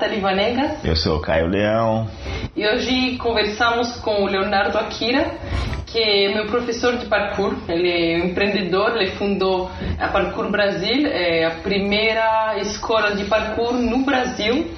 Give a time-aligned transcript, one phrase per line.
[0.00, 0.82] Nathalie Vanegas.
[0.82, 2.08] Eu sou o Caio Leão.
[2.56, 5.30] E hoje conversamos com o Leonardo Akira,
[5.86, 7.54] que é meu professor de parkour.
[7.68, 13.74] Ele é um empreendedor, ele fundou a Parkour Brasil, é a primeira escola de parkour
[13.74, 14.70] no Brasil.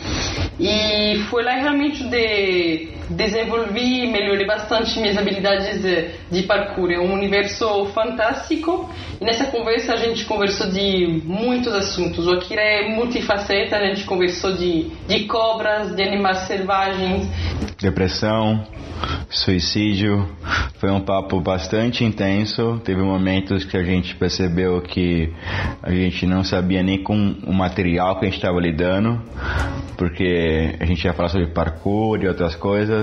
[0.59, 5.83] E foi lá realmente de desenvolvi e melhorei bastante minhas habilidades
[6.31, 6.91] de parkour.
[6.91, 12.27] É um universo fantástico e nessa conversa a gente conversou de muitos assuntos.
[12.27, 17.29] O Akira é multifaceta, a gente conversou de, de cobras, de animais selvagens.
[17.81, 18.67] Depressão,
[19.29, 20.29] suicídio.
[20.79, 22.81] Foi um papo bastante intenso.
[22.85, 25.33] Teve momentos que a gente percebeu que
[25.83, 29.21] a gente não sabia nem com o material que a gente estava lidando,
[29.97, 33.02] porque a gente ia falar sobre parkour e outras coisas,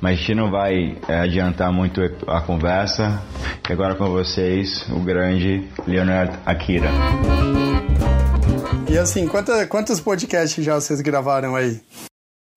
[0.00, 3.22] mas a gente não vai é, adiantar muito a conversa.
[3.68, 6.88] E agora com vocês, o grande Leonard Akira.
[8.88, 11.80] E assim, quanta, quantos podcasts já vocês gravaram aí?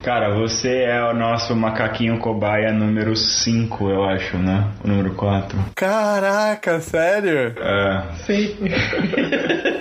[0.01, 4.65] Cara, você é o nosso macaquinho cobaia número 5, eu acho, né?
[4.81, 5.57] O número 4.
[5.75, 7.53] Caraca, sério?
[7.59, 8.03] É.
[8.25, 8.55] Sim.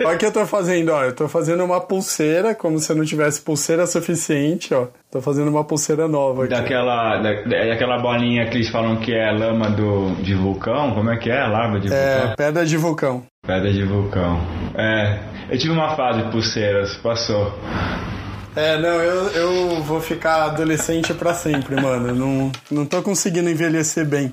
[0.04, 1.04] Olha o que eu tô fazendo, ó.
[1.04, 4.88] Eu tô fazendo uma pulseira, como se eu não tivesse pulseira suficiente, ó.
[5.08, 6.52] Tô fazendo uma pulseira nova aqui.
[6.52, 11.16] Daquela, da, daquela bolinha que eles falam que é lama do, de vulcão, como é
[11.16, 11.46] que é?
[11.46, 12.34] Lava de É, vulcão?
[12.36, 13.22] pedra de vulcão.
[13.46, 14.40] Pedra de vulcão.
[14.74, 15.16] É.
[15.48, 17.56] Eu tive uma fase de pulseiras, passou.
[18.58, 22.12] É, não, eu, eu vou ficar adolescente pra sempre, mano.
[22.12, 24.32] Não, não tô conseguindo envelhecer bem.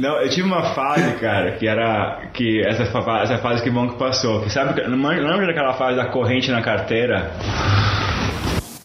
[0.00, 2.22] Não, eu tive uma fase, cara, que era.
[2.32, 4.48] que essa, essa fase que bom que passou.
[4.48, 7.30] Sabe, lembra daquela fase da corrente na carteira?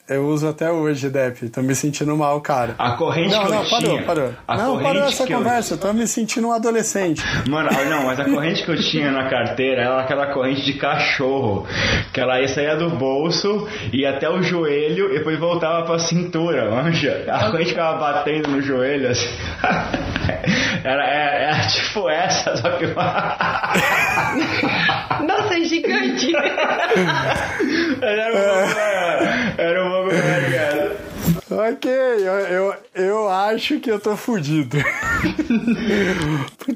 [0.09, 1.49] Eu uso até hoje, Dep.
[1.49, 2.75] Tô me sentindo mal, cara.
[2.79, 4.03] A corrente Não, que eu não, parou, tinha.
[4.03, 4.33] parou.
[4.47, 5.73] A Não, parou essa que eu- conversa.
[5.73, 7.21] Eu tô me sentindo um adolescente.
[7.49, 10.75] Mano, ah, não, mas a corrente que eu tinha na carteira era aquela corrente de
[10.75, 11.67] cachorro.
[12.13, 16.71] Que ela ia sair do bolso, ia até o joelho e depois voltava pra cintura,
[16.71, 17.25] manja.
[17.29, 19.27] A corrente ficava batendo no joelho, assim.
[20.83, 22.85] Era, era, era tipo essa, só que.
[25.25, 26.31] Nossa, é gigante!
[28.01, 29.53] era um pouco maior.
[29.57, 30.91] Era um pouco maior.
[31.49, 34.77] Ok, eu, eu, eu acho que eu tô fudido.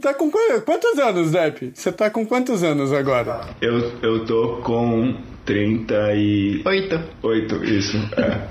[0.01, 1.71] tá com qu- quantos anos, Dep?
[1.75, 3.41] Você tá com quantos anos agora?
[3.61, 5.15] Eu, eu tô com
[5.45, 6.67] 38,
[7.23, 7.63] Oito.
[7.65, 7.97] isso.
[8.17, 8.41] É.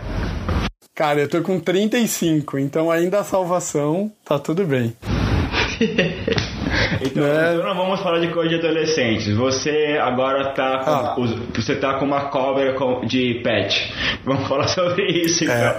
[0.94, 4.94] Cara, eu tô com 35, então ainda a salvação tá tudo bem.
[7.02, 7.54] Então, É.
[7.54, 9.28] então não vamos falar de coisa de adolescentes.
[9.36, 11.14] Você agora tá com, Ah.
[11.18, 12.74] os- você tá com uma cobra
[13.06, 13.92] de pet.
[14.24, 15.54] Vamos falar sobre isso, então.
[15.56, 15.76] É.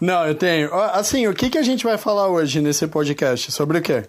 [0.00, 0.72] Não, eu tenho.
[0.74, 3.52] Assim, o que, que a gente vai falar hoje nesse podcast?
[3.52, 4.04] Sobre o quê?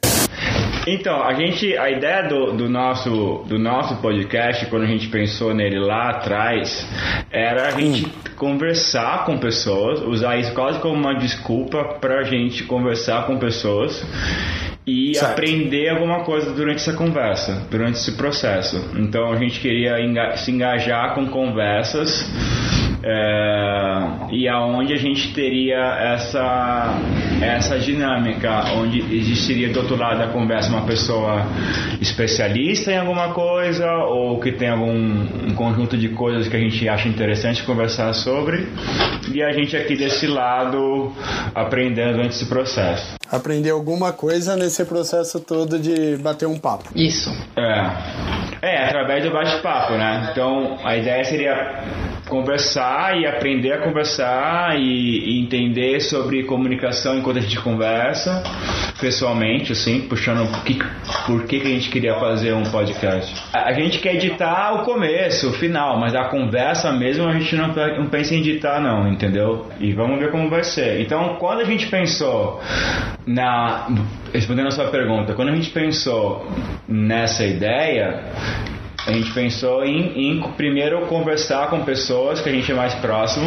[0.88, 5.52] Então, a gente, a ideia do, do nosso, do nosso podcast, quando a gente pensou
[5.54, 6.88] nele lá atrás,
[7.32, 13.26] era a gente conversar com pessoas, usar isso quase como uma desculpa pra gente conversar
[13.26, 14.06] com pessoas
[14.88, 15.32] e Certo.
[15.32, 18.92] aprender alguma coisa durante essa conversa, durante esse processo.
[18.96, 22.24] Então, a gente queria enga- se engajar com conversas
[23.08, 27.00] é, e aonde a gente teria essa
[27.40, 31.46] essa dinâmica onde existiria do outro lado da conversa uma pessoa
[32.02, 36.90] especialista em alguma coisa ou que tem algum um conjunto de coisas que a gente
[36.90, 38.68] acha interessante conversar sobre
[39.32, 41.14] e a gente aqui desse lado
[41.54, 43.16] aprendendo durante esse processo.
[43.32, 46.86] Aprender alguma coisa nesse processo todo de bater um papo.
[46.96, 47.30] Isso.
[47.56, 48.46] É.
[48.62, 50.30] É, através do bate-papo, né?
[50.32, 51.84] Então, a ideia seria
[52.28, 58.44] conversar e aprender a conversar e, e entender sobre comunicação enquanto a gente conversa,
[59.00, 60.80] pessoalmente, assim, puxando por que,
[61.26, 63.36] por que, que a gente queria fazer um podcast.
[63.54, 67.68] A, gente quer editar o começo, o final, mas a conversa mesmo a gente não,
[67.68, 69.68] não pensa em editar, não, entendeu?
[69.80, 71.02] E vamos ver como vai ser.
[71.02, 72.62] Então, quando a gente pensou
[73.26, 73.88] na.
[74.34, 76.46] Respondendo a sua pergunta, quando a gente pensou
[76.88, 78.24] nessa ideia,
[79.08, 83.46] a gente pensou em, em primeiro conversar com pessoas que a gente é mais próximo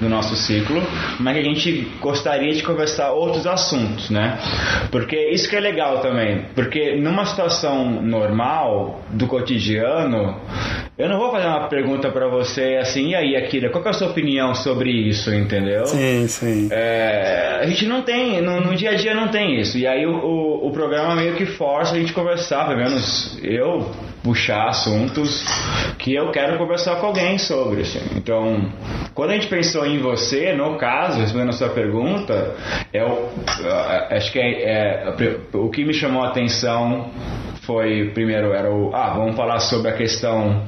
[0.00, 0.80] do nosso ciclo,
[1.18, 4.38] mas que a gente gostaria de conversar outros assuntos, né?
[4.90, 10.40] Porque isso que é legal também, porque numa situação normal do cotidiano,
[10.96, 13.90] eu não vou fazer uma pergunta pra você assim, e aí, Akira, qual que é
[13.90, 15.84] a sua opinião sobre isso, entendeu?
[15.86, 16.68] Sim, sim.
[16.70, 19.76] É, a gente não tem, no, no dia a dia não tem isso.
[19.78, 23.90] E aí o, o, o programa meio que força a gente conversar, pelo menos eu
[24.22, 25.44] puxar assuntos
[25.98, 27.82] que eu quero conversar com alguém sobre.
[27.82, 28.00] Assim.
[28.16, 28.72] Então,
[29.14, 32.54] quando a gente pensou em você, no caso, respondendo a sua pergunta,
[32.92, 33.30] eu,
[34.10, 35.14] acho que é, é,
[35.54, 37.10] o que me chamou a atenção
[37.62, 40.64] foi primeiro era o ah vamos falar sobre a questão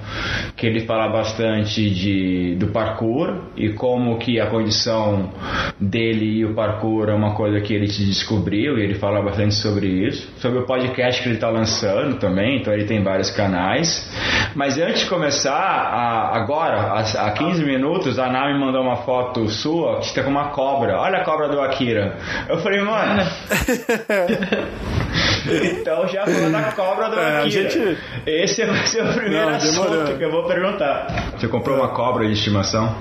[0.57, 5.33] que ele fala bastante de do parkour e como que a condição
[5.81, 9.55] dele e o parkour é uma coisa que ele te descobriu e ele fala bastante
[9.55, 10.33] sobre isso.
[10.39, 14.09] Sobre o podcast que ele está lançando também então ele tem vários canais.
[14.55, 19.99] Mas antes de começar a, agora há 15 minutos a Nami mandou uma foto sua
[19.99, 20.97] que está com uma cobra.
[20.99, 22.17] Olha a cobra do Akira.
[22.49, 23.23] Eu falei mano
[25.47, 27.71] então já falou da cobra do é, Akira.
[27.71, 27.99] Gente...
[28.27, 31.33] Esse vai ser o primeiro Não, assunto que eu vou perguntar.
[31.39, 32.95] Você comprou uma cobra de estimação?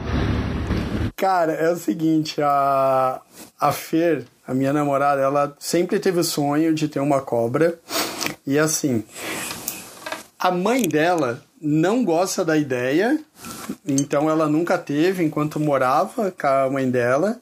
[1.15, 3.21] Cara, é o seguinte, a,
[3.59, 7.79] a Fer, a minha namorada, ela sempre teve o sonho de ter uma cobra.
[8.45, 9.03] E assim,
[10.37, 13.17] a mãe dela não gosta da ideia,
[13.87, 17.39] então ela nunca teve enquanto morava com a mãe dela.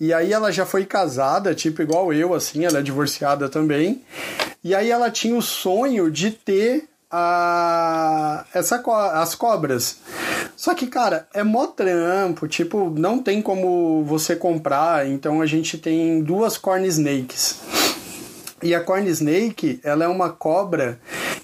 [0.00, 4.02] E aí ela já foi casada, tipo igual eu, assim, ela é divorciada também.
[4.62, 8.82] E aí ela tinha o sonho de ter a essa
[9.14, 9.98] as cobras.
[10.56, 15.78] Só que, cara, é mó trampo, tipo, não tem como você comprar, então a gente
[15.78, 17.60] tem duas corn snakes.
[18.62, 20.98] E a corn snake, ela é uma cobra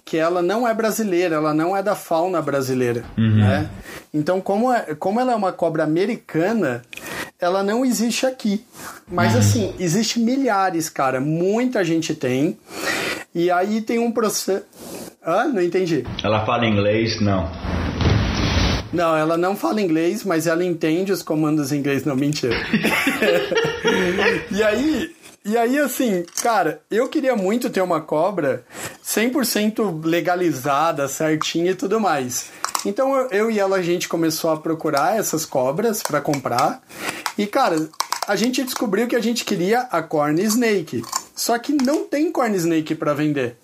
[0.05, 3.39] que ela não é brasileira, ela não é da fauna brasileira, uhum.
[3.39, 3.71] né?
[4.13, 6.83] Então, como, é, como ela é uma cobra americana,
[7.41, 8.65] ela não existe aqui.
[9.07, 9.39] Mas uhum.
[9.39, 11.21] assim, existe milhares, cara.
[11.21, 12.59] Muita gente tem.
[13.35, 14.65] E aí tem um processo.
[15.23, 16.05] Ah, não entendi.
[16.23, 17.21] Ela fala inglês?
[17.21, 17.51] Não.
[18.93, 22.05] Não, ela não fala inglês, mas ela entende os comandos em inglês.
[22.05, 22.55] Não, mentira.
[24.53, 25.11] e aí,
[25.45, 28.65] e aí, assim, cara, eu queria muito ter uma cobra
[29.05, 32.51] 100% legalizada, certinha e tudo mais.
[32.85, 36.83] Então eu e ela a gente começou a procurar essas cobras para comprar.
[37.37, 37.89] E cara,
[38.27, 41.03] a gente descobriu que a gente queria a corn snake.
[41.35, 43.57] Só que não tem corn snake para vender.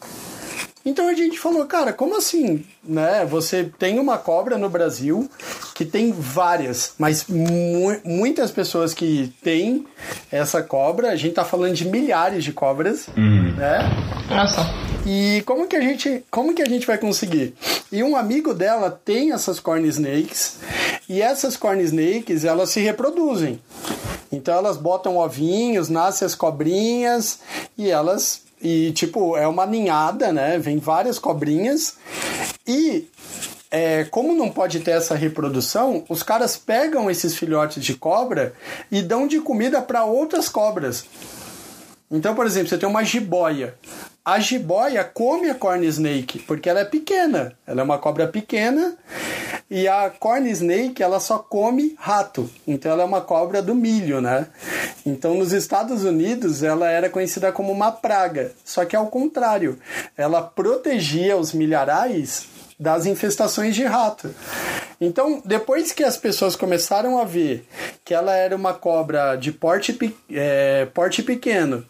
[0.85, 3.27] Então a gente falou, cara, como assim, né?
[3.27, 5.29] Você tem uma cobra no Brasil
[5.75, 9.87] que tem várias, mas mu muitas pessoas que têm
[10.31, 13.55] essa cobra, a gente tá falando de milhares de cobras, uhum.
[13.57, 13.79] né?
[14.31, 14.65] Nossa.
[15.07, 17.55] E como que a gente, como que a gente vai conseguir?
[17.93, 20.59] E um amigo dela tem essas corn snakes,
[21.09, 23.61] e essas corn snakes, elas se reproduzem.
[24.33, 27.41] Então elas botam ovinhos, nascem as cobrinhas
[27.77, 30.59] e elas e, tipo, é uma ninhada, né?
[30.59, 31.97] Vem várias cobrinhas.
[32.67, 33.09] E
[33.71, 38.53] é, como não pode ter essa reprodução, os caras pegam esses filhotes de cobra
[38.91, 41.05] e dão de comida para outras cobras.
[42.11, 43.75] Então, por exemplo, você tem uma jiboia.
[44.31, 47.53] A jiboia come a corn snake porque ela é pequena.
[47.67, 48.97] Ela é uma cobra pequena
[49.69, 52.49] e a corn snake ela só come rato.
[52.65, 54.47] Então ela é uma cobra do milho, né?
[55.05, 58.53] Então nos Estados Unidos ela era conhecida como uma praga.
[58.65, 59.81] Só que ao contrário,
[60.17, 62.47] ela protegia os milharais
[62.81, 64.35] das infestações de rato.
[64.99, 67.67] Então, depois que as pessoas começaram a ver
[68.03, 69.99] que ela era uma cobra de porte,
[70.31, 71.85] é, porte pequeno,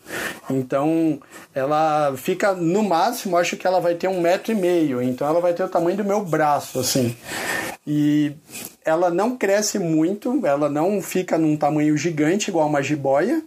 [0.48, 1.20] então
[1.54, 5.40] ela fica no máximo, acho que ela vai ter um metro e meio, então ela
[5.40, 7.16] vai ter o tamanho do meu braço, assim.
[7.86, 8.32] E
[8.84, 13.42] ela não cresce muito, ela não fica num tamanho gigante igual uma jiboia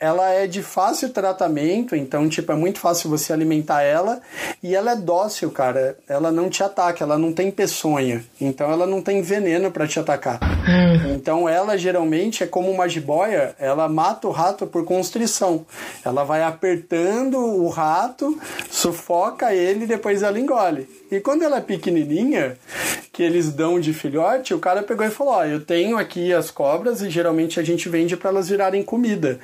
[0.00, 4.22] ela é de fácil tratamento, então, tipo, é muito fácil você alimentar ela.
[4.62, 5.98] E ela é dócil, cara.
[6.08, 8.24] Ela não te ataca, ela não tem peçonha.
[8.40, 10.40] Então, ela não tem veneno para te atacar.
[10.42, 11.14] Hum.
[11.14, 15.66] Então, ela geralmente é como uma jiboia, ela mata o rato por constrição.
[16.02, 18.40] Ela vai apertando o rato,
[18.70, 20.88] sufoca ele e depois ela engole.
[21.10, 22.56] E quando ela é pequenininha,
[23.12, 26.50] que eles dão de filhote, o cara pegou e falou: Ó, eu tenho aqui as
[26.50, 29.40] cobras e geralmente a gente vende para elas virarem comida.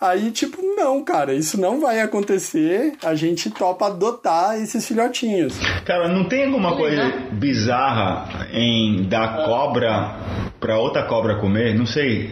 [0.00, 2.92] Aí, tipo, não, cara, isso não vai acontecer.
[3.04, 5.58] A gente topa adotar esses filhotinhos.
[5.84, 11.74] Cara, não tem alguma coisa bizarra em dar cobra pra outra cobra comer?
[11.74, 12.30] Não sei.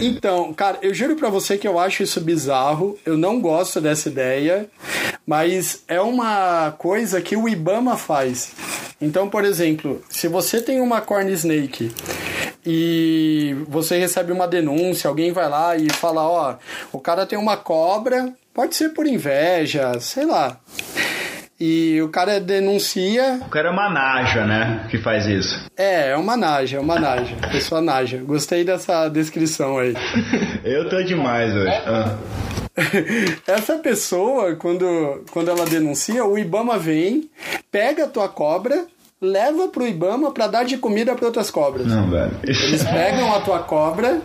[0.00, 2.98] Então, cara, eu juro pra você que eu acho isso bizarro.
[3.04, 4.68] Eu não gosto dessa ideia.
[5.26, 8.52] Mas é uma coisa que o Ibama faz.
[9.00, 11.92] Então, por exemplo, se você tem uma corn snake
[12.66, 16.56] e você recebe uma denúncia, alguém vai lá e fala, ó,
[16.92, 20.58] o cara tem uma cobra, pode ser por inveja, sei lá.
[21.60, 23.38] E o cara denuncia.
[23.42, 24.86] O cara é uma naja, né?
[24.90, 25.62] Que faz isso.
[25.76, 27.36] É, é uma naja, é uma naja.
[27.52, 28.16] Pessoa naja.
[28.16, 29.94] Gostei dessa descrição aí.
[30.64, 31.68] Eu tô demais hoje.
[31.86, 32.16] Ah.
[33.46, 37.28] Essa pessoa, quando, quando ela denuncia, o Ibama vem,
[37.70, 38.86] pega a tua cobra,
[39.20, 41.86] leva pro Ibama para dar de comida para outras cobras.
[41.86, 42.32] Não, velho.
[42.42, 44.22] Eles pegam a tua cobra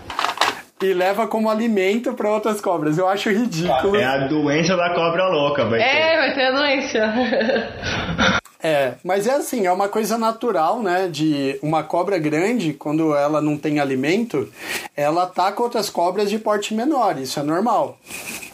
[0.81, 2.97] e leva como alimento para outras cobras.
[2.97, 3.95] Eu acho ridículo.
[3.95, 5.85] É a doença da cobra louca, vai ter.
[5.85, 8.41] É, vai ter a doença.
[8.65, 11.07] É, mas é assim, é uma coisa natural, né?
[11.07, 14.51] De uma cobra grande, quando ela não tem alimento,
[14.97, 17.99] ela ataca outras cobras de porte menor, isso é normal.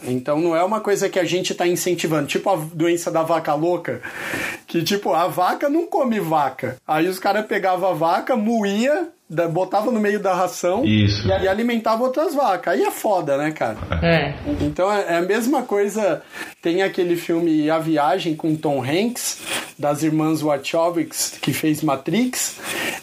[0.04, 3.54] Então não é uma coisa que a gente está incentivando, tipo a doença da vaca
[3.54, 4.02] louca,
[4.66, 6.76] que tipo, a vaca não come vaca.
[6.86, 9.08] Aí os caras pegavam a vaca, moía,
[9.50, 11.28] botava no meio da ração Isso.
[11.28, 12.74] e alimentava outras vacas.
[12.74, 13.78] Aí é foda, né, cara?
[14.02, 14.34] É.
[14.60, 16.22] Então é é a mesma coisa.
[16.60, 19.38] Tem aquele filme A Viagem com Tom Hanks,
[19.78, 22.56] das irmãs Wachowicz, que fez Matrix.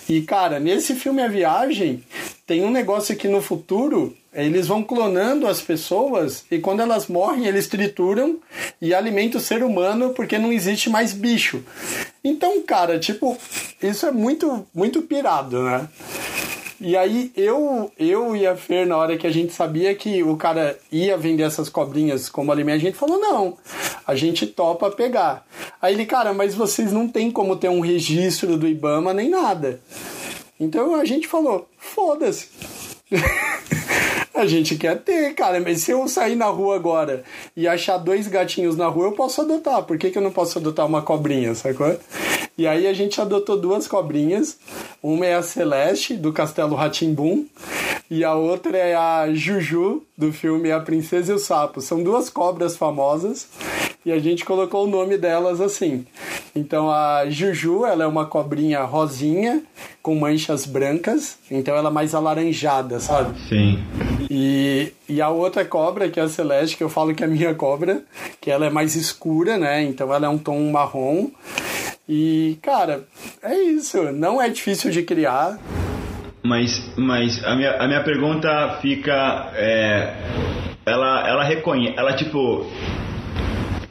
[0.08, 2.04] E, cara, nesse filme A Viagem,
[2.48, 7.48] tem um negócio que no futuro eles vão clonando as pessoas e quando elas morrem,
[7.48, 8.38] eles trituram
[8.80, 11.64] e alimentam o ser humano porque não existe mais bicho.
[12.24, 13.38] Então, cara, tipo,
[13.82, 15.88] isso é muito, muito pirado, né?
[16.82, 20.38] E aí eu, eu e a Fer, na hora que a gente sabia que o
[20.38, 23.58] cara ia vender essas cobrinhas como alimento, a gente falou, não,
[24.08, 25.46] a gente topa pegar.
[25.82, 29.82] Aí ele, cara, mas vocês não tem como ter um registro do Ibama nem nada.
[30.58, 32.48] Então a gente falou, foda-se.
[34.32, 37.26] A gente quer ter, cara, mas se eu sair na rua agora
[37.58, 39.84] e achar dois gatinhos na rua, eu posso adotar.
[39.84, 41.98] Por que, que eu não posso adotar uma cobrinha, sacou?
[42.60, 44.58] E aí a gente adotou duas cobrinhas.
[45.02, 47.46] Uma é a Celeste, do Castelo Ratimbum,
[48.12, 51.80] e a outra é a Juju, do filme A Princesa e o Sapo.
[51.80, 53.48] São duas cobras famosas
[54.06, 56.06] e a gente colocou o nome delas assim.
[56.54, 59.64] Então a Juju, ela é uma cobrinha rosinha
[60.04, 63.40] com manchas brancas, então ela é mais alaranjada, sabe?
[63.48, 63.80] Sim.
[64.30, 67.30] E, e a outra cobra, que é a Celeste, que eu falo que é a
[67.30, 68.04] minha cobra,
[68.42, 69.82] que ela é mais escura, né?
[69.84, 71.30] Então ela é um tom marrom.
[72.10, 73.04] E, cara,
[73.44, 74.12] é isso.
[74.12, 75.60] Não é difícil de criar.
[76.44, 79.52] Mas, mas a, minha, a minha pergunta fica.
[79.54, 80.14] É,
[80.86, 81.94] ela, ela reconhece.
[81.98, 82.66] Ela, tipo.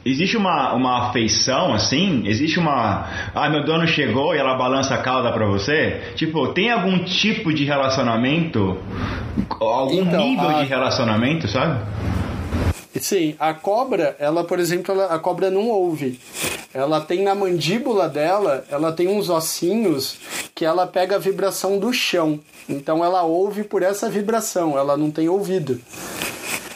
[0.05, 2.23] Existe uma, uma afeição assim?
[2.25, 3.05] Existe uma.
[3.35, 6.01] Ah, meu dono chegou e ela balança a cauda pra você?
[6.15, 8.77] Tipo, tem algum tipo de relacionamento?
[9.59, 11.79] Algum Então, nível a- de relacionamento, sabe?
[12.99, 16.19] Sim, a cobra, ela, por exemplo, ela- a cobra não ouve.
[16.73, 20.17] Ela tem na mandíbula dela, ela tem uns ossinhos
[20.53, 22.39] que ela pega a vibração do chão.
[22.67, 25.81] Então ela ouve por essa vibração, ela não tem ouvido.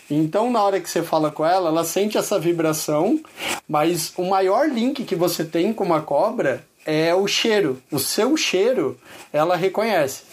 [0.09, 3.19] Então, na hora que você fala com ela, ela sente essa vibração,
[3.67, 7.81] mas o maior link que você tem com uma cobra é o cheiro.
[7.91, 8.97] O seu cheiro,
[9.31, 10.23] ela reconhece.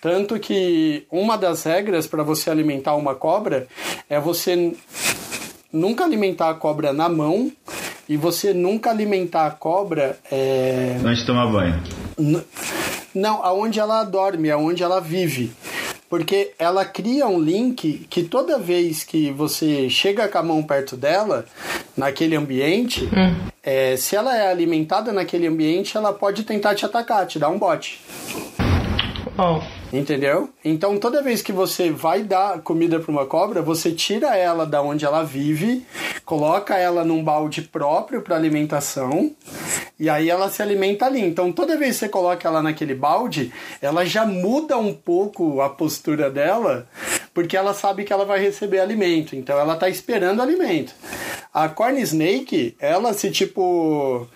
[0.00, 3.66] Tanto que uma das regras para você alimentar uma cobra
[4.08, 4.74] é você
[5.72, 7.50] nunca alimentar a cobra na mão
[8.08, 11.82] e você nunca alimentar a cobra é, Antes de tomar banho.
[13.14, 15.52] Não, aonde ela dorme, aonde ela vive.
[16.14, 20.96] Porque ela cria um link que toda vez que você chega com a mão perto
[20.96, 21.44] dela,
[21.96, 23.10] naquele ambiente,
[23.60, 27.58] é, se ela é alimentada naquele ambiente, ela pode tentar te atacar, te dar um
[27.58, 28.00] bote.
[29.36, 29.60] Ó.
[29.94, 30.50] Entendeu?
[30.64, 34.82] Então toda vez que você vai dar comida para uma cobra, você tira ela da
[34.82, 35.86] onde ela vive,
[36.24, 39.30] coloca ela num balde próprio para alimentação
[39.96, 41.20] e aí ela se alimenta ali.
[41.20, 45.70] Então toda vez que você coloca ela naquele balde, ela já muda um pouco a
[45.70, 46.88] postura dela,
[47.32, 49.36] porque ela sabe que ela vai receber alimento.
[49.36, 50.92] Então ela tá esperando alimento.
[51.52, 54.26] A corn snake, ela se tipo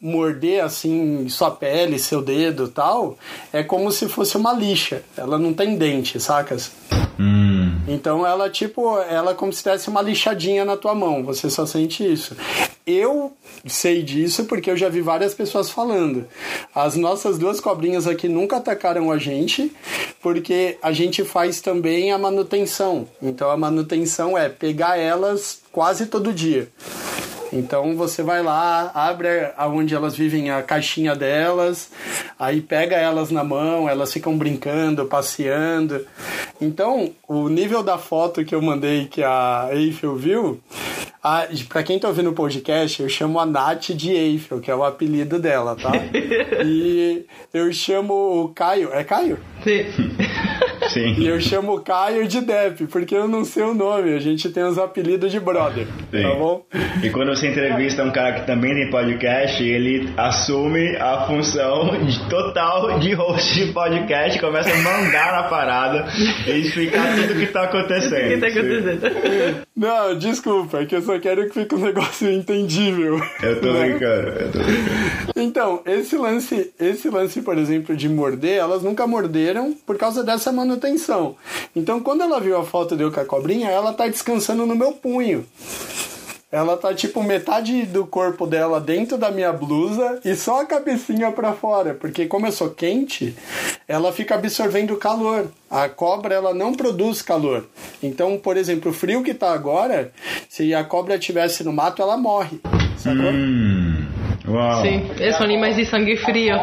[0.00, 3.16] morder assim sua pele, seu dedo, tal,
[3.52, 5.03] é como se fosse uma lixa.
[5.16, 6.72] Ela não tem dente, sacas?
[7.18, 7.76] Hum.
[7.86, 11.64] Então ela tipo, ela é como se tivesse uma lixadinha na tua mão, você só
[11.66, 12.36] sente isso.
[12.86, 13.32] Eu
[13.66, 16.26] sei disso porque eu já vi várias pessoas falando.
[16.74, 19.72] As nossas duas cobrinhas aqui nunca atacaram a gente,
[20.20, 23.08] porque a gente faz também a manutenção.
[23.22, 26.68] Então a manutenção é pegar elas quase todo dia.
[27.54, 31.88] Então você vai lá, abre aonde elas vivem a caixinha delas,
[32.36, 36.04] aí pega elas na mão, elas ficam brincando, passeando.
[36.60, 40.60] Então, o nível da foto que eu mandei que a Eiffel viu,
[41.22, 44.74] a, pra quem tá ouvindo o podcast, eu chamo a Nath de Eiffel, que é
[44.74, 45.92] o apelido dela, tá?
[46.66, 48.92] e eu chamo o Caio.
[48.92, 49.38] É Caio?
[49.62, 49.84] Sim.
[50.88, 51.14] Sim.
[51.18, 54.14] E eu chamo o Caio de Depp, porque eu não sei o nome.
[54.14, 55.86] A gente tem os apelidos de brother.
[56.10, 56.22] Sim.
[56.22, 56.64] Tá bom?
[57.02, 62.28] E quando você entrevista um cara que também tem podcast, ele assume a função de
[62.28, 66.06] total de host de podcast, começa a mandar na parada
[66.46, 68.26] e explicar tudo o que tá acontecendo.
[68.26, 69.66] O que tá acontecendo?
[69.76, 73.20] Não, desculpa, é que eu só quero que fique um negócio entendível.
[73.42, 73.88] Eu tô Né?
[73.88, 75.24] brincando, eu tô brincando.
[75.36, 80.52] Então, esse lance, esse lance, por exemplo, de morder, elas nunca morderam por causa dessa
[80.52, 80.73] manutenção.
[81.74, 84.74] Então, quando ela viu a foto de eu com a cobrinha, ela tá descansando no
[84.74, 85.46] meu punho.
[86.54, 91.32] Ela tá tipo metade do corpo dela dentro da minha blusa e só a cabecinha
[91.32, 93.34] pra fora, porque como eu sou quente,
[93.88, 95.48] ela fica absorvendo calor.
[95.68, 97.66] A cobra ela não produz calor.
[98.00, 100.12] Então, por exemplo, o frio que tá agora,
[100.48, 102.60] se a cobra estivesse no mato, ela morre.
[102.98, 103.32] Sacou?
[103.32, 104.06] Hum,
[104.46, 104.82] uau.
[104.82, 106.54] Sim, eles são animais de sangue frio.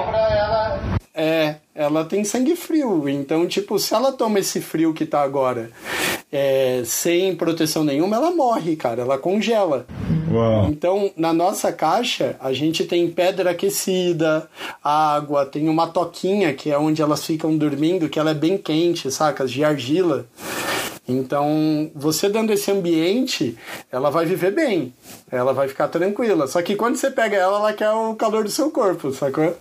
[1.13, 3.07] É, ela tem sangue frio.
[3.09, 5.69] Então, tipo, se ela toma esse frio que tá agora
[6.31, 9.01] é, sem proteção nenhuma, ela morre, cara.
[9.01, 9.85] Ela congela.
[10.31, 10.67] Uau.
[10.69, 14.49] Então, na nossa caixa, a gente tem pedra aquecida,
[14.81, 19.11] água, tem uma toquinha que é onde elas ficam dormindo, que ela é bem quente,
[19.11, 19.51] sacas?
[19.51, 20.25] De argila.
[21.07, 23.57] Então, você dando esse ambiente,
[23.91, 24.93] ela vai viver bem.
[25.29, 26.47] Ela vai ficar tranquila.
[26.47, 29.53] Só que quando você pega ela, ela quer o calor do seu corpo, sacou?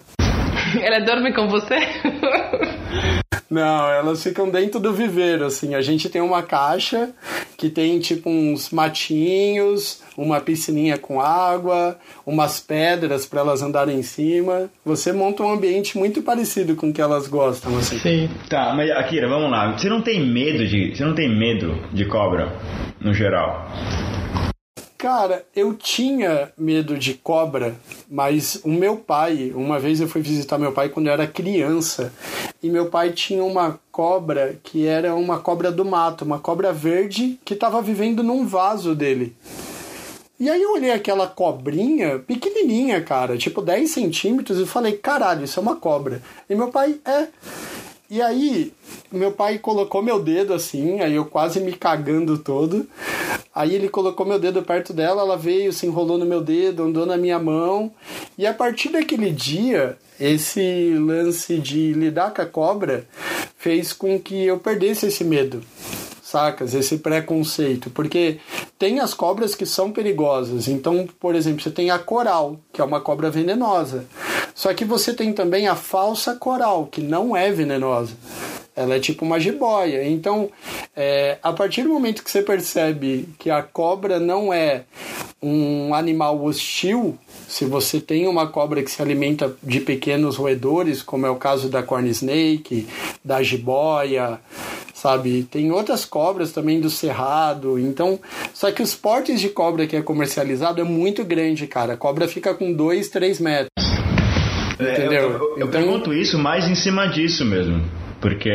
[0.82, 1.76] Ela dorme com você?
[3.50, 5.74] Não, elas ficam dentro do viveiro, assim.
[5.74, 7.10] A gente tem uma caixa
[7.56, 14.04] que tem tipo uns matinhos, uma piscininha com água, umas pedras para elas andarem em
[14.04, 14.70] cima.
[14.84, 17.98] Você monta um ambiente muito parecido com o que elas gostam, assim.
[17.98, 18.30] Sim.
[18.48, 19.76] Tá, mas Akira, vamos lá.
[19.76, 20.94] Você não tem medo de.
[20.94, 22.56] Você não tem medo de cobra,
[23.00, 23.68] no geral?
[25.00, 27.74] Cara, eu tinha medo de cobra,
[28.06, 32.12] mas o meu pai, uma vez eu fui visitar meu pai quando eu era criança,
[32.62, 37.40] e meu pai tinha uma cobra que era uma cobra do mato, uma cobra verde
[37.46, 39.34] que estava vivendo num vaso dele.
[40.38, 45.58] E aí eu olhei aquela cobrinha pequenininha, cara, tipo 10 centímetros, e falei, caralho, isso
[45.58, 46.20] é uma cobra.
[46.46, 47.28] E meu pai, é.
[48.10, 48.72] E aí,
[49.12, 52.84] meu pai colocou meu dedo assim, aí eu quase me cagando todo.
[53.54, 57.06] Aí ele colocou meu dedo perto dela, ela veio, se enrolou no meu dedo, andou
[57.06, 57.92] na minha mão.
[58.36, 63.06] E a partir daquele dia, esse lance de lidar com a cobra
[63.56, 65.62] fez com que eu perdesse esse medo
[66.30, 66.74] sacas?
[66.74, 67.90] Esse preconceito.
[67.90, 68.38] Porque
[68.78, 70.68] tem as cobras que são perigosas.
[70.68, 74.06] Então, por exemplo, você tem a coral, que é uma cobra venenosa.
[74.54, 78.14] Só que você tem também a falsa coral, que não é venenosa.
[78.74, 80.06] Ela é tipo uma jiboia.
[80.08, 80.48] Então,
[80.96, 84.84] é, a partir do momento que você percebe que a cobra não é
[85.42, 91.26] um animal hostil, se você tem uma cobra que se alimenta de pequenos roedores, como
[91.26, 92.86] é o caso da corn snake,
[93.24, 94.38] da jiboia,
[95.00, 95.42] sabe?
[95.50, 97.78] Tem outras cobras também do cerrado.
[97.78, 98.18] Então,
[98.52, 101.94] só que os portes de cobra que é comercializado é muito grande, cara.
[101.94, 103.70] A cobra fica com 2, 3 metros.
[104.78, 105.22] É, Entendeu?
[105.22, 107.82] Eu, eu- eu Então- pergunto isso mais em cima disso mesmo.
[108.20, 108.50] Porque.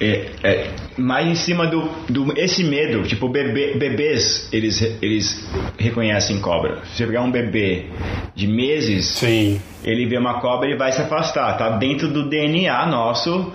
[0.00, 5.44] É, é mais em cima do, do esse medo, tipo bebê, bebês eles eles
[5.78, 6.82] reconhecem cobra.
[6.86, 7.86] Se você pegar um bebê
[8.34, 9.60] de meses, Sim.
[9.84, 11.56] ele vê uma cobra e vai se afastar.
[11.56, 13.52] Tá dentro do DNA nosso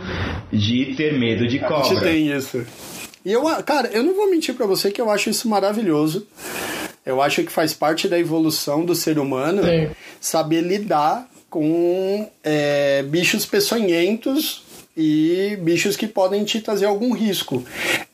[0.52, 2.02] de ter medo de A gente cobra.
[2.02, 2.66] tem isso.
[3.26, 6.28] E eu, cara, eu não vou mentir pra você que eu acho isso maravilhoso.
[7.06, 9.90] Eu acho que faz parte da evolução do ser humano Sim.
[10.20, 14.63] saber lidar com é, bichos peçonhentos
[14.96, 17.64] e bichos que podem te trazer algum risco.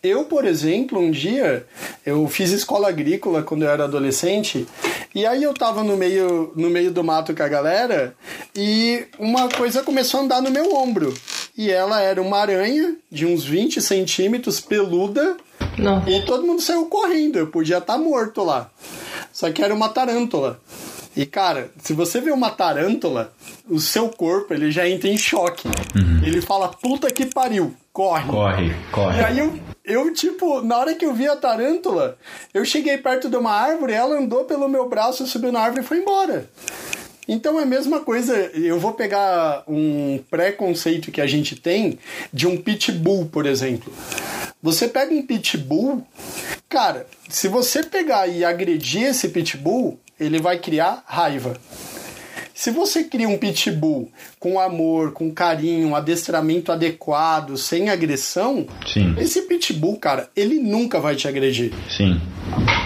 [0.02, 1.66] Eu, por exemplo, um dia
[2.06, 4.66] eu fiz escola agrícola quando eu era adolescente
[5.14, 8.16] e aí eu tava no meio, no meio do mato com a galera
[8.56, 11.14] e uma coisa começou a andar no meu ombro.
[11.58, 15.36] E ela era uma aranha de uns 20 centímetros, peluda,
[15.78, 16.08] Não.
[16.08, 17.38] e todo mundo saiu correndo.
[17.38, 18.72] Eu podia estar morto lá.
[19.34, 20.62] Só que era uma tarântula.
[21.16, 23.34] E cara, se você vê uma tarântula,
[23.68, 25.68] o seu corpo ele já entra em choque.
[26.24, 28.28] Ele fala, puta que pariu, corre.
[28.28, 29.20] Corre, corre.
[29.20, 32.18] E aí eu, eu, tipo, na hora que eu vi a tarântula,
[32.54, 35.88] eu cheguei perto de uma árvore, ela andou pelo meu braço, subiu na árvore e
[35.88, 36.50] foi embora.
[37.28, 42.00] Então é a mesma coisa, eu vou pegar um preconceito que a gente tem
[42.34, 43.94] de um pitbull, por exemplo.
[44.62, 46.06] Você pega um pitbull,
[46.68, 51.56] cara, se você pegar e agredir esse pitbull, ele vai criar raiva.
[52.54, 59.16] Se você cria um pitbull com amor, com carinho, um adestramento adequado, sem agressão, Sim,
[59.18, 61.72] esse pitbull, cara, ele nunca vai te agredir.
[61.90, 62.20] sim,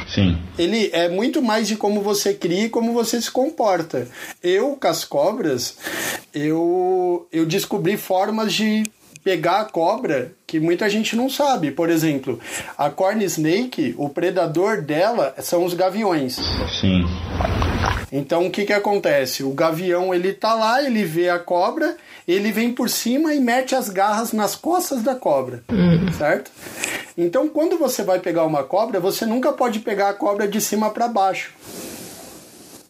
[0.08, 0.38] sim.
[0.60, 4.08] Ele é muito mais de como você cria e como você se comporta.
[4.44, 5.76] Eu, com as cobras,
[6.32, 8.84] eu, eu descobri formas de
[9.24, 11.72] pegar a cobra que muita gente não sabe.
[11.72, 12.40] Por exemplo,
[12.78, 16.38] a corn snake, o predador dela são os gaviões.
[16.80, 17.06] Sim.
[18.12, 19.44] Então o que que acontece?
[19.44, 23.74] O gavião ele tá lá, ele vê a cobra, ele vem por cima e mete
[23.74, 25.64] as garras nas costas da cobra,
[26.16, 26.52] certo?
[27.18, 30.92] Então quando você vai pegar uma cobra, você nunca pode pegar a cobra de cima
[30.92, 31.54] para baixo,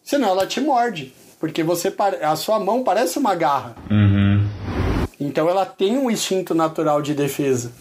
[0.04, 1.92] senão ela te morde, porque você
[2.22, 3.74] a sua mão parece uma garra.
[3.90, 4.13] Uhum.
[5.24, 7.72] Então ela tem um instinto natural de defesa.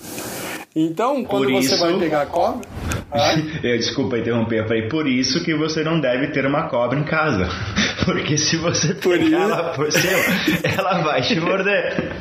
[0.76, 2.62] Então, quando Por você isso- vai pegar a cobra.
[3.16, 6.98] Ah, Eu, desculpa interromper, eu falei, por isso que você não deve ter uma cobra
[6.98, 7.48] em casa.
[8.06, 10.18] Porque se você Por pegar isso- ela por cima,
[10.76, 12.12] ela vai te morder.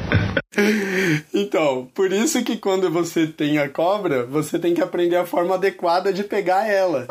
[1.32, 5.54] Então, por isso que quando você tem a cobra, você tem que aprender a forma
[5.54, 7.06] adequada de pegar ela.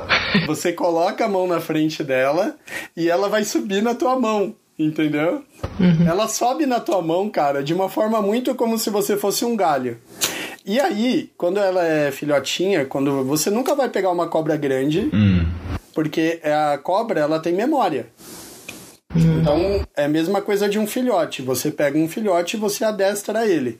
[0.46, 2.56] Você coloca a mão na frente dela
[2.96, 5.44] e ela vai subir na tua mão, entendeu?
[6.08, 9.56] Ela sobe na tua mão, cara, de uma forma muito como se você fosse um
[9.56, 9.98] galho.
[10.66, 15.46] E aí, quando ela é filhotinha, quando você nunca vai pegar uma cobra grande, Hum.
[15.94, 18.08] porque a cobra ela tem memória.
[19.16, 21.42] Então é a mesma coisa de um filhote.
[21.42, 23.80] Você pega um filhote e você adestra ele.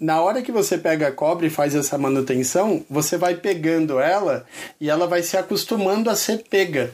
[0.00, 4.46] Na hora que você pega a cobra e faz essa manutenção, você vai pegando ela
[4.80, 6.90] e ela vai se acostumando a ser pega.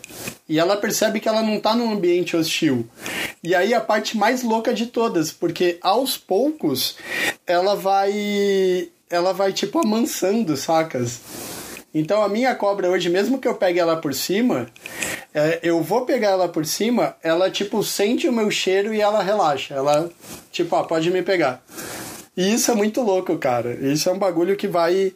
[0.48, 2.84] E ela percebe que ela não está num ambiente hostil.
[3.44, 6.96] E aí a parte mais louca de todas, porque aos poucos
[7.46, 11.20] ela vai ela vai tipo amansando, sacas?
[11.94, 14.66] Então a minha cobra hoje, mesmo que eu pegue ela por cima,
[15.32, 19.22] é, eu vou pegar ela por cima, ela tipo sente o meu cheiro e ela
[19.22, 19.74] relaxa.
[19.74, 20.10] Ela
[20.50, 21.62] tipo, ah, pode me pegar.
[22.36, 23.72] E isso é muito louco, cara.
[23.80, 25.12] Isso é um bagulho que vai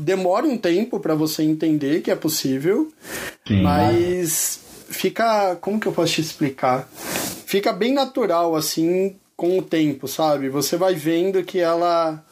[0.00, 2.92] demora um tempo pra você entender que é possível,
[3.46, 3.62] Sim.
[3.62, 6.88] mas fica, como que eu posso te explicar?
[7.46, 10.48] Fica bem natural assim com o tempo, sabe?
[10.48, 12.22] Você vai vendo que ela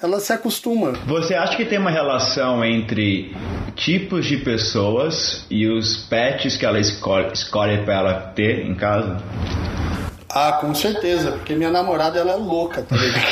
[0.00, 0.92] ela se acostuma.
[1.06, 3.34] Você acha que tem uma relação entre
[3.76, 9.22] tipos de pessoas e os pets que ela escolhe, escolhe para ela ter em casa?
[10.34, 13.24] Ah, com certeza, porque minha namorada ela é louca, tá ligado?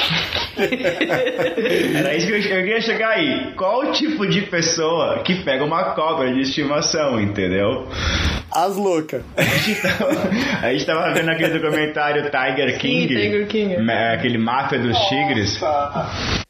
[1.98, 3.52] Era isso que eu, eu queria chegar aí.
[3.56, 7.88] Qual o tipo de pessoa que pega uma cobra de estimação, entendeu?
[8.54, 9.22] As loucas.
[10.62, 13.76] A gente tava, vendo aquele documentário Tiger King, Tiger King.
[13.82, 15.58] ma- aquele máfia dos tigres.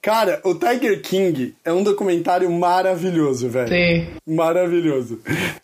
[0.02, 3.68] Cara, o Tiger King é um documentário maravilhoso, velho.
[3.68, 4.06] Sim.
[4.26, 5.20] Maravilhoso.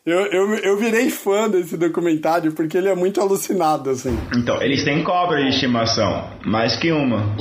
[0.07, 4.16] Eu, eu, eu virei fã desse documentário porque ele é muito alucinado, assim.
[4.37, 7.35] Então, eles têm cobra de estimação, mais que uma.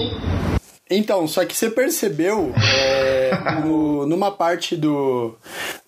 [0.90, 3.32] Então, só que você percebeu é,
[3.66, 5.36] no- numa parte do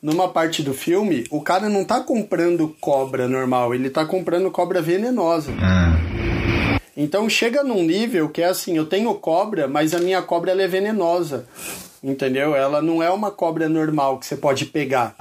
[0.01, 4.81] numa parte do filme, o cara não tá comprando cobra normal, ele tá comprando cobra
[4.81, 5.51] venenosa.
[5.61, 5.95] Ah,
[6.95, 10.67] Então chega num nível que é assim, eu tenho cobra, mas a minha cobra é
[10.67, 11.45] venenosa.
[12.01, 12.55] Entendeu?
[12.55, 15.15] Ela não é uma cobra normal que você pode pegar.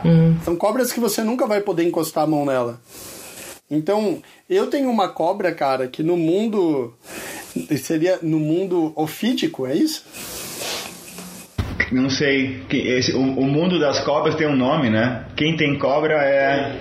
[0.45, 2.81] São cobras que você nunca vai poder encostar a mão nela.
[3.71, 6.95] Então, eu tenho uma cobra, cara, que no mundo
[7.77, 10.05] seria no mundo ofídico, é isso?
[11.93, 12.63] não sei.
[12.71, 15.25] esse- o, o mundo das cobras tem um nome, né?
[15.37, 16.77] Quem tem cobra é.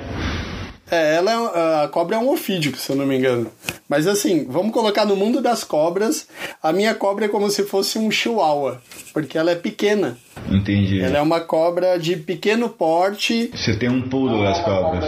[0.89, 3.49] É, ela é, a cobra é um ofídico, se eu não me engano.
[3.89, 6.27] Mas assim, vamos colocar no mundo das cobras,
[6.61, 8.81] a minha cobra é como se fosse um chihuahua,
[9.13, 10.17] porque ela é pequena.
[10.49, 10.99] Entendi.
[11.01, 13.49] Ela é uma cobra de pequeno porte.
[13.53, 15.05] Você tem um pulo das cobras.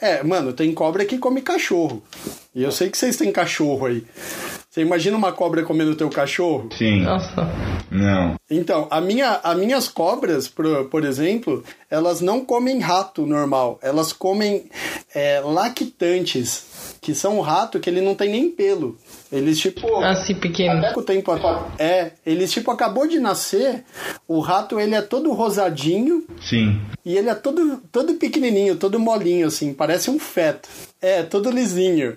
[0.00, 2.02] É, mano, tem cobra que come cachorro.
[2.54, 4.04] E eu sei que vocês têm cachorro aí.
[4.70, 6.68] Você imagina uma cobra comendo teu cachorro?
[6.76, 7.00] Sim.
[7.02, 7.48] Nossa.
[7.90, 8.34] Não.
[8.50, 13.78] Então, a minha, as minhas cobras, por, por exemplo, elas não comem rato normal.
[13.80, 14.68] Elas comem
[15.14, 16.66] é, lactantes,
[17.06, 18.98] que são um rato que ele não tem nem pelo.
[19.30, 20.02] Eles, tipo...
[20.02, 20.84] Assim, pequeno.
[20.84, 21.30] Até o tempo
[21.78, 23.84] é, eles tipo acabou de nascer,
[24.26, 26.80] o rato ele é todo rosadinho Sim.
[27.04, 30.68] e ele é todo todo pequenininho, todo molinho assim, parece um feto.
[31.00, 32.16] É, todo lisinho.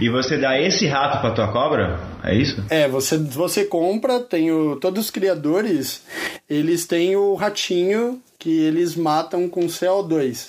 [0.00, 2.00] E você dá esse rato pra tua cobra?
[2.24, 2.64] É isso?
[2.70, 6.02] É, você você compra, tem o todos os criadores,
[6.48, 10.48] eles têm o ratinho que eles matam com CO2.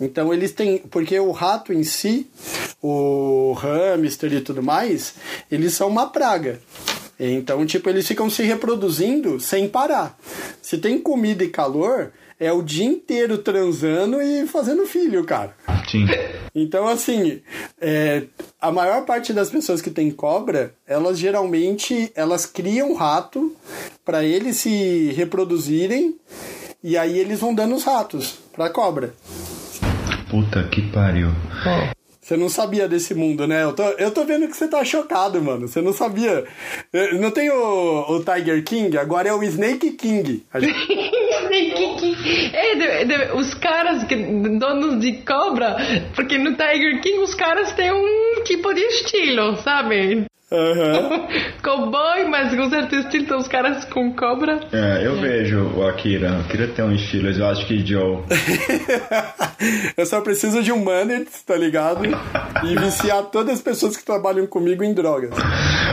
[0.00, 2.26] Então eles têm, porque o rato em si,
[2.82, 5.14] o hamster e tudo mais,
[5.52, 6.60] eles são uma praga.
[7.20, 10.18] Então, tipo, eles ficam se reproduzindo sem parar.
[10.60, 15.54] Se tem comida e calor, é o dia inteiro transando e fazendo filho, cara.
[15.90, 16.06] Sim.
[16.54, 17.40] Então, assim,
[17.80, 18.24] é,
[18.60, 23.54] a maior parte das pessoas que tem cobra, elas geralmente elas criam rato
[24.04, 26.16] para eles se reproduzirem
[26.86, 29.12] e aí eles vão dando os ratos pra cobra.
[30.30, 31.30] Puta que pariu.
[32.22, 33.64] Você não sabia desse mundo, né?
[33.64, 35.66] Eu tô, eu tô vendo que você tá chocado, mano.
[35.66, 36.44] Você não sabia.
[37.18, 40.44] Não tem o, o Tiger King, agora é o Snake King.
[40.54, 42.50] Snake King.
[42.54, 45.76] É, de, de, os caras, que, donos de cobra,
[46.14, 50.26] porque no Tiger King os caras têm um tipo de estilo, sabe?
[50.50, 51.26] Uhum.
[51.62, 54.60] Cowboy, mas com certo estilo, então os caras com cobra.
[54.72, 55.20] É, eu é.
[55.20, 56.32] vejo o Akira.
[56.32, 58.22] O Akira tem um estilo eu acho que Joe.
[59.96, 62.02] eu só preciso de um manner, tá ligado?
[62.64, 65.30] E viciar todas as pessoas que trabalham comigo em drogas.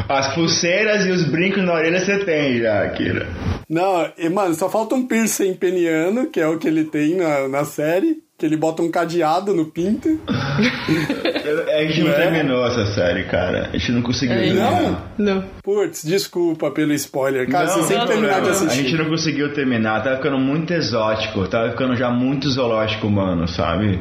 [0.07, 3.27] As pulseiras e os brincos na orelha você tem já, Akira.
[3.67, 7.47] Não, e, mano, só falta um piercing peniano, que é o que ele tem na,
[7.47, 10.19] na série que ele bota um cadeado no pinto.
[10.27, 12.17] a gente não, não é?
[12.17, 13.69] terminou essa série, cara.
[13.71, 14.35] A gente não conseguiu.
[14.35, 15.01] É, não?
[15.17, 15.43] Não.
[15.63, 17.47] Putz, desculpa pelo spoiler.
[17.49, 18.79] Cara, não, você sempre terminar de assistir.
[18.79, 20.03] A gente não conseguiu terminar.
[20.03, 21.47] Tava ficando muito exótico.
[21.47, 23.99] Tava ficando já muito zoológico humano, sabe?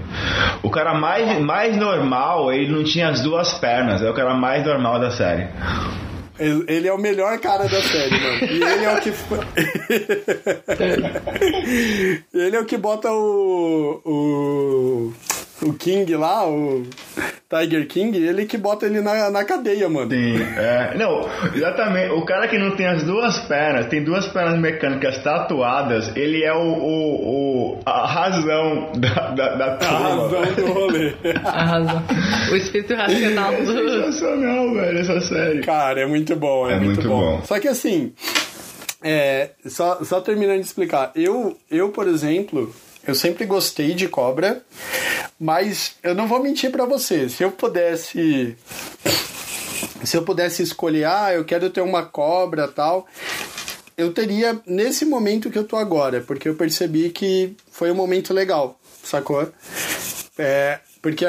[0.63, 4.03] O cara mais, mais normal, ele não tinha as duas pernas.
[4.03, 5.49] É o cara mais normal da série.
[6.67, 8.45] Ele é o melhor cara da série, mano.
[8.45, 9.13] E ele é o que.
[12.35, 14.01] ele é o que bota o.
[14.05, 15.13] o
[15.63, 16.85] o King lá, o
[17.49, 20.11] Tiger King, ele que bota ele na, na cadeia, mano.
[20.11, 20.95] Sim, é.
[20.97, 22.13] Não, exatamente.
[22.13, 26.53] O cara que não tem as duas pernas, tem duas pernas mecânicas tatuadas, ele é
[26.53, 29.97] o, o, o a razão da, da, da turma.
[29.97, 31.15] A razão do rolê.
[31.45, 32.03] a razão.
[32.51, 33.67] O espírito racional do...
[33.67, 35.61] Sensacional, velho, essa série.
[35.61, 37.39] Cara, é muito bom, é, é muito, muito bom.
[37.39, 37.45] bom.
[37.45, 38.13] Só que assim,
[39.03, 42.73] é, só, só terminando de explicar, eu, eu, por exemplo,
[43.07, 44.63] eu sempre gostei de cobra,
[45.39, 47.29] mas eu não vou mentir para você.
[47.29, 48.57] Se eu pudesse
[50.05, 53.07] se eu pudesse escolher, ah, eu quero ter uma cobra, tal,
[53.97, 58.35] eu teria nesse momento que eu tô agora, porque eu percebi que foi um momento
[58.35, 59.49] legal, sacou?
[60.39, 61.25] É, porque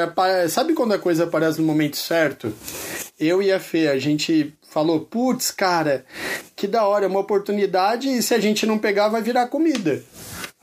[0.48, 2.52] sabe quando a coisa aparece no momento certo?
[3.18, 6.04] Eu e a Fê, a gente falou, putz, cara,
[6.56, 10.02] que da hora, uma oportunidade e se a gente não pegar vai virar comida.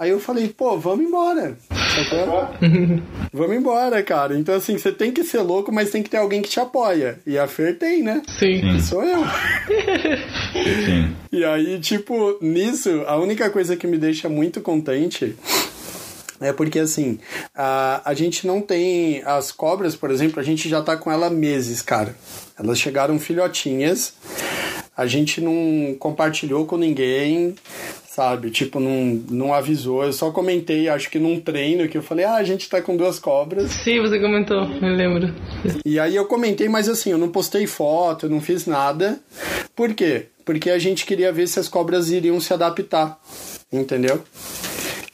[0.02, 1.56] Aí eu falei, pô, vamos embora.
[3.32, 4.36] vamos embora, cara.
[4.36, 7.20] Então, assim, você tem que ser louco, mas tem que ter alguém que te apoia.
[7.24, 8.24] E a Fer tem, né?
[8.40, 8.62] Sim.
[8.62, 9.24] Que sou eu.
[10.86, 11.16] Sim.
[11.32, 15.34] E aí, tipo, nisso, a única coisa que me deixa muito contente
[16.42, 17.20] é porque assim,
[17.56, 19.22] a, a gente não tem.
[19.24, 22.14] As cobras, por exemplo, a gente já tá com ela meses, cara.
[22.60, 24.14] Elas chegaram filhotinhas,
[24.98, 27.56] a gente não compartilhou com ninguém,
[28.12, 28.52] sabe?
[28.52, 30.04] Tipo, não, não avisou.
[30.04, 32.98] Eu só comentei, acho que num treino, que eu falei, ah, a gente tá com
[32.98, 33.72] duas cobras.
[33.72, 35.34] Sim, você comentou, eu lembro.
[35.86, 39.18] E aí eu comentei, mas assim, eu não postei foto, eu não fiz nada.
[39.74, 40.26] Por quê?
[40.44, 43.18] Porque a gente queria ver se as cobras iriam se adaptar,
[43.72, 44.22] entendeu?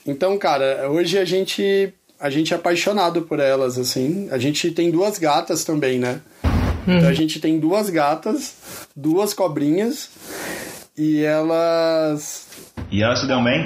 [0.04, 4.28] Então, cara, hoje a gente a gente é apaixonado por elas, assim.
[4.32, 6.20] A gente tem duas gatas também, né?
[6.88, 8.56] Então a gente tem duas gatas,
[8.96, 10.10] duas cobrinhas
[10.98, 12.48] e elas
[12.90, 13.66] e elas se dão bem?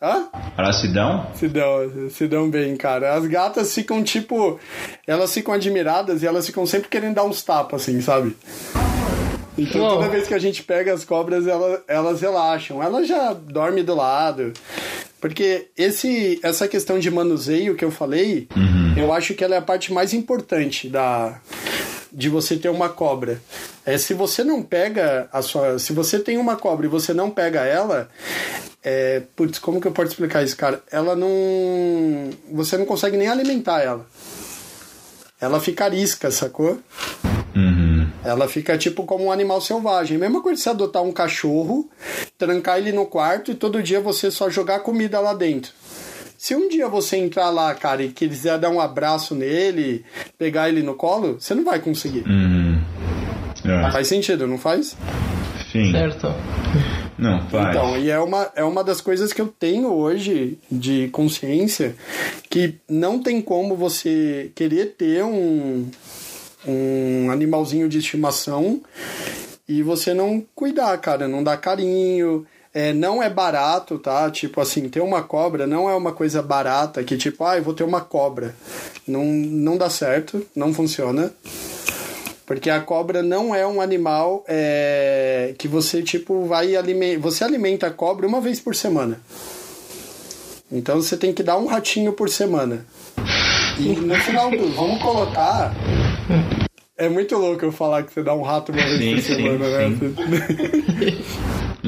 [0.00, 0.28] Hã?
[0.56, 1.26] Elas se dão?
[1.34, 3.14] Se dão, se dão bem, cara.
[3.14, 4.58] As gatas ficam tipo.
[5.06, 8.36] Elas ficam admiradas e elas ficam sempre querendo dar uns tapas, assim, sabe?
[9.56, 9.96] Então Uou.
[9.96, 12.80] toda vez que a gente pega as cobras, elas, elas relaxam.
[12.80, 14.52] Elas já dormem do lado.
[15.20, 18.94] Porque esse, essa questão de manuseio que eu falei, uhum.
[18.96, 21.40] eu acho que ela é a parte mais importante da,
[22.12, 23.40] de você ter uma cobra.
[23.84, 25.78] É, se você não pega a sua.
[25.78, 28.08] Se você tem uma cobra e você não pega ela.
[28.82, 30.82] É, putz, como que eu posso explicar isso, cara?
[30.90, 31.28] Ela não.
[32.52, 34.06] Você não consegue nem alimentar ela.
[35.40, 36.78] Ela fica arisca, sacou?
[37.54, 38.08] Uhum.
[38.24, 40.18] Ela fica tipo como um animal selvagem.
[40.18, 41.88] Mesma coisa você adotar um cachorro,
[42.36, 45.72] trancar ele no quarto e todo dia você só jogar comida lá dentro.
[46.38, 50.04] Se um dia você entrar lá, cara, e quiser dar um abraço nele,
[50.38, 52.22] pegar ele no colo, você não vai conseguir.
[52.28, 52.80] Uhum.
[53.64, 53.90] É.
[53.90, 54.96] Faz sentido, não faz?
[55.72, 55.90] Sim.
[55.90, 56.32] Certo.
[57.18, 57.70] Não, faz.
[57.70, 61.96] Então, e é uma, é uma das coisas que eu tenho hoje de consciência
[62.48, 65.90] que não tem como você querer ter um,
[66.64, 68.80] um animalzinho de estimação
[69.68, 72.46] e você não cuidar, cara, não dar carinho,
[72.78, 74.30] é, não é barato, tá?
[74.30, 77.74] Tipo assim, ter uma cobra não é uma coisa barata que tipo, ah, eu vou
[77.74, 78.54] ter uma cobra.
[79.04, 81.32] Não, não dá certo, não funciona.
[82.46, 87.20] Porque a cobra não é um animal é, que você, tipo, vai alimentar.
[87.20, 89.20] Você alimenta a cobra uma vez por semana.
[90.70, 92.86] Então você tem que dar um ratinho por semana.
[93.76, 94.68] E no final do.
[94.68, 95.74] Vamos colocar.
[96.96, 99.64] É muito louco eu falar que você dá um rato uma vez sim, por semana,
[99.66, 101.18] sim, né?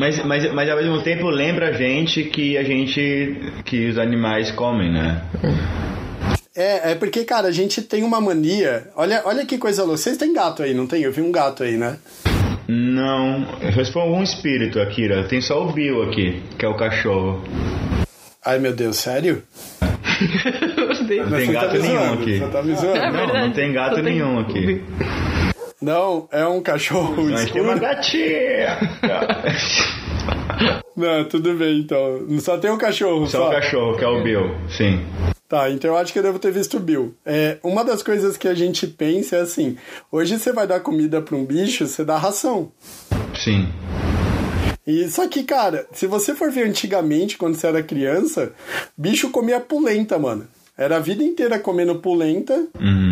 [0.00, 3.52] Mas, mas, mas ao mesmo tempo lembra a gente que a gente.
[3.66, 5.22] que os animais comem, né?
[6.56, 8.88] É, é porque, cara, a gente tem uma mania.
[8.96, 9.98] Olha, olha que coisa louca.
[9.98, 11.02] Vocês têm gato aí, não tem?
[11.02, 11.98] Eu vi um gato aí, né?
[12.66, 13.46] Não,
[13.84, 15.24] se for algum espírito, Akira.
[15.24, 17.44] Tem só o Bill aqui, que é o cachorro.
[18.42, 19.42] Ai, meu Deus, sério?
[19.82, 22.38] Não tem Você gato tá nenhum aqui.
[22.38, 23.12] Você tá me zoando?
[23.12, 24.82] Não, não tem gato nenhum aqui.
[25.80, 27.80] Não, é um cachorro Mas tem uma escuro.
[27.80, 28.78] gatinha.
[30.96, 32.26] Não, tudo bem, então.
[32.40, 33.48] Só tem um cachorro, Só só.
[33.48, 34.54] o cachorro, que é o Bill.
[34.68, 35.00] Sim.
[35.48, 37.14] Tá, então eu acho que eu devo ter visto o Bill.
[37.26, 39.76] É, uma das coisas que a gente pensa é assim:
[40.12, 42.70] hoje você vai dar comida pra um bicho, você dá ração.
[43.34, 43.66] Sim.
[44.86, 48.52] E só que, cara, se você for ver antigamente, quando você era criança,
[48.96, 50.46] bicho comia polenta, mano.
[50.76, 53.09] Era a vida inteira comendo polenta Uhum.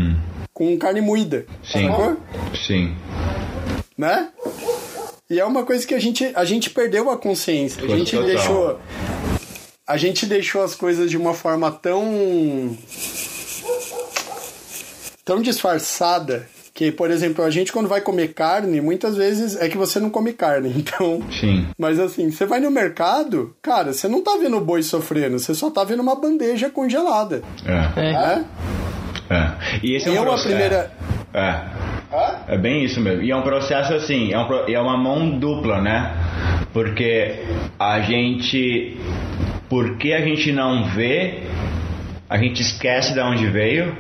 [0.59, 1.47] Com carne moída.
[1.63, 1.87] Sim.
[1.87, 2.17] Sacou?
[2.67, 2.97] Sim.
[3.97, 4.29] Né?
[5.31, 7.79] E é uma coisa que a gente, a gente perdeu a consciência.
[7.85, 8.27] A Coisa gente total.
[8.29, 8.81] deixou.
[9.87, 12.77] A gente deixou as coisas de uma forma tão.
[15.25, 19.77] tão disfarçada que, por exemplo, a gente quando vai comer carne, muitas vezes é que
[19.77, 20.73] você não come carne.
[20.77, 21.23] Então.
[21.39, 21.69] Sim.
[21.79, 25.55] Mas assim, você vai no mercado, cara, você não tá vendo o boi sofrendo, você
[25.55, 27.43] só tá vendo uma bandeja congelada.
[27.65, 28.01] É.
[28.01, 28.13] É.
[28.13, 28.45] Né?
[29.31, 29.51] É.
[29.83, 30.91] E esse é um Eu, a processo- primeira.
[31.35, 31.55] É.
[32.49, 33.23] É bem isso mesmo.
[33.23, 36.13] E é um processo assim, é, um é uma mão dupla, né?
[36.73, 37.35] Porque
[37.79, 38.97] a gente.
[39.69, 41.43] Porque a gente não vê,
[42.29, 43.95] a gente esquece de onde veio.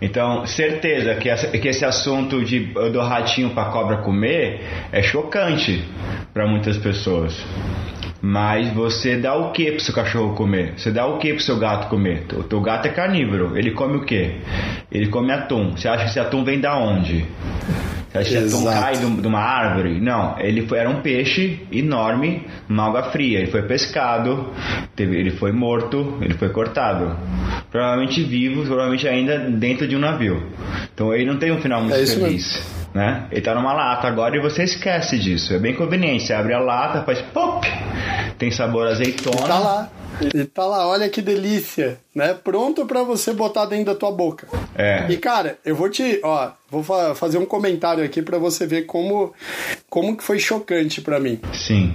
[0.00, 5.02] Então, certeza que, essa- que esse assunto de eu dou ratinho pra cobra comer é
[5.02, 5.84] chocante
[6.32, 7.36] para muitas pessoas.
[8.22, 10.74] Mas você dá o que pro seu cachorro comer?
[10.76, 12.26] Você dá o que pro seu gato comer?
[12.34, 13.56] O teu gato é carnívoro.
[13.56, 14.34] Ele come o quê?
[14.92, 15.76] Ele come atum.
[15.76, 17.24] Você acha que esse atum vem da onde?
[18.10, 20.00] Você acha que esse atum cai de uma árvore?
[20.00, 20.38] Não.
[20.38, 23.38] Ele foi, era um peixe enorme, numa água fria.
[23.38, 24.52] Ele foi pescado,
[24.94, 27.16] teve, ele foi morto, ele foi cortado.
[27.70, 30.42] Provavelmente vivo, provavelmente ainda dentro de um navio.
[30.92, 33.28] Então ele não tem um final muito É feliz né?
[33.30, 35.54] Ele tá numa lata agora e você esquece disso.
[35.54, 36.26] É bem conveniente.
[36.26, 37.66] Você abre a lata, faz pop,
[38.38, 39.46] tem sabor azeitona.
[39.46, 39.90] Tá lá.
[40.34, 42.34] E tá lá, olha que delícia, né?
[42.34, 44.46] Pronto pra você botar dentro da tua boca.
[44.76, 45.06] É.
[45.10, 48.82] E cara, eu vou te, ó, vou fa- fazer um comentário aqui pra você ver
[48.82, 49.32] como
[49.88, 51.40] como que foi chocante pra mim.
[51.54, 51.94] Sim.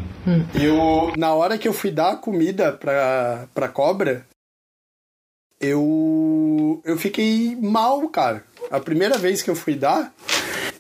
[0.60, 4.26] Eu na hora que eu fui dar a comida pra, pra cobra,
[5.62, 8.44] eu eu fiquei mal, cara.
[8.72, 10.12] A primeira vez que eu fui dar,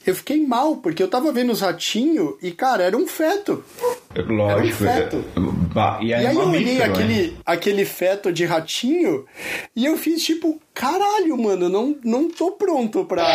[0.06, 3.63] eu fiquei mal, porque eu tava vendo os ratinhos e, cara, era um feto.
[4.15, 4.52] Lógico.
[4.52, 5.26] Era um feto.
[5.74, 9.26] Bah, E, E é aí eu olhei aquele, aquele feto de ratinho
[9.76, 13.26] e eu fiz tipo, caralho, mano, não, não tô pronto pra,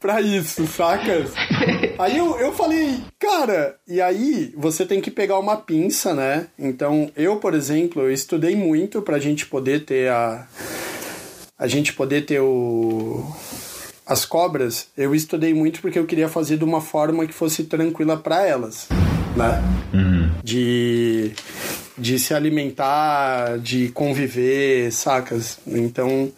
[0.00, 1.30] pra isso, sacas?
[1.98, 6.46] aí eu, eu falei, cara, e aí você tem que pegar uma pinça, né?
[6.58, 10.46] Então eu, por exemplo, eu estudei muito pra gente poder ter a.
[11.58, 13.24] A gente poder ter o.
[14.08, 18.16] As cobras, eu estudei muito porque eu queria fazer de uma forma que fosse tranquila
[18.16, 18.88] pra elas,
[19.36, 19.62] né?
[20.42, 21.32] de,
[21.98, 25.58] de se alimentar, de conviver, sacas?
[25.66, 26.32] Então,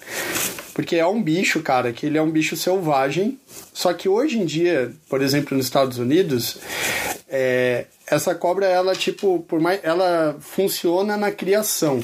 [0.75, 3.39] porque é um bicho, cara, que ele é um bicho selvagem.
[3.73, 6.59] Só que hoje em dia, por exemplo, nos Estados Unidos,
[7.29, 12.03] é, essa cobra, ela tipo, por mais, ela funciona na criação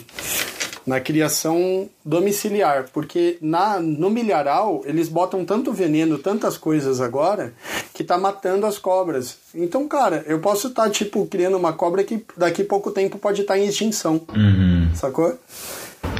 [0.87, 7.53] na criação domiciliar, porque na no milharal eles botam tanto veneno, tantas coisas agora,
[7.92, 9.38] que tá matando as cobras.
[9.55, 13.40] Então, cara, eu posso estar tipo criando uma cobra que daqui a pouco tempo pode
[13.42, 14.20] estar em extinção.
[14.35, 14.90] Uhum.
[14.94, 15.37] Sacou?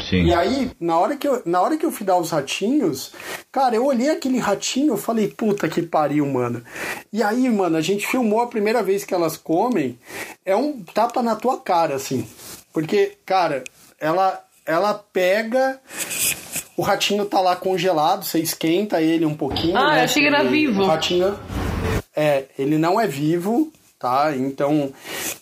[0.09, 0.25] Sim.
[0.25, 3.13] E aí, na hora, que eu, na hora que eu fui dar os ratinhos,
[3.51, 6.63] cara, eu olhei aquele ratinho eu falei, puta que pariu, mano.
[7.13, 9.99] E aí, mano, a gente filmou a primeira vez que elas comem,
[10.45, 12.27] é um tapa na tua cara, assim.
[12.73, 13.65] Porque, cara,
[13.99, 15.79] ela, ela pega.
[16.77, 19.77] O ratinho tá lá congelado, você esquenta ele um pouquinho.
[19.77, 20.01] Ah, né?
[20.01, 20.83] eu achei que era Ele- vivo.
[20.83, 21.39] O ratinho.
[22.15, 24.35] É, ele não é vivo, tá?
[24.37, 24.93] Então,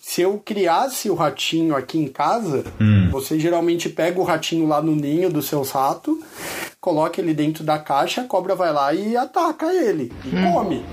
[0.00, 2.64] se eu criasse o ratinho aqui em casa,
[3.10, 6.16] você geralmente pega o ratinho lá no ninho dos seus ratos,
[6.80, 10.84] coloca ele dentro da caixa, a cobra vai lá e ataca ele e come.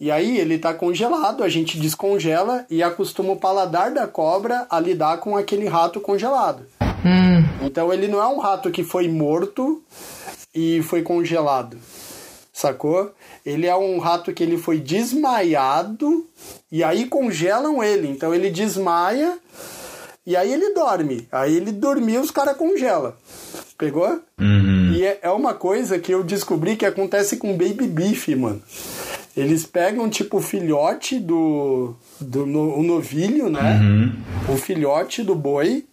[0.00, 4.78] E aí ele tá congelado, a gente descongela e acostuma o paladar da cobra a
[4.78, 6.64] lidar com aquele rato congelado.
[7.62, 9.82] Então ele não é um rato que foi morto
[10.54, 11.78] e foi congelado.
[12.52, 13.12] Sacou?
[13.46, 16.26] Ele é um rato que ele foi desmaiado
[16.72, 18.08] e aí congelam ele.
[18.08, 19.38] Então ele desmaia
[20.26, 21.28] e aí ele dorme.
[21.30, 23.14] Aí ele dormiu, os caras congelam.
[23.78, 24.20] Pegou?
[24.40, 24.92] Uhum.
[24.92, 28.60] E é é uma coisa que eu descobri que acontece com baby beef, mano.
[29.38, 33.80] Eles pegam tipo o filhote do, do no, o novilho, né?
[34.52, 35.84] O filhote do boi.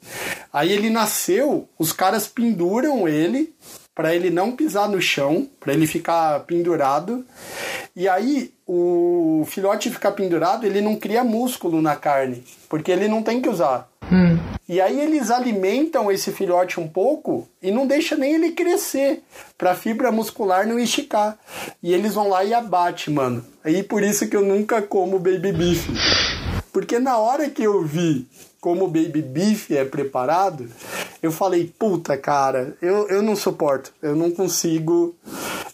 [0.51, 3.53] Aí ele nasceu, os caras penduram ele
[3.93, 7.23] para ele não pisar no chão, para ele ficar pendurado.
[7.95, 13.21] E aí o filhote ficar pendurado, ele não cria músculo na carne, porque ele não
[13.21, 13.87] tem que usar.
[14.11, 14.37] Hum.
[14.67, 19.21] E aí eles alimentam esse filhote um pouco e não deixa nem ele crescer
[19.57, 21.37] para a fibra muscular não esticar.
[21.81, 23.45] E eles vão lá e abate, mano.
[23.63, 25.87] Aí por isso que eu nunca como baby beef.
[26.71, 28.27] Porque na hora que eu vi
[28.65, 30.67] como o baby beef é preparado,
[31.21, 35.15] eu falei, puta cara, eu, eu não suporto, eu não consigo,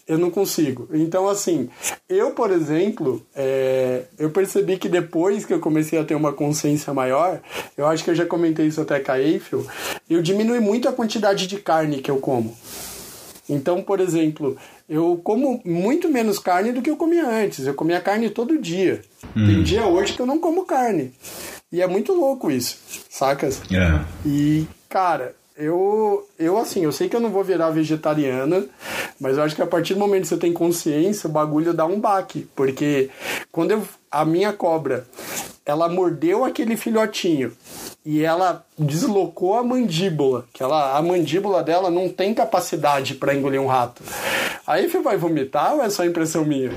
[0.06, 0.86] eu não consigo.
[0.92, 1.70] Então, assim,
[2.06, 6.92] eu, por exemplo, é, eu percebi que depois que eu comecei a ter uma consciência
[6.92, 7.40] maior,
[7.78, 9.66] eu acho que eu já comentei isso até com a Eiffel,
[10.10, 12.54] eu diminui muito a quantidade de carne que eu como.
[13.48, 14.54] Então, por exemplo,
[14.86, 17.66] eu como muito menos carne do que eu comia antes.
[17.66, 19.00] Eu comia carne todo dia.
[19.34, 19.46] Hum.
[19.46, 21.12] Tem dia hoje que eu não como carne.
[21.72, 23.62] E é muito louco isso, sacas?
[23.72, 24.04] É.
[24.28, 28.64] E, cara, eu, eu assim, eu sei que eu não vou virar vegetariana,
[29.20, 31.84] mas eu acho que a partir do momento que você tem consciência, o bagulho dá
[31.84, 32.48] um baque.
[32.56, 33.10] Porque
[33.50, 35.06] quando eu, a minha cobra,
[35.64, 37.52] ela mordeu aquele filhotinho
[38.04, 43.60] e ela deslocou a mandíbula, que ela, a mandíbula dela não tem capacidade para engolir
[43.60, 44.02] um rato.
[44.66, 46.70] Aí você vai vomitar ou é só impressão minha?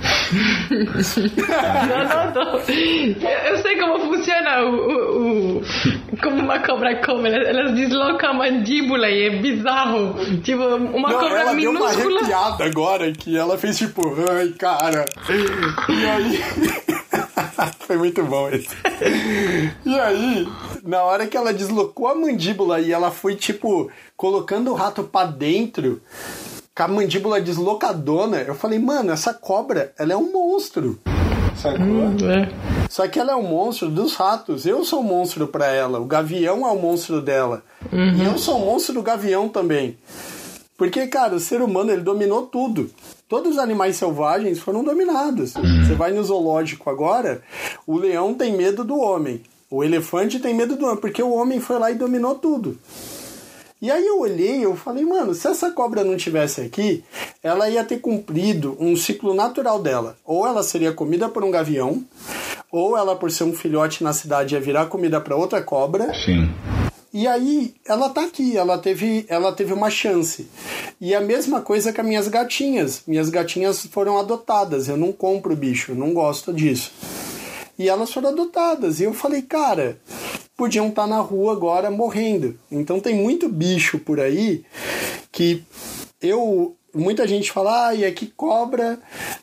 [1.89, 2.59] não, não, não.
[2.59, 7.29] Eu sei como funciona o, o, o como uma cobra come.
[7.29, 10.15] Elas deslocam a mandíbula e é bizarro.
[10.41, 11.93] Tipo, uma não, cobra ela minúscula.
[11.95, 15.05] Deu uma arrepiada agora que ela fez tipo, ai, cara.
[15.89, 16.39] E aí.
[17.79, 18.67] Foi muito bom esse.
[19.85, 20.47] E aí,
[20.83, 25.27] na hora que ela deslocou a mandíbula e ela foi, tipo, colocando o rato para
[25.27, 26.01] dentro,
[26.75, 30.99] com a mandíbula deslocadona, eu falei, mano, essa cobra, ela é um monstro.
[31.55, 31.85] Sacou?
[31.85, 32.49] Hum, é.
[32.89, 34.65] Só que ela é um monstro dos ratos.
[34.65, 35.99] Eu sou um monstro para ela.
[35.99, 37.63] O gavião é o monstro dela.
[37.91, 38.15] Uhum.
[38.15, 39.97] E eu sou um monstro do gavião também.
[40.77, 42.89] Porque, cara, o ser humano ele dominou tudo.
[43.27, 45.55] Todos os animais selvagens foram dominados.
[45.55, 45.85] Uhum.
[45.85, 47.41] Você vai no zoológico agora,
[47.87, 49.41] o leão tem medo do homem.
[49.69, 52.77] O elefante tem medo do homem, porque o homem foi lá e dominou tudo.
[53.81, 57.03] E aí eu olhei e eu falei, mano, se essa cobra não tivesse aqui,
[57.43, 60.17] ela ia ter cumprido um ciclo natural dela.
[60.25, 62.03] Ou ela seria comida por um gavião,
[62.71, 66.13] ou ela, por ser um filhote na cidade, ia virar comida para outra cobra.
[66.13, 66.49] Sim.
[67.13, 70.49] E aí ela tá aqui, ela teve, ela teve uma chance.
[70.99, 73.03] E a mesma coisa com as minhas gatinhas.
[73.07, 74.89] Minhas gatinhas foram adotadas.
[74.89, 76.91] Eu não compro bicho, eu não gosto disso.
[77.77, 78.99] E elas foram adotadas.
[78.99, 79.97] E eu falei, cara,
[80.57, 82.57] podiam estar tá na rua agora morrendo.
[82.71, 84.63] Então tem muito bicho por aí
[85.31, 85.63] que
[86.21, 88.97] eu muita gente fala, ah, e aqui cobra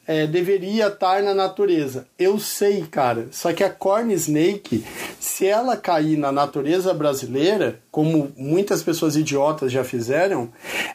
[0.07, 2.07] é, deveria estar na natureza.
[2.19, 3.29] Eu sei, cara.
[3.31, 4.85] Só que a corn snake,
[5.21, 10.49] se ela cair na natureza brasileira, como muitas pessoas idiotas já fizeram,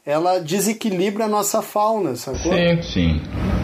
[0.05, 2.53] ela desequilibra a nossa fauna, sacou?
[2.53, 3.56] Sim, sim.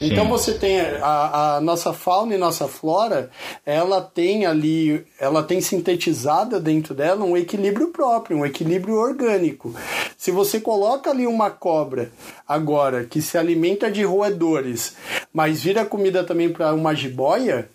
[0.00, 0.30] Então Sim.
[0.30, 3.30] você tem a, a, nossa fauna e nossa flora,
[3.66, 9.74] ela tem ali, ela tem sintetizada dentro dela um equilíbrio próprio, um equilíbrio orgânico.
[10.16, 12.12] Se você coloca ali uma cobra
[12.46, 14.96] agora que se alimenta de roedores,
[15.32, 17.68] mas vira comida também para uma jiboia,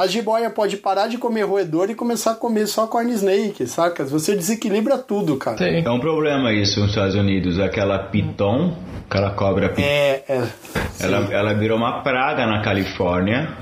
[0.00, 4.02] a jiboia pode parar de comer roedor e começar a comer só corn snake, saca?
[4.04, 5.58] Você desequilibra tudo, cara.
[5.58, 5.82] Sim.
[5.84, 8.74] É um problema isso nos Estados Unidos, aquela piton,
[9.08, 9.82] aquela cobra piton.
[9.82, 10.48] É, é.
[11.00, 13.54] Ela, ela virou uma praga na Califórnia.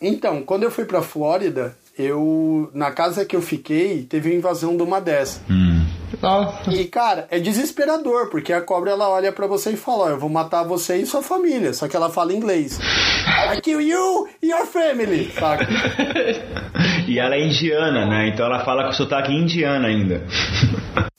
[0.00, 4.76] Então, quando eu fui pra Flórida, eu na casa que eu fiquei teve a invasão
[4.76, 5.40] de uma dessas.
[5.50, 5.71] Hum.
[6.20, 6.72] Nossa.
[6.72, 10.18] E cara, é desesperador, porque a cobra ela olha para você e fala: Ó, eu
[10.18, 11.72] vou matar você e sua família.
[11.72, 12.78] Só que ela fala inglês.
[13.52, 15.30] I kill you and your family.
[15.32, 15.66] Saca?
[17.06, 18.28] e ela é indiana, né?
[18.28, 20.22] Então ela fala com sotaque indiano ainda.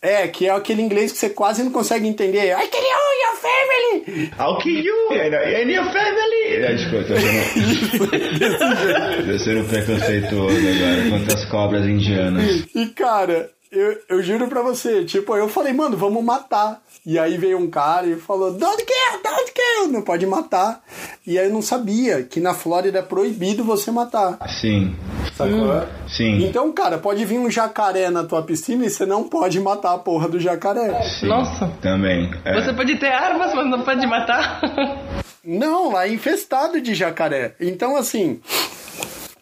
[0.04, 2.52] É, que é aquele inglês que você quase não consegue entender.
[2.52, 4.30] I kill you and your family!
[4.38, 6.58] I'll kill you and your family!
[6.58, 12.66] É, desculpa, tô sendo, tô sendo preconceituoso agora contra as cobras indianas.
[12.76, 16.82] E cara, eu, eu juro pra você, tipo, eu falei, mano, vamos matar.
[17.06, 20.82] E aí veio um cara e falou, don't kill, don't kill, não pode matar.
[21.26, 24.38] E aí eu não sabia que na Flórida é proibido você matar.
[24.48, 24.96] Sim.
[25.36, 25.74] Sacou?
[25.74, 25.88] Hum.
[26.08, 26.46] Sim.
[26.46, 29.98] Então, cara, pode vir um jacaré na tua piscina e você não pode matar a
[29.98, 31.02] porra do jacaré.
[31.20, 31.72] Sim, Nossa.
[31.82, 32.32] Também.
[32.46, 32.62] É.
[32.62, 34.62] Você pode ter armas, mas não pode matar?
[35.44, 37.56] não, lá é infestado de jacaré.
[37.60, 38.40] Então, assim,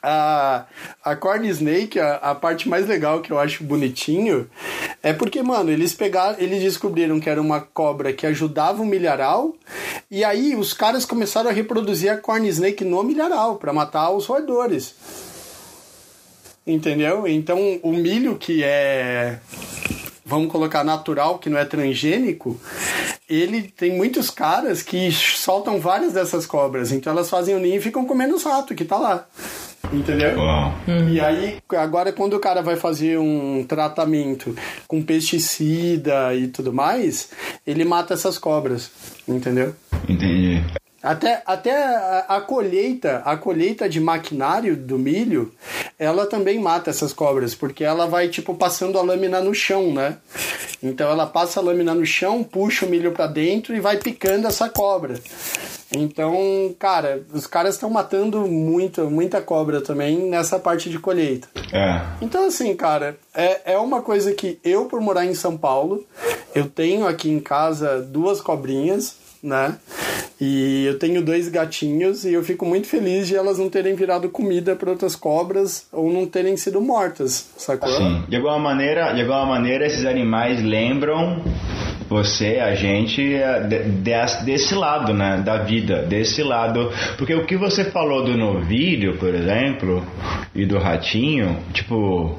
[0.02, 0.66] a,
[1.04, 4.50] a Corn Snake, a, a, parte mais legal que eu acho bonitinho,
[5.04, 9.56] é porque, mano, eles pegaram, eles descobriram que era uma cobra que ajudava o milharal,
[10.10, 14.26] e aí os caras começaram a reproduzir a Corn Snake no milharal para matar os
[14.26, 14.96] roedores.
[16.66, 17.28] Entendeu?
[17.28, 19.40] Então o milho que é
[20.32, 22.58] vamos colocar natural, que não é transgênico,
[23.30, 27.82] ele tem muitos caras que soltam várias dessas cobras, então elas fazem o ninho e
[27.82, 29.28] ficam comendo os ratos que tá lá.
[29.92, 30.38] Entendeu?
[30.38, 30.74] Uau.
[31.10, 34.56] E aí, agora quando o cara vai fazer um tratamento
[34.88, 37.30] com pesticida e tudo mais,
[37.68, 38.90] ele mata essas cobras,
[39.28, 39.76] entendeu?
[40.08, 40.62] Entendi.
[41.04, 45.52] Até, até a, a colheita, a colheita de maquinário do milho,
[45.98, 50.18] ela também mata essas cobras, porque ela vai tipo passando a lâmina no chão, né?
[50.82, 54.48] Então ela passa a lâmina no chão, puxa o milho para dentro e vai picando
[54.48, 55.16] essa cobra.
[55.96, 61.48] Então, cara, os caras estão matando muito, muita cobra também nessa parte de colheita.
[61.72, 62.02] É.
[62.22, 66.06] Então, assim, cara, é, é uma coisa que eu, por morar em São Paulo,
[66.56, 69.78] eu tenho aqui em casa duas cobrinhas, né?
[70.40, 74.28] E eu tenho dois gatinhos e eu fico muito feliz de elas não terem virado
[74.30, 77.90] comida para outras cobras ou não terem sido mortas, sacou?
[77.90, 78.24] Sim.
[78.28, 81.44] De alguma maneira, de alguma maneira esses animais lembram
[82.12, 87.46] você, a gente, é, de- des- desse lado, né, da vida, desse lado, porque o
[87.46, 90.04] que você falou do novilho, por exemplo,
[90.54, 92.38] e do ratinho, tipo,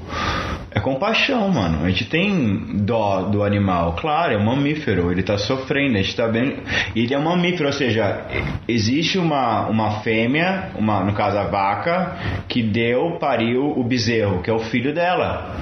[0.71, 1.85] é compaixão, mano.
[1.85, 6.17] A gente tem dó do animal, claro, é um mamífero, ele tá sofrendo, a gente
[6.17, 6.55] tá vendo,
[6.95, 8.27] ele é um mamífero, ou seja,
[8.69, 12.17] existe uma, uma fêmea, uma, no caso a vaca,
[12.47, 15.57] que deu, pariu o bezerro, que é o filho dela.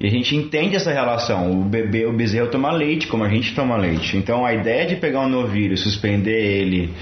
[0.00, 1.52] E a gente entende essa relação.
[1.52, 4.16] O bebê, o bezerro toma leite como a gente toma leite.
[4.16, 6.94] Então a ideia de pegar um novilho, suspender ele,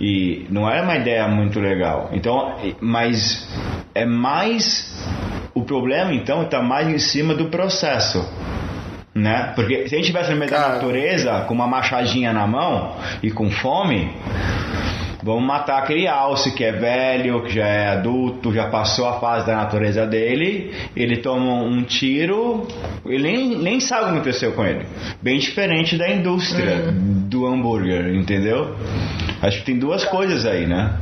[0.00, 2.10] e não é uma ideia muito legal.
[2.12, 3.48] Então, mas
[3.94, 4.90] é mais
[5.54, 8.26] o problema então está mais em cima do processo.
[9.14, 9.52] Né?
[9.54, 13.30] Porque se a gente tivesse no meio da natureza com uma machadinha na mão e
[13.30, 14.10] com fome,
[15.22, 19.46] Vamos matar aquele alce que é velho, que já é adulto, já passou a fase
[19.46, 20.74] da natureza dele.
[20.96, 22.66] Ele toma um tiro,
[23.06, 24.84] ele nem, nem sabe o que aconteceu com ele.
[25.22, 28.74] Bem diferente da indústria do hambúrguer, entendeu?
[29.40, 30.98] Acho que tem duas coisas aí, né?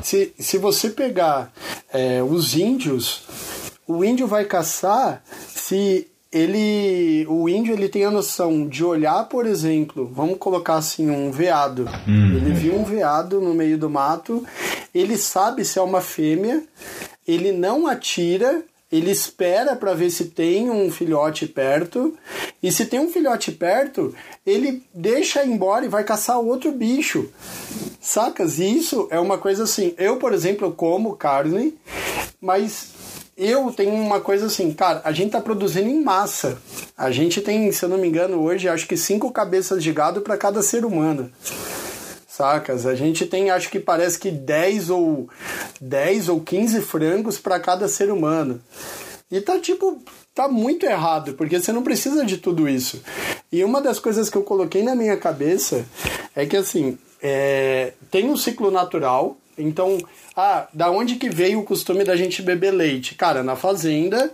[0.00, 1.50] Se, se você pegar
[1.92, 7.24] é, os índios, o índio vai caçar se ele.
[7.28, 11.88] O índio ele tem a noção de olhar, por exemplo, vamos colocar assim, um veado.
[12.36, 14.44] Ele viu um veado no meio do mato,
[14.94, 16.64] ele sabe se é uma fêmea,
[17.26, 18.62] ele não atira.
[18.92, 22.16] Ele espera para ver se tem um filhote perto.
[22.62, 24.14] E se tem um filhote perto,
[24.46, 27.28] ele deixa embora e vai caçar outro bicho.
[28.00, 28.60] Sacas?
[28.60, 29.94] E isso é uma coisa assim.
[29.98, 31.74] Eu, por exemplo, como carne,
[32.40, 32.92] mas
[33.36, 36.58] eu tenho uma coisa assim, cara, a gente tá produzindo em massa.
[36.96, 40.20] A gente tem, se eu não me engano, hoje acho que cinco cabeças de gado
[40.20, 41.30] para cada ser humano.
[42.28, 42.86] Sacas?
[42.86, 45.28] A gente tem, acho que parece que 10 ou
[45.80, 48.60] 10 ou 15 frangos para cada ser humano.
[49.30, 50.02] E tá tipo,
[50.34, 53.02] tá muito errado, porque você não precisa de tudo isso.
[53.50, 55.84] E uma das coisas que eu coloquei na minha cabeça
[56.36, 59.98] é que assim, é, tem um ciclo natural, então,
[60.36, 63.14] ah, da onde que veio o costume da gente beber leite?
[63.14, 64.32] Cara, na fazenda,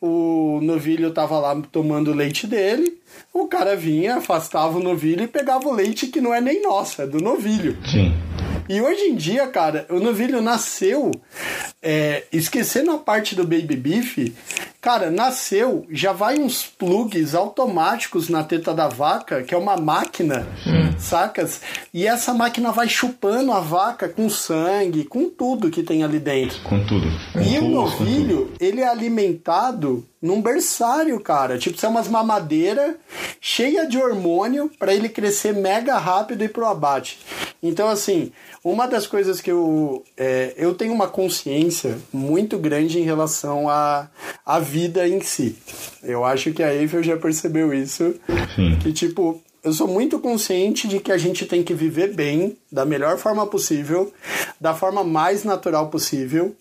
[0.00, 2.98] o novilho tava lá tomando o leite dele,
[3.32, 7.02] o cara vinha, afastava o novilho e pegava o leite que não é nem nosso,
[7.02, 7.76] é do novilho.
[7.84, 8.14] Sim.
[8.68, 11.10] E hoje em dia, cara, o novilho nasceu,
[11.82, 14.32] é, esquecendo a parte do baby beef,
[14.80, 20.46] cara, nasceu, já vai uns plugs automáticos na teta da vaca, que é uma máquina,
[20.98, 21.60] sacas?
[21.92, 26.60] E essa máquina vai chupando a vaca com sangue, com tudo que tem ali dentro.
[26.62, 27.06] Com tudo.
[27.32, 31.58] Com E o tudo, novilho, ele é alimentado num berçário, cara.
[31.58, 32.94] Tipo, são umas mamadeiras
[33.40, 37.18] cheia de hormônio para ele crescer mega rápido e pro abate.
[37.62, 38.32] Então, assim,
[38.62, 44.08] uma das coisas que eu, é, eu tenho uma consciência muito grande em relação à,
[44.44, 45.56] à vida em si.
[46.02, 48.14] Eu acho que a Eiffel já percebeu isso.
[48.54, 48.78] Sim.
[48.78, 52.84] Que, tipo, eu sou muito consciente de que a gente tem que viver bem, da
[52.84, 54.12] melhor forma possível,
[54.60, 56.54] da forma mais natural possível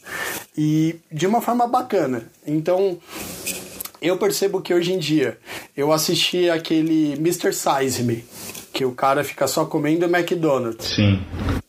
[0.58, 2.24] e de uma forma bacana.
[2.46, 2.98] Então,
[4.02, 5.38] eu percebo que hoje em dia
[5.76, 7.54] eu assisti aquele Mr.
[7.54, 8.24] Size Me,
[8.74, 10.96] que o cara fica só comendo McDonald's.
[10.96, 11.20] Sim.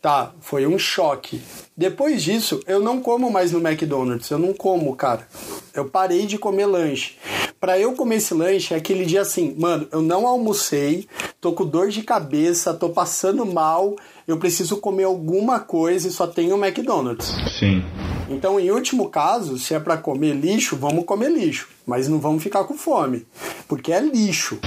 [0.01, 1.43] Tá, foi um choque.
[1.77, 5.29] Depois disso, eu não como mais no McDonald's, eu não como, cara.
[5.75, 7.17] Eu parei de comer lanche.
[7.61, 11.07] Pra eu comer esse lanche, é aquele dia assim, mano, eu não almocei,
[11.39, 13.95] tô com dor de cabeça, tô passando mal,
[14.27, 17.37] eu preciso comer alguma coisa e só tenho o McDonald's.
[17.59, 17.85] Sim.
[18.31, 22.43] Então, em último caso, se é pra comer lixo, vamos comer lixo, mas não vamos
[22.43, 23.27] ficar com fome,
[23.69, 24.59] porque é lixo.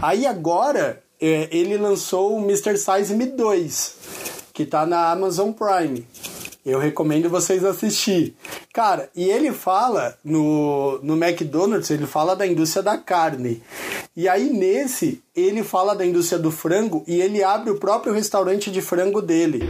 [0.00, 2.76] Aí agora, é, ele lançou o Mr.
[2.76, 3.96] Size Me 2,
[4.60, 6.06] que tá na Amazon Prime.
[6.66, 8.36] Eu recomendo vocês assistir.
[8.74, 13.62] Cara, e ele fala no, no McDonald's, ele fala da indústria da carne.
[14.14, 18.70] E aí nesse, ele fala da indústria do frango e ele abre o próprio restaurante
[18.70, 19.62] de frango dele.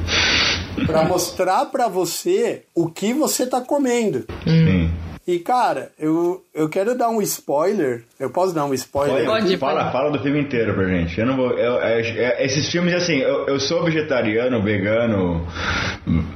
[0.85, 4.25] para mostrar para você o que você tá comendo.
[4.43, 4.90] Sim.
[5.27, 8.03] E, cara, eu, eu quero dar um spoiler.
[8.19, 9.25] Eu posso dar um spoiler?
[9.27, 9.93] Pode, fala, pode.
[9.93, 11.21] fala do filme inteiro pra gente.
[11.21, 11.51] Eu não vou.
[11.53, 15.47] eu- é- é- esses filmes, assim, eu, eu sou vegetariano, vegano,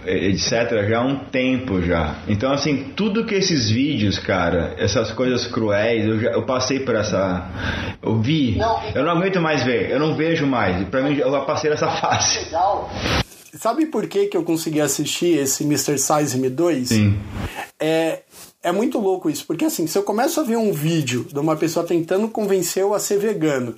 [0.07, 2.17] etc., já há um tempo já.
[2.29, 6.95] Então, assim, tudo que esses vídeos, cara, essas coisas cruéis, eu, já, eu passei por
[6.95, 7.49] essa.
[8.03, 8.59] Eu vi.
[8.95, 9.91] Eu não aguento mais ver.
[9.91, 10.87] Eu não vejo mais.
[10.89, 12.47] Pra mim, eu já passei dessa fase.
[13.55, 15.97] Sabe por que, que eu consegui assistir esse Mr.
[15.97, 16.89] Size Me 2?
[16.89, 17.19] Sim.
[17.81, 18.21] É,
[18.65, 21.55] é muito louco isso, porque assim, se eu começo a ver um vídeo de uma
[21.55, 23.75] pessoa tentando convencer eu a ser vegano,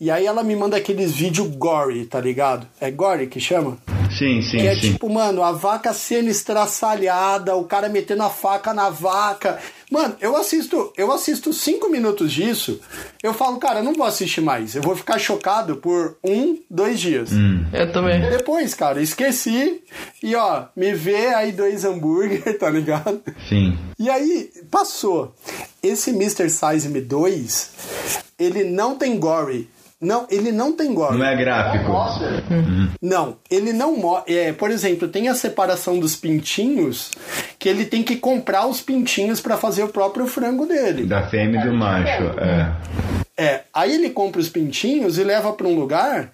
[0.00, 2.66] e aí ela me manda aqueles vídeos gory, tá ligado?
[2.80, 3.78] É gory que chama?
[4.16, 4.92] Sim, sim, Que é sim.
[4.92, 9.58] tipo, mano, a vaca sendo estraçalhada, o cara metendo a faca na vaca.
[9.90, 12.78] Mano, eu assisto, eu assisto cinco minutos disso,
[13.22, 14.74] eu falo, cara, eu não vou assistir mais.
[14.74, 17.30] Eu vou ficar chocado por um, dois dias.
[17.72, 18.20] Eu também.
[18.28, 19.82] Depois, cara, esqueci.
[20.22, 23.22] E ó, me vê aí dois hambúrguer, tá ligado?
[23.48, 23.78] Sim.
[23.98, 25.34] E aí, passou.
[25.82, 26.50] Esse Mr.
[26.50, 27.70] Size Me 2,
[28.38, 29.68] ele não tem gore.
[30.00, 31.18] Não, ele não tem gore.
[31.18, 31.90] Não é gráfico.
[33.02, 34.32] Não, ele não mostra.
[34.32, 37.10] É, por exemplo, tem a separação dos pintinhos
[37.58, 41.04] que ele tem que comprar os pintinhos pra fazer o próprio frango dele.
[41.04, 42.22] Da fêmea e do macho.
[42.38, 42.72] É.
[43.40, 46.32] É, aí ele compra os pintinhos e leva pra um lugar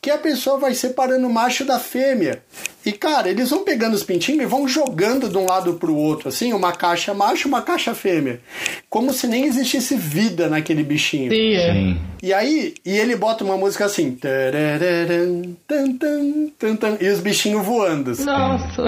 [0.00, 2.42] que a pessoa vai separando o macho da fêmea.
[2.82, 6.30] E cara, eles vão pegando os pintinhos e vão jogando de um lado pro outro,
[6.30, 8.40] assim, uma caixa macho, uma caixa fêmea,
[8.88, 11.30] como se nem existisse vida naquele bichinho.
[11.30, 11.72] Sim, é.
[11.72, 12.00] Sim.
[12.22, 17.20] E aí, e ele bota uma música assim, tarararam, tan, tan, tan, tan, e os
[17.20, 18.12] bichinhos voando.
[18.12, 18.24] assim.
[18.24, 18.86] Nossa.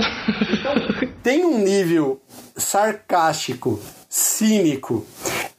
[1.22, 2.18] Tem um nível
[2.56, 5.04] sarcástico, cínico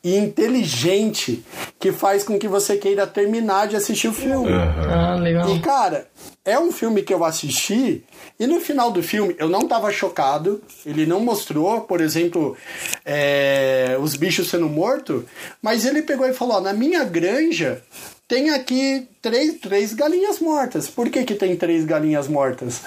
[0.04, 1.44] e inteligente
[1.80, 4.52] que faz com que você queira terminar de assistir o filme.
[4.52, 5.56] Ah, legal.
[5.56, 6.08] E cara,
[6.46, 8.04] é um filme que eu assisti
[8.40, 10.62] e no final do filme eu não tava chocado.
[10.86, 12.56] Ele não mostrou, por exemplo,
[13.06, 15.24] é, os bichos sendo mortos,
[15.62, 17.82] mas ele pegou e falou: ó, na minha granja
[18.28, 20.88] tem aqui três, três galinhas mortas.
[20.88, 22.82] Por que, que tem três galinhas mortas?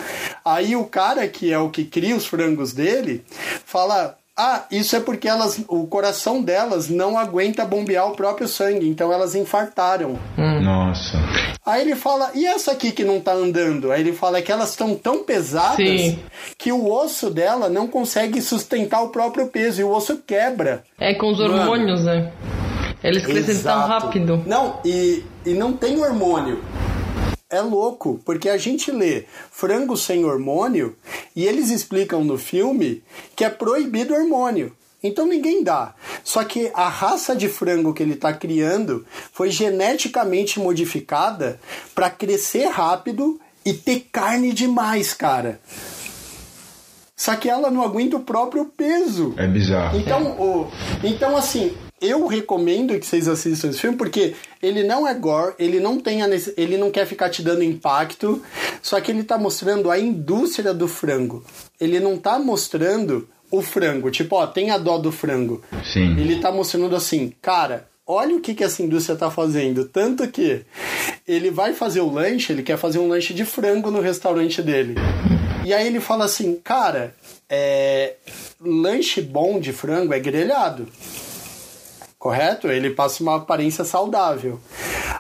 [0.45, 3.25] Aí o cara que é o que cria os frangos dele
[3.67, 4.19] fala.
[4.45, 9.13] Ah, isso é porque elas, o coração delas não aguenta bombear o próprio sangue, então
[9.13, 10.19] elas infartaram.
[10.37, 11.17] Nossa.
[11.65, 13.93] Aí ele fala, e essa aqui que não tá andando?
[13.93, 16.19] Aí ele fala que elas estão tão pesadas Sim.
[16.59, 20.83] que o osso dela não consegue sustentar o próprio peso e o osso quebra.
[20.99, 22.33] É com os hormônios, né?
[23.01, 23.87] Eles crescem tão Exato.
[23.87, 24.43] rápido.
[24.45, 26.61] Não, e, e não tem hormônio.
[27.53, 30.97] É louco, porque a gente lê frango sem hormônio
[31.37, 33.05] e eles explicam no filme
[33.37, 34.75] que é proibido hormônio.
[35.03, 35.95] Então ninguém dá.
[36.25, 41.61] Só que a raça de frango que ele está criando foi geneticamente modificada
[41.95, 45.61] para crescer rápido e ter carne demais, cara.
[47.15, 49.35] Só que ela não aguenta o próprio peso.
[49.37, 49.99] É bizarro.
[49.99, 50.71] Então, o,
[51.05, 55.79] então assim, eu recomendo que vocês assistam esse filme porque ele não é gore, ele
[55.79, 58.43] não tem a ele não quer ficar te dando impacto,
[58.83, 61.45] só que ele tá mostrando a indústria do frango.
[61.81, 65.63] Ele não tá mostrando o frango, tipo, ó, tem a dó do frango.
[65.85, 66.19] Sim.
[66.19, 69.85] Ele tá mostrando assim, cara, olha o que, que essa indústria tá fazendo.
[69.85, 70.63] Tanto que
[71.29, 74.97] ele vai fazer o lanche, ele quer fazer um lanche de frango no restaurante dele.
[75.65, 77.15] E aí ele fala assim, cara,
[77.49, 78.15] é,
[78.61, 80.89] lanche bom de frango é grelhado.
[82.23, 82.69] Correto?
[82.69, 84.61] Ele passa uma aparência saudável.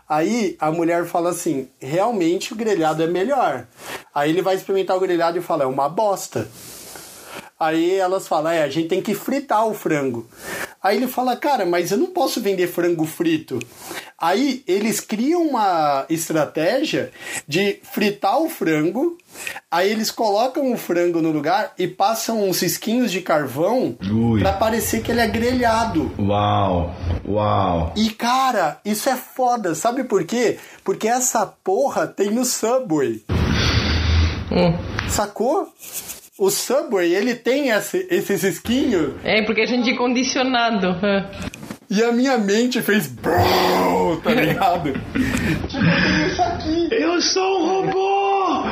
[0.08, 3.66] Aí a mulher fala assim: realmente o grelhado é melhor.
[4.14, 6.48] Aí ele vai experimentar o grelhado e fala: é uma bosta.
[7.58, 10.28] Aí elas falam: é, a gente tem que fritar o frango.
[10.82, 13.58] Aí ele fala: cara, mas eu não posso vender frango frito.
[14.18, 17.10] Aí eles criam uma estratégia
[17.46, 19.16] de fritar o frango.
[19.70, 23.96] Aí eles colocam o frango no lugar e passam uns cisquinhos de carvão
[24.38, 26.12] pra parecer que ele é grelhado.
[26.18, 26.94] Uau.
[27.26, 27.92] Uau.
[27.96, 30.58] E cara, isso é foda, sabe por quê?
[30.84, 33.24] Porque essa porra tem no Subway.
[34.50, 35.08] Hum.
[35.08, 35.72] Sacou?
[36.44, 40.88] O Subway, ele tem esse, esse cisquinho É, porque a gente é condicionado.
[41.06, 41.24] é.
[41.88, 44.92] e a minha mente fez brrr, tá ligado?
[44.92, 46.88] tipo, isso aqui.
[46.90, 48.64] Eu sou um robô!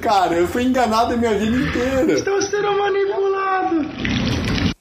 [0.00, 2.12] Cara, eu fui enganado a minha vida inteira.
[2.12, 3.90] Estou sendo manipulado!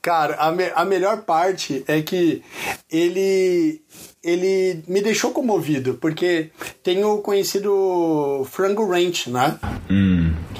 [0.03, 2.43] Cara, a, me- a melhor parte é que
[2.91, 3.81] ele
[4.23, 6.51] ele me deixou comovido, porque
[6.83, 9.57] tem o conhecido Frango Ranch, né?
[9.89, 10.10] Hum.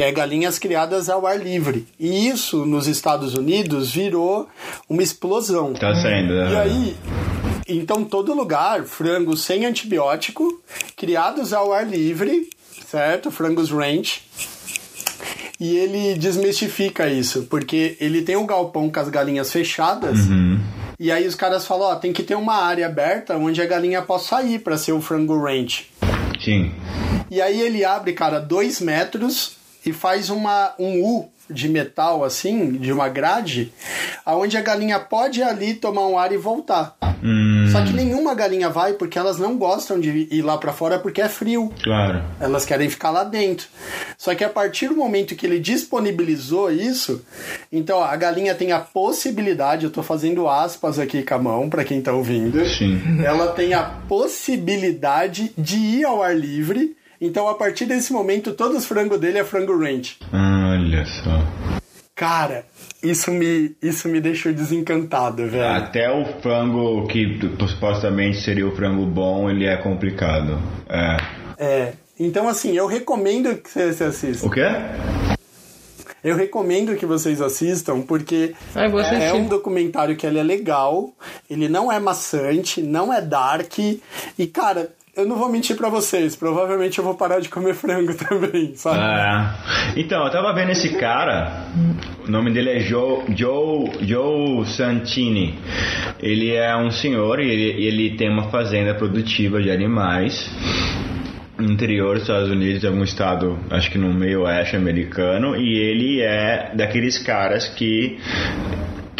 [0.02, 1.86] Que é galinhas criadas ao ar livre.
[2.00, 4.50] E isso nos Estados Unidos virou
[4.90, 5.74] uma explosão.
[5.74, 6.34] Tá sendo.
[6.34, 6.60] E é.
[6.60, 6.98] aí,
[7.70, 10.60] então todo lugar, frangos sem antibiótico,
[10.98, 12.50] criados ao ar livre,
[12.88, 13.30] certo?
[13.30, 14.24] Frangos ranch.
[15.60, 20.18] E ele desmistifica isso, porque ele tem um galpão com as galinhas fechadas.
[21.00, 24.02] E aí os caras falam, ó, tem que ter uma área aberta onde a galinha
[24.02, 25.92] possa sair para ser o frango ranch.
[26.44, 26.72] Sim.
[27.30, 32.72] E aí ele abre, cara, dois metros e faz uma, um U de metal, assim,
[32.74, 33.74] de uma grade,
[34.26, 36.96] aonde a galinha pode ir ali tomar um ar e voltar.
[37.24, 40.98] Hum, Só que nenhuma galinha vai porque elas não gostam de ir lá pra fora
[40.98, 41.72] porque é frio.
[41.84, 42.24] claro.
[42.40, 43.68] Elas querem ficar lá dentro.
[44.18, 47.24] Só que a partir do momento que ele disponibilizou isso,
[47.72, 51.84] então a galinha tem a possibilidade, eu tô fazendo aspas aqui com a mão para
[51.84, 52.66] quem tá ouvindo.
[52.66, 53.00] Sim.
[53.24, 56.96] Ela tem a possibilidade de ir ao ar livre.
[57.22, 60.18] Então a partir desse momento todos os frangos dele é frango ranch.
[60.34, 61.80] Olha só.
[62.16, 62.66] Cara,
[63.04, 65.72] isso me isso me deixou desencantado, velho.
[65.84, 70.60] Até o frango que supostamente seria o frango bom, ele é complicado.
[70.90, 71.18] É.
[71.58, 71.94] É.
[72.20, 74.46] Então assim, eu recomendo que você assista.
[74.46, 74.66] O quê?
[76.24, 79.36] Eu recomendo que vocês assistam porque Ah, é assistir.
[79.36, 81.12] um documentário que ele é legal,
[81.50, 86.36] ele não é maçante, não é dark e cara, eu não vou mentir pra vocês,
[86.36, 89.00] provavelmente eu vou parar de comer frango também, sabe?
[89.00, 90.00] É.
[90.00, 91.66] Então, eu tava vendo esse cara,
[92.26, 95.60] o nome dele é Joe, Joe, Joe Santini.
[96.20, 100.50] Ele é um senhor e ele, ele tem uma fazenda produtiva de animais
[101.60, 106.22] interior dos Estados Unidos, em algum estado, acho que no meio oeste americano, e ele
[106.22, 108.18] é daqueles caras que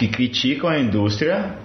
[0.02, 1.58] que criticam a indústria,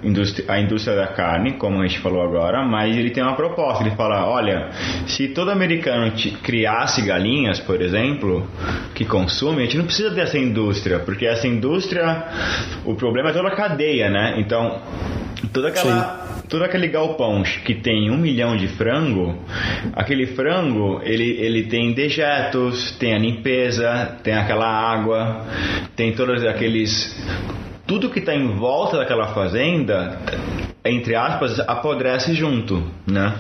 [0.47, 3.83] a indústria da carne, como a gente falou agora, mas ele tem uma proposta.
[3.83, 4.69] Ele fala: olha,
[5.07, 6.13] se todo americano
[6.43, 8.47] criasse galinhas, por exemplo,
[8.95, 12.25] que consome, a gente não precisa dessa indústria, porque essa indústria,
[12.85, 14.35] o problema é toda a cadeia, né?
[14.39, 14.83] Então,
[15.51, 19.35] toda aquela todo aquele galpão que tem um milhão de frango,
[19.95, 25.45] aquele frango ele, ele tem dejetos, tem a limpeza, tem aquela água,
[25.97, 27.17] tem todos aqueles
[27.87, 30.19] tudo que está em volta daquela fazenda,
[30.91, 33.35] entre aspas, apodrece junto, né?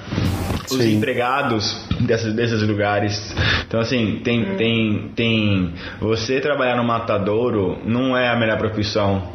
[0.70, 0.96] Os Sim.
[0.96, 3.34] empregados desses, desses lugares.
[3.66, 5.72] Então, assim, tem, tem, tem.
[6.00, 9.30] Você trabalhar no matadouro não é a melhor profissão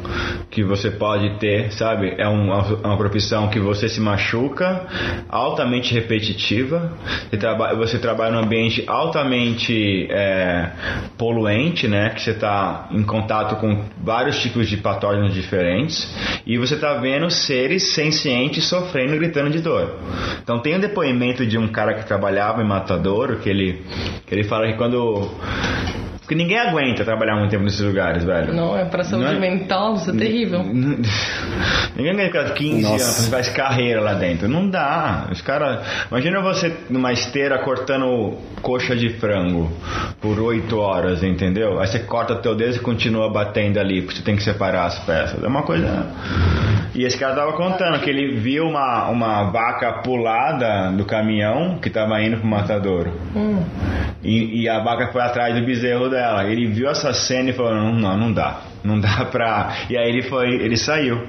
[0.50, 2.14] que você pode ter, sabe?
[2.18, 4.86] É uma, uma profissão que você se machuca,
[5.28, 6.92] altamente repetitiva.
[7.30, 10.70] Você, traba, você trabalha num ambiente altamente é,
[11.16, 12.10] poluente, né?
[12.10, 16.12] Que você está em contato com vários tipos de patógenos diferentes
[16.46, 19.96] e você está vendo seres sencientes sofrendo gritando de dor.
[20.42, 23.84] Então tem um depoimento de um cara que trabalhava em matadouro que ele,
[24.26, 25.30] que ele fala que quando
[26.32, 28.54] porque ninguém aguenta trabalhar muito tempo nesses lugares, velho.
[28.54, 30.62] Não, é pra saúde Não é- mental, isso é terrível.
[31.94, 32.94] Ninguém ganha ficar 15 Nossa.
[33.04, 34.48] anos, faz carreira lá dentro.
[34.48, 35.26] Não dá.
[35.30, 35.86] Os caras.
[36.10, 39.70] Imagina você numa esteira cortando coxa de frango
[40.20, 41.78] por 8 horas, entendeu?
[41.78, 44.98] Aí você corta teu dedo e continua batendo ali, porque você tem que separar as
[45.00, 45.42] peças.
[45.42, 46.06] É uma coisa.
[46.94, 51.88] E esse cara tava contando que ele viu uma, uma vaca pulada do caminhão que
[51.90, 53.12] tava indo pro matadouro.
[54.22, 56.21] E, e a vaca foi atrás do bezerro dela.
[56.46, 58.60] Ele viu essa cena e falou: não, não, não dá.
[58.84, 59.72] Não dá pra.
[59.90, 61.26] E aí ele foi, ele saiu.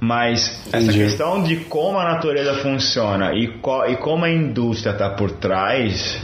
[0.00, 0.98] Mas essa Entendi.
[0.98, 6.20] questão de como a natureza funciona e, co- e como a indústria está por trás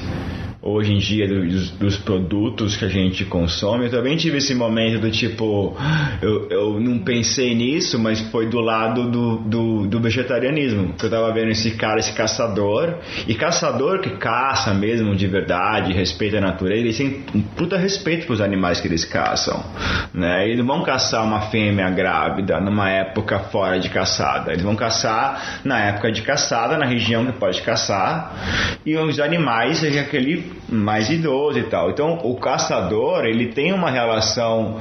[0.63, 3.87] hoje em dia dos, dos produtos que a gente consome.
[3.87, 5.77] Eu também tive esse momento do tipo,
[6.21, 10.95] eu, eu não pensei nisso, mas foi do lado do, do, do vegetarianismo.
[11.03, 12.95] Eu tava vendo esse cara, esse caçador,
[13.27, 18.27] e caçador que caça mesmo de verdade, respeita a natureza, eles têm um puta respeito
[18.27, 19.65] pros animais que eles caçam.
[20.13, 20.47] Né?
[20.47, 24.53] Eles não vão caçar uma fêmea grávida numa época fora de caçada.
[24.53, 29.79] Eles vão caçar na época de caçada, na região que pode caçar, e os animais
[29.79, 31.91] seja aquele mais idoso e tal.
[31.91, 34.79] Então o caçador ele tem uma relação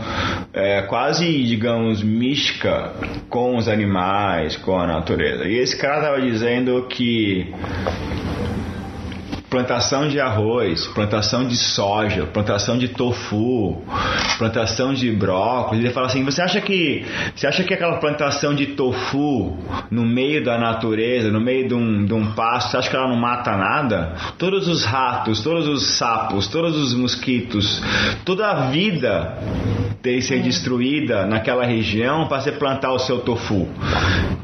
[0.53, 2.93] é, quase, digamos, mística
[3.29, 5.45] com os animais, com a natureza.
[5.45, 7.53] E esse cara estava dizendo que
[9.49, 13.81] plantação de arroz, plantação de soja, plantação de tofu,
[14.37, 15.83] plantação de brócolis.
[15.83, 19.57] Ele fala assim: você acha que você acha que aquela plantação de tofu
[19.89, 23.07] no meio da natureza, no meio de um, de um pasto, você acha que ela
[23.07, 24.15] não mata nada?
[24.37, 27.81] Todos os ratos, todos os sapos, todos os mosquitos,
[28.23, 29.37] toda a vida
[30.01, 33.67] ter ser destruída naquela região para você plantar o seu tofu.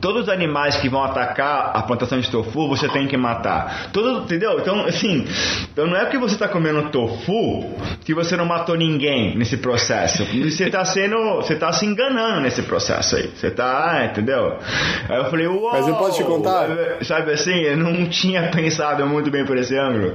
[0.02, 3.90] Todos os animais que vão atacar a plantação de tofu, você tem que matar.
[3.92, 4.60] Todo, entendeu?
[4.60, 5.26] Então, assim,
[5.72, 10.24] então não é que você está comendo tofu que você não matou ninguém nesse processo.
[10.26, 13.30] Você está sendo, você está se enganando nesse processo aí.
[13.36, 14.58] Você está, entendeu?
[15.10, 15.72] Aí eu falei, uau!
[15.74, 16.68] Mas eu posso te contar?
[17.04, 20.14] Sabe assim, eu não tinha pensado muito bem por esse ângulo.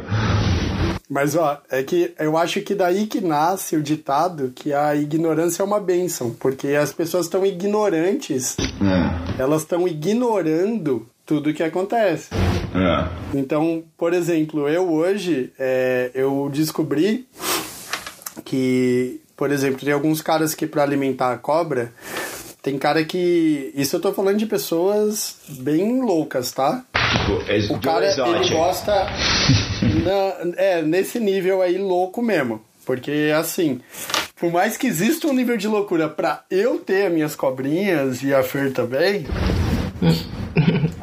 [1.09, 5.61] Mas ó, é que eu acho que daí que nasce o ditado que a ignorância
[5.63, 9.43] é uma bênção, porque as pessoas estão ignorantes, É.
[9.43, 12.29] elas estão ignorando tudo o que acontece.
[12.75, 13.37] É.
[13.39, 17.27] Então, por exemplo, eu hoje é, eu descobri
[18.45, 21.93] que, por exemplo, tem alguns caras que para alimentar a cobra,
[22.63, 23.73] tem cara que.
[23.75, 26.85] Isso eu tô falando de pessoas bem loucas, tá?
[26.95, 28.93] Tipo, ex- O cara, ele gosta.
[30.05, 32.61] na- é, nesse nível aí louco mesmo.
[32.85, 33.81] Porque, assim,
[34.37, 38.35] por mais que exista um nível de loucura pra eu ter as minhas cobrinhas e
[38.35, 39.27] a Fer também,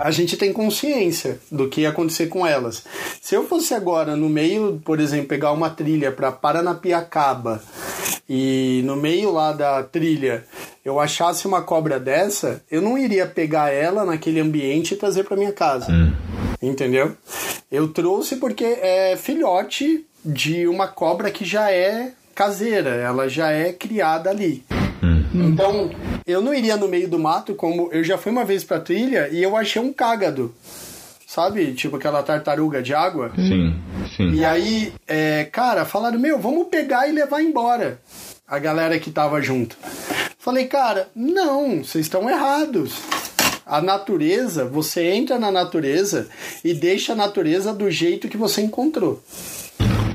[0.07, 2.85] a gente tem consciência do que ia acontecer com elas.
[3.21, 7.61] Se eu fosse agora no meio, por exemplo, pegar uma trilha para Paranapiacaba
[8.29, 10.45] e no meio lá da trilha
[10.85, 15.35] eu achasse uma cobra dessa, eu não iria pegar ela naquele ambiente e trazer para
[15.35, 15.87] minha casa.
[16.61, 17.11] Entendeu?
[17.69, 23.73] Eu trouxe porque é filhote de uma cobra que já é caseira, ela já é
[23.73, 24.63] criada ali.
[25.45, 25.89] Então,
[26.25, 29.29] eu não iria no meio do mato, como eu já fui uma vez pra trilha
[29.31, 30.53] e eu achei um cágado.
[31.25, 31.73] Sabe?
[31.73, 33.31] Tipo aquela tartaruga de água.
[33.35, 33.75] Sim,
[34.15, 34.31] sim.
[34.31, 37.99] E aí, é, cara, falaram: Meu, vamos pegar e levar embora.
[38.47, 39.77] A galera que tava junto.
[40.39, 42.93] Falei, cara, não, vocês estão errados.
[43.65, 46.29] A natureza, você entra na natureza
[46.63, 49.21] e deixa a natureza do jeito que você encontrou,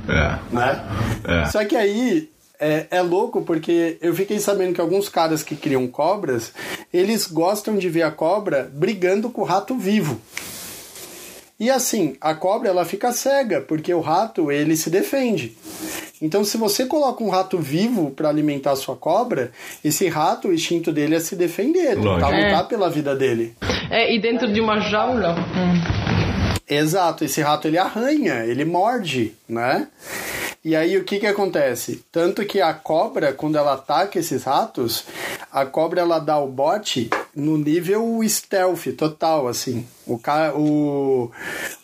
[0.09, 0.39] É.
[0.51, 0.83] né?
[1.25, 1.45] É.
[1.51, 2.31] Só que aí
[2.63, 6.53] é, é louco porque eu fiquei sabendo que alguns caras que criam cobras,
[6.95, 10.21] eles gostam de ver a cobra brigando com o rato vivo.
[11.59, 15.57] E assim, a cobra ela fica cega, porque o rato ele se defende.
[16.21, 19.51] Então, se você coloca um rato vivo para alimentar a sua cobra,
[19.85, 23.55] esse rato, o instinto dele é se defender, tentar lutar pela vida dele.
[23.91, 25.35] É, e dentro de uma jaula.
[26.69, 29.89] Exato, esse rato ele arranha, ele morde, né?
[30.65, 32.05] E aí o que que acontece?
[32.13, 35.05] Tanto que a cobra, quando ela ataca esses ratos,
[35.51, 39.85] a cobra ela dá o bote no nível stealth total, assim.
[40.07, 40.53] O, ca...
[40.55, 41.33] o...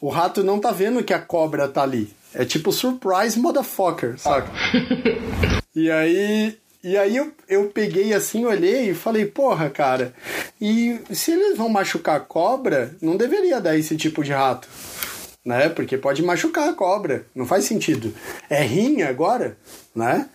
[0.00, 2.12] o rato não tá vendo que a cobra tá ali.
[2.32, 4.50] É tipo surprise motherfucker, saca?
[5.74, 10.12] E aí, e aí eu, eu peguei assim, olhei e falei, porra, cara,
[10.60, 14.68] e se eles vão machucar a cobra, não deveria dar esse tipo de rato.
[15.44, 15.68] Né?
[15.68, 18.12] Porque pode machucar a cobra, não faz sentido.
[18.50, 19.56] É rinha agora,
[19.94, 20.28] né?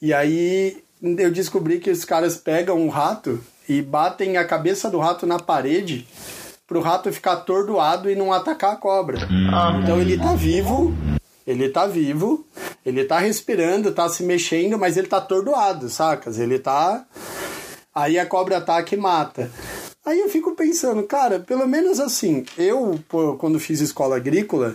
[0.00, 4.98] E aí eu descobri que os caras pegam um rato e batem a cabeça do
[4.98, 6.06] rato na parede
[6.66, 9.18] pro rato ficar atordoado e não atacar a cobra.
[9.82, 10.94] Então ele tá vivo,
[11.46, 12.46] ele tá vivo,
[12.84, 16.38] ele tá respirando, tá se mexendo, mas ele tá atordoado, sacas?
[16.38, 17.04] Ele tá.
[17.94, 19.50] Aí a cobra ataca e mata.
[20.04, 24.74] Aí eu fico pensando, cara, pelo menos assim, eu, pô, quando fiz escola agrícola,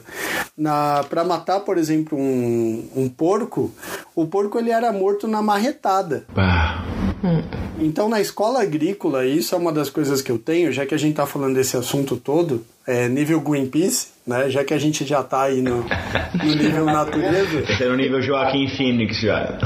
[0.57, 3.69] na para matar, por exemplo, um, um porco,
[4.15, 6.25] o porco ele era morto na marretada.
[6.33, 6.85] Ah,
[7.77, 10.97] Então, na escola agrícola, isso é uma das coisas que eu tenho, já que a
[10.97, 14.49] gente tá falando desse assunto todo, é nível Greenpeace, né?
[14.49, 15.83] Já que a gente já tá aí no,
[16.43, 19.59] no nível natureza, esse é no nível Joaquim Phoenix já.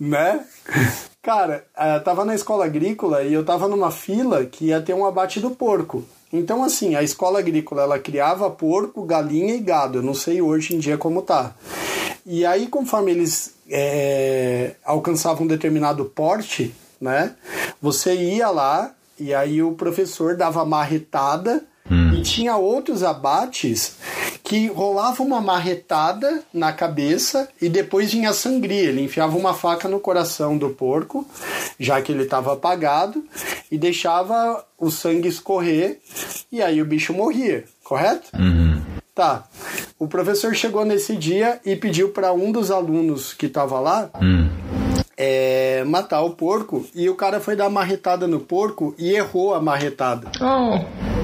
[0.00, 0.44] né?
[1.24, 5.06] Cara, eh, tava na escola agrícola e eu tava numa fila que ia ter um
[5.06, 6.04] abate do porco.
[6.30, 9.98] Então, assim, a escola agrícola ela criava porco, galinha e gado.
[9.98, 11.54] Eu não sei hoje em dia como tá.
[12.26, 17.34] E aí, conforme eles eh, alcançavam um determinado porte, né?
[17.80, 21.64] Você ia lá e aí o professor dava marretada
[22.24, 23.96] tinha outros abates
[24.42, 28.88] que rolava uma marretada na cabeça e depois vinha sangria.
[28.88, 31.26] Ele enfiava uma faca no coração do porco,
[31.78, 33.24] já que ele estava apagado,
[33.70, 36.00] e deixava o sangue escorrer
[36.50, 38.30] e aí o bicho morria, correto?
[39.14, 39.44] Tá.
[39.98, 44.10] O professor chegou nesse dia e pediu para um dos alunos que estava lá
[45.16, 49.60] é, matar o porco e o cara foi dar marretada no porco e errou a
[49.60, 50.30] marretada.
[50.40, 51.23] Oh.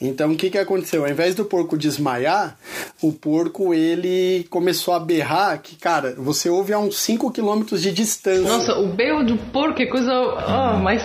[0.00, 1.04] Então o que, que aconteceu?
[1.04, 2.56] Ao invés do porco desmaiar,
[3.02, 7.92] o porco ele começou a berrar que, cara, você ouve a uns 5 km de
[7.92, 8.48] distância.
[8.48, 11.02] Nossa, o berro do porco é coisa oh, mais.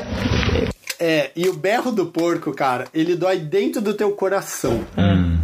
[0.99, 4.85] É, e o berro do porco, cara, ele dói dentro do teu coração.
[4.97, 5.37] Hum.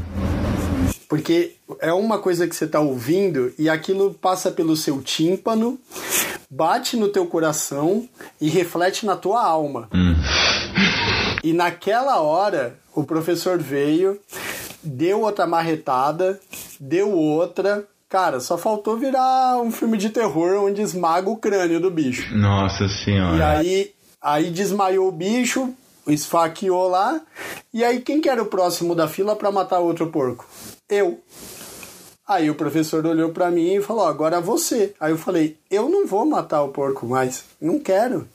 [1.07, 5.79] Porque é uma coisa que você tá ouvindo e aquilo passa pelo seu tímpano,
[6.49, 8.07] bate no teu coração
[8.39, 9.89] e reflete na tua alma.
[9.93, 10.13] Hum.
[11.43, 14.19] E naquela hora, o professor veio,
[14.83, 16.39] deu outra marretada,
[16.79, 17.85] deu outra.
[18.09, 22.35] Cara, só faltou virar um filme de terror onde esmaga o crânio do bicho.
[22.35, 23.49] Nossa E senhora.
[23.59, 25.73] aí, aí desmaiou o bicho,
[26.07, 27.21] esfaqueou lá.
[27.73, 30.45] E aí, quem que era o próximo da fila para matar outro porco?
[30.89, 31.19] Eu.
[32.27, 34.93] Aí o professor olhou para mim e falou: agora você.
[34.99, 38.27] Aí eu falei: eu não vou matar o porco mais, não quero.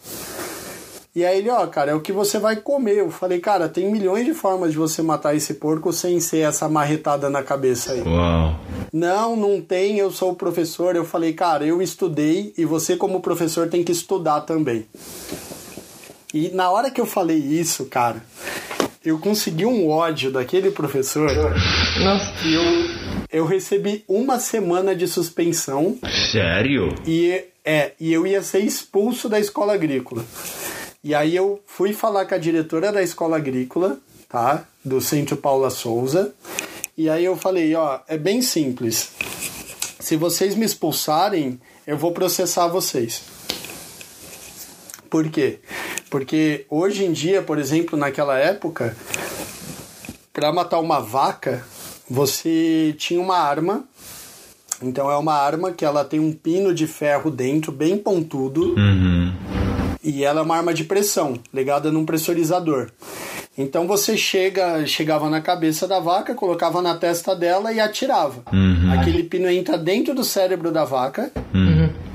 [1.15, 2.99] E aí ele, ó, cara, é o que você vai comer.
[2.99, 6.69] Eu falei, cara, tem milhões de formas de você matar esse porco sem ser essa
[6.69, 8.03] marretada na cabeça aí.
[8.03, 8.59] Uau.
[8.93, 10.97] Não, não tem, eu sou o professor.
[10.97, 14.87] Eu falei, cara, eu estudei e você, como professor, tem que estudar também.
[16.33, 18.21] E na hora que eu falei isso, cara,
[19.05, 21.31] eu consegui um ódio daquele professor
[22.03, 22.33] Nossa.
[22.43, 22.63] que eu,
[23.31, 25.97] eu recebi uma semana de suspensão
[26.33, 26.93] Sério?
[27.07, 30.25] e, é, e eu ia ser expulso da escola agrícola.
[31.05, 34.65] E aí eu fui falar com a diretora da escola agrícola, tá?
[34.83, 36.33] Do Centro Paula Souza.
[36.97, 39.13] E aí eu falei, ó, é bem simples.
[40.01, 43.23] Se vocês me expulsarem, eu vou processar vocês.
[45.11, 45.59] Por quê?
[46.09, 48.97] Porque hoje em dia, por exemplo, naquela época,
[50.33, 51.67] para matar uma vaca,
[52.09, 53.85] você tinha uma arma.
[54.83, 58.75] Então é uma arma que ela tem um pino de ferro dentro, bem pontudo.
[58.75, 58.94] Uhum.
[60.05, 62.91] E ela é uma arma de pressão, ligada num pressurizador.
[63.57, 68.43] Então você chega, chegava na cabeça da vaca, colocava na testa dela e atirava.
[68.53, 68.93] Uhum.
[68.93, 71.33] Aquele pino entra dentro do cérebro da vaca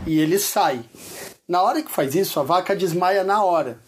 [0.05, 0.81] e ele sai.
[1.47, 3.79] Na hora que faz isso, a vaca desmaia na hora.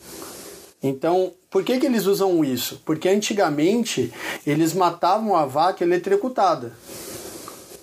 [0.81, 2.81] Então, por que, que eles usam isso?
[2.83, 4.11] Porque antigamente
[4.47, 6.73] eles matavam a vaca eletrocutada.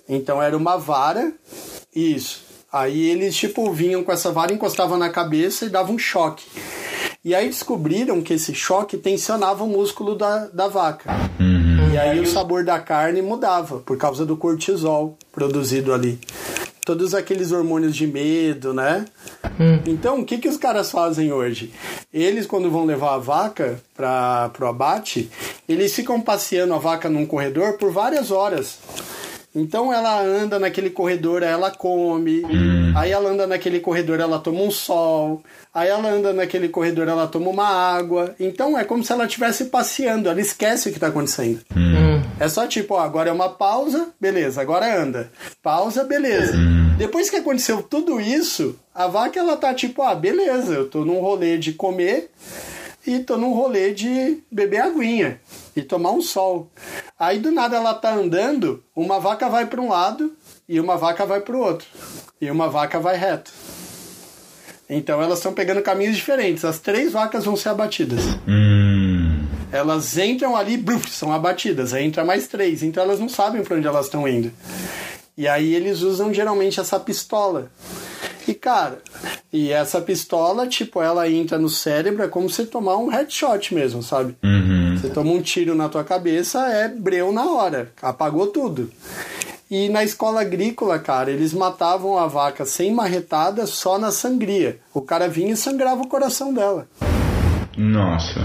[0.09, 1.33] Então era uma vara,
[1.95, 2.48] isso.
[2.73, 6.45] Aí eles tipo vinham com essa vara, encostavam na cabeça e davam um choque.
[7.25, 11.11] E aí descobriram que esse choque tensionava o músculo da, da vaca.
[11.41, 11.93] Uhum.
[11.93, 16.19] E aí o sabor da carne mudava por causa do cortisol produzido ali.
[16.85, 19.05] Todos aqueles hormônios de medo, né?
[19.87, 21.73] Então, o que, que os caras fazem hoje?
[22.13, 25.31] Eles, quando vão levar a vaca para o abate,
[25.69, 28.79] eles ficam passeando a vaca num corredor por várias horas.
[29.55, 32.43] Então ela anda naquele corredor, ela come,
[32.95, 35.43] aí ela anda naquele corredor, ela toma um sol,
[35.75, 38.35] aí ela anda naquele corredor, ela toma uma água.
[38.39, 41.61] Então é como se ela estivesse passeando, ela esquece o que está acontecendo.
[42.39, 45.31] É só tipo, ó, agora é uma pausa, beleza, agora anda.
[45.63, 46.53] Pausa, beleza.
[46.97, 51.21] Depois que aconteceu tudo isso, a vaca ela tá tipo, ah, beleza, eu tô num
[51.21, 52.31] rolê de comer
[53.09, 55.41] e tô num rolê de beber aguinha
[55.75, 56.71] e tomar um sol.
[57.19, 60.37] Aí do nada ela tá andando, uma vaca vai para um lado
[60.69, 61.87] e uma vaca vai para o outro.
[62.39, 63.51] E uma vaca vai reto.
[64.91, 66.67] Então elas estão pegando caminhos diferentes.
[66.67, 68.23] As três vacas vão ser abatidas.
[68.47, 69.47] Hum.
[69.73, 71.95] Elas entram ali, bruf, são abatidas.
[71.95, 72.83] Aí entra mais três.
[72.83, 74.53] Então elas não sabem para onde elas estão indo.
[75.37, 77.71] E aí eles usam geralmente essa pistola.
[78.49, 79.03] E cara,
[79.53, 84.03] e essa pistola, tipo, ela entra no cérebro, é como você tomar um headshot mesmo,
[84.03, 84.35] sabe?
[84.43, 84.97] Uhum.
[84.97, 88.91] Você toma um tiro na tua cabeça, é breu na hora, apagou tudo.
[89.71, 94.79] E na escola agrícola, cara, eles matavam a vaca sem marretada só na sangria.
[94.95, 96.89] O cara vinha e sangrava o coração dela.
[97.77, 98.41] Nossa.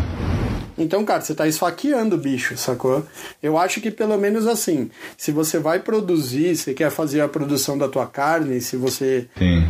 [0.78, 3.06] Então, cara, você tá esfaqueando o bicho, sacou?
[3.42, 7.78] Eu acho que pelo menos assim, se você vai produzir, você quer fazer a produção
[7.78, 9.68] da tua carne, se você Sim.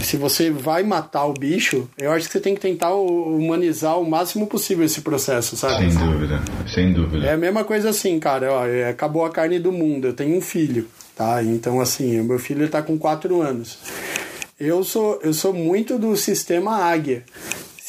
[0.00, 4.08] se você vai matar o bicho, eu acho que você tem que tentar humanizar o
[4.08, 5.90] máximo possível esse processo, sabe?
[5.90, 6.42] Sem dúvida.
[6.72, 7.26] Sem dúvida.
[7.26, 10.36] É a mesma coisa assim, cara, ó, é, acabou a carne do mundo, eu tenho
[10.36, 10.86] um filho,
[11.16, 11.42] tá?
[11.42, 13.78] Então, assim, o meu filho tá com 4 anos.
[14.58, 17.24] Eu sou, eu sou muito do sistema águia.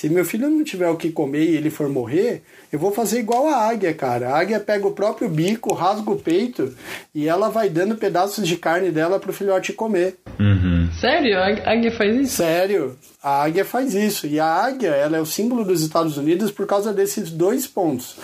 [0.05, 3.17] Se meu filho não tiver o que comer e ele for morrer, eu vou fazer
[3.17, 4.29] igual a águia, cara.
[4.29, 6.75] A águia pega o próprio bico, rasga o peito
[7.11, 10.15] e ela vai dando pedaços de carne dela pro filhote comer.
[10.39, 10.87] Uhum.
[11.01, 11.39] Sério?
[11.39, 12.35] A águia faz isso?
[12.35, 14.27] Sério, a águia faz isso.
[14.27, 18.15] E a águia, ela é o símbolo dos Estados Unidos por causa desses dois pontos.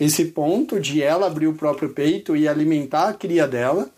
[0.00, 3.90] Esse ponto de ela abrir o próprio peito e alimentar a cria dela,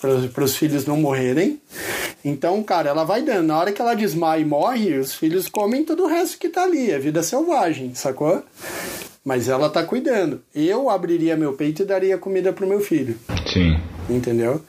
[0.00, 1.60] para os filhos não morrerem.
[2.24, 3.46] Então, cara, ela vai dando.
[3.46, 6.62] Na hora que ela desmaia e morre, os filhos comem todo o resto que tá
[6.62, 6.90] ali.
[6.90, 8.42] É vida selvagem, sacou?
[9.24, 10.42] mas ela tá cuidando.
[10.54, 13.16] Eu abriria meu peito e daria comida pro meu filho.
[13.52, 13.78] Sim.
[14.08, 14.62] Entendeu?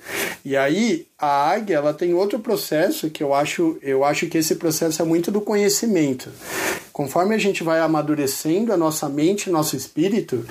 [0.46, 4.56] E aí a águia ela tem outro processo que eu acho, eu acho que esse
[4.56, 6.30] processo é muito do conhecimento.
[6.94, 10.46] Conforme a gente vai amadurecendo a nossa mente, nosso espírito,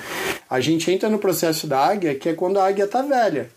[0.49, 3.49] a gente entra no processo da águia, que é quando a águia tá velha.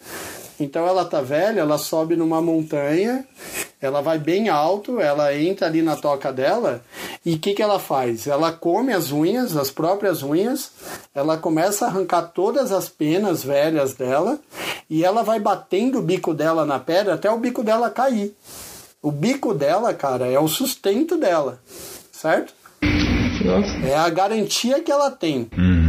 [0.59, 3.25] Então ela tá velha, ela sobe numa montanha,
[3.81, 6.83] ela vai bem alto, ela entra ali na toca dela
[7.27, 8.27] e o que, que ela faz?
[8.27, 10.71] Ela come as unhas, as próprias unhas,
[11.15, 14.39] ela começa a arrancar todas as penas velhas dela
[14.89, 18.35] e ela vai batendo o bico dela na pedra até o bico dela cair.
[19.03, 21.61] O bico dela, cara, é o sustento dela,
[22.11, 22.55] certo?
[23.45, 23.87] Nossa.
[23.87, 25.49] É a garantia que ela tem.
[25.57, 25.84] Uhum.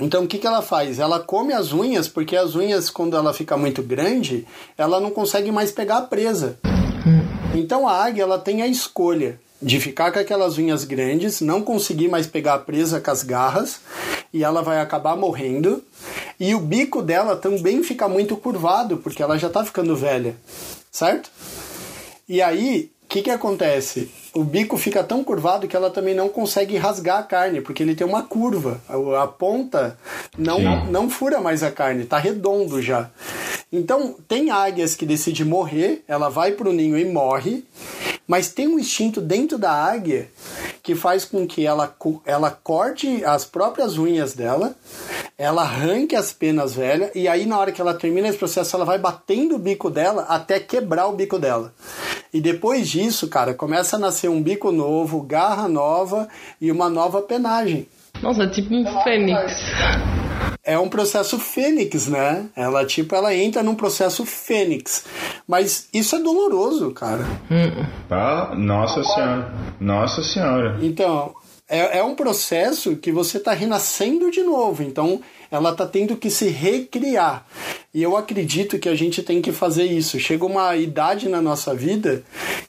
[0.00, 0.98] Então o que, que ela faz?
[0.98, 4.46] Ela come as unhas, porque as unhas, quando ela fica muito grande,
[4.76, 6.58] ela não consegue mais pegar a presa.
[7.54, 12.08] Então a águia ela tem a escolha de ficar com aquelas unhas grandes, não conseguir
[12.08, 13.80] mais pegar a presa com as garras,
[14.32, 15.84] e ela vai acabar morrendo.
[16.38, 20.34] E o bico dela também fica muito curvado, porque ela já está ficando velha,
[20.90, 21.30] certo?
[22.26, 24.10] E aí, o que, que acontece?
[24.32, 27.96] O bico fica tão curvado que ela também não consegue rasgar a carne, porque ele
[27.96, 28.80] tem uma curva.
[28.88, 29.98] A, a ponta
[30.38, 30.90] não, Sim.
[30.90, 33.10] não fura mais a carne, tá redondo já.
[33.72, 37.64] Então, tem águias que decidem morrer, ela vai pro ninho e morre,
[38.30, 40.28] mas tem um instinto dentro da águia
[40.84, 41.92] que faz com que ela,
[42.24, 44.76] ela corte as próprias unhas dela,
[45.36, 48.84] ela arranque as penas velhas, e aí na hora que ela termina esse processo, ela
[48.84, 51.74] vai batendo o bico dela até quebrar o bico dela.
[52.32, 56.28] E depois disso, cara, começa a nascer um bico novo, garra nova
[56.60, 57.88] e uma nova penagem.
[58.22, 59.52] Nossa, é tipo um fênix.
[60.62, 62.46] É um processo fênix, né?
[62.54, 65.04] Ela, tipo, ela entra num processo fênix.
[65.46, 67.24] Mas isso é doloroso, cara.
[68.10, 69.54] Ah, nossa senhora.
[69.80, 70.78] Nossa senhora.
[70.82, 71.34] Então,
[71.68, 74.82] é, é um processo que você está renascendo de novo.
[74.82, 75.20] Então,
[75.50, 77.46] ela está tendo que se recriar.
[77.92, 80.18] E eu acredito que a gente tem que fazer isso.
[80.20, 82.22] Chega uma idade na nossa vida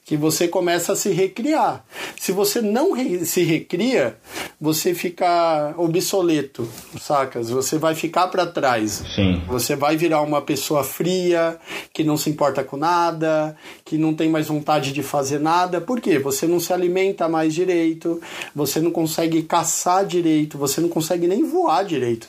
[0.04, 1.84] que você começa a se recriar.
[2.18, 4.16] Se você não re- se recria,
[4.60, 6.68] você fica obsoleto,
[7.00, 7.50] sacas?
[7.50, 9.04] Você vai ficar para trás.
[9.14, 9.40] Sim.
[9.46, 11.56] Você vai virar uma pessoa fria,
[11.92, 15.80] que não se importa com nada, que não tem mais vontade de fazer nada.
[15.80, 16.18] Por quê?
[16.18, 18.20] Você não se alimenta mais direito,
[18.54, 22.26] você não consegue caçar direito, você não consegue nem voar direito.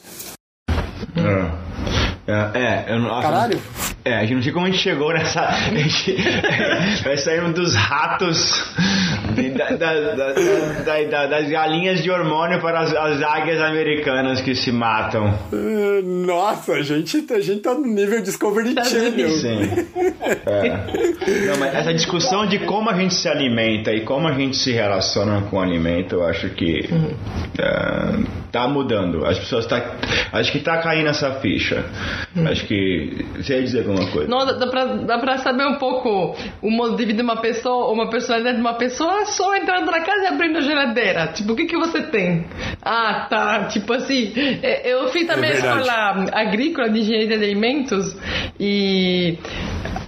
[1.15, 1.72] É,
[2.27, 3.21] é, eu não acho.
[3.21, 3.61] Caralho.
[4.05, 5.41] É, a gente não sei como a gente chegou nessa.
[5.41, 6.15] A gente,
[7.03, 8.63] vai sair dos ratos,
[9.33, 14.55] da- da- da- da- da- das galinhas de hormônio para as, as águias americanas que
[14.55, 15.33] se matam.
[16.03, 19.29] Nossa, a gente, a gente tá no nível Discovery Channel.
[19.29, 19.59] Sim.
[20.45, 20.69] É.
[21.47, 24.71] Não, mas essa discussão de como a gente se alimenta e como a gente se
[24.71, 26.89] relaciona com o alimento, eu acho que
[27.59, 29.25] é, tá mudando.
[29.25, 29.81] As pessoas tá.
[30.31, 31.83] Acho que tá caindo essa ficha.
[32.49, 33.25] Acho que.
[33.37, 34.27] Você ia dizer alguma coisa?
[34.29, 37.91] Não, dá pra, dá pra saber um pouco o modo de vida de uma pessoa,
[37.91, 41.27] uma personalidade de uma pessoa só entrando na casa e abrindo a geladeira.
[41.27, 42.47] Tipo, o que que você tem?
[42.81, 43.65] Ah, tá.
[43.65, 45.81] Tipo assim, é, eu fiz também a verdade.
[45.81, 48.15] escola agrícola de engenharia de alimentos
[48.59, 49.37] e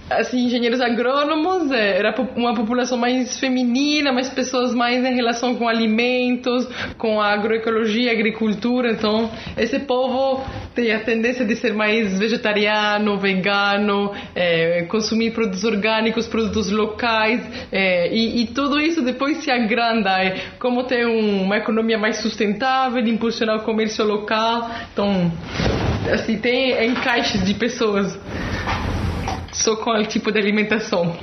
[0.08, 5.68] assim, engenheiros agrônomos, é, era uma população mais feminina, mais pessoas mais em relação com
[5.68, 8.92] alimentos, com a agroecologia, agricultura.
[8.92, 10.44] Então, esse povo
[10.74, 17.40] tem a tendência de ser mais vegetariano, vegano, é, consumir produtos orgânicos, produtos locais,
[17.72, 20.10] é, e, e tudo isso depois se agranda.
[20.22, 24.70] É, como ter um- uma economia mais sustentável, impulsionar o comércio local.
[24.92, 25.32] Então,
[26.12, 28.18] assim, tem encaixes de pessoas
[29.62, 31.16] só com o tipo de alimentação.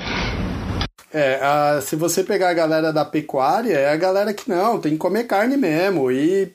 [1.14, 4.94] É, a- se você pegar a galera da pecuária, é a galera que não, tem
[4.94, 6.52] que comer carne mesmo e,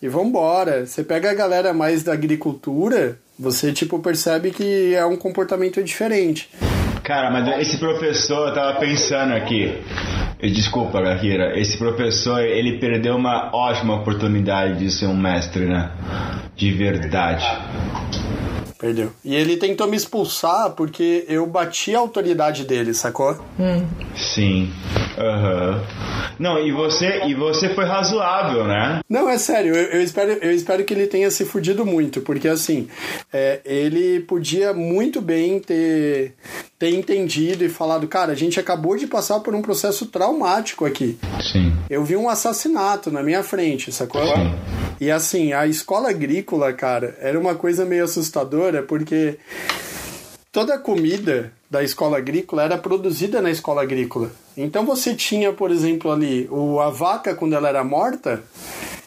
[0.00, 0.86] e vambora.
[0.86, 6.48] Você pega a galera mais da agricultura, você tipo percebe que é um comportamento diferente.
[7.04, 9.76] Cara, mas esse professor, eu tava pensando aqui.
[10.40, 11.58] Desculpa, Gahira.
[11.58, 15.90] Esse professor, ele perdeu uma ótima oportunidade de ser um mestre, né?
[16.56, 17.44] De verdade.
[18.82, 19.12] Perdeu.
[19.24, 23.38] E ele tentou me expulsar porque eu bati a autoridade dele, sacou?
[24.16, 24.72] Sim.
[25.16, 25.80] Aham.
[26.36, 29.00] Não, e você, e você foi razoável, né?
[29.08, 32.48] Não, é sério, eu, eu espero, eu espero que ele tenha se fudido muito, porque
[32.48, 32.88] assim,
[33.32, 36.34] é, ele podia muito bem ter,
[36.76, 41.16] ter entendido e falado, cara, a gente acabou de passar por um processo traumático aqui.
[41.52, 41.72] Sim.
[41.88, 44.26] Eu vi um assassinato na minha frente, sacou?
[44.26, 44.52] Sim.
[45.00, 49.36] E assim, a escola agrícola, cara, era uma coisa meio assustadora, porque
[50.52, 54.30] toda a comida da escola agrícola era produzida na escola agrícola.
[54.56, 58.42] Então você tinha, por exemplo, ali o, a vaca quando ela era morta,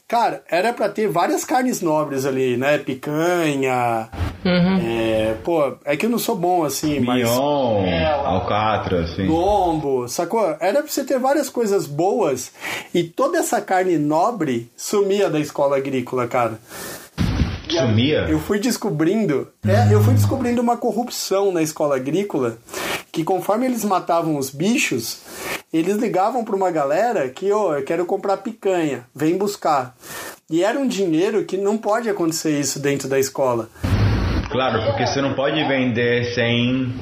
[0.08, 2.78] Cara, era para ter várias carnes nobres ali, né?
[2.78, 4.08] Picanha.
[4.46, 4.80] Uhum.
[4.88, 7.88] É, pô, é que eu não sou bom assim, Mignon, mas.
[7.90, 9.26] É, alcatra, assim.
[9.26, 10.56] Lombo, sacou?
[10.60, 12.52] Era pra você ter várias coisas boas
[12.94, 16.60] e toda essa carne nobre sumia da escola agrícola, cara.
[17.70, 18.28] Sumia?
[18.30, 22.58] Eu fui descobrindo, é, eu fui descobrindo uma corrupção na escola agrícola
[23.12, 25.22] que conforme eles matavam os bichos,
[25.72, 29.96] eles ligavam para uma galera que, ô, oh, eu quero comprar picanha, vem buscar.
[30.50, 33.70] E era um dinheiro que não pode acontecer isso dentro da escola.
[34.52, 36.94] Claro, porque você não pode vender sem.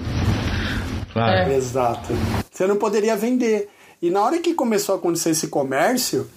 [1.11, 1.51] Claro.
[1.51, 1.55] É.
[1.55, 2.13] Exato.
[2.51, 3.69] Você não poderia vender.
[4.01, 6.29] E na hora que começou a acontecer esse comércio,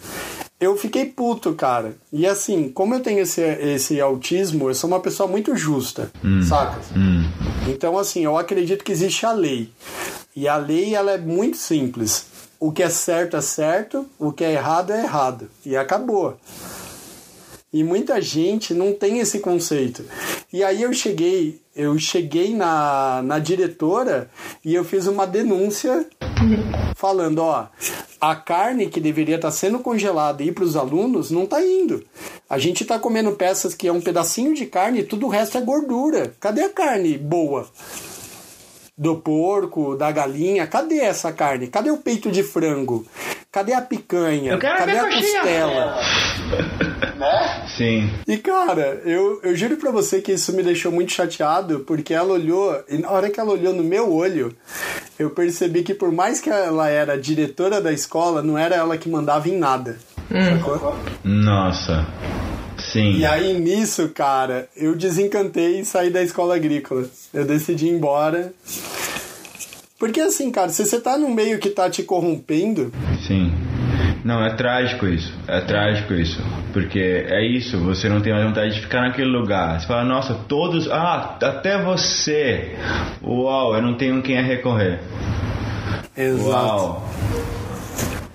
[0.58, 1.96] eu fiquei puto, cara.
[2.12, 6.42] E assim, como eu tenho esse, esse autismo, eu sou uma pessoa muito justa, hum.
[6.42, 6.80] saca?
[6.96, 7.24] Hum.
[7.68, 9.70] Então, assim, eu acredito que existe a lei.
[10.34, 12.26] E a lei, ela é muito simples.
[12.58, 15.50] O que é certo é certo, o que é errado é errado.
[15.64, 16.38] E acabou.
[17.72, 20.04] E muita gente não tem esse conceito.
[20.52, 24.30] E aí eu cheguei, eu cheguei na, na diretora
[24.64, 26.06] e eu fiz uma denúncia
[26.94, 27.66] falando, ó,
[28.20, 31.62] a carne que deveria estar tá sendo congelada e ir para os alunos não está
[31.62, 32.04] indo.
[32.48, 35.58] A gente está comendo peças que é um pedacinho de carne e tudo o resto
[35.58, 36.34] é gordura.
[36.40, 37.66] Cadê a carne boa?
[38.96, 41.66] Do porco, da galinha, cadê essa carne?
[41.66, 43.04] Cadê o peito de frango?
[43.52, 44.56] Cadê a picanha?
[44.56, 45.96] Cadê a costela?
[47.26, 47.66] né?
[47.76, 48.10] Sim.
[48.26, 52.32] E cara, eu, eu juro pra você que isso me deixou muito chateado, porque ela
[52.32, 54.54] olhou, e na hora que ela olhou no meu olho,
[55.18, 59.08] eu percebi que por mais que ela era diretora da escola, não era ela que
[59.08, 59.98] mandava em nada.
[60.30, 61.04] Hum.
[61.24, 62.06] Nossa.
[62.92, 63.16] Sim.
[63.16, 67.08] E aí nisso, cara, eu desencantei e saí da escola agrícola.
[67.32, 68.52] Eu decidi ir embora.
[69.98, 72.92] Porque assim, cara, se você tá num meio que tá te corrompendo.
[73.26, 73.50] Sim
[74.26, 75.32] não, é trágico isso.
[75.46, 76.42] É trágico isso.
[76.72, 79.78] Porque é isso, você não tem mais vontade de ficar naquele lugar.
[79.78, 80.90] Você fala, nossa, todos.
[80.90, 82.74] Ah, até você.
[83.22, 84.98] Uau, eu não tenho quem a recorrer.
[86.16, 86.48] Exato.
[86.50, 87.08] Uau.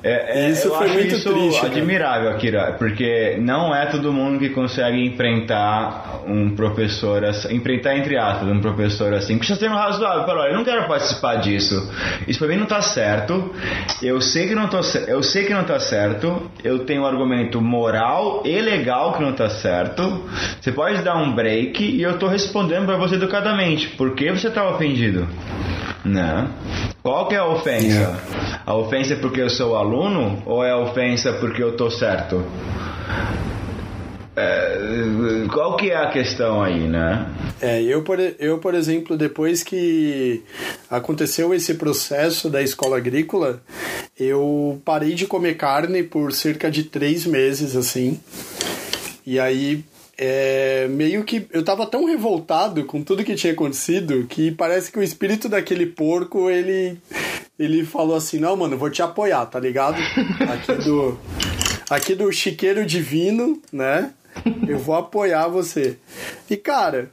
[0.04, 2.36] É, é, isso eu foi acho muito isso triste, admirável, né?
[2.36, 8.48] Akira, porque não é todo mundo que consegue enfrentar um professor assim, enfrentar entre aspas,
[8.48, 11.92] um professor assim, que já tem um razoável, fala, eu não quero participar disso.
[12.28, 13.54] Isso pra mim não tá certo.
[14.02, 16.50] Eu sei que não tô, eu sei que não tá certo.
[16.64, 20.24] Eu tenho um argumento moral e legal que não tá certo.
[20.60, 23.90] Você pode dar um break e eu tô respondendo para você educadamente.
[23.90, 25.28] Por que você tá ofendido?
[26.04, 26.50] Não.
[27.04, 27.86] Qual que é a ofensa?
[27.88, 28.62] Yeah.
[28.66, 32.44] A ofensa é porque eu sou aluno ou é a ofensa porque eu tô certo?
[34.36, 37.28] É, qual que é a questão aí, né?
[37.62, 40.42] É, eu por, eu, por exemplo, depois que
[40.90, 43.62] aconteceu esse processo da escola agrícola,
[44.18, 48.20] eu parei de comer carne por cerca de três meses, assim.
[49.26, 49.84] E aí
[50.18, 55.00] é, meio que eu tava tão revoltado com tudo que tinha acontecido que parece que
[55.00, 56.98] o espírito daquele porco ele
[57.58, 59.98] ele falou assim: "Não, mano, vou te apoiar, tá ligado?
[60.50, 61.20] Aqui do
[61.90, 64.12] aqui do chiqueiro divino, né?
[64.68, 65.98] Eu vou apoiar você".
[66.50, 67.12] E cara,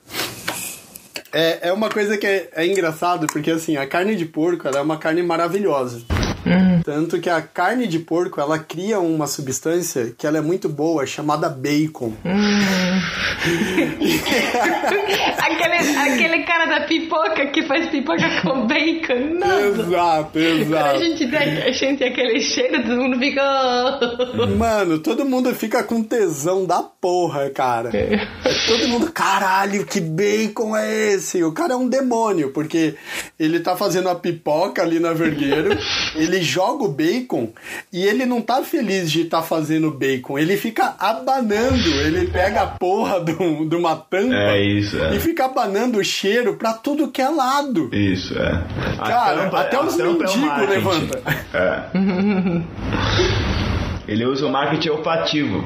[1.33, 4.81] é, é uma coisa que é, é engraçado porque assim, a carne de porco é
[4.81, 6.03] uma carne maravilhosa.
[6.47, 6.82] Uhum.
[6.82, 11.06] Tanto que a carne de porco, ela cria uma substância que ela é muito boa,
[11.06, 12.12] chamada bacon.
[12.24, 13.01] Uhum.
[15.39, 19.39] aquele, aquele cara da pipoca que faz pipoca com bacon.
[19.39, 19.81] Nossa.
[19.81, 20.97] Exato, exato.
[20.97, 24.01] a gente, a gente aquele cheiro, todo mundo fica...
[24.56, 27.90] Mano, todo mundo fica com tesão da porra, cara.
[27.94, 28.27] É.
[28.66, 31.43] Todo mundo, caralho, que bacon é esse?
[31.43, 32.94] O cara é um demônio, porque
[33.39, 35.77] ele tá fazendo a pipoca ali na vergueiro,
[36.15, 37.51] ele joga o bacon
[37.93, 42.63] e ele não tá feliz de estar tá fazendo bacon, ele fica abanando, ele pega
[42.63, 45.17] a porra de uma tampa é isso, é.
[45.17, 47.91] e fica abanando o cheiro pra tudo que é lado.
[47.93, 48.65] Isso, é.
[48.97, 51.21] Cara, tampa, até os mendigos é levantam.
[51.55, 51.83] É.
[54.09, 55.65] ele usa o marketing olfativo.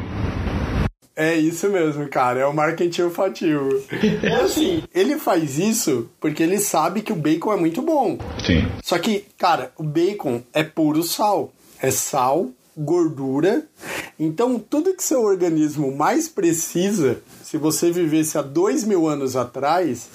[1.14, 2.40] É isso mesmo, cara.
[2.40, 3.82] É o marketing olfativo.
[4.22, 8.18] É assim, ele faz isso porque ele sabe que o bacon é muito bom.
[8.44, 8.66] Sim.
[8.82, 11.52] Só que, cara, o bacon é puro sal.
[11.80, 13.66] É sal, gordura.
[14.18, 20.08] Então, tudo que seu organismo mais precisa, se você vivesse há dois mil anos atrás,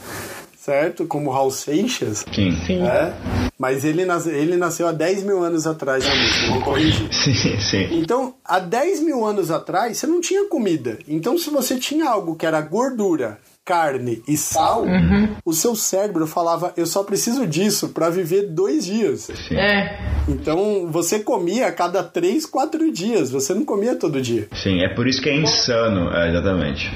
[0.68, 1.08] certo?
[1.08, 2.26] Como Raul Seixas.
[2.36, 2.52] Sim.
[2.66, 2.86] Sim.
[2.86, 3.14] É?
[3.58, 7.08] Mas ele, nas, ele nasceu há 10 mil anos atrás na música, vou corrigir.
[7.14, 7.88] Sim, sim.
[8.00, 11.00] Então, há 10 mil anos atrás, você não tinha comida.
[11.08, 15.36] Então, se você tinha algo que era gordura, carne e sal, Uhum.
[15.46, 19.28] o seu cérebro falava: eu só preciso disso para viver dois dias.
[19.48, 19.58] Sim.
[19.58, 20.00] É.
[20.30, 23.30] Então você comia a cada três, quatro dias.
[23.30, 24.48] Você não comia todo dia.
[24.64, 26.10] Sim, é por isso que é insano.
[26.14, 26.90] É, exatamente.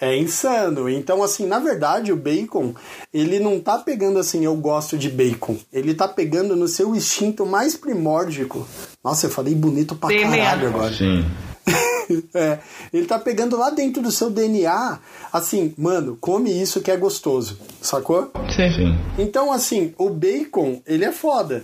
[0.00, 0.08] É.
[0.10, 0.88] É insano.
[0.88, 2.72] Então, assim, na verdade, o bacon,
[3.12, 5.56] ele não tá pegando assim, eu gosto de bacon.
[5.72, 8.66] Ele tá pegando no seu instinto mais primórdico.
[9.04, 10.92] Nossa, eu falei bonito pra caralho agora.
[10.92, 11.24] Sim.
[12.32, 12.58] É,
[12.90, 14.98] ele tá pegando lá dentro do seu DNA,
[15.30, 18.32] assim, mano, come isso que é gostoso, sacou?
[18.48, 18.72] Sim.
[18.74, 18.98] Sim.
[19.18, 21.62] Então, assim, o bacon, ele é foda.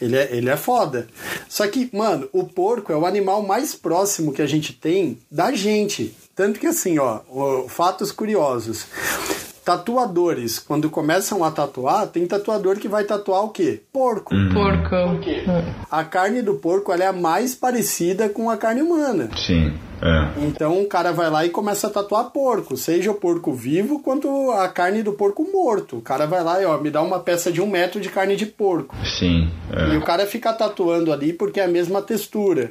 [0.00, 1.08] Ele é, ele é foda.
[1.48, 5.50] Só que, mano, o porco é o animal mais próximo que a gente tem da
[5.52, 6.14] gente.
[6.36, 8.84] Tanto que, assim, ó, o- fatos curiosos.
[9.66, 13.82] Tatuadores, quando começam a tatuar, tem tatuador que vai tatuar o quê?
[13.92, 14.32] Porco.
[14.54, 15.18] Porco.
[15.18, 15.42] quê?
[15.90, 19.28] A carne do porco ela é a mais parecida com a carne humana.
[19.36, 19.74] Sim.
[20.02, 20.44] É.
[20.46, 24.50] Então o cara vai lá e começa a tatuar porco, seja o porco vivo quanto
[24.52, 25.96] a carne do porco morto.
[25.96, 28.36] O cara vai lá e ó, me dá uma peça de um metro de carne
[28.36, 28.94] de porco.
[29.18, 29.50] Sim.
[29.90, 29.98] E É.
[29.98, 32.68] o cara fica tatuando ali porque é a mesma textura.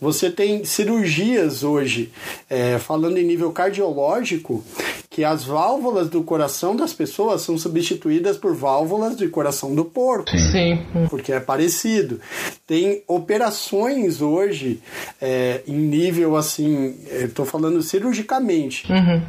[0.00, 2.12] Você tem cirurgias hoje,
[2.50, 4.62] é, falando em nível cardiológico,
[5.08, 10.30] que as válvulas do coração das pessoas são substituídas por válvulas de coração do porco
[10.30, 10.80] Sim.
[11.08, 12.20] porque é parecido.
[12.66, 14.80] Tem operações hoje
[15.20, 16.65] é, em nível assim,
[17.10, 18.86] estou falando cirurgicamente,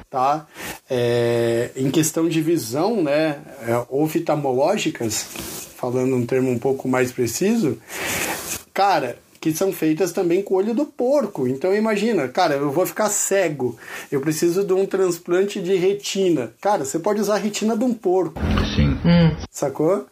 [0.09, 0.45] tá?
[0.89, 3.38] É, em questão de visão, né,
[3.68, 5.26] é, oftalmológicas,
[5.76, 7.77] falando um termo um pouco mais preciso,
[8.73, 9.18] cara.
[9.39, 11.47] Que são feitas também com o olho do porco.
[11.47, 13.77] Então imagina, cara, eu vou ficar cego.
[14.11, 16.51] Eu preciso de um transplante de retina.
[16.59, 18.41] Cara, você pode usar a retina de um porco,
[18.76, 18.97] Sim.
[19.51, 20.07] sacou?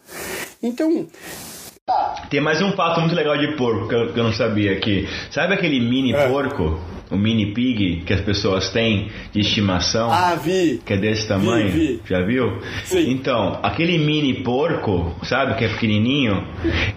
[0.62, 1.06] Então,
[2.30, 5.08] Tem mais um fato muito legal de porco que eu, que eu não sabia aqui.
[5.30, 6.28] Sabe aquele mini É.
[6.28, 6.80] porco,
[7.12, 10.10] o mini pig que as pessoas têm de estimação?
[10.10, 10.80] ah, vi.
[10.84, 11.68] Que é desse tamanho?
[11.70, 12.00] vi.
[12.04, 12.58] Já viu?
[12.82, 13.08] Sim.
[13.12, 16.44] Então, aquele mini porco, sabe, que é pequenininho,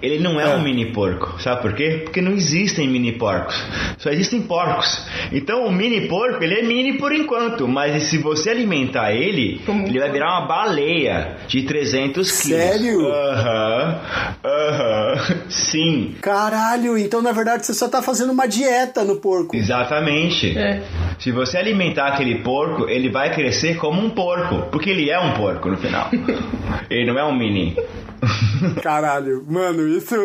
[0.02, 0.56] ele não é, É.
[0.56, 1.40] um mini porco.
[1.40, 2.02] Sabe por quê?
[2.06, 3.56] Porque não existem mini porcos.
[3.99, 5.06] Só existem porcos.
[5.32, 9.99] Então, o mini porco, ele é mini por enquanto, mas se você alimentar ele, ele
[9.99, 12.57] vai virar uma baleia de 300 quilos.
[12.60, 13.07] Sério?
[13.07, 13.99] Aham.
[14.44, 14.78] Aham.
[15.49, 16.15] Sim.
[16.22, 19.56] Caralho, então na verdade você só tá fazendo uma dieta no porco.
[19.56, 20.57] Exatamente.
[20.57, 20.81] É.
[21.19, 25.34] Se você alimentar aquele porco, ele vai crescer como um porco, porque ele é um
[25.34, 26.10] porco no final.
[26.89, 27.76] ele não é um mini.
[28.83, 30.15] Caralho, mano, isso.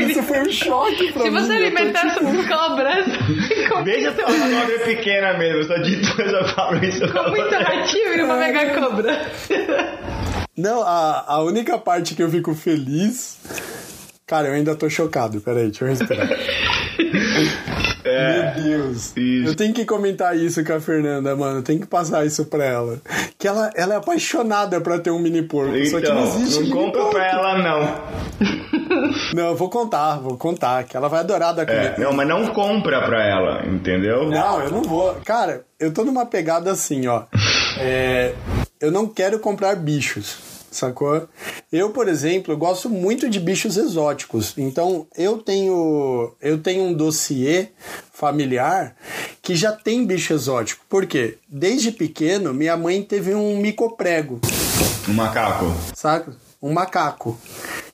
[0.00, 1.40] isso foi um choque pra Se mim.
[1.40, 3.06] você eu tô alimentasse tipo- cobras
[3.68, 7.00] com, Veja até uma cobra pequena mesmo, só de depois eu falo isso.
[7.12, 9.26] com muita ratinho, vai pegar cobra.
[10.56, 13.38] Não, a, a única parte que eu fico feliz.
[14.26, 15.40] Cara, eu ainda tô chocado.
[15.40, 16.28] Peraí, deixa eu respirar.
[18.18, 19.12] Meu Deus.
[19.16, 21.62] Eu tenho que comentar isso com a Fernanda, mano.
[21.62, 22.98] Tem que passar isso pra ela.
[23.38, 25.72] Que ela, ela é apaixonada pra ter um mini porco.
[25.86, 27.14] só que não Então, existe não mini compra porco.
[27.16, 28.28] pra ela não.
[29.34, 30.84] Não, eu vou contar, vou contar.
[30.84, 31.94] Que ela vai adorar da comida.
[31.96, 34.28] É, não, mas não compra pra ela, entendeu?
[34.30, 35.14] Não, eu não vou.
[35.24, 37.24] Cara, eu tô numa pegada assim, ó.
[37.78, 38.32] É,
[38.80, 40.38] eu não quero comprar bichos,
[40.70, 41.28] sacou?
[41.72, 44.54] Eu, por exemplo, gosto muito de bichos exóticos.
[44.56, 47.68] Então, eu tenho eu tenho um dossiê
[48.12, 48.94] familiar
[49.42, 50.84] que já tem bicho exótico.
[50.88, 51.38] Por quê?
[51.48, 54.40] Desde pequeno, minha mãe teve um micoprego,
[55.08, 55.66] Um macaco.
[55.94, 56.34] saca?
[56.60, 57.38] Um macaco.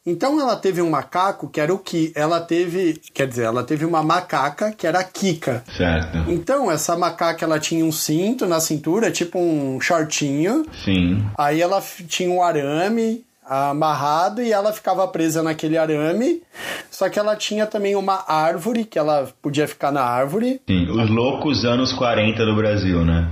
[0.07, 3.87] Então ela teve um macaco que era o que ela teve, quer dizer, ela teve
[3.87, 5.65] uma macaca que era a Kika.
[5.75, 6.31] Certo.
[6.31, 10.67] Então, essa macaca ela tinha um cinto na cintura, tipo um shortinho.
[10.85, 11.25] Sim.
[11.39, 16.43] Aí ela tinha um arame amarrado e ela ficava presa naquele arame.
[16.91, 20.61] Só que ela tinha também uma árvore, que ela podia ficar na árvore.
[20.67, 20.89] Sim.
[20.91, 23.29] Os loucos anos 40 do Brasil, né?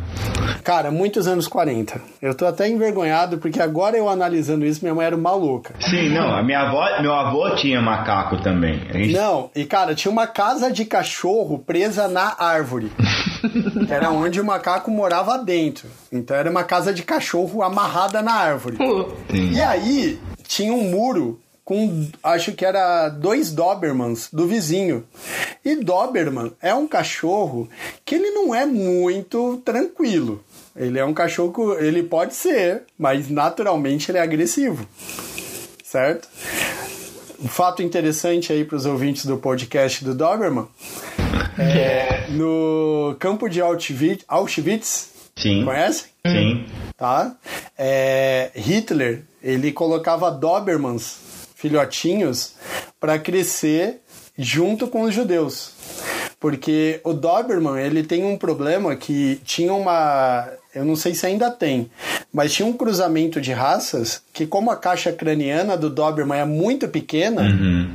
[0.64, 2.00] Cara, muitos anos 40.
[2.20, 5.74] Eu tô até envergonhado porque agora eu analisando isso, minha mãe era uma louca.
[5.80, 6.34] Sim, não.
[6.34, 8.80] A minha avó, meu avô tinha macaco também.
[8.92, 12.92] Gente Não, e cara, tinha uma casa de cachorro presa na árvore.
[13.88, 15.88] era onde o macaco morava dentro.
[16.12, 18.76] Então era uma casa de cachorro amarrada na árvore.
[19.30, 19.52] Sim.
[19.52, 25.04] E aí tinha um muro com, acho que era dois Dobermans do vizinho.
[25.64, 27.68] E Doberman é um cachorro
[28.04, 30.44] que ele não é muito tranquilo.
[30.76, 34.86] Ele é um cachorro, ele pode ser, mas naturalmente ele é agressivo.
[35.84, 36.28] Certo?
[37.42, 40.66] Um fato interessante aí para os ouvintes do podcast do Doberman.
[41.58, 45.64] É, no campo de Auschwitz, Auschwitz Sim.
[45.64, 46.06] conhece?
[46.26, 46.64] Sim.
[46.96, 47.34] tá?
[47.76, 52.54] É, Hitler, ele colocava Dobermans, filhotinhos,
[53.00, 54.00] para crescer
[54.38, 55.72] junto com os judeus.
[56.38, 60.48] Porque o Doberman, ele tem um problema que tinha uma...
[60.74, 61.90] Eu não sei se ainda tem,
[62.32, 66.88] mas tinha um cruzamento de raças que como a caixa craniana do Doberman é muito
[66.88, 67.94] pequena, Uhum.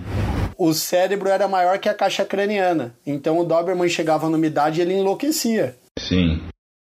[0.57, 2.93] o cérebro era maior que a caixa craniana.
[3.05, 5.75] Então o Doberman chegava numa idade e ele enlouquecia.
[5.99, 6.41] Sim.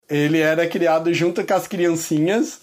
[0.08, 2.60] Ele era criado junto com as criancinhas,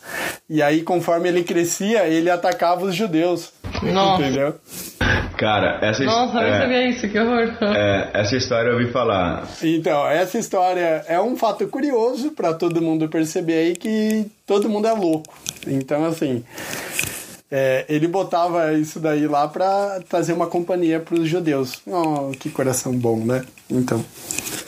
[0.49, 3.51] e aí, conforme ele crescia, ele atacava os judeus.
[3.83, 4.23] Nossa.
[4.23, 4.55] Entendeu?
[5.37, 7.53] Cara, essa Nossa, eu é, sabia isso, que horror.
[7.75, 9.47] é, essa história eu ouvi falar.
[9.61, 14.87] Então, essa história é um fato curioso para todo mundo perceber aí que todo mundo
[14.87, 15.33] é louco.
[15.67, 16.43] Então, assim,
[17.51, 21.81] é, ele botava isso daí lá para trazer uma companhia para os judeus.
[21.85, 23.43] Oh, que coração bom, né?
[23.69, 24.03] Então,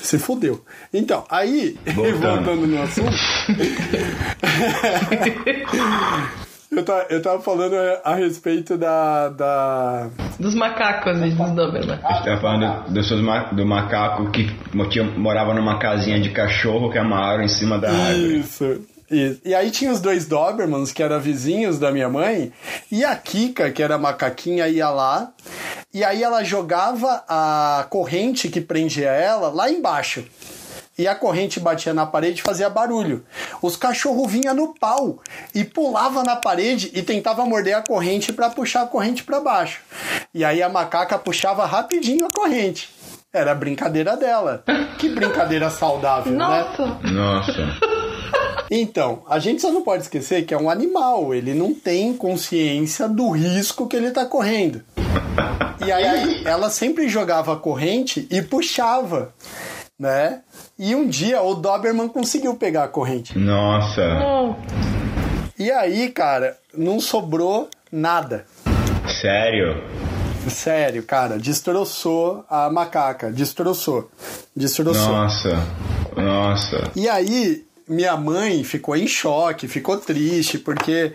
[0.01, 0.63] se fudeu.
[0.93, 2.19] Então, aí, Voltando.
[2.45, 3.11] voltando no assunto.
[6.71, 9.29] eu, tava, eu tava falando a respeito da.
[9.29, 10.09] da...
[10.39, 11.97] Dos macacos e dos Doberman.
[11.97, 14.49] Você tá falando do, seus ma- do macaco que
[15.17, 18.39] morava numa casinha de cachorro que amarraram em cima da árvore.
[18.39, 18.81] Isso.
[19.09, 19.39] Isso.
[19.45, 22.51] E aí tinha os dois Dobermans, que eram vizinhos da minha mãe,
[22.91, 25.31] e a Kika, que era macaquinha, ia lá,
[25.93, 30.25] e aí ela jogava a corrente que prendia ela lá embaixo.
[30.97, 33.23] E a corrente batia na parede e fazia barulho.
[33.61, 35.19] Os cachorros vinham no pau
[35.53, 39.81] e pulava na parede e tentava morder a corrente para puxar a corrente para baixo.
[40.33, 42.89] E aí a macaca puxava rapidinho a corrente.
[43.31, 44.63] Era a brincadeira dela.
[44.97, 46.65] Que brincadeira saudável, né?
[47.03, 47.96] Nossa!
[48.69, 53.07] Então, a gente só não pode esquecer que é um animal, ele não tem consciência
[53.07, 54.81] do risco que ele tá correndo.
[55.85, 59.33] E aí, ela sempre jogava a corrente e puxava,
[59.97, 60.41] né?
[60.77, 63.37] E um dia o Doberman conseguiu pegar a corrente.
[63.37, 64.03] Nossa.
[65.57, 68.45] E aí, cara, não sobrou nada.
[69.21, 69.81] Sério?
[70.49, 74.09] Sério, cara, destroçou a macaca, destroçou.
[74.55, 75.13] Destroçou.
[75.13, 75.57] Nossa.
[76.15, 76.91] Nossa.
[76.95, 81.13] E aí, minha mãe ficou em choque, ficou triste, porque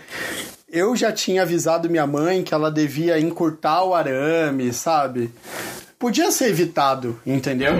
[0.73, 5.31] eu já tinha avisado minha mãe que ela devia encurtar o arame, sabe?
[5.99, 7.73] Podia ser evitado, entendeu?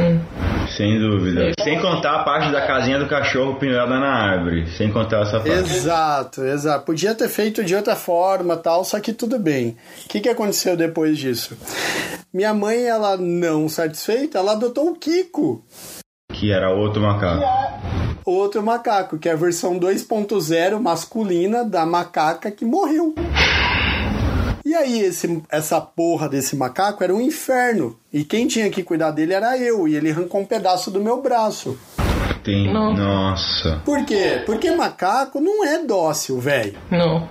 [0.77, 1.53] Sem dúvida.
[1.61, 4.71] Sem contar a parte da casinha do cachorro pendurada na árvore.
[4.77, 5.51] Sem contar essa parte.
[5.51, 6.85] Exato, exato.
[6.85, 9.77] Podia ter feito de outra forma, tal, só que tudo bem.
[10.05, 11.57] O que, que aconteceu depois disso?
[12.33, 15.63] Minha mãe, ela não satisfeita, ela adotou o Kiko,
[16.33, 17.43] Que era outro macaco.
[18.25, 23.15] outro macaco, que é a versão 2.0 masculina da macaca que morreu.
[24.65, 27.97] E aí, esse, essa porra desse macaco era um inferno.
[28.13, 29.87] E quem tinha que cuidar dele era eu.
[29.89, 31.77] E ele arrancou um pedaço do meu braço.
[32.43, 32.73] Tem.
[32.73, 32.95] Não.
[32.95, 33.83] Nossa.
[33.85, 34.43] Por quê?
[34.47, 36.75] Porque macaco não é dócil, velho.
[36.91, 37.29] Não.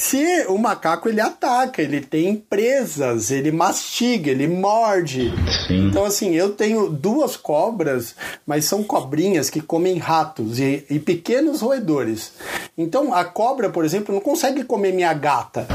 [0.00, 5.30] Se o macaco ele ataca, ele tem presas, ele mastiga, ele morde.
[5.66, 5.88] Sim.
[5.88, 8.16] Então, assim, eu tenho duas cobras,
[8.46, 12.32] mas são cobrinhas que comem ratos e, e pequenos roedores.
[12.78, 15.68] Então, a cobra, por exemplo, não consegue comer minha gata.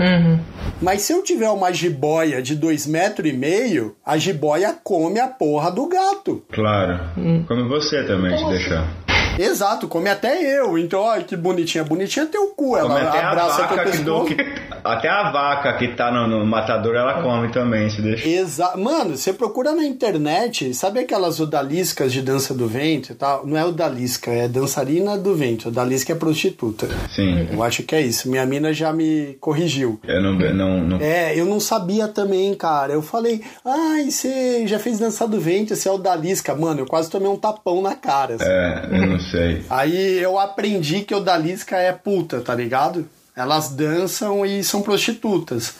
[0.00, 0.40] Uhum.
[0.82, 5.28] Mas se eu tiver uma jiboia de dois metros e meio, a jiboia come a
[5.28, 6.42] porra do gato.
[6.50, 6.98] Claro.
[7.46, 9.09] Como você também, se deixar.
[9.42, 10.76] Exato, come até eu.
[10.78, 11.84] Então, olha que bonitinha.
[11.84, 12.76] Bonitinha teu cu.
[12.76, 14.36] Ela Come até a abraça teu vaca que, do, pescoço.
[14.36, 18.26] que- Até a vaca que tá no, no matador, ela come também, se deixar.
[18.28, 23.46] Exa Mano, você procura na internet, sabe aquelas odaliscas de dança do vento e tal?
[23.46, 25.68] Não é odalisca, é dançarina do vento.
[25.68, 26.88] Odalisca é prostituta.
[27.14, 27.48] Sim.
[27.52, 28.28] Eu acho que é isso.
[28.30, 30.00] Minha mina já me corrigiu.
[30.06, 30.32] Eu não.
[30.32, 32.92] não, não É, eu não sabia também, cara.
[32.92, 36.54] Eu falei, ai, você já fez dança do vento, você é odalisca.
[36.54, 38.34] Mano, eu quase tomei um tapão na cara.
[38.34, 38.44] assim.
[38.46, 39.64] é, eu não sei.
[39.70, 43.08] Aí eu aprendi que odalisca é puta, tá ligado?
[43.34, 45.74] Elas dançam e são prostitutas.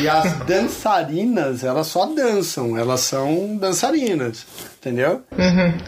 [0.00, 4.44] E as dançarinas, elas só dançam, elas são dançarinas,
[4.80, 5.20] entendeu?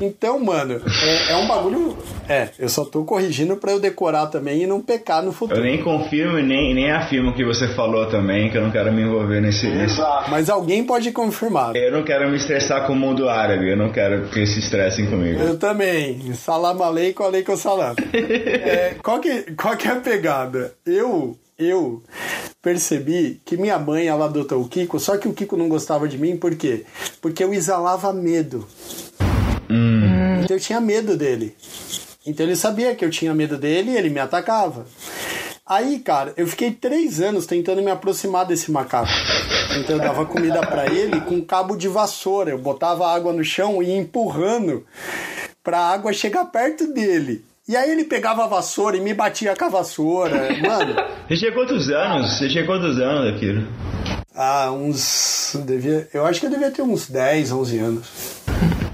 [0.01, 1.97] Então, mano, é, é um bagulho.
[2.29, 5.63] É, eu só tô corrigindo pra eu decorar também e não pecar no Eu futuro.
[5.63, 8.93] nem confirmo e nem, nem afirmo o que você falou também, que eu não quero
[8.93, 10.01] me envolver nesse, nesse.
[10.29, 11.75] Mas alguém pode confirmar.
[11.75, 15.07] Eu não quero me estressar com o mundo árabe, eu não quero que se estressem
[15.07, 15.41] comigo.
[15.41, 16.33] Eu também.
[16.35, 17.95] Salam aleikum, aleikum salam.
[18.13, 20.73] É, qual, que, qual que é a pegada?
[20.87, 22.03] Eu, eu
[22.61, 26.19] percebi que minha mãe, ela adotou o Kiko, só que o Kiko não gostava de
[26.19, 26.85] mim, por quê?
[27.21, 28.67] Porque eu exalava medo.
[29.71, 31.57] Hum, Então eu tinha medo dele.
[32.27, 34.87] Então ele sabia que eu tinha medo dele e ele me atacava.
[35.67, 39.09] Aí, cara, eu fiquei três anos tentando me aproximar desse macaco.
[39.79, 42.51] Então eu dava comida pra ele com cabo de vassoura.
[42.51, 44.85] Eu botava água no chão e ia empurrando
[45.63, 47.45] pra água chegar perto dele.
[47.69, 50.49] E aí ele pegava a vassoura e me batia com a vassoura.
[50.61, 50.95] Mano,
[51.29, 52.33] Você tinha quantos anos?
[52.39, 53.63] Você tinha quantos anos, Akira?
[54.35, 55.57] Ah, uns.
[55.65, 58.43] Devia, eu acho que eu devia ter uns 10, 11 anos.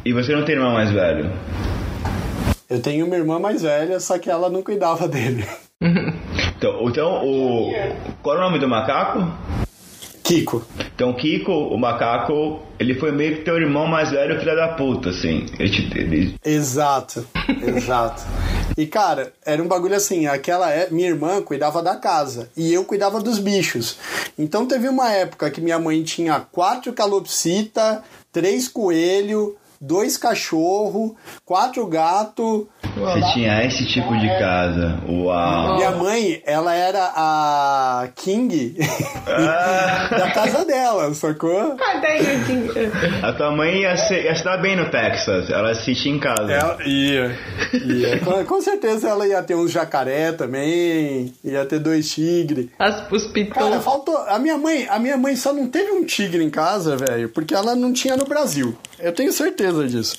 [0.05, 1.32] E você não tem irmão mais velho?
[2.69, 5.47] Eu tenho uma irmã mais velha, só que ela não cuidava dele.
[5.81, 7.73] Então, então o.
[8.23, 9.32] Qual é o nome do macaco?
[10.28, 10.62] Kiko.
[10.94, 15.09] Então, Kiko, o macaco, ele foi meio que teu irmão mais velho, filho da puta,
[15.10, 15.46] assim.
[15.59, 17.26] Ele, ele- Exato,
[17.62, 18.22] exato.
[18.76, 22.84] E cara, era um bagulho assim, aquela é, minha irmã cuidava da casa e eu
[22.84, 23.96] cuidava dos bichos.
[24.38, 31.12] Então teve uma época que minha mãe tinha quatro calopsita, três coelhos, dois cachorros,
[31.44, 32.66] quatro gatos.
[32.96, 35.00] Você tinha esse tipo de casa.
[35.09, 35.76] Uau.
[35.76, 38.76] Minha mãe, ela era a King
[39.26, 41.76] Ah, da casa dela, sacou?
[41.80, 45.48] Ah, a tua mãe ia se, ia dar bem no Texas.
[45.50, 46.52] Ela se sentia em casa.
[46.52, 47.38] Ela ia.
[47.72, 48.18] ia.
[48.20, 52.68] Com, com certeza ela ia ter uns jacaré também, ia ter dois tigres.
[52.78, 53.84] As, os Cara, pitons.
[53.84, 54.16] faltou.
[54.28, 57.55] A minha mãe, a minha mãe só não teve um tigre em casa, velho, porque
[57.55, 58.76] ela não tinha no Brasil.
[58.98, 60.16] Eu tenho certeza disso.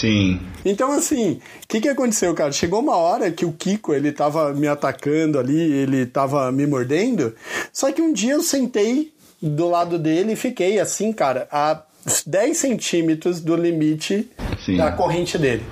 [0.00, 0.40] Sim.
[0.64, 2.52] Então, assim, o que que aconteceu, cara?
[2.52, 7.34] Chegou uma hora que o Kiko, ele tava me atacando ali, ele tava me mordendo.
[7.72, 11.82] Só que um dia eu sentei do lado dele e fiquei assim, cara, a
[12.26, 14.28] 10 centímetros do limite
[14.64, 14.76] Sim.
[14.76, 15.64] da corrente dele.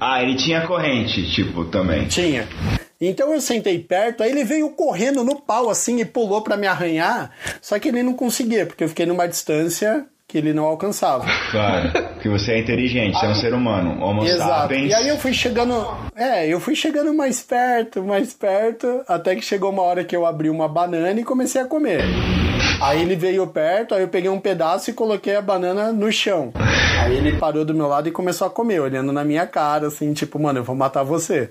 [0.00, 2.06] Ah, ele tinha corrente, tipo, também.
[2.08, 2.48] Tinha.
[3.00, 6.66] Então eu sentei perto, aí ele veio correndo no pau assim e pulou pra me
[6.66, 7.30] arranhar,
[7.60, 11.24] só que ele não conseguia, porque eu fiquei numa distância que ele não alcançava.
[11.50, 11.90] Claro.
[12.12, 14.02] Porque você é inteligente, você é um ser humano.
[14.04, 14.50] Homo Exato.
[14.50, 14.90] sapiens.
[14.90, 15.74] E aí eu fui chegando,
[16.14, 20.26] é, eu fui chegando mais perto, mais perto, até que chegou uma hora que eu
[20.26, 22.02] abri uma banana e comecei a comer.
[22.82, 26.52] Aí ele veio perto, aí eu peguei um pedaço e coloquei a banana no chão.
[27.00, 30.12] Aí ele parou do meu lado e começou a comer, olhando na minha cara, assim,
[30.12, 31.48] tipo, mano, eu vou matar você.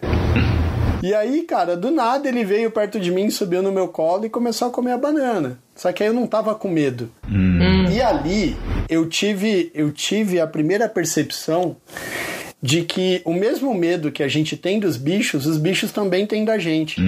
[1.02, 4.30] E aí, cara, do nada ele veio perto de mim, subiu no meu colo e
[4.30, 5.58] começou a comer a banana.
[5.76, 7.12] Só que aí eu não tava com medo.
[7.92, 8.56] E ali
[8.90, 11.76] eu tive, eu tive a primeira percepção
[12.62, 16.44] de que o mesmo medo que a gente tem dos bichos, os bichos também têm
[16.44, 17.00] da gente.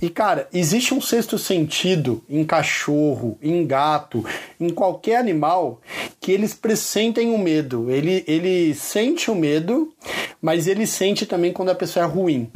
[0.00, 4.24] E cara, existe um sexto sentido em cachorro, em gato,
[4.60, 5.80] em qualquer animal
[6.20, 7.90] que eles pressentem o medo.
[7.90, 9.92] Ele, ele sente o medo,
[10.40, 12.48] mas ele sente também quando a pessoa é ruim.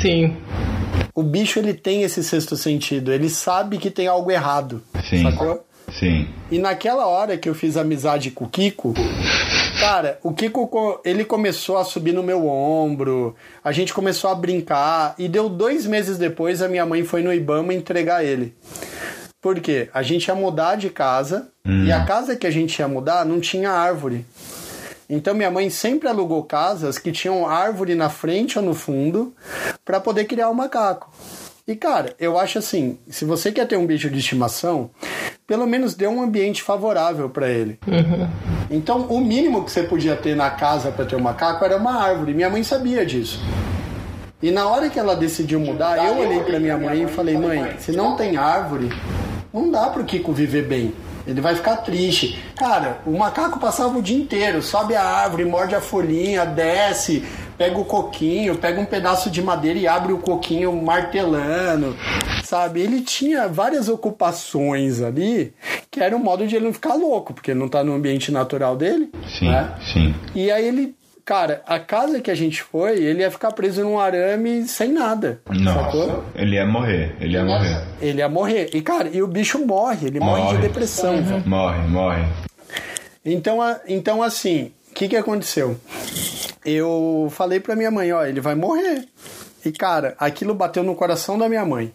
[0.00, 0.36] Sim.
[1.14, 4.82] O bicho ele tem esse sexto sentido, ele sabe que tem algo errado.
[5.08, 5.22] Sim.
[5.22, 5.66] Sacou?
[5.98, 6.28] Sim.
[6.50, 8.94] E naquela hora que eu fiz amizade com o Kiko,
[9.80, 15.14] cara, o Kiko ele começou a subir no meu ombro, a gente começou a brincar
[15.18, 18.54] e deu dois meses depois a minha mãe foi no Ibama entregar ele.
[19.40, 19.88] Por quê?
[19.92, 23.40] A gente ia mudar de casa e a casa que a gente ia mudar não
[23.40, 24.26] tinha árvore.
[25.12, 29.34] Então minha mãe sempre alugou casas que tinham árvore na frente ou no fundo
[29.84, 31.10] para poder criar o macaco.
[31.66, 34.90] E cara, eu acho assim, se você quer ter um bicho de estimação,
[35.48, 37.78] pelo menos dê um ambiente favorável para ele.
[38.70, 42.00] Então, o mínimo que você podia ter na casa para ter um macaco era uma
[42.00, 42.32] árvore.
[42.32, 43.40] Minha mãe sabia disso.
[44.40, 47.74] E na hora que ela decidiu mudar, eu olhei para minha mãe e falei: "Mãe,
[47.78, 48.88] se não tem árvore,
[49.52, 50.94] não dá pro Kiko viver bem.
[51.26, 52.38] Ele vai ficar triste.
[52.56, 57.24] Cara, o macaco passava o dia inteiro, sobe a árvore, morde a folhinha, desce,
[57.58, 61.96] pega o coquinho, pega um pedaço de madeira e abre o coquinho martelando,
[62.42, 62.80] sabe?
[62.80, 65.52] Ele tinha várias ocupações ali
[65.90, 68.30] que era um modo de ele não ficar louco, porque ele não tá no ambiente
[68.30, 69.10] natural dele.
[69.38, 69.48] Sim.
[69.48, 69.74] né?
[69.92, 70.14] Sim.
[70.34, 70.94] E aí ele,
[71.30, 75.40] cara, a casa que a gente foi, ele ia ficar preso num arame sem nada.
[75.46, 76.06] Sacou?
[76.08, 76.22] Nossa.
[76.34, 77.14] Ele ia morrer.
[77.20, 77.84] Ele ia morrer.
[78.02, 78.70] Ele ia morrer.
[78.74, 80.56] E, cara, e o bicho morre, ele morre, Morre.
[80.56, 81.46] de depressão, velho.
[81.46, 82.24] Morre, morre.
[83.24, 85.76] Então, então assim, o que que aconteceu?
[86.64, 89.04] Eu falei pra minha mãe, ó, ele vai morrer.
[89.64, 91.94] E, cara, aquilo bateu no coração da minha mãe.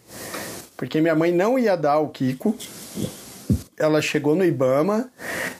[0.78, 2.56] Porque minha mãe não ia dar o Kiko.
[3.78, 5.08] Ela chegou no Ibama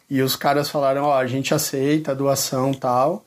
[0.09, 3.24] e os caras falaram, ó, a gente aceita a doação e tal.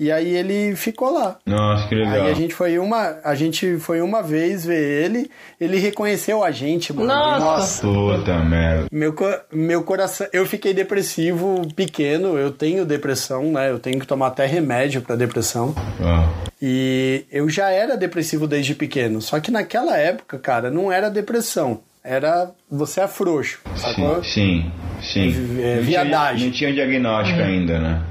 [0.00, 1.36] E aí ele ficou lá.
[1.44, 2.14] Nossa, que legal.
[2.14, 5.30] Aí a gente foi uma, a gente foi uma vez ver ele,
[5.60, 7.06] ele reconheceu a gente, mano.
[7.06, 7.82] Nossa.
[7.82, 8.86] Puta merda.
[8.90, 9.14] Meu,
[9.52, 13.70] meu coração, eu fiquei depressivo pequeno, eu tenho depressão, né?
[13.70, 15.74] Eu tenho que tomar até remédio pra depressão.
[16.02, 16.26] Ah.
[16.62, 21.80] E eu já era depressivo desde pequeno, só que naquela época, cara, não era depressão,
[22.02, 24.22] era você é frouxo, sacou?
[24.24, 24.70] Sim,
[25.02, 25.32] sim.
[25.32, 25.62] sim.
[25.62, 26.50] É, Não viadagem.
[26.50, 28.02] Tinha, não tinha diagnóstico ainda, né?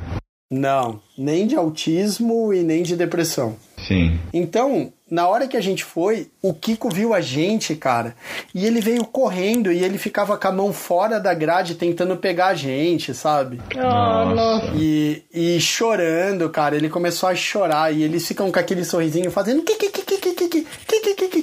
[0.51, 3.55] Não, nem de autismo e nem de depressão.
[3.87, 4.19] Sim.
[4.33, 8.15] Então, na hora que a gente foi, o Kiko viu a gente, cara,
[8.53, 12.47] e ele veio correndo e ele ficava com a mão fora da grade tentando pegar
[12.47, 13.61] a gente, sabe?
[13.77, 14.71] Ah, nossa.
[14.75, 19.61] E, e chorando, cara, ele começou a chorar e eles ficam com aquele sorrisinho fazendo
[19.61, 20.67] que que que que que que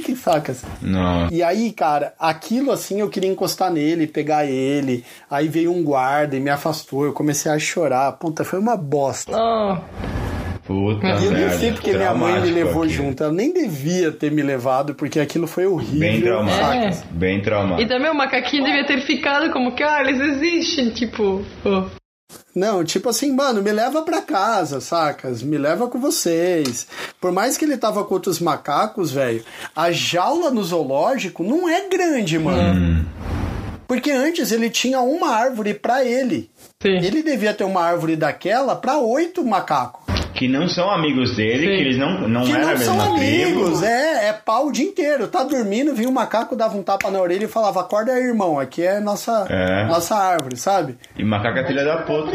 [0.07, 0.63] que sacas?
[0.81, 1.29] Não.
[1.31, 5.05] E aí, cara, aquilo assim eu queria encostar nele, pegar ele.
[5.31, 7.05] Aí veio um guarda e me afastou.
[7.05, 8.13] Eu comecei a chorar.
[8.13, 9.33] Puta, foi uma bosta.
[9.37, 9.77] Oh.
[10.65, 12.93] Puta E eu nem sei porque minha mãe me levou aqui.
[12.93, 13.23] junto.
[13.23, 16.01] Ela nem devia ter me levado, porque aquilo foi horrível.
[16.01, 16.65] Bem traumático.
[16.65, 17.05] sacas?
[17.11, 17.89] Bem E traumático.
[17.89, 21.43] também o macaquinho devia ter ficado como que, ah, eles existem, tipo.
[21.65, 21.85] oh.
[22.55, 25.43] Não, tipo assim, mano, me leva pra casa, sacas?
[25.43, 26.87] Me leva com vocês.
[27.21, 29.45] Por mais que ele tava com outros macacos, velho,
[29.75, 33.07] a jaula no zoológico não é grande, mano.
[33.87, 36.51] Porque antes ele tinha uma árvore pra ele.
[36.83, 36.97] Sim.
[36.97, 40.16] Ele devia ter uma árvore daquela pra oito macacos.
[40.37, 41.77] Que não são amigos dele, Sim.
[41.77, 43.85] que eles não, não Que eram a não são mesma amigos, tribo.
[43.87, 45.29] é, é pau o dia inteiro.
[45.29, 48.59] Tá dormindo, vinha um macaco, dava um tapa na orelha e falava: Acorda aí, irmão,
[48.61, 49.85] aqui é nossa, É.
[49.87, 50.97] nossa árvore, sabe?
[51.17, 52.31] E macaco é filha da puta.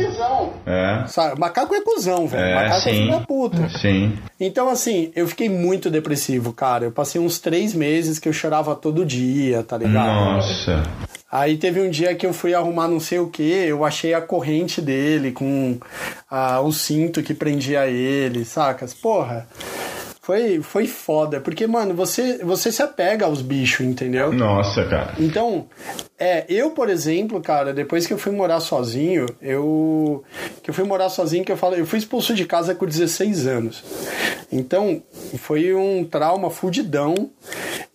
[0.65, 1.03] É.
[1.07, 1.39] Sabe?
[1.39, 2.43] Macaco é cuzão, velho.
[2.43, 2.89] É, macaco é sim.
[2.91, 3.69] filho da puta.
[3.77, 4.17] Sim.
[4.39, 6.85] Então, assim, eu fiquei muito depressivo, cara.
[6.85, 10.07] Eu passei uns três meses que eu chorava todo dia, tá ligado?
[10.07, 10.83] Nossa.
[11.31, 14.21] Aí teve um dia que eu fui arrumar não sei o que, eu achei a
[14.21, 15.79] corrente dele com
[16.29, 18.93] ah, o cinto que prendia ele, sacas?
[18.93, 19.47] Porra,
[20.21, 21.39] foi, foi foda.
[21.39, 24.31] Porque, mano, você, você se apega aos bichos, entendeu?
[24.31, 25.13] Nossa, cara.
[25.17, 25.67] Então,
[26.23, 30.23] é, eu, por exemplo, cara, depois que eu fui morar sozinho, eu
[30.61, 33.48] que eu fui morar sozinho, que eu falo, eu fui expulso de casa com 16
[33.48, 33.84] anos.
[34.52, 35.02] Então,
[35.39, 37.31] foi um trauma fudidão.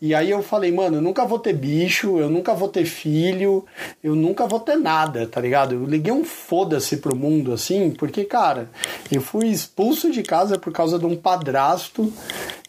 [0.02, 3.64] E aí eu falei, mano, eu nunca vou ter bicho, eu nunca vou ter filho,
[4.02, 5.76] eu nunca vou ter nada, tá ligado?
[5.76, 8.68] Eu liguei um foda-se pro mundo assim, porque, cara,
[9.10, 12.12] eu fui expulso de casa por causa de um padrasto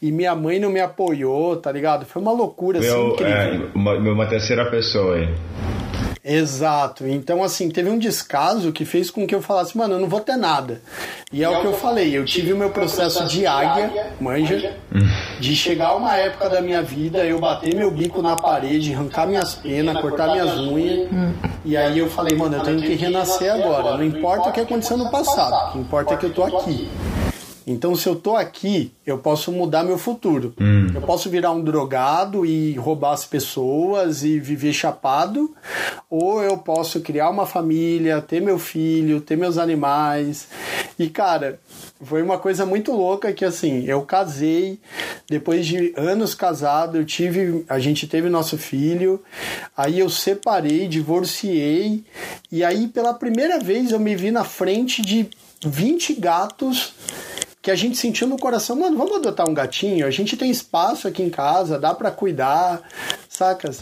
[0.01, 2.05] e minha mãe não me apoiou, tá ligado?
[2.05, 3.33] Foi uma loucura assim Meu, incrível.
[3.33, 5.29] é, uma, uma terceira pessoa aí.
[6.29, 7.07] Exato.
[7.07, 10.19] Então, assim, teve um descaso que fez com que eu falasse, mano, eu não vou
[10.19, 10.81] ter nada.
[11.31, 14.75] E é o que eu falei, eu tive o meu processo de águia, manja,
[15.39, 19.55] de chegar uma época da minha vida, eu bater meu bico na parede, arrancar minhas
[19.55, 21.07] penas, cortar minhas unhas.
[21.63, 23.95] E aí eu falei, mano, eu tenho que renascer agora.
[23.95, 26.89] Não importa o que aconteceu no passado, o que importa é que eu tô aqui.
[27.69, 30.53] Então, se eu tô aqui, eu posso mudar meu futuro.
[30.95, 35.53] Eu posso virar um drogado e roubar as pessoas e viver chapado,
[36.09, 40.47] ou eu posso criar uma família, ter meu filho, ter meus animais.
[40.97, 41.59] E, cara,
[42.01, 44.79] foi uma coisa muito louca que, assim, eu casei,
[45.29, 49.21] depois de anos casado, eu tive, a gente teve nosso filho,
[49.75, 52.05] aí eu separei, divorciei,
[52.49, 55.27] e aí, pela primeira vez, eu me vi na frente de
[55.65, 56.93] 20 gatos
[57.67, 61.05] que a gente sentiu no coração, mano, vamos adotar um gatinho, a gente tem espaço
[61.05, 62.81] aqui em casa, dá pra cuidar,
[63.27, 63.81] sacas?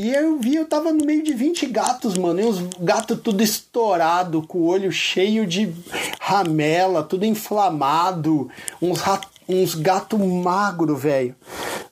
[0.00, 3.42] E eu vi, eu tava no meio de 20 gatos, mano, e os gatos tudo
[3.42, 5.74] estourado, com o olho cheio de
[6.20, 8.48] ramela, tudo inflamado,
[8.80, 9.00] uns
[9.48, 11.34] uns gato magro, velho.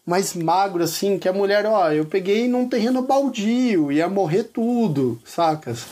[0.06, 5.20] Mas magro assim, que a mulher, ó, eu peguei num terreno baldio, ia morrer tudo,
[5.24, 5.86] sacas?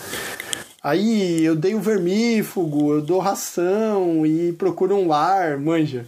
[0.82, 6.06] Aí eu dei o vermífugo, eu dou ração e procuro um lar, manja.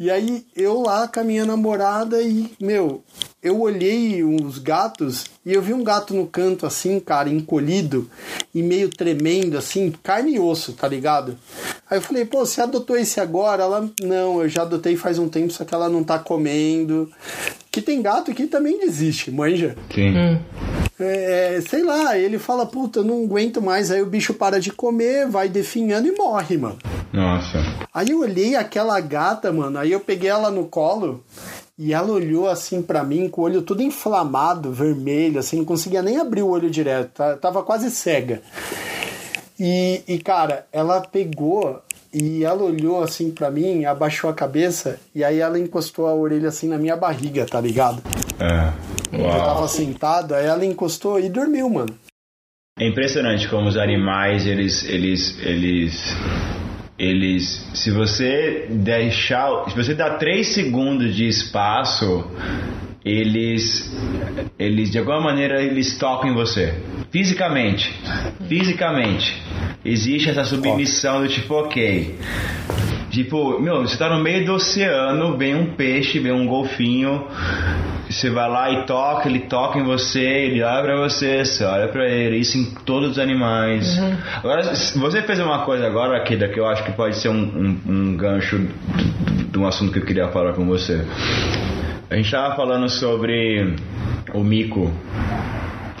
[0.00, 3.04] E aí eu lá com a minha namorada e, meu,
[3.42, 8.08] eu olhei os gatos e eu vi um gato no canto assim, cara, encolhido
[8.54, 11.36] e meio tremendo, assim, carne e osso, tá ligado?
[11.90, 13.64] Aí eu falei, pô, você adotou esse agora?
[13.64, 17.10] Ela, não, eu já adotei faz um tempo, só que ela não tá comendo.
[17.70, 19.76] Que tem gato que também desiste, manja.
[19.92, 20.14] Sim.
[21.00, 23.90] É, sei lá, ele fala, puta, eu não aguento mais.
[23.90, 26.78] Aí o bicho para de comer, vai definhando e morre, mano.
[27.12, 27.58] Nossa.
[27.92, 31.24] Aí eu olhei aquela gata, mano, aí eu peguei ela no colo
[31.84, 36.00] e ela olhou assim pra mim com o olho todo inflamado, vermelho, assim, não conseguia
[36.00, 38.40] nem abrir o olho direto, tá- tava quase cega.
[39.58, 41.82] E, e cara, ela pegou
[42.14, 46.48] e ela olhou assim pra mim, abaixou a cabeça e aí ela encostou a orelha
[46.50, 48.00] assim na minha barriga, tá ligado?
[48.38, 48.72] É.
[49.16, 49.32] Eu Uau.
[49.54, 51.94] tava sentado, aí ela encostou e dormiu, mano.
[52.78, 56.14] É impressionante como os animais, eles, eles, eles,
[56.98, 62.30] eles, se você deixar, se você dá três segundos de espaço,
[63.04, 63.92] eles,
[64.58, 66.74] eles de alguma maneira eles tocam em você,
[67.10, 67.92] fisicamente,
[68.48, 69.42] fisicamente.
[69.84, 72.16] Existe essa submissão do tipo, ok,
[73.12, 77.26] Tipo, meu, você tá no meio do oceano, vem um peixe, vem um golfinho,
[78.12, 81.88] você vai lá e toca, ele toca em você, ele olha pra você, você olha
[81.88, 83.98] pra ele, isso em todos os animais.
[84.36, 87.34] Agora, se você fez uma coisa agora, Kida, que eu acho que pode ser um,
[87.34, 88.58] um, um gancho
[89.50, 91.04] de um assunto que eu queria falar com você.
[92.10, 93.74] A gente tava falando sobre
[94.34, 94.92] o mico.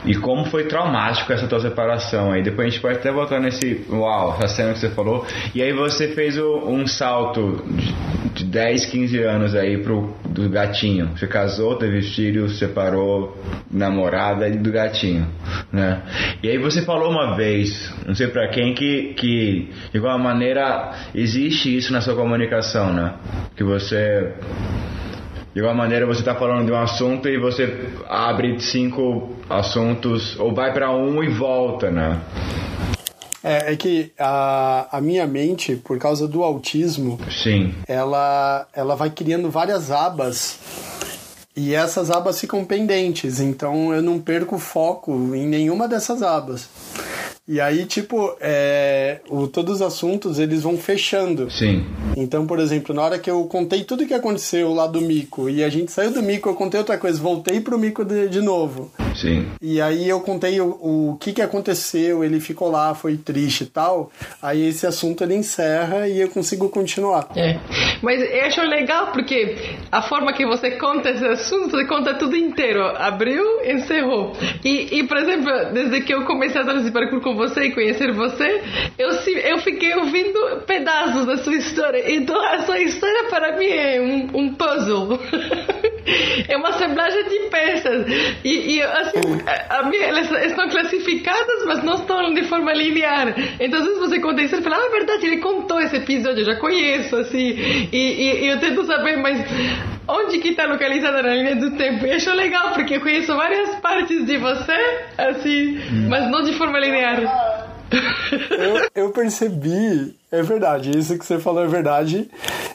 [0.04, 2.32] E como foi traumático essa tua separação.
[2.32, 3.86] Aí depois a gente pode até voltar nesse.
[3.88, 5.24] Uau, essa cena que você falou.
[5.54, 7.94] E aí você fez o- um salto de,
[8.34, 11.10] de 10, 15 anos aí pro, do gatinho.
[11.16, 13.36] Você casou, teve filho, separou,
[13.70, 15.26] namorada do gatinho,
[15.72, 16.02] né?
[16.42, 20.92] E aí você falou uma vez, não sei para quem, que, que de alguma maneira
[21.14, 23.14] existe isso na sua comunicação, né?
[23.56, 24.32] Que você
[25.54, 30.54] de alguma maneira você está falando de um assunto e você abre cinco assuntos ou
[30.54, 32.20] vai para um e volta, né?
[33.42, 37.74] É, é que a, a minha mente, por causa do autismo, Sim.
[37.88, 40.58] ela, ela vai criando várias abas
[41.54, 46.68] e essas abas ficam pendentes, então eu não perco foco em nenhuma dessas abas.
[47.46, 51.50] E aí, tipo, é, o, todos os assuntos eles vão fechando.
[51.50, 51.84] Sim.
[52.16, 55.62] Então, por exemplo, na hora que eu contei tudo que aconteceu lá do mico e
[55.62, 58.90] a gente saiu do mico, eu contei outra coisa, voltei pro mico de, de novo.
[59.22, 59.46] Sim.
[59.62, 63.66] E aí eu contei o, o que, que aconteceu, ele ficou lá, foi triste e
[63.66, 64.10] tal.
[64.42, 67.28] Aí esse assunto ele encerra e eu consigo continuar.
[67.36, 67.56] É.
[68.02, 69.56] Mas eu acho legal porque
[69.92, 72.82] a forma que você conta esse assunto, você conta tudo inteiro.
[72.96, 74.32] Abriu, encerrou.
[74.64, 77.72] E, e por exemplo, desde que eu comecei a fazer esse parkour com você e
[77.72, 78.60] conhecer você,
[78.98, 82.12] eu, eu fiquei ouvindo pedaços da sua história.
[82.12, 85.20] Então a sua história para mim é um, um puzzle.
[86.48, 88.06] é uma assemblagem de peças.
[88.44, 93.34] E, e assim, a, a elas estão classificadas, mas não estão de forma linear.
[93.60, 96.40] Então, às vezes você conta isso e fala, ah, é verdade, ele contou esse episódio,
[96.40, 97.56] eu já conheço, assim.
[97.92, 99.38] E, e, e eu tento saber, mas
[100.08, 102.06] onde que está localizada na linha do tempo.
[102.06, 106.08] E acho legal, porque eu conheço várias partes de você, assim, hum.
[106.08, 107.72] mas não de forma linear.
[108.50, 112.28] Eu, eu, percebi, é verdade, isso que você falou é verdade.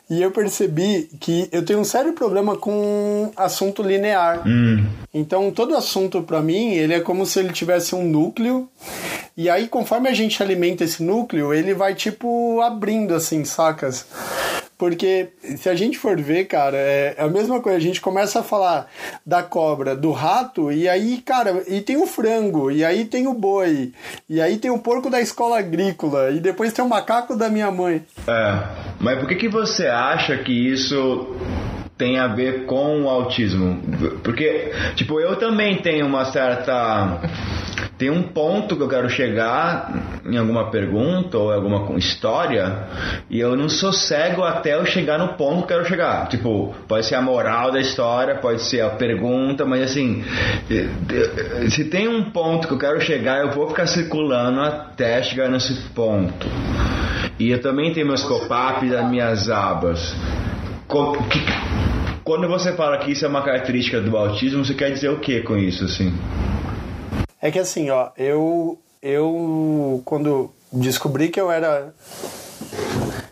[0.09, 4.47] E eu percebi que eu tenho um sério problema com assunto linear.
[4.47, 4.85] Hum.
[5.13, 8.69] Então, todo assunto para mim, ele é como se ele tivesse um núcleo.
[9.35, 14.05] E aí, conforme a gente alimenta esse núcleo, ele vai tipo abrindo assim, sacas?
[14.77, 17.77] Porque se a gente for ver, cara, é a mesma coisa.
[17.77, 18.87] A gente começa a falar
[19.25, 23.33] da cobra, do rato, e aí, cara, e tem o frango, e aí tem o
[23.33, 23.91] boi,
[24.29, 27.71] e aí tem o porco da escola agrícola, e depois tem o macaco da minha
[27.71, 28.03] mãe.
[28.27, 28.59] É,
[28.99, 31.35] mas por que, que você acha que isso
[31.97, 33.81] tem a ver com o autismo?
[34.23, 37.19] Porque, tipo, eu também tenho uma certa.
[37.97, 39.91] Tem um ponto que eu quero chegar
[40.23, 42.83] em alguma pergunta ou alguma história
[43.27, 46.27] e eu não sou cego até eu chegar no ponto que eu quero chegar.
[46.27, 50.23] Tipo, pode ser a moral da história, pode ser a pergunta, mas assim,
[51.71, 55.73] se tem um ponto que eu quero chegar, eu vou ficar circulando até chegar nesse
[55.95, 56.45] ponto.
[57.39, 60.15] E eu também tenho meus pop-ups, as minhas abas.
[62.23, 65.41] Quando você fala que isso é uma característica do autismo, você quer dizer o que
[65.41, 66.13] com isso, assim?
[67.41, 71.93] É que assim, ó, eu eu quando descobri que eu era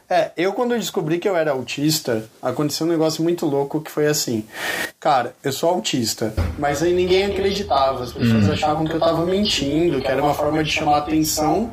[0.08, 4.06] é, eu quando descobri que eu era autista, aconteceu um negócio muito louco que foi
[4.06, 4.46] assim.
[5.00, 8.04] Cara, eu sou autista, mas aí ninguém acreditava.
[8.04, 8.52] As pessoas hum.
[8.52, 11.72] achavam que eu tava mentindo, que era uma forma de chamar atenção,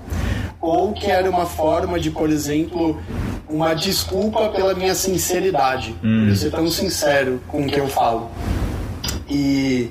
[0.62, 3.02] ou que era uma forma de, por exemplo,
[3.48, 5.94] uma desculpa pela minha sinceridade.
[6.02, 6.20] Hum.
[6.20, 8.30] Por eu ser tão sincero com o que eu falo.
[9.28, 9.90] E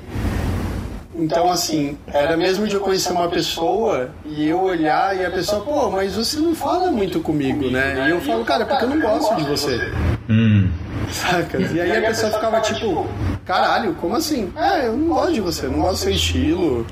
[1.14, 5.62] então, assim, era mesmo de eu conhecer uma pessoa e eu olhar e a pessoa,
[5.62, 8.08] pô, mas você não fala muito comigo, né?
[8.08, 9.92] E eu falo, cara, porque eu não gosto de você.
[10.30, 10.70] Hum.
[11.12, 11.74] Sacas?
[11.74, 13.06] E aí a pessoa ficava tipo,
[13.46, 14.52] caralho, como assim?
[14.56, 16.88] É, eu não gosto de você, eu não gosto do seu estilo,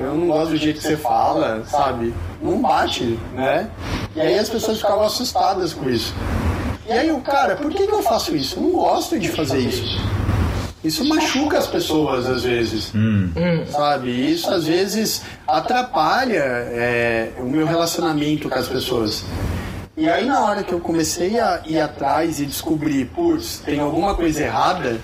[0.00, 2.14] eu não gosto do jeito que você fala, sabe?
[2.42, 3.70] Não bate, né?
[4.16, 6.14] E aí as pessoas ficavam assustadas com isso.
[6.88, 8.58] E aí o cara, por que, que eu faço isso?
[8.58, 10.00] Eu não gosto de fazer isso.
[10.82, 13.30] Isso machuca as pessoas às vezes, hum.
[13.70, 14.10] sabe?
[14.10, 19.24] Isso às vezes atrapalha é, o meu relacionamento com as pessoas.
[19.96, 24.14] E aí na hora que eu comecei a ir atrás e descobrir, putz, tem alguma
[24.14, 24.98] coisa errada,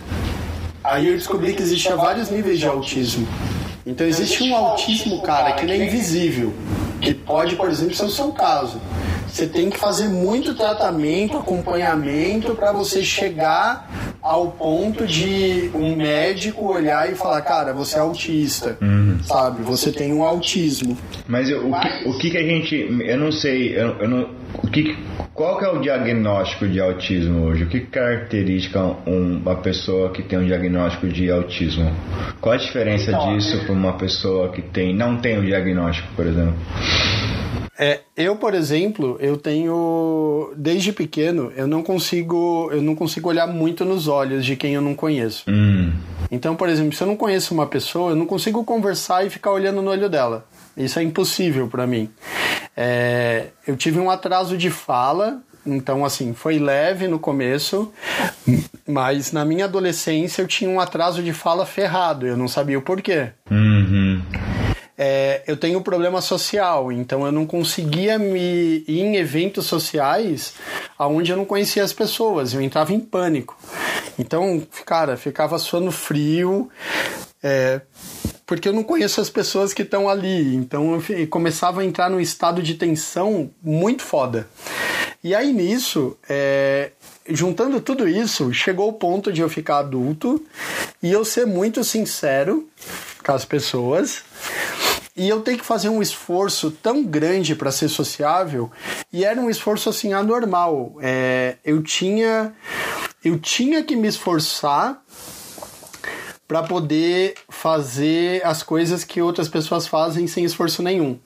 [0.82, 3.28] aí eu descobri que existia vários níveis de autismo.
[3.86, 6.52] Então existe um autismo, cara, que ele é invisível,
[7.00, 8.80] que pode, por exemplo, ser o seu caso.
[9.36, 16.72] Você tem que fazer muito tratamento, acompanhamento para você chegar ao ponto de um médico
[16.72, 19.18] olhar e falar, cara, você é autista, uhum.
[19.22, 19.62] sabe?
[19.62, 20.96] Você tem um autismo.
[21.28, 24.68] Mas o, que, o que, que a gente, eu não sei, eu, eu não, o
[24.68, 24.96] que,
[25.34, 27.64] qual que é o diagnóstico de autismo hoje?
[27.64, 31.94] O que caracteriza uma pessoa que tem um diagnóstico de autismo?
[32.40, 36.08] Qual a diferença então, disso para uma pessoa que tem, não tem o um diagnóstico,
[36.16, 36.56] por exemplo?
[37.78, 43.46] É, eu, por exemplo, eu tenho desde pequeno, eu não consigo, eu não consigo olhar
[43.46, 45.44] muito nos olhos de quem eu não conheço.
[45.48, 45.92] Hum.
[46.30, 49.52] Então, por exemplo, se eu não conheço uma pessoa, eu não consigo conversar e ficar
[49.52, 50.46] olhando no olho dela.
[50.76, 52.10] Isso é impossível para mim.
[52.76, 57.92] É, eu tive um atraso de fala Então, assim, foi leve no começo,
[58.86, 62.82] mas na minha adolescência eu tinha um atraso de fala ferrado, eu não sabia o
[62.82, 63.30] porquê.
[63.50, 63.75] Uhum.
[64.98, 70.54] É, eu tenho um problema social, então eu não conseguia me ir em eventos sociais
[70.98, 73.58] onde eu não conhecia as pessoas, eu entrava em pânico.
[74.18, 76.70] Então, cara, ficava suando frio,
[77.42, 77.82] é,
[78.46, 80.54] porque eu não conheço as pessoas que estão ali.
[80.54, 84.48] Então eu começava a entrar num estado de tensão muito foda.
[85.22, 86.92] E aí nisso, é,
[87.28, 90.42] juntando tudo isso, chegou o ponto de eu ficar adulto
[91.02, 92.68] e eu ser muito sincero
[93.26, 94.22] com as pessoas.
[95.16, 98.70] E eu tenho que fazer um esforço tão grande para ser sociável,
[99.12, 100.96] e era um esforço assim anormal.
[101.00, 102.54] É, eu tinha
[103.24, 105.02] eu tinha que me esforçar
[106.46, 111.18] para poder fazer as coisas que outras pessoas fazem sem esforço nenhum.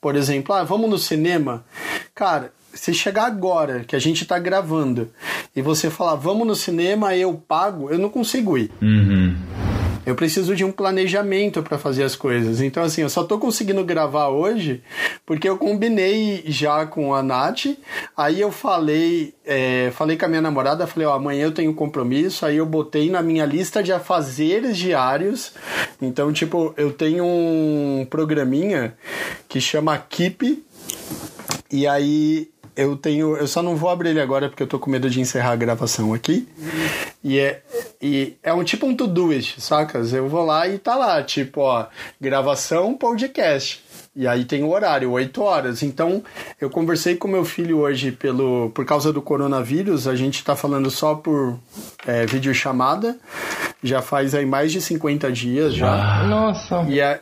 [0.00, 1.64] Por exemplo, ah, vamos no cinema.
[2.14, 5.10] Cara, se chegar agora que a gente tá gravando
[5.54, 8.70] e você falar vamos no cinema, eu pago, eu não consigo ir.
[8.82, 9.36] Uhum.
[10.04, 12.60] Eu preciso de um planejamento para fazer as coisas.
[12.60, 14.82] Então, assim, eu só tô conseguindo gravar hoje
[15.26, 17.66] porque eu combinei já com a Nath.
[18.16, 22.46] Aí eu falei, é, falei com a minha namorada, falei, ó, amanhã eu tenho compromisso.
[22.46, 25.52] Aí eu botei na minha lista de afazeres diários.
[26.00, 28.94] Então, tipo, eu tenho um programinha
[29.48, 30.64] que chama Keep.
[31.70, 32.48] E aí
[32.82, 33.36] eu tenho.
[33.36, 35.56] Eu só não vou abrir ele agora porque eu tô com medo de encerrar a
[35.56, 36.48] gravação aqui.
[37.22, 37.62] E é,
[38.00, 40.12] e é um tipo um to-doist, sacas?
[40.12, 41.86] Eu vou lá e tá lá, tipo, ó,
[42.20, 43.82] gravação, podcast.
[44.16, 45.82] E aí tem o horário, 8 horas.
[45.82, 46.22] Então,
[46.60, 50.90] eu conversei com meu filho hoje pelo por causa do coronavírus, a gente tá falando
[50.90, 51.58] só por
[52.06, 53.16] é, videochamada.
[53.82, 56.24] Já faz aí mais de 50 dias já.
[56.24, 56.82] Nossa.
[56.88, 57.20] E é,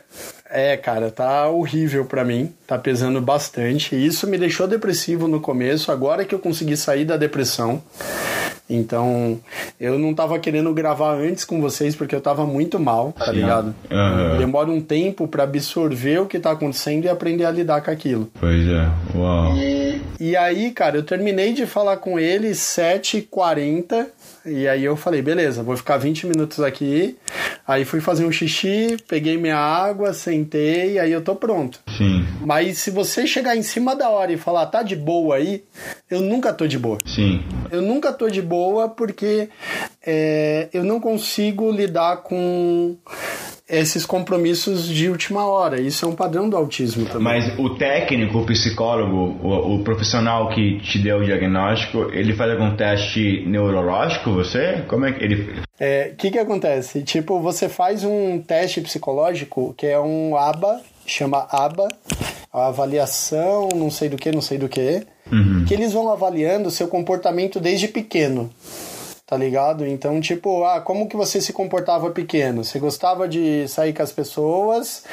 [0.49, 3.95] é, cara, tá horrível para mim, tá pesando bastante.
[3.95, 7.81] Isso me deixou depressivo no começo, agora que eu consegui sair da depressão.
[8.69, 9.39] Então,
[9.79, 13.73] eu não tava querendo gravar antes com vocês porque eu tava muito mal, tá ligado?
[13.89, 14.37] Uhum.
[14.37, 18.29] Demora um tempo para absorver o que tá acontecendo e aprender a lidar com aquilo.
[18.39, 19.55] Pois é, uau.
[19.57, 24.05] E, e aí, cara, eu terminei de falar com ele 7h40
[24.49, 27.17] e aí eu falei, beleza, vou ficar 20 minutos aqui.
[27.67, 31.79] Aí fui fazer um xixi, peguei minha água, sentei, aí eu tô pronto.
[31.97, 32.25] Sim.
[32.41, 35.63] Mas se você chegar em cima da hora e falar, tá de boa aí,
[36.09, 36.97] eu nunca tô de boa.
[37.05, 37.43] Sim.
[37.69, 39.49] Eu nunca tô de boa porque
[40.05, 42.97] é, eu não consigo lidar com
[43.69, 45.79] esses compromissos de última hora.
[45.79, 47.23] Isso é um padrão do autismo também.
[47.23, 52.51] Mas o técnico, o psicólogo, o, o profissional que te deu o diagnóstico, ele faz
[52.51, 54.83] algum teste neurológico, você?
[54.87, 55.51] Como é que ele...
[55.51, 57.03] O é, que que acontece?
[57.03, 61.87] Tipo, você faz um teste psicológico que é um ABA, chama ABA,
[62.51, 65.63] avaliação, não sei do que, não sei do que, Uhum.
[65.67, 68.49] que eles vão avaliando o seu comportamento desde pequeno.
[69.29, 69.85] Tá ligado?
[69.85, 72.63] Então, tipo, ah, como que você se comportava pequeno?
[72.63, 75.03] Você gostava de sair com as pessoas?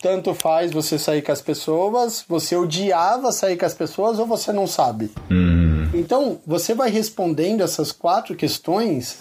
[0.00, 2.24] Tanto faz você sair com as pessoas?
[2.26, 5.12] Você odiava sair com as pessoas ou você não sabe?
[5.30, 5.86] Hum.
[5.92, 9.18] Então, você vai respondendo essas quatro questões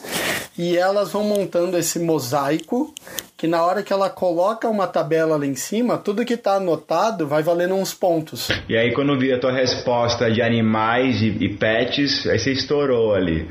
[0.58, 2.94] e elas vão montando esse mosaico
[3.38, 7.28] que na hora que ela coloca uma tabela lá em cima, tudo que tá anotado
[7.28, 8.50] vai valendo uns pontos.
[8.68, 13.14] E aí quando vi a tua resposta de animais e, e pets, aí você estourou
[13.14, 13.48] ali.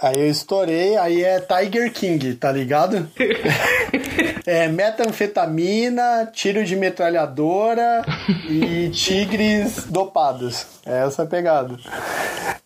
[0.00, 3.08] Aí eu estourei, aí é Tiger King, tá ligado?
[4.44, 8.04] é metanfetamina, tiro de metralhadora
[8.50, 10.66] e tigres dopados.
[10.84, 11.76] É essa a pegada.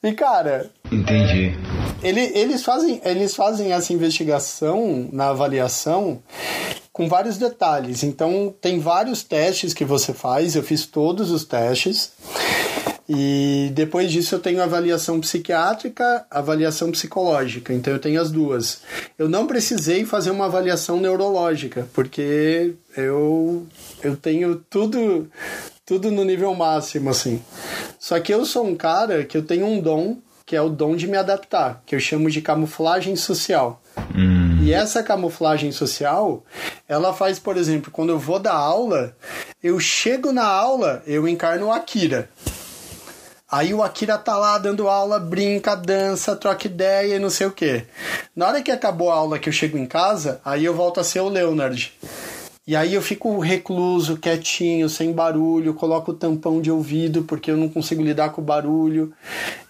[0.03, 1.53] E cara, Entendi.
[2.03, 6.23] ele, eles, fazem, eles fazem essa investigação na avaliação
[6.97, 8.02] com vários detalhes.
[8.02, 12.12] Então, tem vários testes que você faz, eu fiz todos os testes.
[13.06, 17.74] E depois disso eu tenho avaliação psiquiátrica, avaliação psicológica.
[17.74, 18.81] Então eu tenho as duas.
[19.18, 23.66] Eu não precisei fazer uma avaliação neurológica, porque eu
[24.02, 25.31] eu tenho tudo
[25.85, 27.40] tudo no nível máximo assim.
[27.98, 30.97] Só que eu sou um cara que eu tenho um dom, que é o dom
[30.97, 33.81] de me adaptar, que eu chamo de camuflagem social.
[34.16, 34.36] Hum.
[34.67, 36.45] E essa camuflagem social,
[36.89, 39.17] ela faz, por exemplo, quando eu vou dar aula,
[39.63, 42.29] eu chego na aula, eu encarno o Akira.
[43.49, 47.53] Aí o Akira tá lá dando aula, brinca, dança, troca ideia e não sei o
[47.53, 47.85] que.
[48.35, 51.05] Na hora que acabou a aula que eu chego em casa, aí eu volto a
[51.05, 51.93] ser o Leonard.
[52.67, 57.57] E aí eu fico recluso, quietinho, sem barulho, coloco o tampão de ouvido porque eu
[57.57, 59.13] não consigo lidar com o barulho.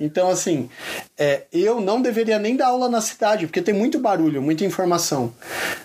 [0.01, 0.71] Então, assim,
[1.19, 5.31] é, eu não deveria nem dar aula na cidade, porque tem muito barulho, muita informação.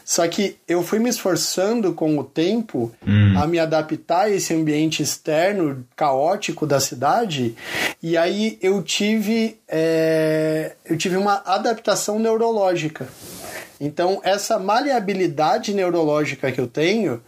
[0.05, 3.33] Só que eu fui me esforçando com o tempo hum.
[3.37, 7.57] a me adaptar a esse ambiente externo, caótico da cidade,
[8.01, 13.09] e aí eu tive, é, eu tive uma adaptação neurológica.
[13.83, 17.19] Então, essa maleabilidade neurológica que eu tenho,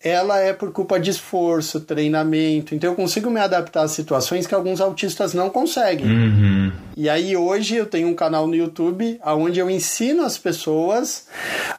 [0.00, 2.76] ela é por culpa de esforço, treinamento.
[2.76, 6.06] Então, eu consigo me adaptar a situações que alguns autistas não conseguem.
[6.06, 6.72] Uhum.
[6.96, 11.26] E aí, hoje, eu tenho um canal no YouTube onde eu ensino as pessoas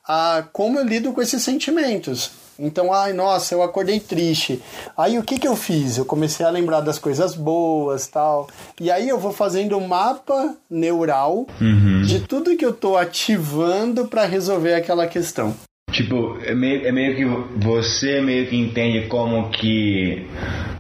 [0.06, 2.47] a como eu lido com esses sentimentos.
[2.60, 4.62] Então, ai, nossa, eu acordei triste.
[4.98, 5.98] Aí o que que eu fiz?
[5.98, 8.48] Eu comecei a lembrar das coisas boas, tal.
[8.80, 12.02] E aí eu vou fazendo um mapa neural uhum.
[12.04, 15.56] de tudo que eu tô ativando para resolver aquela questão.
[15.92, 17.26] Tipo, é meio, é meio que
[17.66, 20.28] você meio que entende como que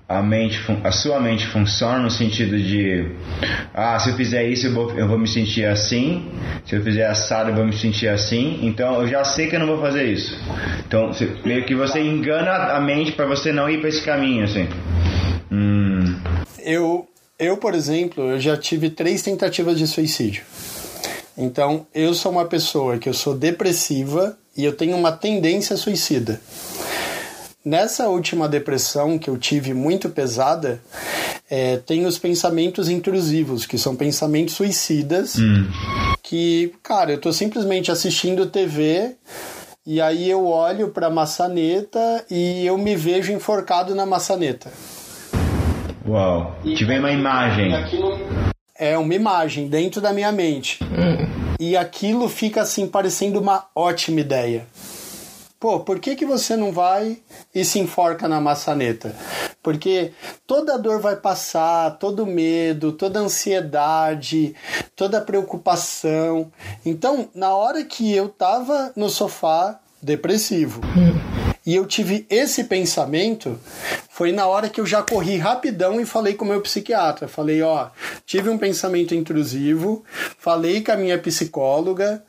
[0.09, 3.11] a mente, a sua mente funciona no sentido de,
[3.73, 6.31] ah, se eu fizer isso eu vou, eu vou me sentir assim,
[6.65, 9.59] se eu fizer assado eu vou me sentir assim, então eu já sei que eu
[9.59, 10.39] não vou fazer isso.
[10.87, 11.11] Então,
[11.43, 14.69] meio que você engana a mente para você não ir para esse caminho, assim.
[15.51, 16.15] Hum.
[16.59, 17.05] Eu,
[17.37, 20.43] eu, por exemplo, eu já tive três tentativas de suicídio.
[21.37, 26.41] Então, eu sou uma pessoa que eu sou depressiva e eu tenho uma tendência suicida.
[27.65, 30.81] Nessa última depressão que eu tive muito pesada,
[31.49, 35.67] é, tem os pensamentos intrusivos, que são pensamentos suicidas, hum.
[36.23, 39.15] que, cara, eu tô simplesmente assistindo TV
[39.85, 44.71] e aí eu olho para a maçaneta e eu me vejo enforcado na maçaneta.
[46.05, 47.71] Uau, tive uma imagem.
[48.77, 50.79] É uma imagem dentro da minha mente.
[50.83, 51.55] Hum.
[51.59, 54.65] E aquilo fica assim parecendo uma ótima ideia.
[55.59, 57.17] Pô, por que, que você não vai
[57.53, 59.15] e se enforca na maçaneta?
[59.63, 60.11] Porque
[60.45, 64.55] toda dor vai passar, todo medo, toda ansiedade,
[64.95, 66.51] toda preocupação.
[66.85, 71.36] Então, na hora que eu tava no sofá depressivo, hum
[71.67, 73.59] e eu tive esse pensamento,
[74.09, 77.27] foi na hora que eu já corri rapidão e falei com o meu psiquiatra.
[77.27, 77.89] Falei, ó,
[78.25, 80.05] tive um pensamento intrusivo,
[80.39, 82.23] falei com a minha psicóloga,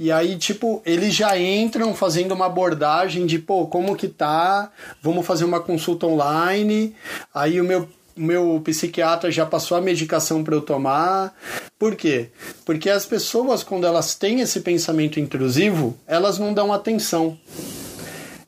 [0.00, 4.72] e aí, tipo, eles já entram fazendo uma abordagem de, pô, como que tá?
[5.00, 6.92] Vamos fazer uma consulta online.
[7.32, 11.34] Aí o meu meu psiquiatra já passou a medicação para eu tomar.
[11.78, 12.30] Por quê?
[12.64, 17.38] Porque as pessoas, quando elas têm esse pensamento intrusivo, elas não dão atenção.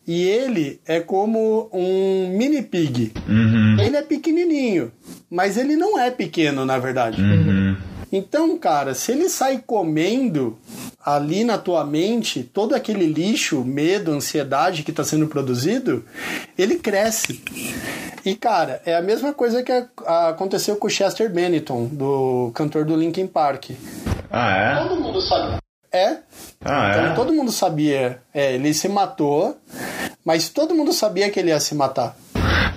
[0.06, 3.12] E ele é como um mini pig.
[3.28, 3.76] Uhum.
[3.80, 4.92] Ele é pequenininho,
[5.30, 7.20] mas ele não é pequeno, na verdade.
[7.20, 7.76] Uhum.
[8.12, 10.56] Então, cara, se ele sai comendo
[11.04, 16.04] ali na tua mente todo aquele lixo, medo, ansiedade que está sendo produzido,
[16.56, 17.42] ele cresce.
[18.24, 19.72] E, cara, é a mesma coisa que
[20.06, 23.70] aconteceu com o Chester Bennington, do cantor do Linkin Park.
[24.30, 24.88] Ah, é?
[24.88, 25.63] Todo mundo sabe.
[25.96, 26.16] É.
[26.64, 27.14] Ah, então, é?
[27.14, 28.18] todo mundo sabia.
[28.32, 29.56] É, ele se matou
[30.24, 32.16] mas todo mundo sabia que ele ia se matar.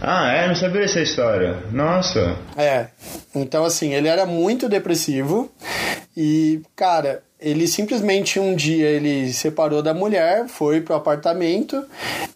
[0.01, 0.47] Ah, é?
[0.47, 1.63] Não sabia essa história.
[1.71, 2.37] Nossa.
[2.57, 2.87] É.
[3.33, 5.49] Então, assim, ele era muito depressivo
[6.15, 11.83] e, cara, ele simplesmente um dia ele separou da mulher, foi pro apartamento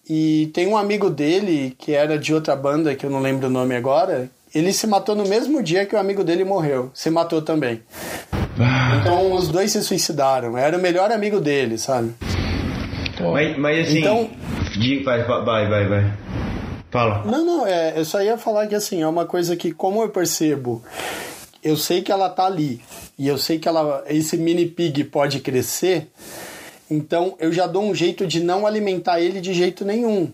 [0.09, 3.51] e tem um amigo dele que era de outra banda que eu não lembro o
[3.51, 4.29] nome agora.
[4.53, 6.89] Ele se matou no mesmo dia que o amigo dele morreu.
[6.93, 7.81] Se matou também.
[8.61, 8.97] Ah.
[8.99, 10.57] Então os dois se suicidaram.
[10.57, 12.13] Era o melhor amigo dele, sabe?
[13.19, 13.99] Mas, mas assim.
[13.99, 14.29] Então,
[15.03, 16.13] Vai, vai, vai, vai.
[16.89, 17.23] Fala.
[17.25, 20.09] Não, não, é, eu só ia falar que assim, é uma coisa que, como eu
[20.09, 20.83] percebo,
[21.63, 22.81] eu sei que ela tá ali
[23.17, 26.07] e eu sei que ela, esse mini pig pode crescer,
[26.89, 30.31] então eu já dou um jeito de não alimentar ele de jeito nenhum.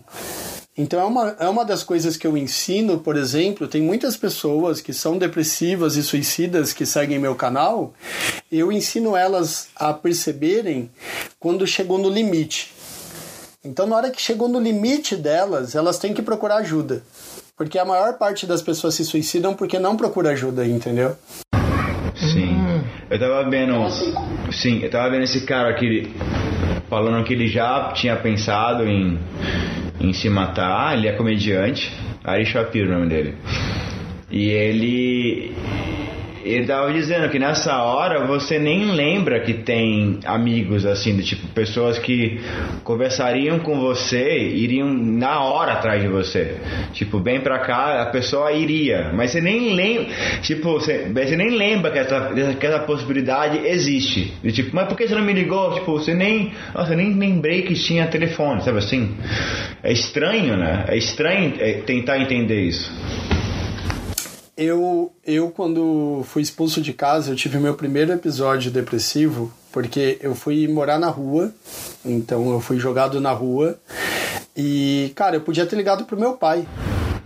[0.78, 4.80] Então é uma, é uma das coisas que eu ensino, por exemplo, tem muitas pessoas
[4.80, 7.92] que são depressivas e suicidas que seguem meu canal,
[8.50, 10.88] eu ensino elas a perceberem
[11.40, 12.72] quando chegou no limite.
[13.64, 17.02] Então, na hora que chegou no limite delas, elas têm que procurar ajuda.
[17.56, 21.16] Porque a maior parte das pessoas se suicidam porque não procura ajuda, entendeu?
[22.14, 22.56] Sim.
[23.10, 23.72] Eu tava vendo.
[24.52, 26.14] Sim, eu tava vendo esse cara aqui
[26.88, 29.18] falando que ele já tinha pensado em,
[30.00, 30.96] em se matar.
[30.96, 31.92] Ele é comediante.
[32.24, 33.34] Ari Shapiro, o nome dele.
[34.30, 35.54] E ele
[36.48, 41.46] ele tava dizendo que nessa hora você nem lembra que tem amigos assim, de tipo,
[41.48, 42.40] pessoas que
[42.84, 46.56] conversariam com você, iriam na hora atrás de você.
[46.92, 49.10] Tipo, bem pra cá, a pessoa iria.
[49.14, 50.06] Mas você nem lembra,
[50.42, 54.32] tipo, você, você nem lembra que essa, que essa possibilidade existe.
[54.42, 55.74] De, tipo, mas por que você não me ligou?
[55.74, 56.52] Tipo, você nem.
[56.74, 59.14] Nossa, nem lembrei que tinha telefone, sabe assim?
[59.82, 60.84] É estranho, né?
[60.88, 62.90] É estranho é, tentar entender isso.
[64.60, 70.34] Eu, eu, quando fui expulso de casa, eu tive meu primeiro episódio depressivo, porque eu
[70.34, 71.54] fui morar na rua,
[72.04, 73.78] então eu fui jogado na rua,
[74.56, 76.66] e, cara, eu podia ter ligado pro meu pai.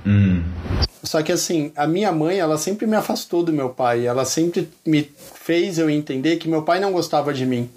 [0.06, 0.42] Hum.
[1.02, 4.68] Só que assim, a minha mãe, ela sempre me afastou do meu pai, ela sempre
[4.84, 7.70] me fez eu entender que meu pai não gostava de mim.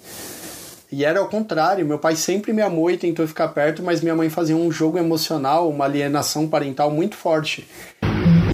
[0.92, 4.14] E era ao contrário, meu pai sempre me amou e tentou ficar perto, mas minha
[4.14, 7.66] mãe fazia um jogo emocional, uma alienação parental muito forte.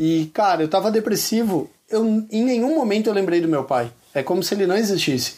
[0.04, 3.88] E, cara, eu tava depressivo, eu, em nenhum momento eu lembrei do meu pai.
[4.12, 5.36] É como se ele não existisse.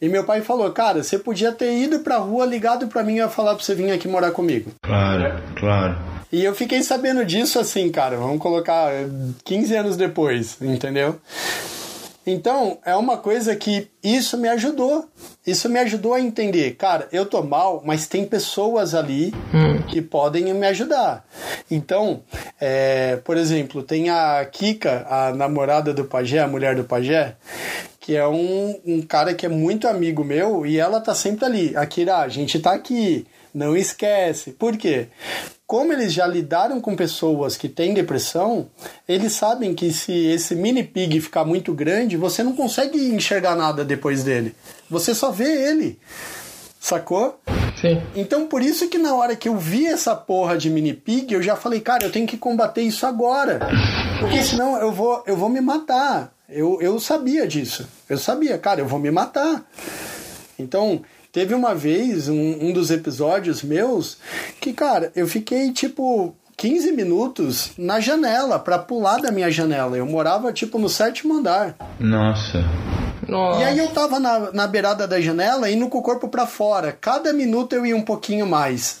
[0.00, 3.28] E meu pai falou, cara, você podia ter ido pra rua, ligado pra mim e
[3.28, 4.70] falar pra você vir aqui morar comigo.
[4.82, 5.98] Claro, claro.
[6.32, 8.90] E eu fiquei sabendo disso assim, cara, vamos colocar
[9.44, 11.20] 15 anos depois, entendeu?
[12.26, 15.06] Então, é uma coisa que isso me ajudou.
[15.46, 19.82] Isso me ajudou a entender, cara, eu tô mal, mas tem pessoas ali hum.
[19.82, 21.22] que podem me ajudar.
[21.70, 22.22] Então,
[22.60, 27.36] é, por exemplo, tem a Kika, a namorada do Pajé, a mulher do Pajé,
[28.00, 31.76] que é um, um cara que é muito amigo meu e ela tá sempre ali.
[31.76, 34.52] Akira, a gente tá aqui, não esquece.
[34.52, 35.08] Por quê?
[35.66, 38.68] como eles já lidaram com pessoas que têm depressão,
[39.08, 43.84] eles sabem que se esse mini pig ficar muito grande, você não consegue enxergar nada
[43.84, 44.54] depois dele.
[44.90, 45.98] Você só vê ele.
[46.84, 47.40] Sacou?
[47.80, 48.02] Sim.
[48.14, 51.42] Então por isso que na hora que eu vi essa porra de mini pig, eu
[51.42, 53.58] já falei, cara, eu tenho que combater isso agora.
[54.20, 56.30] Porque senão eu vou, eu vou me matar.
[56.46, 57.88] Eu, eu sabia disso.
[58.06, 59.64] Eu sabia, cara, eu vou me matar.
[60.58, 61.00] Então,
[61.32, 64.18] Teve uma vez, um, um dos episódios meus,
[64.60, 69.96] que, cara, eu fiquei tipo 15 minutos na janela, para pular da minha janela.
[69.96, 71.74] Eu morava, tipo, no sétimo andar.
[71.98, 72.64] Nossa.
[73.28, 73.60] Nossa.
[73.60, 76.92] E aí eu tava na, na beirada da janela, indo com o corpo para fora.
[76.92, 79.00] Cada minuto eu ia um pouquinho mais.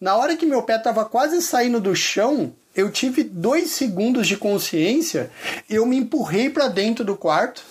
[0.00, 4.36] Na hora que meu pé tava quase saindo do chão, eu tive dois segundos de
[4.36, 5.30] consciência,
[5.68, 7.62] eu me empurrei para dentro do quarto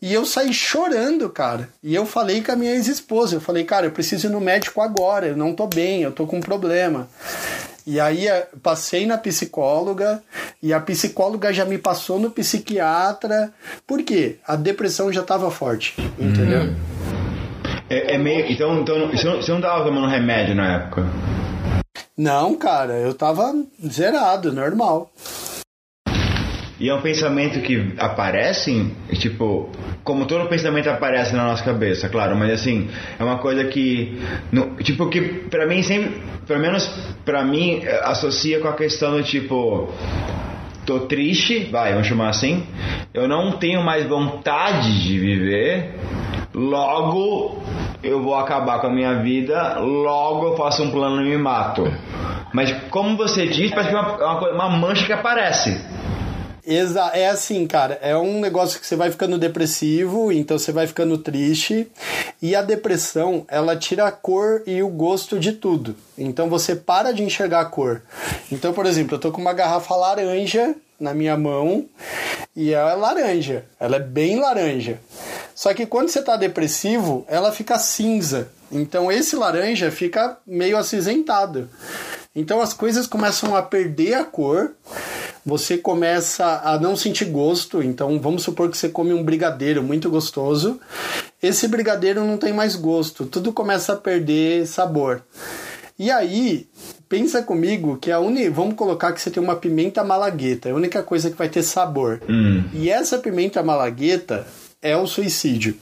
[0.00, 1.68] e eu saí chorando, cara.
[1.82, 3.34] E eu falei com a minha ex-esposa.
[3.34, 5.26] Eu falei, cara, eu preciso ir no médico agora.
[5.26, 7.08] Eu não tô bem, eu tô com um problema.
[7.88, 10.22] E aí eh, passei na psicóloga
[10.62, 13.50] e a psicóloga já me passou no psiquiatra.
[13.86, 14.36] Por quê?
[14.46, 16.64] A depressão já estava forte, entendeu?
[16.64, 16.74] Hum.
[17.88, 21.06] É, é, meio, então, então você, não, você não tava tomando remédio na época?
[22.14, 25.10] Não, cara, eu tava zerado, normal.
[26.80, 29.68] E é um pensamento que aparece, tipo,
[30.04, 32.88] como todo pensamento aparece na nossa cabeça, claro, mas assim,
[33.18, 34.16] é uma coisa que,
[34.52, 36.86] no, tipo, que pra mim sempre, pelo menos
[37.24, 39.92] pra mim, associa com a questão do tipo,
[40.86, 42.64] tô triste, vai, vamos chamar assim,
[43.12, 45.96] eu não tenho mais vontade de viver,
[46.54, 47.60] logo
[48.04, 51.92] eu vou acabar com a minha vida, logo eu faço um plano e me mato.
[52.52, 55.76] Mas como você diz, parece que é uma, uma, uma mancha que aparece.
[56.70, 60.86] Exa é assim, cara, é um negócio que você vai ficando depressivo, então você vai
[60.86, 61.90] ficando triste,
[62.42, 65.96] e a depressão, ela tira a cor e o gosto de tudo.
[66.18, 68.02] Então você para de enxergar a cor.
[68.52, 71.86] Então, por exemplo, eu tô com uma garrafa laranja na minha mão,
[72.54, 74.98] e ela é laranja, ela é bem laranja.
[75.54, 78.50] Só que quando você tá depressivo, ela fica cinza.
[78.70, 81.70] Então esse laranja fica meio acinzentado.
[82.36, 84.72] Então as coisas começam a perder a cor
[85.48, 87.82] você começa a não sentir gosto.
[87.82, 90.78] Então, vamos supor que você come um brigadeiro muito gostoso.
[91.42, 95.22] Esse brigadeiro não tem mais gosto, tudo começa a perder sabor.
[95.98, 96.68] E aí,
[97.08, 98.50] pensa comigo que a única.
[98.50, 101.62] Vamos colocar que você tem uma pimenta malagueta, é a única coisa que vai ter
[101.62, 102.20] sabor.
[102.28, 102.64] Hum.
[102.74, 104.46] E essa pimenta malagueta
[104.82, 105.74] é o suicídio.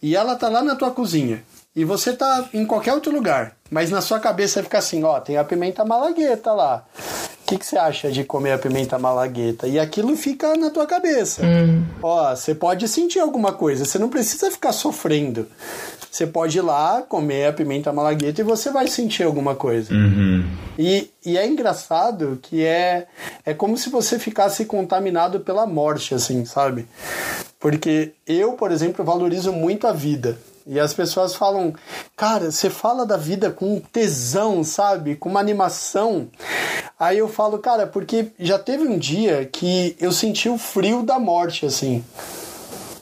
[0.00, 1.42] E ela tá lá na tua cozinha.
[1.76, 3.57] E você tá em qualquer outro lugar.
[3.70, 6.84] Mas na sua cabeça fica assim, ó, tem a pimenta malagueta lá
[7.48, 9.66] que, que você acha de comer a pimenta malagueta?
[9.66, 11.42] E aquilo fica na tua cabeça.
[11.42, 11.82] Hum.
[12.02, 15.46] Ó, você pode sentir alguma coisa, você não precisa ficar sofrendo.
[16.10, 19.94] Você pode ir lá comer a pimenta malagueta e você vai sentir alguma coisa.
[19.94, 20.44] Uhum.
[20.78, 23.06] E, e é engraçado que é,
[23.46, 26.86] é como se você ficasse contaminado pela morte, assim, sabe?
[27.58, 30.38] Porque eu, por exemplo, valorizo muito a vida.
[30.68, 31.72] E as pessoas falam,
[32.14, 35.16] cara, você fala da vida com tesão, sabe?
[35.16, 36.28] Com uma animação.
[37.00, 41.18] Aí eu falo, cara, porque já teve um dia que eu senti o frio da
[41.18, 42.04] morte, assim.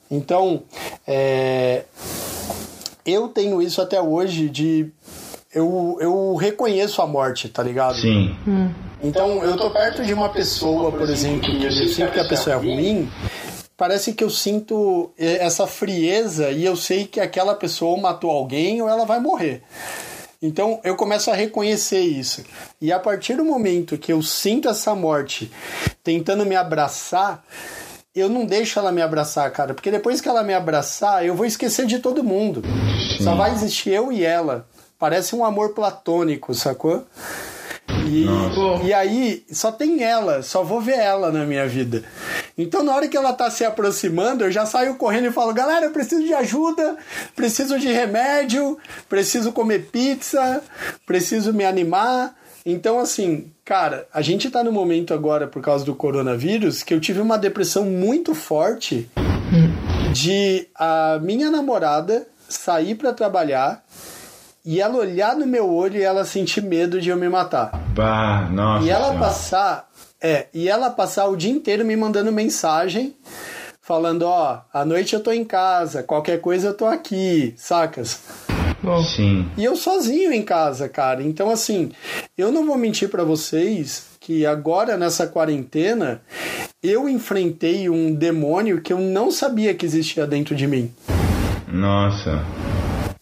[0.08, 0.62] Então,
[1.04, 1.82] é,
[3.04, 4.88] eu tenho isso até hoje de.
[5.52, 7.96] Eu, eu reconheço a morte, tá ligado?
[7.96, 8.36] Sim.
[9.02, 12.54] Então, eu tô perto de uma pessoa, por exemplo, que eu sinto que a pessoa
[12.54, 13.10] é ruim,
[13.76, 18.80] parece que eu sinto essa frieza e eu sei que aquela pessoa ou matou alguém
[18.80, 19.62] ou ela vai morrer.
[20.40, 22.44] Então eu começo a reconhecer isso.
[22.80, 25.50] E a partir do momento que eu sinto essa morte
[26.02, 27.44] tentando me abraçar,
[28.14, 31.44] eu não deixo ela me abraçar, cara, porque depois que ela me abraçar, eu vou
[31.44, 32.62] esquecer de todo mundo.
[33.22, 34.66] Só vai existir eu e ela.
[34.98, 37.04] Parece um amor platônico, sacou?
[38.06, 42.04] E, e aí, só tem ela, só vou ver ela na minha vida.
[42.56, 45.86] Então, na hora que ela tá se aproximando, eu já saio correndo e falo: galera,
[45.86, 46.96] eu preciso de ajuda,
[47.34, 48.78] preciso de remédio,
[49.08, 50.62] preciso comer pizza,
[51.04, 52.34] preciso me animar.
[52.64, 57.00] Então, assim, cara, a gente tá no momento agora, por causa do coronavírus, que eu
[57.00, 59.08] tive uma depressão muito forte
[60.12, 63.84] de a minha namorada sair para trabalhar
[64.66, 67.70] e ela olhar no meu olho e ela sentir medo de eu me matar.
[67.94, 68.84] Bah, nossa.
[68.84, 69.20] E ela senhora.
[69.20, 69.88] passar,
[70.20, 73.14] é, e ela passar o dia inteiro me mandando mensagem
[73.80, 78.20] falando, ó, à noite eu tô em casa, qualquer coisa eu tô aqui, sacas?
[79.14, 79.48] Sim.
[79.56, 81.22] E eu sozinho em casa, cara.
[81.22, 81.92] Então assim,
[82.36, 86.20] eu não vou mentir para vocês que agora nessa quarentena
[86.82, 90.92] eu enfrentei um demônio que eu não sabia que existia dentro de mim.
[91.68, 92.44] Nossa.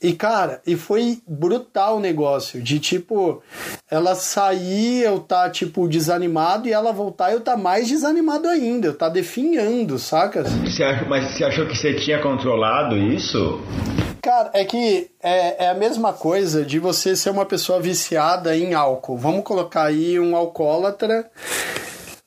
[0.05, 2.61] E cara, e foi brutal o negócio.
[2.61, 3.43] De tipo,
[3.91, 8.89] ela sair, eu tá, tipo, desanimado, e ela voltar, eu tá mais desanimado ainda.
[8.89, 10.43] Eu tá definhando, saca?
[10.45, 13.63] Você ach- mas você achou que você tinha controlado isso?
[14.21, 18.75] Cara, é que é, é a mesma coisa de você ser uma pessoa viciada em
[18.75, 19.17] álcool.
[19.17, 21.31] Vamos colocar aí um alcoólatra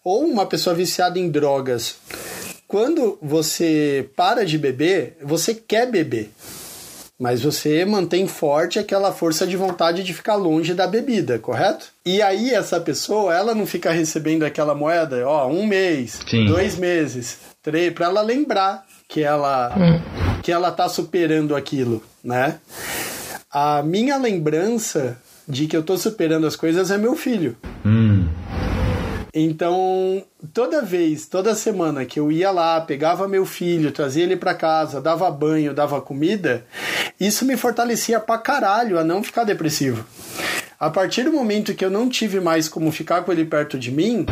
[0.03, 1.97] ou uma pessoa viciada em drogas.
[2.67, 6.31] Quando você para de beber, você quer beber.
[7.19, 11.88] Mas você mantém forte aquela força de vontade de ficar longe da bebida, correto?
[12.06, 16.45] E aí essa pessoa, ela não fica recebendo aquela moeda, ó, um mês, Sim.
[16.45, 19.73] dois meses, três, para ela lembrar que ela
[20.44, 22.60] que ela tá superando aquilo, né?
[23.52, 25.18] A minha lembrança
[25.48, 27.57] de que eu tô superando as coisas é meu filho.
[27.85, 28.06] Hum.
[29.39, 34.55] Então, toda vez, toda semana que eu ia lá, pegava meu filho, trazia ele para
[34.55, 36.65] casa, dava banho, dava comida,
[37.19, 40.03] isso me fortalecia pra caralho a não ficar depressivo.
[40.80, 43.91] A partir do momento que eu não tive mais como ficar com ele perto de
[43.91, 44.26] mim,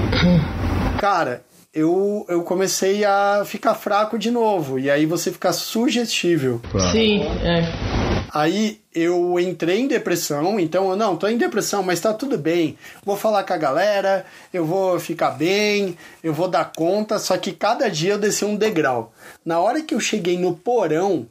[1.00, 4.80] cara, eu, eu comecei a ficar fraco de novo.
[4.80, 6.60] E aí você fica sugestível.
[6.92, 8.05] Sim, é.
[8.36, 12.78] Aí eu entrei em depressão, então eu não, tô em depressão, mas tá tudo bem.
[13.06, 17.54] Vou falar com a galera, eu vou ficar bem, eu vou dar conta, só que
[17.54, 19.14] cada dia eu desci um degrau.
[19.46, 21.26] Na hora que eu cheguei no porão,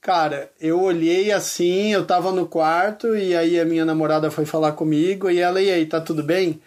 [0.00, 4.72] cara, eu olhei assim, eu tava no quarto e aí a minha namorada foi falar
[4.72, 6.58] comigo e ela, e aí, tá tudo bem?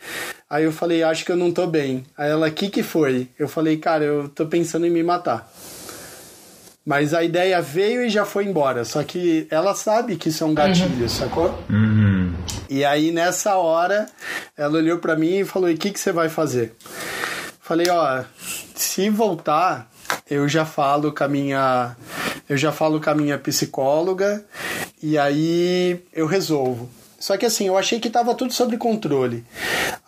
[0.48, 2.06] Aí eu falei, acho que eu não tô bem.
[2.16, 3.28] Aí ela, que que foi?
[3.40, 5.52] Eu falei, cara, eu tô pensando em me matar.
[6.90, 8.84] Mas a ideia veio e já foi embora.
[8.84, 11.54] Só que ela sabe que isso é um gatilho, sacou?
[11.70, 12.34] Uhum.
[12.68, 14.08] E aí nessa hora
[14.58, 16.74] ela olhou pra mim e falou: "E o que que você vai fazer?"
[17.62, 18.24] Falei: "Ó,
[18.74, 19.88] se voltar,
[20.28, 21.96] eu já falo com a minha
[22.50, 24.44] eu já falo com a minha psicóloga
[25.00, 26.90] e aí eu resolvo."
[27.20, 29.46] Só que assim, eu achei que tava tudo sob controle.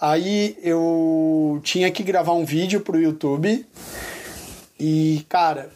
[0.01, 3.63] Aí eu tinha que gravar um vídeo pro YouTube
[4.79, 5.69] e, cara,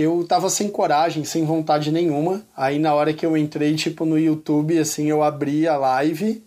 [0.00, 2.42] eu tava sem coragem, sem vontade nenhuma.
[2.56, 6.42] Aí na hora que eu entrei, tipo, no YouTube, assim, eu abri a live.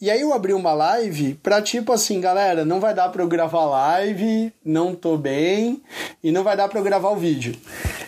[0.00, 3.26] E aí eu abri uma live pra tipo assim, galera, não vai dar pra eu
[3.26, 5.82] gravar live, não tô bem,
[6.22, 7.56] e não vai dar pra eu gravar o vídeo.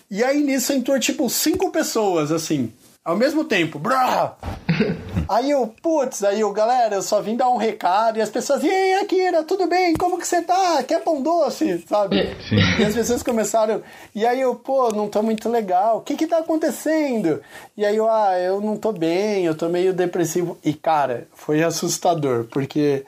[0.08, 2.72] E aí nisso entrou tipo cinco pessoas, assim,
[3.10, 3.78] ao mesmo tempo.
[3.78, 4.34] Brá!
[5.28, 8.64] Aí eu, putz, aí eu, galera, eu só vim dar um recado e as pessoas,
[8.64, 9.94] e aí, Akira, tudo bem?
[9.94, 10.82] Como que você tá?
[10.82, 11.84] Quer pão doce?
[11.88, 12.36] Sabe?
[12.48, 12.56] Sim.
[12.80, 13.80] E as pessoas começaram,
[14.12, 17.40] e aí eu, pô, não tô muito legal, o que que tá acontecendo?
[17.76, 20.58] E aí eu, ah, eu não tô bem, eu tô meio depressivo.
[20.64, 23.04] E cara, foi assustador, porque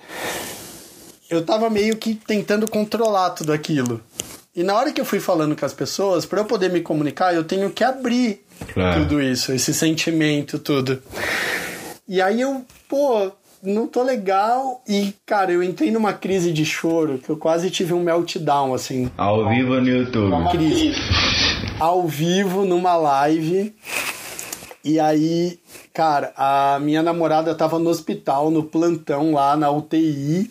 [1.29, 4.01] eu tava meio que tentando controlar tudo aquilo.
[4.55, 7.35] E na hora que eu fui falando com as pessoas, para eu poder me comunicar,
[7.35, 9.03] eu tenho que abrir Claro.
[9.03, 11.03] tudo isso, esse sentimento, tudo.
[12.09, 13.31] E aí eu, pô,
[13.63, 14.83] não tô legal.
[14.89, 19.11] E, cara, eu entrei numa crise de choro que eu quase tive um meltdown, assim.
[19.17, 20.51] Ao vivo no YouTube.
[20.51, 20.93] Crise.
[21.79, 23.75] Ao vivo, numa live.
[24.85, 25.61] E aí,
[25.93, 30.49] Cara, a minha namorada tava no hospital, no plantão lá na UTI.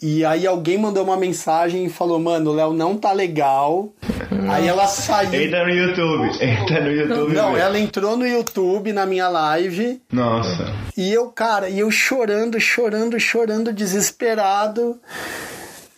[0.00, 3.92] E aí alguém mandou uma mensagem e falou, mano, o Léo não tá legal.
[4.48, 5.42] Aí ela saiu.
[5.42, 6.28] Entra no YouTube.
[6.42, 7.34] Entra no YouTube.
[7.34, 7.60] Não, vê.
[7.60, 10.00] ela entrou no YouTube na minha live.
[10.12, 10.72] Nossa.
[10.96, 15.00] E eu, cara, e eu chorando, chorando, chorando, desesperado.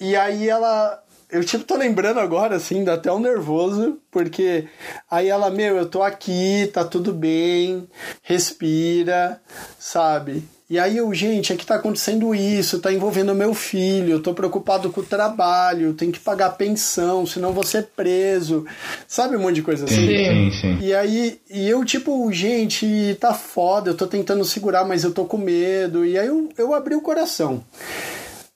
[0.01, 1.01] E aí ela.
[1.31, 4.69] Eu, tipo, tô lembrando agora, assim, dá até um nervoso, porque
[5.11, 7.89] aí ela, meu, eu tô aqui, tá tudo bem,
[8.23, 9.41] respira,
[9.79, 10.45] sabe?
[10.73, 14.89] E aí eu, gente, aqui tá acontecendo isso, tá envolvendo meu filho, eu tô preocupado
[14.89, 18.65] com o trabalho, tem que pagar pensão, senão vou ser preso,
[19.07, 20.07] sabe um monte de coisa assim?
[20.07, 20.79] Sim, sim, sim.
[20.81, 25.27] E aí, e eu, tipo, gente, tá foda, eu tô tentando segurar, mas eu tô
[25.27, 26.07] com medo.
[26.07, 27.63] E aí eu, eu abri o coração.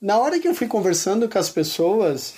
[0.00, 2.32] Na hora que eu fui conversando com as pessoas,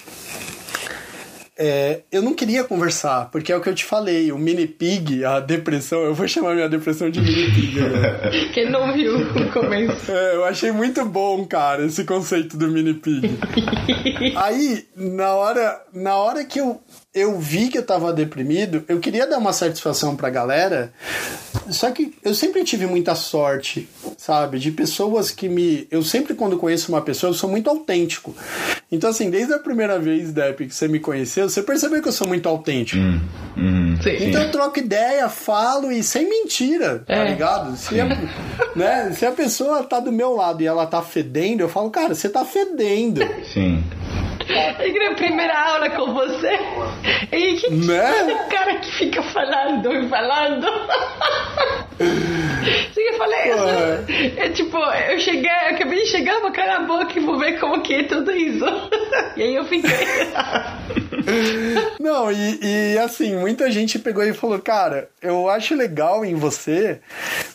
[1.58, 5.24] é, eu não queria conversar, porque é o que eu te falei, o mini pig,
[5.24, 7.80] a depressão, eu vou chamar minha depressão de mini pig.
[7.80, 8.48] Né?
[8.54, 10.12] Quem não viu o começo?
[10.12, 13.28] É, eu achei muito bom, cara, esse conceito do mini pig.
[14.36, 16.80] Aí, na hora, na hora que eu,
[17.14, 20.92] eu vi que eu tava deprimido, eu queria dar uma satisfação pra galera,
[21.70, 24.58] só que eu sempre tive muita sorte, sabe?
[24.58, 25.86] De pessoas que me.
[25.90, 28.34] Eu sempre, quando conheço uma pessoa, eu sou muito autêntico.
[28.90, 32.12] Então, assim, desde a primeira vez, Depp, que você me conheceu, você percebeu que eu
[32.12, 33.00] sou muito autêntico.
[33.00, 33.20] Hum,
[33.56, 33.98] hum.
[34.02, 34.16] Sim.
[34.28, 37.30] Então eu troco ideia, falo e sem mentira, tá É.
[37.30, 37.76] ligado?
[37.76, 38.06] Se a,
[38.76, 42.14] né, se a pessoa tá do meu lado e ela tá fedendo, eu falo, cara,
[42.14, 43.20] você tá fedendo.
[43.52, 43.82] Sim.
[44.48, 46.58] É que na primeira aula com você,
[47.32, 48.32] e que Né?
[48.32, 50.66] o cara que fica falando e falando.
[51.98, 54.40] Sim, eu falei, Pô.
[54.40, 57.58] é tipo, eu cheguei, eu acabei de chegar, vou calar a boca e vou ver
[57.58, 58.64] como que é tudo isso.
[59.36, 59.88] E aí eu fiquei.
[62.00, 62.58] Não, e,
[62.94, 67.00] e assim, muita gente pegou e falou, cara, eu acho legal em você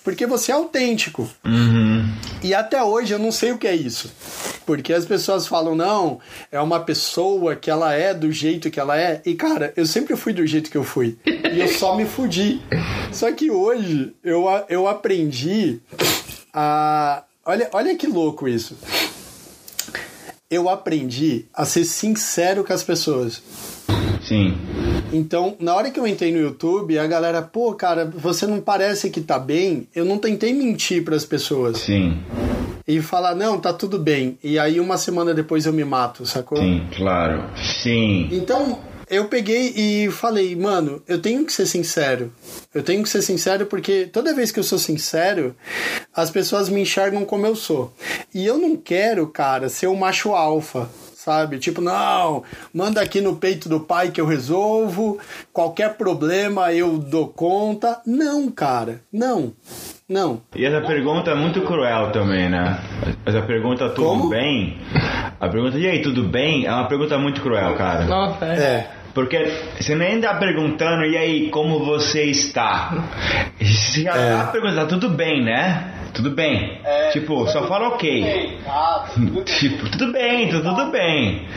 [0.04, 1.30] porque você é autêntico.
[1.46, 2.06] Uhum.
[2.42, 4.12] E até hoje eu não sei o que é isso.
[4.66, 6.20] Porque as pessoas falam, não,
[6.52, 9.22] é uma pessoa que ela é do jeito que ela é.
[9.26, 11.18] E cara, eu sempre fui do jeito que eu fui.
[11.26, 12.62] E eu só me fudi.
[13.12, 15.80] Só que hoje eu, eu aprendi
[16.54, 17.24] a.
[17.46, 18.78] Olha, olha que louco isso.
[20.50, 23.42] Eu aprendi a ser sincero com as pessoas.
[24.22, 24.58] Sim.
[25.12, 29.10] Então, na hora que eu entrei no YouTube, a galera, pô, cara, você não parece
[29.10, 29.88] que tá bem.
[29.94, 32.18] Eu não tentei mentir pras pessoas Sim.
[32.88, 34.38] E falar, não, tá tudo bem.
[34.44, 36.58] E aí, uma semana depois, eu me mato, sacou?
[36.58, 37.44] Sim, claro.
[37.82, 38.30] Sim.
[38.32, 38.80] Então,
[39.10, 42.32] eu peguei e falei, mano, eu tenho que ser sincero.
[42.74, 45.56] Eu tenho que ser sincero porque toda vez que eu sou sincero,
[46.16, 47.94] as pessoas me enxergam como eu sou.
[48.34, 50.90] E eu não quero, cara, ser o macho alfa.
[51.24, 51.58] Sabe?
[51.58, 52.44] Tipo, não,
[52.74, 55.18] manda aqui no peito do pai que eu resolvo,
[55.54, 58.02] qualquer problema eu dou conta.
[58.06, 59.54] Não, cara, não,
[60.10, 60.42] não.
[60.54, 62.78] E essa pergunta é muito cruel também, né?
[63.26, 64.30] Essa pergunta, tudo Como?
[64.30, 64.78] bem?
[65.40, 66.66] A pergunta, e aí, tudo bem?
[66.66, 68.04] É uma pergunta muito cruel, cara.
[68.04, 68.58] Nossa, é.
[68.60, 68.88] É.
[69.14, 73.02] Porque você nem tá perguntando, e aí, como você está?
[73.62, 74.36] Você já É.
[74.40, 75.90] tá perguntando, tudo bem, né?
[76.14, 76.80] Tudo bem.
[77.12, 78.60] tipo, só fala ok.
[79.60, 81.48] tipo, tudo bem, tudo, tudo bem.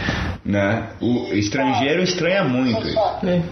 [0.44, 0.88] Né?
[1.00, 2.86] O estrangeiro estranha muito.
[3.26, 3.42] É.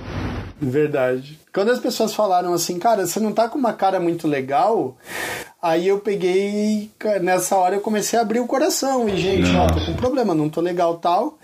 [0.60, 1.38] Verdade.
[1.52, 4.96] Quando as pessoas falaram assim, cara, você não tá com uma cara muito legal,
[5.60, 6.90] aí eu peguei,
[7.20, 9.08] nessa hora eu comecei a abrir o coração.
[9.08, 11.38] E, gente, ó, tô com problema, não tô legal tal.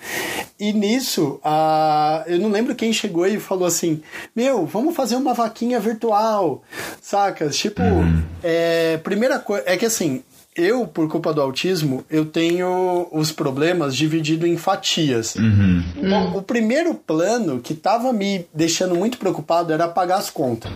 [0.59, 2.23] E nisso, a...
[2.27, 4.03] eu não lembro quem chegou e falou assim:
[4.37, 6.63] Meu, vamos fazer uma vaquinha virtual,
[7.01, 7.57] sacas?
[7.57, 7.83] Tipo,
[8.43, 10.23] é, primeira coisa, é que assim.
[10.57, 15.37] Eu, por culpa do autismo, eu tenho os problemas dividido em fatias.
[15.37, 15.85] Uhum.
[15.97, 20.73] Então, o primeiro plano que tava me deixando muito preocupado era pagar as contas.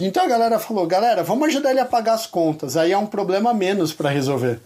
[0.00, 2.76] Então a galera falou: galera, vamos ajudar ele a pagar as contas.
[2.76, 4.60] Aí é um problema menos para resolver.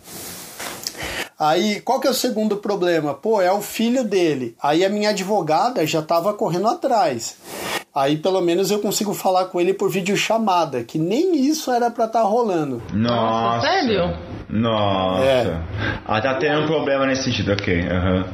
[1.39, 3.15] Aí, qual que é o segundo problema?
[3.15, 4.55] Pô, é o filho dele.
[4.63, 7.35] Aí a minha advogada já tava correndo atrás.
[7.95, 12.07] Aí pelo menos eu consigo falar com ele por videochamada, que nem isso era pra
[12.07, 12.83] estar rolando.
[12.93, 13.67] Nossa.
[13.67, 14.17] sério?
[14.49, 15.25] Nossa.
[15.25, 15.61] É.
[16.07, 17.81] Ah, tá tendo um problema nesse sentido, ok.
[17.89, 18.25] aham.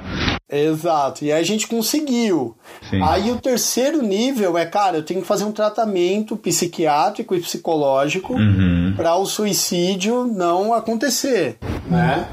[0.51, 2.57] Exato, e aí a gente conseguiu.
[2.89, 3.03] Sim.
[3.03, 8.33] Aí o terceiro nível é, cara, eu tenho que fazer um tratamento psiquiátrico e psicológico
[8.33, 8.95] Uhum.
[8.97, 12.27] para o suicídio não acontecer, né?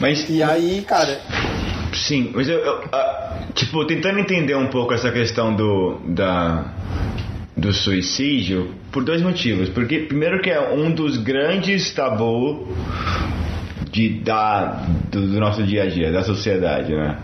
[0.00, 1.20] Mas E aí, cara,
[1.94, 6.72] Sim, mas eu, eu, ah, tipo, tentando entender um pouco essa questão do, da,
[7.56, 9.68] do suicídio, por dois motivos.
[9.68, 12.68] Porque, primeiro que é um dos grandes tabu
[13.90, 17.16] de, da, do, do nosso dia a dia, da sociedade, né?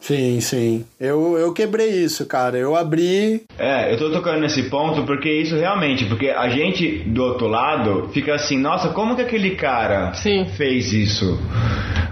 [0.00, 0.84] Sim, sim.
[1.00, 2.56] Eu, eu quebrei isso, cara.
[2.56, 3.42] Eu abri.
[3.58, 8.08] É, eu tô tocando nesse ponto porque isso realmente, porque a gente do outro lado
[8.12, 10.46] fica assim, nossa, como que aquele cara Sim.
[10.56, 11.38] fez isso?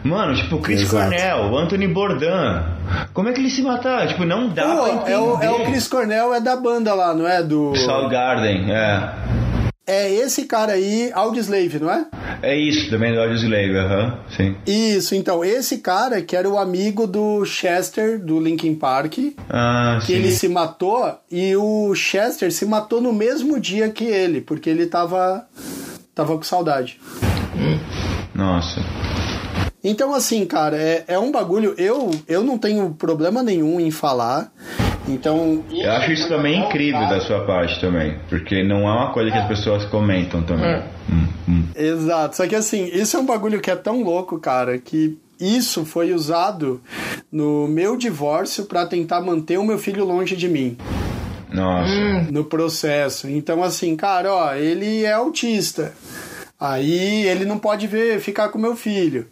[0.02, 1.08] Mano, tipo, Chris Exato.
[1.10, 2.62] Cornell, Anthony Bourdain.
[3.14, 4.06] Como é que ele se mataram?
[4.06, 5.12] Tipo, não dá pra Pô, entender.
[5.12, 7.42] é, o, é o Chris Cornell, é da banda lá, não é?
[7.42, 7.74] Do.
[7.76, 9.10] Soundgarden, é.
[9.86, 12.06] É esse cara aí, Audioslave, não é?
[12.40, 14.56] É isso, também do Audio Slave, aham, sim.
[14.66, 20.06] Isso, então, esse cara que era o amigo do Chester, do Linkin Park, Ah, que
[20.06, 20.15] sim.
[20.15, 24.86] ele se matou, e o Chester se matou no mesmo dia que ele, porque ele
[24.86, 25.47] tava,
[26.15, 26.98] tava com saudade.
[28.35, 28.81] Nossa.
[29.82, 31.74] Então, assim, cara, é, é um bagulho.
[31.77, 34.51] Eu, eu não tenho problema nenhum em falar.
[35.09, 35.62] Então.
[35.70, 39.39] Eu acho isso também incrível da sua parte também, porque não é uma coisa que
[39.39, 40.66] as pessoas comentam também.
[40.66, 40.82] É.
[41.10, 41.64] Hum, hum.
[41.74, 42.36] Exato.
[42.36, 46.12] Só que, assim, isso é um bagulho que é tão louco, cara, que isso foi
[46.12, 46.81] usado
[47.31, 50.76] no meu divórcio pra tentar manter o meu filho longe de mim.
[51.52, 52.26] Nossa.
[52.32, 53.28] no processo.
[53.28, 55.93] Então, assim, cara, ó, ele é autista.
[56.65, 59.27] Aí ele não pode ver, ficar com meu filho.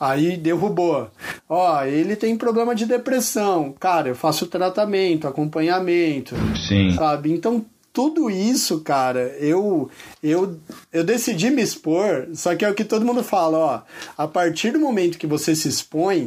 [0.00, 1.10] Aí derrubou.
[1.46, 3.74] Ó, ele tem problema de depressão.
[3.78, 6.34] Cara, eu faço tratamento, acompanhamento,
[6.66, 6.94] Sim.
[6.94, 7.30] sabe?
[7.30, 7.62] Então,
[7.92, 9.90] tudo isso, cara, eu,
[10.22, 10.56] eu,
[10.90, 13.80] eu decidi me expor, só que é o que todo mundo fala, ó.
[14.16, 16.26] A partir do momento que você se expõe,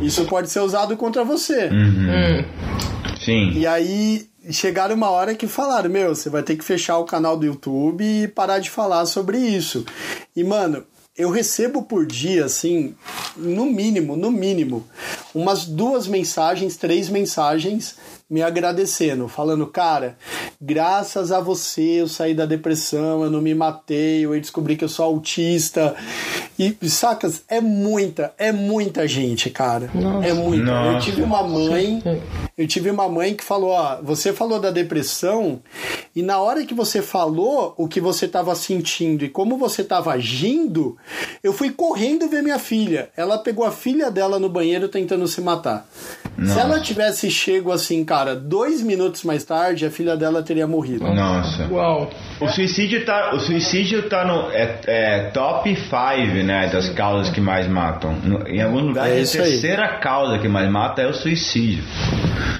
[0.00, 1.64] isso pode ser usado contra você.
[1.66, 2.44] Uhum.
[3.24, 3.50] Sim.
[3.58, 7.36] E aí chegaram uma hora que falaram, meu, você vai ter que fechar o canal
[7.36, 9.84] do YouTube e parar de falar sobre isso.
[10.34, 10.84] E, mano,
[11.16, 12.94] eu recebo por dia, assim,
[13.36, 14.86] no mínimo, no mínimo,
[15.34, 17.96] umas duas mensagens, três mensagens
[18.28, 20.16] me agradecendo, falando, cara,
[20.60, 24.88] graças a você eu saí da depressão, eu não me matei, eu descobri que eu
[24.88, 25.94] sou autista.
[26.58, 29.90] E, sacas, é muita, é muita gente, cara.
[29.94, 30.26] Nossa.
[30.26, 30.70] É muita.
[30.70, 31.04] Eu Nossa.
[31.04, 32.02] tive uma mãe,
[32.56, 35.60] eu tive uma mãe que falou, ó, você falou da depressão
[36.14, 40.12] e na hora que você falou o que você estava sentindo e como você estava
[40.12, 40.96] agindo,
[41.44, 43.10] eu fui correndo ver minha filha.
[43.16, 45.86] Ela pegou a filha dela no banheiro tentando se matar.
[46.36, 46.60] Se Nossa.
[46.60, 51.04] ela tivesse chego assim, cara, dois minutos mais tarde, a filha dela teria morrido.
[51.06, 51.66] Nossa.
[51.70, 52.10] Uau.
[52.40, 55.90] O suicídio tá, o suicídio tá no é, é top 5,
[56.44, 58.12] né, das causas que mais matam.
[58.22, 59.50] No- Em alguns lugares, É a isso aí.
[59.50, 61.84] terceira causa que mais mata é o suicídio.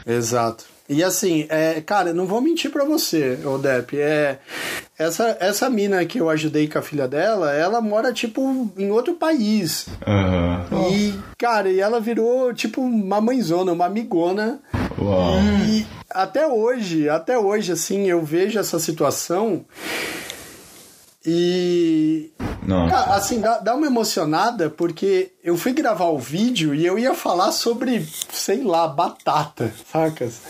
[0.07, 0.65] Exato.
[0.89, 3.99] E assim, é, cara, não vou mentir pra você, Odep.
[3.99, 4.39] É,
[4.97, 9.15] essa, essa mina que eu ajudei com a filha dela, ela mora, tipo, em outro
[9.15, 9.89] país.
[10.07, 10.65] Aham.
[10.93, 14.61] E, cara, e ela virou, tipo, uma mãezona, uma amigona.
[14.99, 15.39] Uau.
[15.69, 19.65] E até hoje, até hoje, assim, eu vejo essa situação
[21.27, 22.31] e.
[22.63, 23.15] Nossa.
[23.15, 27.53] Assim, dá, dá uma emocionada porque eu fui gravar o vídeo e eu ia falar
[27.53, 30.41] sobre, sei lá, batata, sacas?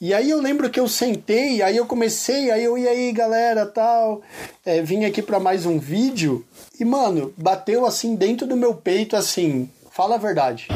[0.00, 3.66] E aí eu lembro que eu sentei, aí eu comecei, aí eu ia aí, galera,
[3.66, 4.22] tal,
[4.64, 6.44] é, vim aqui pra mais um vídeo
[6.78, 10.68] e, mano, bateu assim dentro do meu peito, assim, fala a verdade.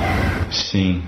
[0.72, 1.02] Sim.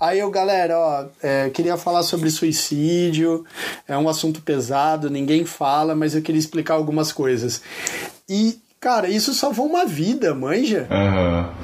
[0.00, 3.44] Aí eu, galera, ó, é, queria falar sobre suicídio,
[3.86, 7.62] é um assunto pesado, ninguém fala, mas eu queria explicar algumas coisas.
[8.28, 10.88] E, cara, isso salvou uma vida, manja.
[10.90, 11.54] Aham.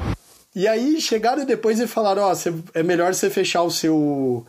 [0.55, 4.47] E aí chegaram depois e falaram, ó, cê- é melhor você fechar o seu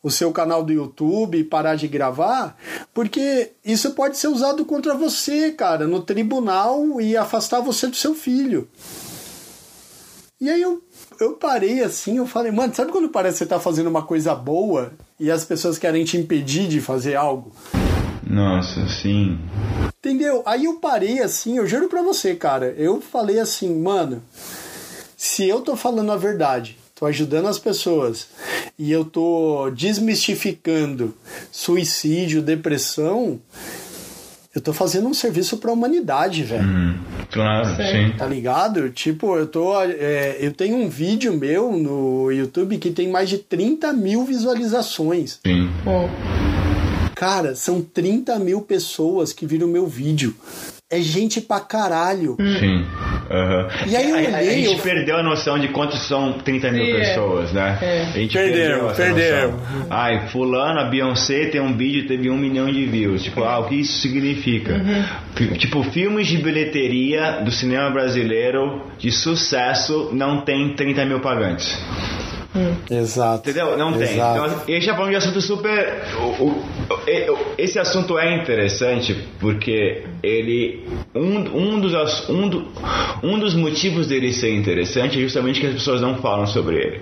[0.00, 2.56] o seu canal do YouTube e parar de gravar,
[2.94, 8.14] porque isso pode ser usado contra você, cara, no tribunal e afastar você do seu
[8.14, 8.68] filho.
[10.40, 10.80] E aí eu,
[11.20, 14.34] eu parei assim, eu falei, mano, sabe quando parece que você tá fazendo uma coisa
[14.34, 17.52] boa e as pessoas querem te impedir de fazer algo?
[18.22, 19.38] Nossa, sim.
[19.98, 20.42] Entendeu?
[20.46, 22.74] Aí eu parei assim, eu juro pra você, cara.
[22.76, 24.22] Eu falei assim, mano,
[25.16, 28.28] se eu tô falando a verdade, tô ajudando as pessoas
[28.78, 31.14] e eu tô desmistificando
[31.50, 33.40] suicídio, depressão,
[34.54, 36.64] eu tô fazendo um serviço pra humanidade, velho.
[36.64, 36.94] Hum,
[37.30, 38.10] claro, Sim.
[38.10, 38.16] sim.
[38.16, 38.90] Tá ligado?
[38.90, 39.80] Tipo, eu tô.
[39.82, 45.38] é, eu tenho um vídeo meu no YouTube que tem mais de 30 mil visualizações.
[45.46, 45.68] Sim.
[47.14, 50.34] Cara, são 30 mil pessoas que viram meu vídeo.
[50.90, 52.34] É gente pra caralho.
[52.58, 52.86] Sim.
[53.30, 53.68] Aham.
[53.86, 56.70] E aí eu a, a olhei, gente eu- perdeu a noção de quantos são 30
[56.70, 56.98] mil Sim, é.
[57.00, 57.78] pessoas, né?
[57.82, 58.00] É.
[58.04, 59.54] A gente Perdeu, perdeu.
[59.90, 63.22] Ai, fulano, a Beyoncé tem um vídeo e teve um milhão de views.
[63.22, 64.80] Tipo, ah, o que isso significa?
[65.36, 71.78] Fi- Tipo, filmes de bilheteria do cinema brasileiro de sucesso não tem 30 mil pagantes.
[72.90, 73.48] Exato.
[73.50, 73.76] Entendeu?
[73.76, 74.02] Não tem.
[74.14, 74.38] Exato.
[74.38, 76.02] Então, a gente tá falando de assunto super.
[76.18, 76.64] o- o-
[76.94, 80.84] o- esse assunto é interessante porque ele.
[81.14, 81.38] Um,
[81.74, 82.66] um, dos, um, do-
[83.22, 87.00] um dos motivos dele ser interessante é justamente que as pessoas não falam sobre ele.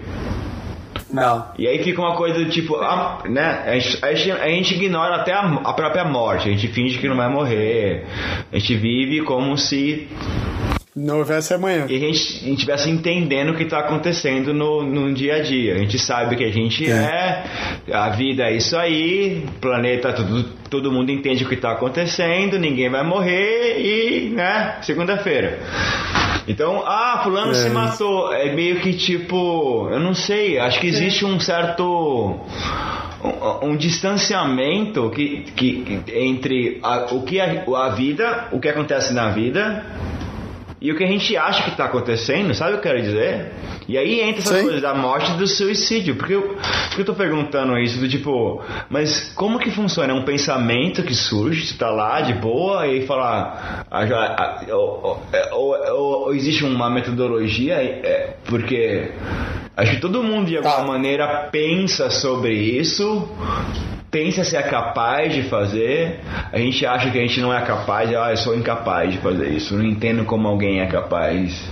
[1.12, 1.46] Não.
[1.56, 3.62] E aí fica uma coisa do tipo, a, né?
[3.64, 6.98] A gente, a, gente, a gente ignora até a, a, própria morte, a gente finge
[6.98, 8.04] que não vai morrer,
[8.52, 10.08] a gente vive como se.
[10.96, 11.84] Não houvesse amanhã.
[11.90, 15.74] E a gente estivesse entendendo o que está acontecendo no, no dia a dia.
[15.74, 17.44] A gente sabe que a gente é.
[17.86, 21.72] é, a vida é isso aí, o planeta, tudo, todo mundo entende o que está
[21.72, 25.58] acontecendo, ninguém vai morrer e, né, segunda-feira.
[26.48, 27.54] Então, ah, fulano é.
[27.56, 28.32] se matou.
[28.32, 32.40] É meio que tipo, eu não sei, acho que existe um certo
[33.22, 39.12] um, um distanciamento que, que entre a, o que a, a vida, o que acontece
[39.12, 39.84] na vida
[40.86, 43.50] e o que a gente acha que está acontecendo, sabe o que eu quero dizer?
[43.88, 46.14] E aí entra essa coisa da morte e do suicídio.
[46.14, 46.56] Porque eu,
[46.86, 50.12] porque eu tô perguntando isso do tipo, mas como que funciona?
[50.12, 53.84] É um pensamento que surge, você tá lá de boa e fala.
[53.90, 57.74] Ah, já, ah, ou, ou, ou, ou, existe uma metodologia?
[57.82, 59.10] É, porque
[59.76, 60.86] acho que todo mundo de alguma tá.
[60.86, 63.28] maneira pensa sobre isso
[64.16, 66.20] pensa se é capaz de fazer,
[66.50, 69.50] a gente acha que a gente não é capaz, ah, eu sou incapaz de fazer
[69.50, 71.68] isso, não entendo como alguém é capaz.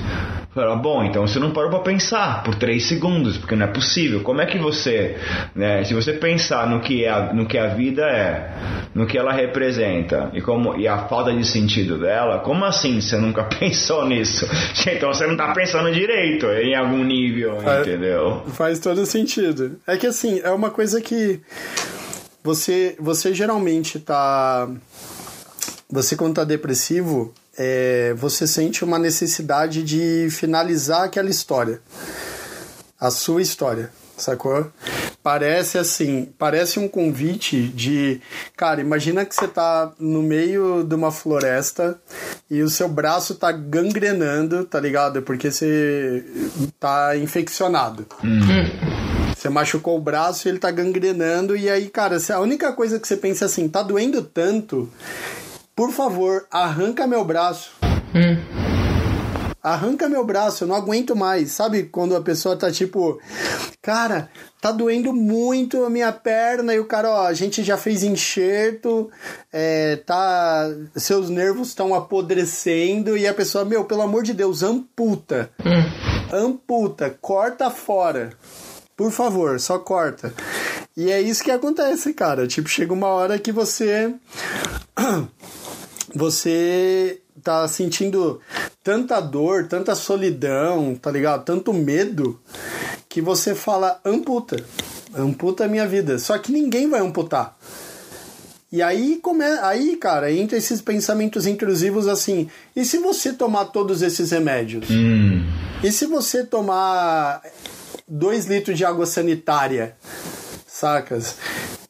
[0.54, 4.20] Fala, bom, então você não parou para pensar por três segundos, porque não é possível.
[4.20, 5.16] Como é que você,
[5.54, 8.52] né, se você pensar no que, é a, no que a vida é,
[8.94, 13.16] no que ela representa e, como, e a falta de sentido dela, como assim você
[13.16, 14.46] nunca pensou nisso?
[14.86, 18.42] Então você não está pensando direito em algum nível, faz, entendeu?
[18.48, 19.78] Faz todo sentido.
[19.86, 21.40] É que assim, é uma coisa que
[22.44, 24.68] você, você geralmente tá.
[25.90, 31.80] Você, quando tá depressivo, é, você sente uma necessidade de finalizar aquela história.
[33.00, 34.70] A sua história, sacou?
[35.22, 38.20] Parece assim, parece um convite de.
[38.54, 41.98] Cara, imagina que você tá no meio de uma floresta
[42.50, 45.22] e o seu braço tá gangrenando, tá ligado?
[45.22, 46.22] Porque você
[46.78, 48.06] tá infeccionado.
[48.22, 49.13] Hum.
[49.44, 51.54] Você machucou o braço e ele tá gangrenando.
[51.54, 54.90] E aí, cara, a única coisa que você pensa é assim, tá doendo tanto.
[55.76, 57.72] Por favor, arranca meu braço.
[58.14, 58.38] Hum.
[59.62, 61.50] Arranca meu braço, eu não aguento mais.
[61.50, 63.20] Sabe quando a pessoa tá tipo,
[63.82, 64.30] cara,
[64.62, 69.10] tá doendo muito a minha perna e o cara, ó, a gente já fez enxerto,
[69.52, 75.50] é, tá, seus nervos estão apodrecendo e a pessoa, meu, pelo amor de Deus, amputa.
[75.60, 76.34] Hum.
[76.34, 78.30] Amputa, corta fora.
[78.96, 80.32] Por favor, só corta.
[80.96, 82.46] E é isso que acontece, cara.
[82.46, 84.14] Tipo, chega uma hora que você.
[86.16, 88.40] Você tá sentindo
[88.84, 91.44] tanta dor, tanta solidão, tá ligado?
[91.44, 92.38] Tanto medo,
[93.08, 94.56] que você fala: amputa.
[95.12, 96.18] Amputa a minha vida.
[96.18, 97.56] Só que ninguém vai amputar.
[98.72, 99.44] E aí, come...
[99.44, 104.88] aí, cara, entra esses pensamentos intrusivos assim: e se você tomar todos esses remédios?
[104.90, 105.44] Hum.
[105.82, 107.40] E se você tomar
[108.08, 109.96] 2 litros de água sanitária,
[110.66, 111.36] sacas?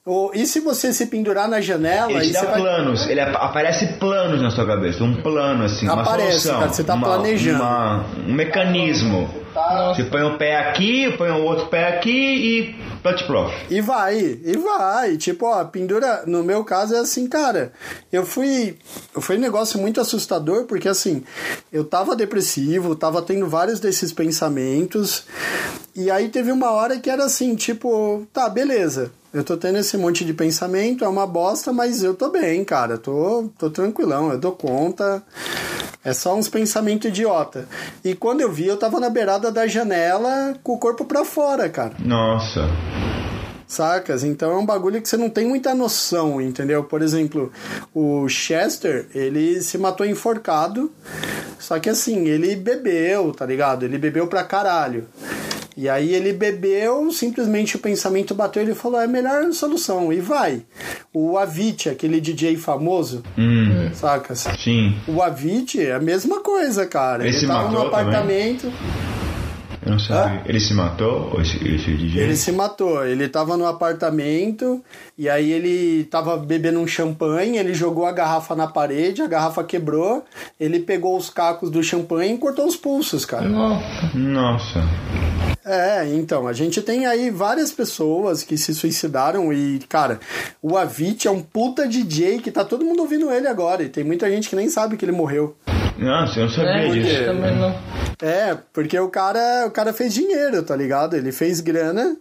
[0.06, 2.12] Ou, e se você se pendurar na janela...
[2.12, 2.60] Ele dá vai...
[2.60, 6.60] planos, ele aparece planos na sua cabeça, um plano assim, aparece, uma solução.
[6.60, 7.62] Cara, você tá uma, planejando.
[7.62, 9.30] Uma, um mecanismo.
[9.88, 13.54] Você põe um pé aqui, põe um outro pé aqui e plat prof.
[13.70, 15.16] E vai, e vai.
[15.16, 16.24] Tipo, ó, pendura.
[16.26, 17.72] No meu caso é assim, cara.
[18.12, 18.76] Eu fui.
[19.12, 21.22] Foi um negócio muito assustador, porque assim,
[21.72, 25.24] eu tava depressivo, tava tendo vários desses pensamentos.
[25.96, 29.12] E aí teve uma hora que era assim, tipo, tá, beleza.
[29.32, 32.98] Eu tô tendo esse monte de pensamento, é uma bosta, mas eu tô bem, cara.
[32.98, 35.22] Tô, tô tranquilão, eu dou conta.
[36.04, 37.66] É só uns pensamentos idiota.
[38.04, 41.68] E quando eu vi, eu tava na beirada da janela com o corpo para fora,
[41.68, 41.94] cara.
[41.98, 42.68] Nossa.
[43.66, 44.22] Sacas?
[44.22, 46.84] Então é um bagulho que você não tem muita noção, entendeu?
[46.84, 47.52] Por exemplo,
[47.94, 50.92] o Chester, ele se matou enforcado,
[51.58, 53.84] só que assim, ele bebeu, tá ligado?
[53.84, 55.08] Ele bebeu pra caralho.
[55.76, 60.12] E aí ele bebeu, simplesmente o pensamento bateu e ele falou: é a melhor solução,
[60.12, 60.62] e vai.
[61.12, 63.90] O Avicii, aquele DJ famoso, hum.
[63.92, 64.46] sacas?
[64.58, 64.94] Sim.
[65.08, 67.26] O Avicii é a mesma coisa, cara.
[67.26, 68.62] Ele, ele tava no apartamento.
[68.62, 69.14] Também?
[69.84, 70.42] Eu não sabia.
[70.46, 71.40] Ele se matou?
[71.40, 72.22] Esse, esse DJ?
[72.22, 73.06] Ele se matou.
[73.06, 74.82] Ele tava no apartamento
[75.18, 79.62] e aí ele tava bebendo um champanhe, ele jogou a garrafa na parede, a garrafa
[79.62, 80.24] quebrou,
[80.58, 83.46] ele pegou os cacos do champanhe e cortou os pulsos, cara.
[84.14, 84.80] Nossa.
[85.64, 90.20] É, então, a gente tem aí várias pessoas que se suicidaram e, cara,
[90.60, 94.04] o Avit é um puta DJ que tá todo mundo ouvindo ele agora e tem
[94.04, 95.56] muita gente que nem sabe que ele morreu.
[95.96, 97.24] Nossa, eu não sabia é, disso.
[97.24, 97.74] Também não.
[98.20, 101.16] É, porque o cara, o cara fez dinheiro, tá ligado?
[101.16, 102.16] Ele fez grana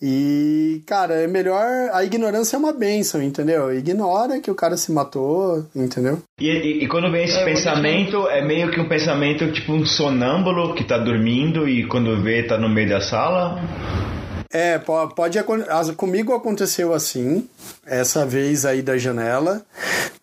[0.00, 1.64] E, cara, é melhor.
[1.92, 3.72] A ignorância é uma benção, entendeu?
[3.72, 6.18] Ignora que o cara se matou, entendeu?
[6.38, 9.86] E, e, e quando vem esse É, pensamento, é meio que um pensamento tipo um
[9.86, 13.58] sonâmbulo que tá dormindo e quando vê tá no meio da sala.
[14.56, 15.38] É, po- pode
[15.96, 17.46] comigo aconteceu assim,
[17.84, 19.60] essa vez aí da janela.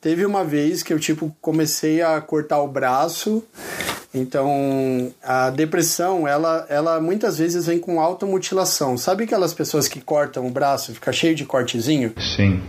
[0.02, 3.44] Teve uma vez que eu tipo comecei a cortar o braço.
[4.12, 8.98] Então, a depressão, ela, ela muitas vezes vem com automutilação.
[8.98, 12.14] Sabe aquelas pessoas que cortam o braço, e fica cheio de cortezinho?
[12.36, 12.62] Sim.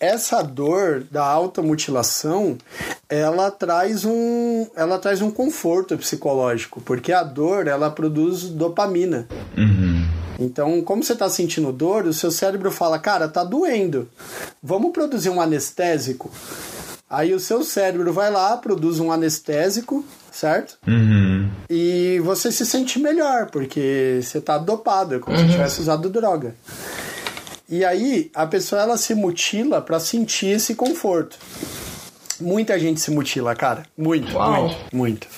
[0.00, 2.58] essa dor da automutilação,
[3.08, 9.26] ela traz um, ela traz um conforto psicológico, porque a dor, ela produz dopamina.
[9.56, 9.93] Uhum.
[10.38, 14.08] Então, como você está sentindo dor, o seu cérebro fala, cara, tá doendo.
[14.62, 16.30] Vamos produzir um anestésico.
[17.08, 20.76] Aí o seu cérebro vai lá, produz um anestésico, certo?
[20.86, 21.48] Uhum.
[21.70, 26.54] E você se sente melhor, porque você tá dopado, é como se tivesse usado droga.
[27.68, 31.38] E aí a pessoa ela se mutila para sentir esse conforto.
[32.40, 33.84] Muita gente se mutila, cara.
[33.96, 34.62] Muito, Uau.
[34.62, 35.28] muito, muito.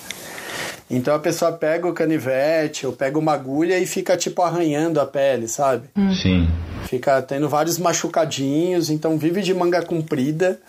[0.88, 5.06] Então a pessoa pega o canivete ou pega uma agulha e fica tipo arranhando a
[5.06, 5.88] pele, sabe?
[6.22, 6.48] Sim.
[6.86, 10.60] Fica tendo vários machucadinhos, então vive de manga comprida,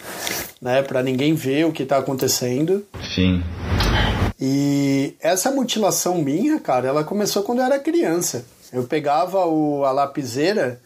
[0.59, 2.83] né, para ninguém ver o que tá acontecendo.
[3.13, 3.43] Sim.
[4.39, 8.45] E essa mutilação minha, cara, ela começou quando eu era criança.
[8.73, 10.79] Eu pegava o, a lapiseira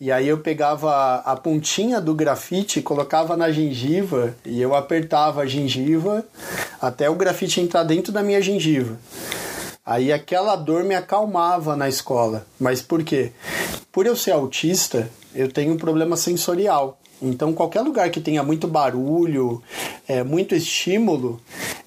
[0.00, 5.42] e aí eu pegava a, a pontinha do grafite, colocava na gengiva e eu apertava
[5.42, 6.24] a gengiva
[6.86, 8.98] até o grafite entrar dentro da minha gengiva.
[9.84, 12.46] Aí aquela dor me acalmava na escola.
[12.58, 13.32] Mas por quê?
[13.92, 16.98] Por eu ser autista, eu tenho um problema sensorial.
[17.20, 19.62] Então, qualquer lugar que tenha muito barulho,
[20.08, 21.40] é, muito estímulo,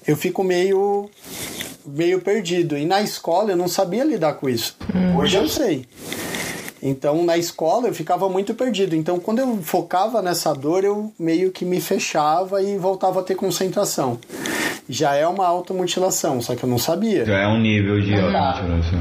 [0.06, 1.08] eu fico meio,
[1.86, 2.76] meio perdido.
[2.78, 4.76] E na escola eu não sabia lidar com isso.
[5.18, 5.86] Hoje eu sei.
[6.82, 8.94] Então, na escola eu ficava muito perdido.
[8.94, 13.34] Então, quando eu focava nessa dor, eu meio que me fechava e voltava a ter
[13.34, 14.18] concentração.
[14.88, 17.24] Já é uma automutilação, só que eu não sabia.
[17.24, 18.98] Já é um nível de automutilação.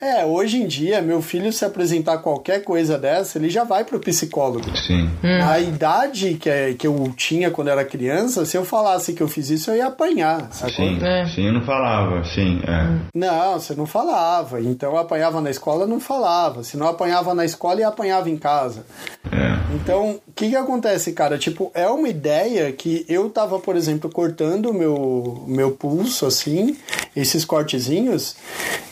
[0.00, 3.98] É, hoje em dia, meu filho se apresentar qualquer coisa dessa, ele já vai pro
[3.98, 4.64] psicólogo.
[4.76, 5.10] Sim.
[5.42, 9.26] A idade que, é- que eu tinha quando era criança, se eu falasse que eu
[9.26, 10.70] fiz isso, eu ia apanhar, sacou?
[10.76, 10.98] Sim.
[11.02, 11.26] É.
[11.26, 12.22] Sim, eu não falava.
[12.24, 12.98] Sim, é.
[13.12, 14.60] Não, você não falava.
[14.60, 16.62] Então eu apanhava na escola, não falava.
[16.62, 18.86] Se não apanhava na escola, eu apanhava em casa.
[19.32, 19.58] É.
[19.74, 21.36] Então, o que que acontece, cara?
[21.38, 26.76] Tipo, é uma ideia que eu tava, por exemplo, cortando o meu, meu pulso, assim,
[27.16, 28.36] esses cortezinhos,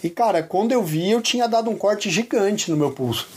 [0.02, 3.28] e, cara, quando eu vi, eu tinha dado um corte gigante no meu pulso.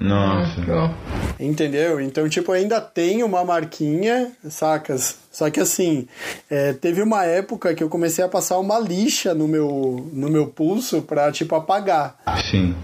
[0.00, 0.94] Nossa.
[1.38, 2.00] Entendeu?
[2.00, 5.16] Então, tipo, ainda tem uma marquinha, sacas?
[5.30, 6.08] Só que assim,
[6.50, 10.46] é, teve uma época que eu comecei a passar uma lixa no meu, no meu
[10.46, 12.16] pulso pra, tipo, apagar,
[12.50, 12.74] Sim.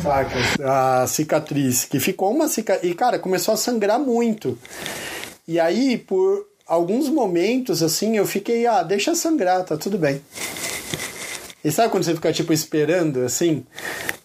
[0.00, 0.60] sacas?
[0.60, 1.84] A cicatriz.
[1.84, 2.90] Que ficou uma cicatriz.
[2.90, 4.56] E, cara, começou a sangrar muito.
[5.46, 10.20] E aí, por alguns momentos, assim, eu fiquei, ah, deixa sangrar, tá tudo bem.
[11.64, 13.64] E sabe quando você fica, tipo, esperando, assim?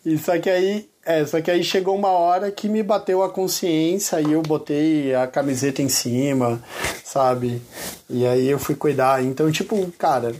[0.06, 0.88] E só que aí.
[1.08, 5.14] É, só que aí chegou uma hora que me bateu a consciência e eu botei
[5.14, 6.60] a camiseta em cima,
[7.04, 7.62] sabe?
[8.10, 9.24] E aí eu fui cuidar.
[9.24, 10.34] Então, tipo, cara,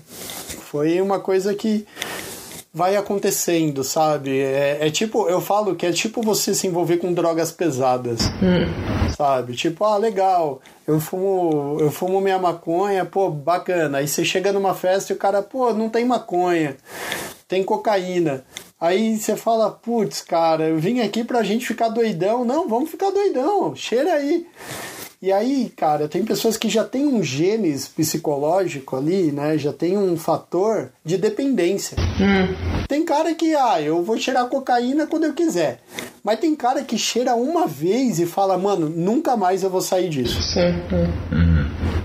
[0.72, 1.86] foi uma coisa que
[2.74, 4.40] vai acontecendo, sabe?
[4.40, 8.20] É, é tipo, eu falo que é tipo você se envolver com drogas pesadas,
[9.16, 9.56] sabe?
[9.56, 14.00] Tipo, ah, legal, eu fumo, eu fumo minha maconha, pô, bacana.
[14.00, 16.78] Aí você chega numa festa e o cara, pô, não tem maconha,
[17.48, 18.46] tem cocaína.
[18.80, 22.46] Aí você fala, putz, cara, eu vim aqui pra gente ficar doidão.
[22.46, 24.46] Não, vamos ficar doidão, cheira aí.
[25.26, 29.58] E aí, cara, tem pessoas que já têm um genes psicológico ali, né?
[29.58, 31.98] Já tem um fator de dependência.
[32.88, 35.80] Tem cara que, ah, eu vou cheirar cocaína quando eu quiser.
[36.24, 40.10] Mas tem cara que cheira uma vez e fala, mano, nunca mais eu vou sair
[40.10, 40.38] disso.
[40.60, 40.76] É.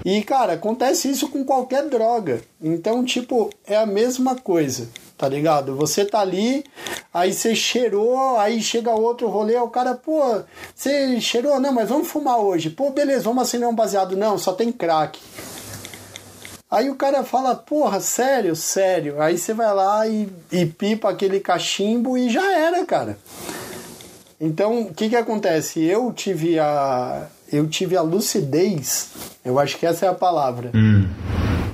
[0.02, 2.40] E, cara, acontece isso com qualquer droga.
[2.58, 4.88] Então, tipo, é a mesma coisa,
[5.20, 5.76] tá ligado?
[5.76, 6.64] Você tá ali,
[7.12, 10.40] aí você cheirou, aí chega outro rolê, o cara, pô,
[10.74, 11.60] você cheirou?
[11.60, 12.70] Não, mas vamos fumar hoje.
[12.70, 14.16] Pô, beleza, vamos acender um baseado.
[14.16, 15.20] Não, só tem crack.
[16.70, 19.20] Aí o cara fala, porra, sério, sério.
[19.20, 23.18] Aí você vai lá e, e pipa aquele cachimbo e já era, cara.
[24.40, 25.84] Então, o que que acontece?
[25.84, 29.10] Eu tive a eu tive a lucidez,
[29.44, 30.70] eu acho que essa é a palavra.
[30.74, 31.06] Hum.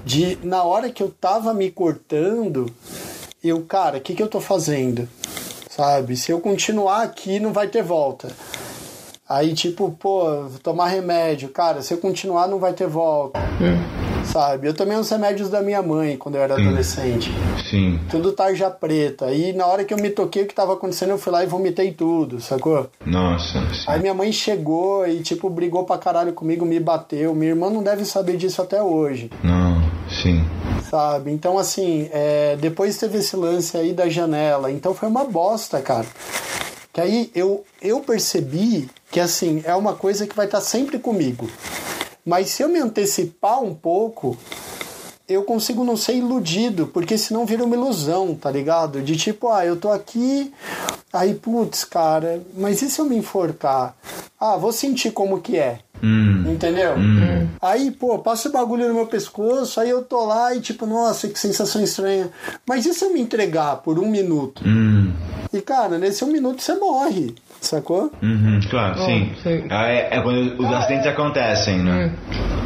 [0.04, 2.66] De na hora que eu tava me cortando,
[3.48, 5.08] eu, cara, o que que eu tô fazendo?
[5.70, 6.16] Sabe?
[6.16, 8.28] Se eu continuar aqui, não vai ter volta.
[9.28, 11.48] Aí, tipo, pô, tomar remédio.
[11.48, 13.38] Cara, se eu continuar, não vai ter volta.
[14.24, 14.68] sabe?
[14.68, 17.30] Eu tomei uns remédios da minha mãe quando eu era adolescente.
[17.70, 17.98] Sim.
[18.10, 19.32] Tudo tarja preta.
[19.32, 21.46] E na hora que eu me toquei o que tava acontecendo, eu fui lá e
[21.46, 22.88] vomitei tudo, sacou?
[23.04, 23.60] Nossa.
[23.72, 23.84] Sim.
[23.88, 27.34] Aí minha mãe chegou e, tipo, brigou pra caralho comigo, me bateu.
[27.34, 29.30] Minha irmã não deve saber disso até hoje.
[29.42, 29.82] Não,
[30.26, 30.44] sim.
[30.90, 31.30] Sabe?
[31.30, 34.70] Então, assim, é, depois teve esse lance aí da janela.
[34.70, 36.06] Então foi uma bosta, cara.
[36.92, 41.48] Que aí eu, eu percebi que, assim, é uma coisa que vai estar sempre comigo.
[42.24, 44.36] Mas se eu me antecipar um pouco,
[45.28, 49.02] eu consigo não ser iludido, porque senão vira uma ilusão, tá ligado?
[49.02, 50.52] De tipo, ah, eu tô aqui,
[51.12, 53.94] aí, putz, cara, mas e se eu me enforcar?
[54.38, 55.78] Ah, vou sentir como que é.
[56.02, 56.44] Hum.
[56.52, 56.94] Entendeu?
[56.96, 57.48] Hum.
[57.60, 61.26] Aí, pô, passa o bagulho no meu pescoço, aí eu tô lá e tipo, nossa,
[61.26, 62.28] que sensação estranha.
[62.68, 64.62] Mas e se eu me entregar por um minuto?
[64.66, 65.12] Hum.
[65.52, 68.12] E cara, nesse um minuto você morre, sacou?
[68.22, 69.32] Uhum, claro, sim.
[69.42, 69.64] sim.
[69.70, 72.12] Ah, É, é quando os acidentes acontecem, né?
[72.12, 72.65] É,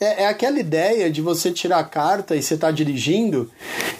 [0.00, 3.50] é aquela ideia de você tirar a carta e você tá dirigindo,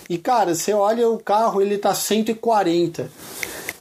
[0.09, 3.11] e cara, você olha o carro, ele tá 140.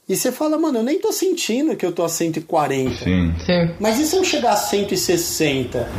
[0.10, 3.04] E você fala, mano, eu nem tô sentindo que eu tô a 140.
[3.04, 3.34] Sim.
[3.46, 3.76] Sim.
[3.80, 5.90] Mas e se eu chegar a 160?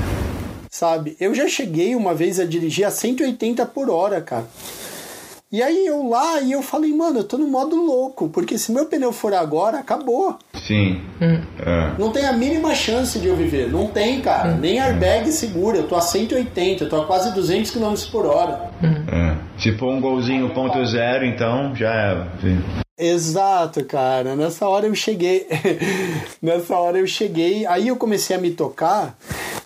[0.71, 1.17] Sabe?
[1.21, 4.49] Eu já cheguei uma vez a dirigir a 180 por hora, cara.
[5.51, 8.71] E aí eu lá e eu falei, mano, eu tô no modo louco, porque se
[8.71, 10.37] meu pneu for agora, acabou.
[10.53, 11.01] Sim.
[11.21, 11.99] É.
[11.99, 13.73] Não tem a mínima chance de eu viver.
[13.73, 14.53] Não tem, cara.
[14.53, 15.79] Nem airbag segura.
[15.79, 18.71] Eu tô a 180, eu tô a quase 200 km por hora.
[18.83, 19.37] É.
[19.59, 22.27] Se for um golzinho ponto zero, então já é.
[22.43, 22.63] Sim.
[22.99, 24.37] Exato, cara.
[24.37, 25.47] Nessa hora eu cheguei.
[26.43, 27.65] Nessa hora eu cheguei.
[27.65, 29.17] Aí eu comecei a me tocar.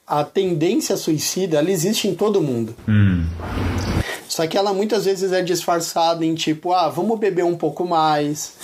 [0.07, 2.75] A tendência suicida, ela existe em todo mundo.
[2.87, 3.25] Hum.
[4.33, 8.55] Só que ela muitas vezes é disfarçada em tipo, ah, vamos beber um pouco mais.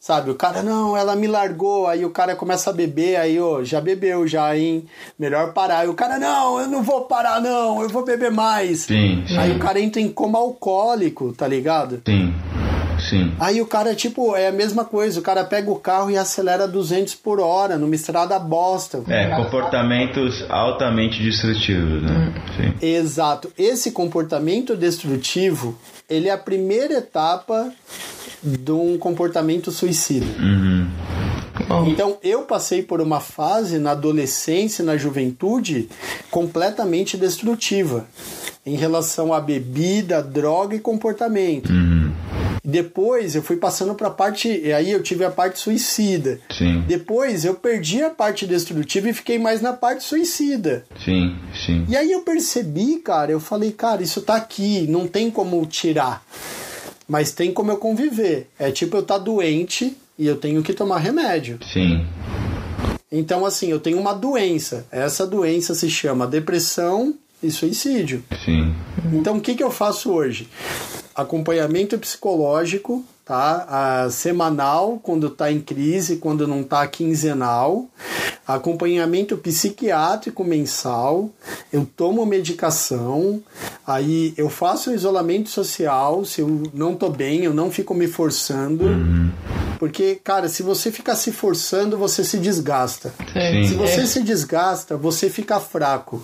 [0.00, 3.62] Sabe, o cara, não, ela me largou, aí o cara começa a beber, aí, ô,
[3.62, 4.86] já bebeu já, hein?
[5.18, 5.84] Melhor parar.
[5.84, 8.80] E o cara, não, eu não vou parar, não, eu vou beber mais.
[8.80, 9.36] Sim, sim.
[9.36, 12.00] Aí o cara entra em coma alcoólico, tá ligado?
[12.06, 12.32] Sim.
[13.10, 13.34] Sim.
[13.40, 16.68] Aí o cara, tipo, é a mesma coisa, o cara pega o carro e acelera
[16.68, 19.02] 200 por hora, numa estrada bosta.
[19.08, 22.32] É, comportamentos altamente destrutivos, né?
[22.56, 22.86] Sim.
[22.86, 23.52] Exato.
[23.58, 25.76] Esse comportamento destrutivo,
[26.08, 27.72] ele é a primeira etapa
[28.42, 30.26] de um comportamento suicida.
[30.38, 30.86] Uhum.
[31.88, 35.88] Então eu passei por uma fase na adolescência, na juventude,
[36.30, 38.06] completamente destrutiva
[38.64, 41.70] em relação à bebida, droga e comportamento.
[41.70, 41.99] Uhum.
[42.64, 46.40] Depois eu fui passando para a parte, e aí eu tive a parte suicida.
[46.50, 46.84] Sim.
[46.86, 50.84] Depois eu perdi a parte destrutiva e fiquei mais na parte suicida.
[51.04, 51.86] Sim, sim.
[51.88, 56.22] E aí eu percebi, cara, eu falei, cara, isso tá aqui, não tem como tirar.
[57.08, 58.48] Mas tem como eu conviver.
[58.58, 61.58] É tipo eu tá doente e eu tenho que tomar remédio.
[61.72, 62.06] Sim.
[63.10, 64.86] Então, assim, eu tenho uma doença.
[64.92, 68.22] Essa doença se chama depressão e suicídio.
[68.44, 68.72] Sim.
[69.12, 70.46] Então, o que, que eu faço hoje?
[71.20, 73.66] Acompanhamento psicológico, tá?
[74.06, 77.86] A semanal, quando está em crise, quando não está quinzenal.
[78.46, 81.30] Acompanhamento psiquiátrico mensal.
[81.72, 83.40] Eu tomo medicação.
[83.86, 86.24] Aí eu faço isolamento social.
[86.24, 88.84] Se eu não tô bem, eu não fico me forçando.
[89.78, 93.14] Porque, cara, se você ficar se forçando, você se desgasta.
[93.32, 93.64] Sim.
[93.68, 94.06] Se você É.
[94.06, 96.20] se desgasta, você fica fraco.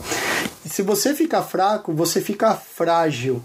[0.64, 3.40] E se você fica fraco, você fica frágil.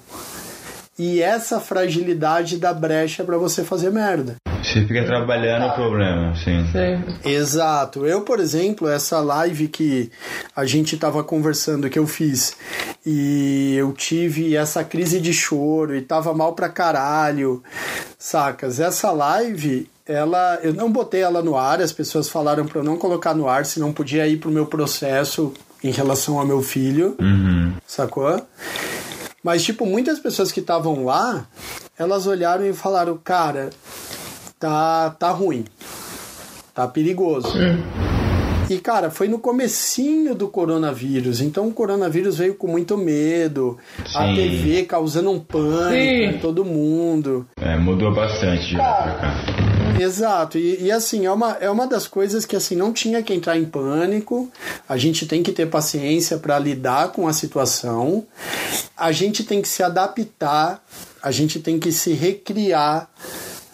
[1.03, 4.35] E essa fragilidade dá brecha para você fazer merda.
[4.63, 6.63] Você fica trabalhando o problema, sim.
[6.71, 7.03] Sim.
[7.27, 8.05] Exato.
[8.05, 10.11] Eu, por exemplo, essa live que
[10.55, 12.55] a gente tava conversando, que eu fiz,
[13.03, 17.63] e eu tive essa crise de choro e tava mal pra caralho,
[18.19, 18.79] sacas?
[18.79, 22.95] Essa live, ela, eu não botei ela no ar, as pessoas falaram pra eu não
[22.95, 25.51] colocar no ar, senão podia ir pro meu processo
[25.83, 27.73] em relação ao meu filho, Uhum.
[27.87, 28.39] sacou?
[29.43, 31.47] Mas, tipo, muitas pessoas que estavam lá,
[31.97, 33.71] elas olharam e falaram, cara,
[34.59, 35.65] tá, tá ruim.
[36.73, 37.51] Tá perigoso.
[38.69, 41.41] E, cara, foi no comecinho do coronavírus.
[41.41, 43.77] Então o coronavírus veio com muito medo.
[44.15, 44.35] A Sim.
[44.35, 46.23] TV causando um pânico Sim.
[46.23, 47.45] em todo mundo.
[47.59, 49.60] É, mudou bastante de lá pra cá.
[50.01, 53.33] Exato, e, e, assim, é uma, é uma das coisas que assim não tinha que
[53.33, 54.49] entrar em pânico,
[54.87, 58.25] a gente tem que ter paciência para lidar com a situação,
[58.97, 60.83] a gente tem que se adaptar,
[61.21, 63.09] a gente tem que se recriar,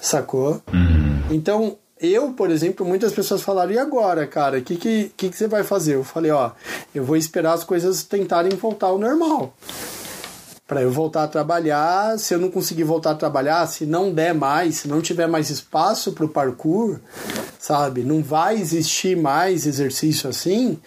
[0.02, 0.62] sacou?
[0.74, 1.22] Uhum.
[1.32, 5.38] Então, eu, por exemplo, muitas pessoas falaram, e agora, cara, o que, que, que, que
[5.38, 5.96] você vai fazer?
[5.96, 6.52] Eu falei, ó,
[6.94, 9.56] eu vou esperar as coisas tentarem voltar ao normal
[10.68, 12.18] para eu voltar a trabalhar.
[12.20, 15.50] Se eu não conseguir voltar a trabalhar, se não der mais, se não tiver mais
[15.50, 17.00] espaço para o parkour,
[17.58, 18.04] sabe?
[18.04, 20.78] Não vai existir mais exercício assim,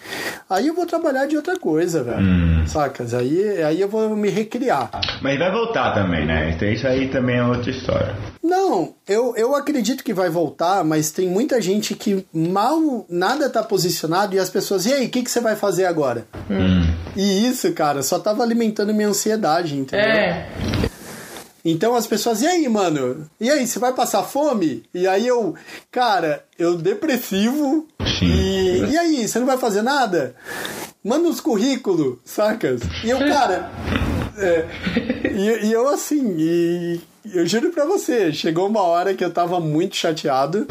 [0.49, 2.21] aí eu vou trabalhar de outra coisa, velho.
[2.21, 2.67] Hum.
[2.67, 3.15] Sacas?
[3.15, 4.91] Aí, aí eu vou me recriar.
[5.23, 6.51] Mas vai voltar também, né?
[6.55, 8.15] Então isso aí também é outra história.
[8.43, 13.61] Não, eu, eu acredito que vai voltar, mas tem muita gente que mal nada tá
[13.61, 16.29] posicionado e as pessoas, e aí, o que, que você vai fazer agora?
[16.49, 16.95] Hum.
[17.17, 20.07] E isso, cara, só tava alimentando minha ansiedade, entendeu?
[20.07, 20.49] É.
[21.65, 23.29] Então as pessoas, e aí, mano?
[23.41, 24.85] E aí, você vai passar fome?
[24.95, 25.57] E aí eu,
[25.91, 27.89] cara, eu depressivo.
[28.17, 28.27] Sim.
[28.27, 30.37] E, e aí, você não vai fazer nada?
[31.03, 32.81] Manda uns currículos, sacas?
[33.03, 33.73] E eu, cara.
[34.37, 34.67] É,
[35.31, 37.01] e, e, eu assim, e
[37.35, 40.67] eu juro pra você, chegou uma hora que eu tava muito chateado,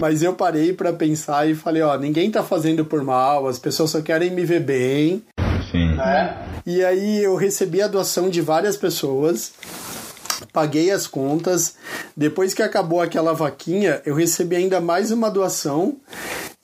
[0.00, 3.90] mas eu parei para pensar e falei, ó, ninguém tá fazendo por mal, as pessoas
[3.90, 5.22] só querem me ver bem.
[5.70, 5.96] Sim.
[5.96, 6.36] Né?
[6.66, 9.52] E aí eu recebi a doação de várias pessoas
[10.52, 11.76] paguei as contas.
[12.16, 15.96] Depois que acabou aquela vaquinha, eu recebi ainda mais uma doação.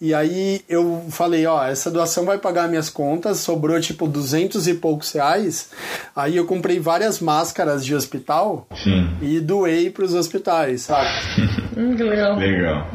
[0.05, 4.75] E aí eu falei, ó, essa doação vai pagar minhas contas, sobrou tipo duzentos e
[4.75, 5.71] poucos reais.
[6.15, 9.09] Aí eu comprei várias máscaras de hospital Sim.
[9.23, 11.09] e doei para os hospitais, sabe?
[11.77, 12.39] Hum, que legal.
[12.39, 12.87] Legal.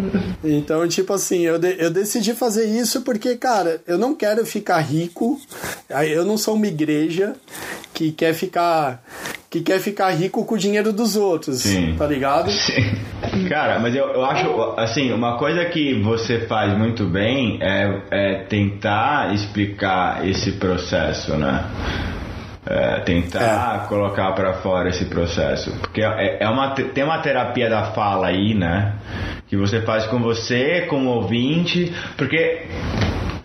[0.41, 4.79] Então, tipo assim, eu, de, eu decidi fazer isso porque, cara, eu não quero ficar
[4.79, 5.38] rico.
[5.89, 7.35] Eu não sou uma igreja
[7.99, 9.03] que quer ficar
[9.49, 11.95] que quer ficar rico com o dinheiro dos outros, Sim.
[11.97, 12.49] tá ligado?
[12.49, 12.95] Sim.
[13.49, 14.47] Cara, mas eu, eu acho,
[14.77, 21.65] assim, uma coisa que você faz muito bem é, é tentar explicar esse processo, né?
[22.65, 23.87] É, tentar é.
[23.89, 25.71] colocar para fora esse processo.
[25.79, 28.93] Porque é, é, uma, tem uma terapia da fala aí, né?
[29.47, 32.67] Que você faz com você, como ouvinte, porque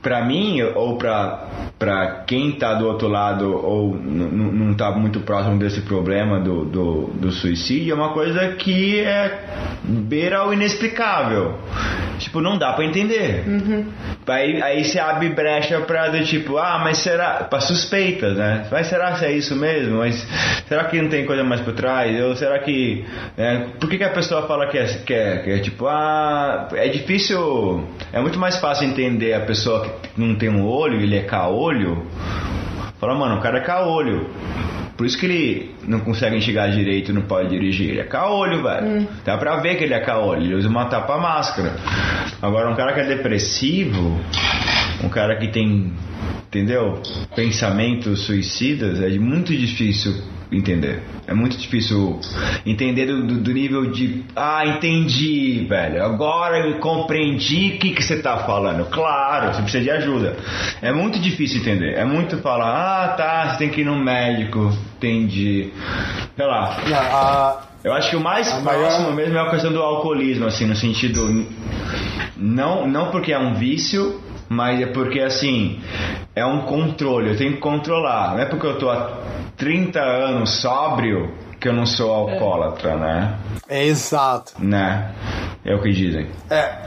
[0.03, 1.49] para mim ou para
[1.85, 7.11] para quem está do outro lado ou não está muito próximo desse problema do, do,
[7.15, 9.45] do, suicídio é uma coisa que é
[9.83, 11.59] beira o inexplicável.
[12.19, 13.45] Tipo não dá para entender.
[13.47, 13.87] Uhum.
[14.27, 17.45] aí aí se abre brecha para do tipo ah mas será?
[17.45, 18.67] Para suspeitas né?
[18.71, 19.99] Mas será que é isso mesmo?
[19.99, 20.27] Mas
[20.67, 22.19] será que não tem coisa mais por trás?
[22.23, 23.05] Ou será que
[23.37, 26.67] é, por que, que a pessoa fala que é, que é, que é tipo ah
[26.73, 31.17] é difícil é muito mais fácil entender a pessoa que não tem um olho, ele
[31.17, 31.74] é caolho.
[33.01, 34.31] Fala, mano, o cara é caolho.
[34.97, 37.91] Por isso que ele não consegue enxergar direito não pode dirigir.
[37.91, 38.87] Ele é caolho, velho.
[38.87, 39.07] Hum.
[39.25, 40.43] Dá pra ver que ele é caolho.
[40.43, 41.75] Ele usa uma tapa-máscara.
[42.41, 44.21] Agora, um cara que é depressivo,
[45.03, 45.93] um cara que tem,
[46.47, 47.03] entendeu?
[47.35, 50.15] Pensamentos suicidas, é muito difícil
[50.57, 51.03] entender.
[51.27, 52.21] É muito difícil
[52.65, 54.25] entender do, do, nível de.
[54.37, 56.05] Ah, entendi, velho.
[56.05, 58.85] Agora eu compreendi o que, que você tá falando.
[58.91, 60.37] Claro, você precisa de ajuda.
[60.83, 61.95] É muito difícil entender.
[61.95, 64.73] É muito falar, ah, tá, você tem que ir no médico.
[64.97, 65.71] Entendi.
[66.37, 67.69] Sei lá.
[67.85, 69.15] Eu acho que o mais próximo maior...
[69.15, 71.47] mesmo é a questão do alcoolismo, assim, no sentido.
[72.35, 74.23] Não, não porque é um vício,
[74.55, 75.81] mas é porque assim
[76.35, 78.35] é um controle, eu tenho que controlar.
[78.35, 79.21] Não é porque eu tô há
[79.57, 82.97] 30 anos sóbrio que eu não sou alcoólatra, é.
[82.97, 83.39] né?
[83.69, 84.53] É exato.
[84.59, 85.13] Né?
[85.65, 86.29] É o que dizem.
[86.51, 86.79] É.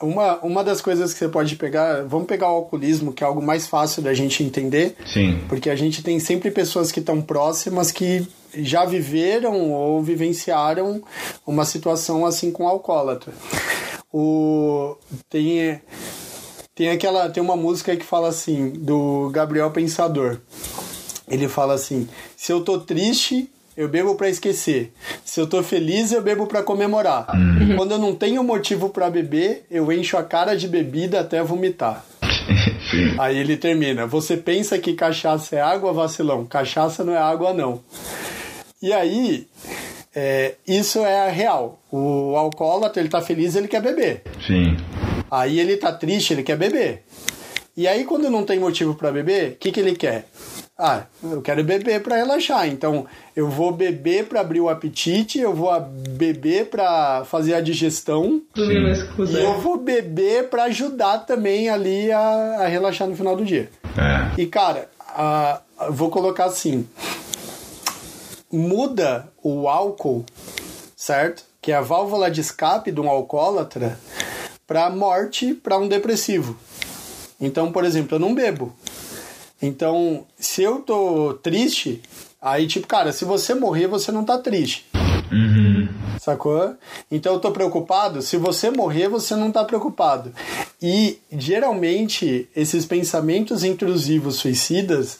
[0.00, 3.42] Uma, uma das coisas que você pode pegar, vamos pegar o alcoolismo, que é algo
[3.42, 4.96] mais fácil da gente entender.
[5.04, 5.40] Sim.
[5.48, 11.02] Porque a gente tem sempre pessoas que estão próximas que já viveram ou vivenciaram
[11.46, 13.32] uma situação assim com alcoólatra.
[14.12, 14.96] O,
[15.28, 15.80] tem,
[16.80, 20.38] tem aquela tem uma música que fala assim do Gabriel Pensador.
[21.28, 24.90] Ele fala assim: "Se eu tô triste, eu bebo para esquecer.
[25.22, 27.26] Se eu tô feliz, eu bebo para comemorar.
[27.34, 27.76] Uhum.
[27.76, 32.02] Quando eu não tenho motivo para beber, eu encho a cara de bebida até vomitar."
[33.20, 36.46] Aí ele termina: "Você pensa que cachaça é água, vacilão?
[36.46, 37.82] Cachaça não é água não."
[38.82, 39.46] E aí,
[40.16, 41.78] é, isso é a real.
[41.92, 44.22] O alcoólatra, ele tá feliz, ele quer beber.
[44.46, 44.78] Sim.
[45.30, 47.04] Aí ele tá triste, ele quer beber.
[47.76, 50.26] E aí, quando não tem motivo para beber, o que, que ele quer?
[50.76, 52.66] Ah, eu quero beber para relaxar.
[52.66, 58.42] Então, eu vou beber para abrir o apetite, eu vou beber para fazer a digestão.
[58.56, 59.30] Sim.
[59.30, 62.20] E eu vou beber para ajudar também ali a,
[62.60, 63.70] a, relaxar no final do dia.
[63.96, 64.40] É.
[64.40, 65.60] E, cara, a,
[65.90, 66.88] vou colocar assim:
[68.50, 70.24] muda o álcool,
[70.96, 71.44] certo?
[71.60, 73.98] Que é a válvula de escape de um alcoólatra
[74.70, 76.56] para morte para um depressivo.
[77.40, 78.72] Então, por exemplo, eu não bebo.
[79.60, 82.00] Então, se eu tô triste,
[82.40, 84.86] aí tipo, cara, se você morrer, você não tá triste.
[85.32, 85.88] Uhum.
[86.20, 86.76] Sacou?
[87.10, 88.22] Então eu tô preocupado.
[88.22, 90.32] Se você morrer, você não tá preocupado.
[90.80, 95.18] E geralmente esses pensamentos intrusivos suicidas,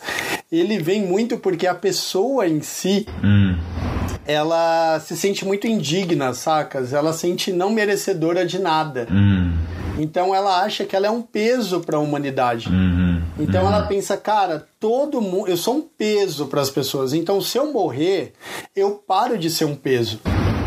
[0.53, 6.93] ele vem muito porque a pessoa em si uhum ela se sente muito indigna, sacas?
[6.93, 9.07] Ela sente não merecedora de nada.
[9.11, 9.53] Hum.
[9.99, 12.69] Então ela acha que ela é um peso para a humanidade.
[12.69, 13.23] Uhum.
[13.39, 17.13] Então ela pensa, cara, todo mundo, eu sou um peso para as pessoas.
[17.13, 18.33] Então se eu morrer,
[18.75, 20.21] eu paro de ser um peso.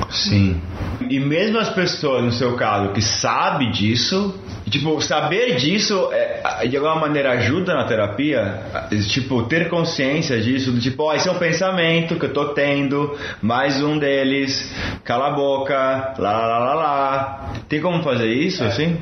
[0.10, 0.62] Sim.
[1.10, 4.34] E mesmo as pessoas, no seu caso, que sabe disso,
[4.74, 8.64] tipo, saber disso é, de alguma maneira ajuda na terapia?
[9.10, 12.50] Tipo, ter consciência disso, do tipo, ó, oh, esse é um pensamento que eu tô
[12.54, 17.54] tendo, mais um deles, cala a boca, lá lá lá lá.
[17.70, 18.68] Tem como fazer isso, é.
[18.68, 18.98] assim?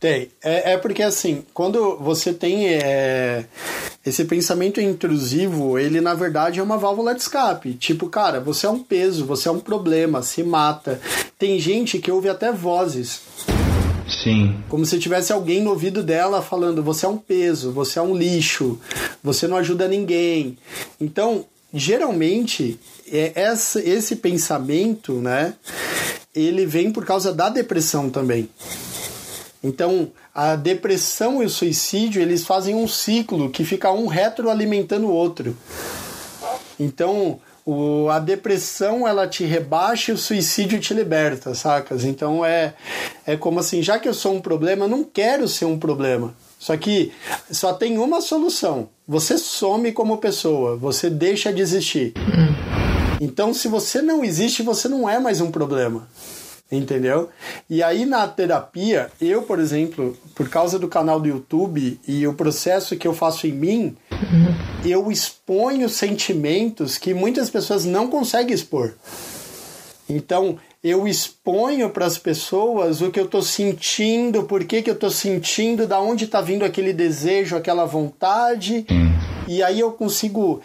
[0.00, 0.28] Tem.
[0.42, 3.44] É, é porque assim, quando você tem é,
[4.04, 7.74] esse pensamento intrusivo, ele na verdade é uma válvula de escape.
[7.74, 10.98] Tipo, cara, você é um peso, você é um problema, se mata.
[11.38, 13.22] Tem gente que ouve até vozes.
[14.08, 14.62] Sim.
[14.68, 18.16] Como se tivesse alguém no ouvido dela falando: você é um peso, você é um
[18.16, 18.78] lixo,
[19.22, 20.58] você não ajuda ninguém.
[21.00, 22.78] Então, geralmente,
[23.10, 25.54] é essa, esse pensamento, né?
[26.34, 28.48] Ele vem por causa da depressão também.
[29.62, 35.12] Então, a depressão e o suicídio, eles fazem um ciclo que fica um retroalimentando o
[35.12, 35.56] outro.
[36.78, 42.04] Então, o, a depressão ela te rebaixa e o suicídio te liberta, sacas?
[42.04, 42.74] Então é,
[43.26, 46.34] é como assim, já que eu sou um problema, eu não quero ser um problema.
[46.58, 47.12] Só que
[47.50, 48.88] só tem uma solução.
[49.06, 52.14] Você some como pessoa, você deixa de existir.
[53.20, 56.08] Então, se você não existe, você não é mais um problema
[56.70, 57.28] entendeu?
[57.68, 62.34] E aí na terapia, eu, por exemplo, por causa do canal do YouTube e o
[62.34, 64.54] processo que eu faço em mim, uhum.
[64.84, 68.94] eu exponho sentimentos que muitas pessoas não conseguem expor.
[70.08, 74.94] Então, eu exponho para as pessoas o que eu estou sentindo, por que, que eu
[74.94, 78.84] estou sentindo, da onde está vindo aquele desejo, aquela vontade,
[79.48, 80.60] e aí eu consigo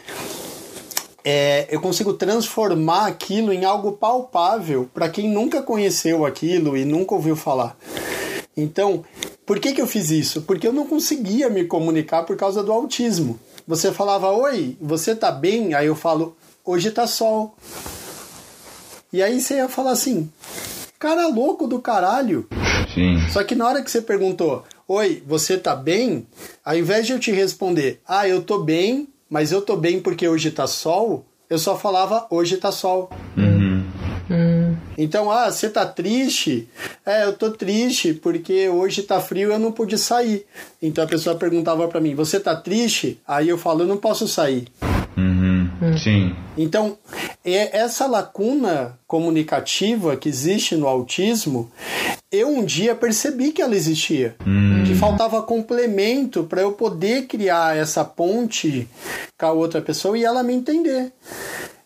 [1.23, 7.15] é, eu consigo transformar aquilo em algo palpável para quem nunca conheceu aquilo e nunca
[7.15, 7.77] ouviu falar.
[8.55, 9.03] Então,
[9.45, 10.41] por que, que eu fiz isso?
[10.43, 13.39] Porque eu não conseguia me comunicar por causa do autismo.
[13.67, 15.73] Você falava, oi, você tá bem?
[15.73, 17.55] Aí eu falo, hoje tá sol.
[19.11, 20.29] E aí você ia falar assim,
[20.99, 22.47] cara louco do caralho.
[22.93, 23.17] Sim.
[23.31, 26.27] Só que na hora que você perguntou, oi, você tá bem?
[26.63, 30.27] Ao invés de eu te responder, ah, eu tô bem, mas eu tô bem porque
[30.27, 33.09] hoje tá sol, eu só falava hoje tá sol.
[33.37, 33.83] Uhum.
[34.29, 34.75] Hum.
[34.97, 36.67] Então, ah, você tá triste?
[37.05, 40.45] É, eu tô triste porque hoje tá frio e eu não pude sair.
[40.81, 43.19] Então a pessoa perguntava para mim: Você tá triste?
[43.27, 44.67] Aí eu falo: Eu não posso sair.
[45.17, 45.48] Uhum.
[45.99, 46.35] Sim.
[46.57, 46.97] Então,
[47.43, 51.71] é essa lacuna comunicativa que existe no autismo,
[52.31, 54.35] eu um dia percebi que ela existia.
[54.45, 54.83] Hum.
[54.85, 58.87] Que faltava complemento para eu poder criar essa ponte
[59.37, 61.11] com a outra pessoa e ela me entender.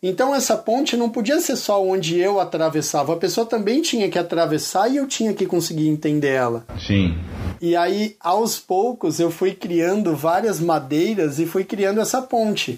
[0.01, 4.19] Então essa ponte não podia ser só onde eu atravessava, a pessoa também tinha que
[4.19, 6.65] atravessar e eu tinha que conseguir entender ela.
[6.85, 7.15] Sim.
[7.61, 12.77] E aí, aos poucos, eu fui criando várias madeiras e fui criando essa ponte.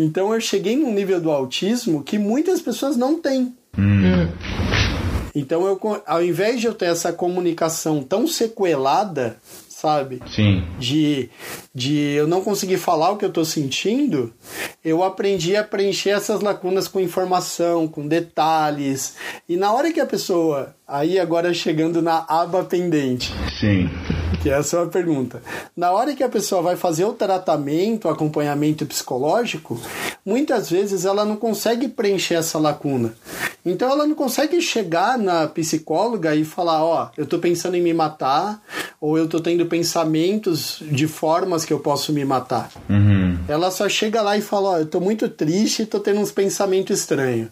[0.00, 3.52] Então eu cheguei num nível do autismo que muitas pessoas não têm.
[3.76, 4.28] Hum.
[5.34, 10.20] Então eu, ao invés de eu ter essa comunicação tão sequelada, sabe?
[10.32, 10.64] Sim.
[10.78, 11.28] De,
[11.74, 14.32] de eu não conseguir falar o que eu estou sentindo,
[14.84, 19.16] eu aprendi a preencher essas lacunas com informação, com detalhes.
[19.48, 23.30] E na hora que a pessoa, aí agora chegando na aba pendente.
[23.60, 23.90] Sim.
[24.42, 25.42] Que essa é a pergunta.
[25.76, 29.78] Na hora que a pessoa vai fazer o tratamento, o acompanhamento psicológico,
[30.24, 33.14] muitas vezes ela não consegue preencher essa lacuna.
[33.66, 37.82] Então ela não consegue chegar na psicóloga e falar, ó, oh, eu tô pensando em
[37.82, 38.62] me matar,
[39.00, 42.70] ou eu tô tendo pensamentos de formas que eu posso me matar.
[42.88, 43.38] Uhum.
[43.48, 46.20] Ela só chega lá e fala, ó, oh, eu tô muito triste e tô tendo
[46.20, 47.48] uns pensamentos estranhos.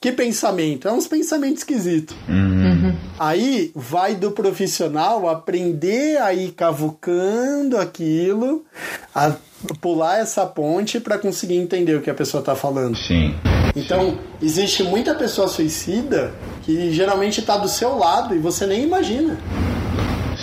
[0.00, 0.86] Que pensamento?
[0.86, 2.16] É uns pensamentos esquisitos.
[2.28, 2.94] Uhum.
[3.18, 8.64] Aí vai do profissional aprender a ir cavucando aquilo,
[9.12, 9.34] a
[9.80, 12.96] pular essa ponte para conseguir entender o que a pessoa está falando.
[12.96, 13.34] Sim.
[13.74, 19.36] Então, existe muita pessoa suicida que geralmente está do seu lado e você nem imagina.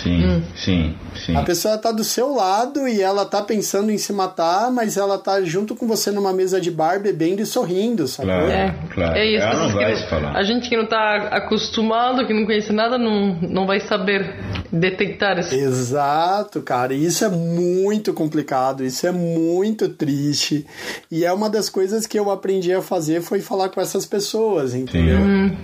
[0.02, 1.36] Sim, sim, sim.
[1.36, 5.18] A pessoa tá do seu lado e ela tá pensando em se matar, mas ela
[5.18, 8.28] tá junto com você numa mesa de bar bebendo e sorrindo, sabe?
[8.28, 9.16] Claro, é, claro.
[9.16, 9.44] É isso.
[9.44, 10.36] Ela não vai se falar.
[10.36, 14.34] A gente que não tá acostumado, que não conhece nada, não, não vai saber
[14.72, 15.54] detectar isso.
[15.54, 16.94] Exato, cara.
[16.94, 20.66] E isso é muito complicado, isso é muito triste.
[21.10, 24.74] E é uma das coisas que eu aprendi a fazer foi falar com essas pessoas,
[24.74, 25.18] entendeu?
[25.18, 25.56] Hum.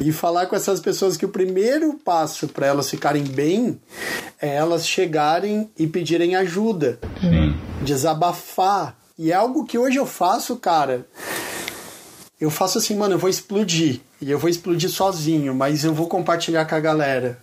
[0.00, 3.78] E falar com essas pessoas que o primeiro passo para elas ficarem bem
[4.40, 6.98] é elas chegarem e pedirem ajuda.
[7.20, 7.56] Sim.
[7.82, 8.96] Desabafar.
[9.18, 11.06] E é algo que hoje eu faço, cara.
[12.40, 14.00] Eu faço assim, mano, eu vou explodir.
[14.20, 17.38] E eu vou explodir sozinho, mas eu vou compartilhar com a galera.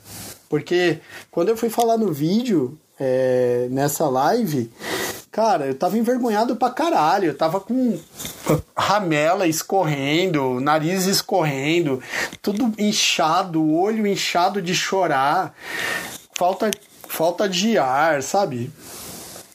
[0.49, 0.99] Porque
[1.31, 4.69] quando eu fui falar no vídeo, é, nessa live,
[5.31, 7.27] cara, eu tava envergonhado pra caralho.
[7.27, 7.97] Eu tava com
[8.75, 12.01] ramela escorrendo, nariz escorrendo,
[12.41, 15.53] tudo inchado, olho inchado de chorar,
[16.39, 16.71] falta,
[17.05, 18.71] falta de ar, sabe?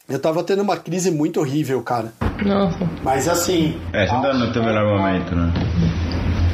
[0.06, 2.12] Eu tava tendo uma crise muito horrível, cara.
[2.44, 2.78] Nossa.
[3.02, 3.80] Mas assim.
[3.90, 5.50] É, você não tá no teu melhor momento, né?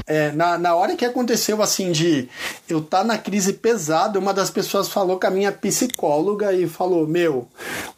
[0.06, 2.28] É, na, na hora que aconteceu assim de
[2.68, 7.08] eu tá na crise pesada, uma das pessoas falou com a minha psicóloga e falou:
[7.08, 7.48] Meu,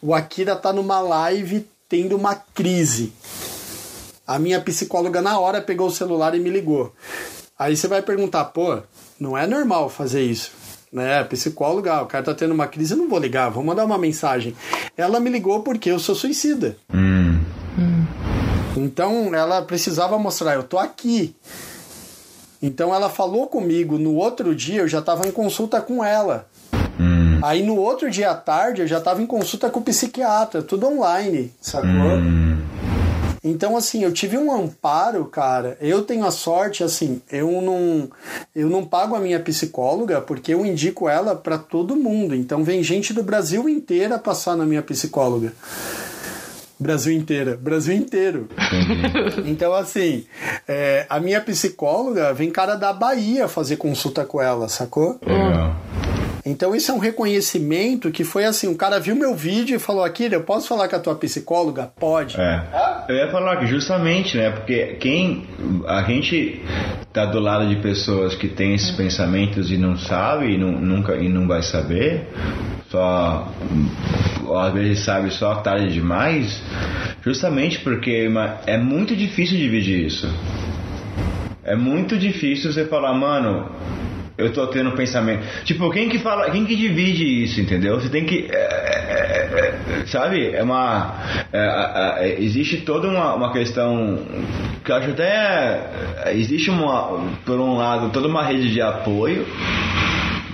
[0.01, 3.13] o Akira tá numa live tendo uma crise.
[4.27, 6.95] A minha psicóloga na hora pegou o celular e me ligou.
[7.59, 8.79] Aí você vai perguntar, pô,
[9.21, 10.62] não é normal fazer isso.
[10.93, 13.85] Né, psicóloga, ah, o cara tá tendo uma crise, eu não vou ligar, vou mandar
[13.85, 14.55] uma mensagem.
[14.95, 16.77] Ela me ligou porque eu sou suicida.
[16.93, 17.41] Hum.
[18.77, 21.35] Então ela precisava mostrar, eu tô aqui.
[22.61, 26.47] Então ela falou comigo no outro dia, eu já estava em consulta com ela.
[26.99, 27.41] Hum.
[27.43, 30.87] Aí no outro dia à tarde eu já estava em consulta com o psiquiatra, tudo
[30.87, 31.89] online, sacou?
[31.89, 32.59] Hum.
[33.45, 35.77] Então assim, eu tive um amparo, cara.
[35.81, 38.09] Eu tenho a sorte assim, eu não
[38.55, 42.35] eu não pago a minha psicóloga porque eu indico ela para todo mundo.
[42.35, 45.53] Então vem gente do Brasil inteira passar na minha psicóloga.
[46.83, 48.49] Brasil inteira, Brasil inteiro.
[49.47, 50.25] Então, assim,
[50.67, 55.19] é, a minha psicóloga vem cara da Bahia fazer consulta com ela, sacou?
[55.25, 55.77] Legal.
[56.45, 60.03] Então, isso é um reconhecimento que foi assim: o cara viu meu vídeo e falou:
[60.05, 61.91] Akira, eu posso falar com a tua psicóloga?
[61.99, 62.41] Pode.
[62.41, 62.63] É.
[63.09, 64.51] Eu ia falar que justamente, né?
[64.51, 65.47] Porque quem.
[65.87, 66.61] A gente
[67.13, 71.15] tá do lado de pessoas que têm esses pensamentos e não sabe e não, nunca
[71.17, 72.27] e não vai saber,
[72.91, 73.49] só.
[74.61, 76.61] às vezes sabe só tarde demais,
[77.23, 80.29] justamente porque uma- é muito difícil dividir isso.
[81.65, 83.71] É muito difícil você falar, mano,
[84.37, 85.45] eu tô tendo pensamento.
[85.65, 88.01] Tipo, quem que fala, quem que divide isso, entendeu?
[88.01, 88.49] Você tem que.
[88.51, 90.55] é, é, é, é, sabe?
[90.55, 91.15] É uma.
[91.53, 94.19] é, é, existe toda uma, uma questão
[94.85, 96.33] que eu acho até.
[96.33, 97.21] Existe uma.
[97.45, 99.47] Por um lado, toda uma rede de apoio.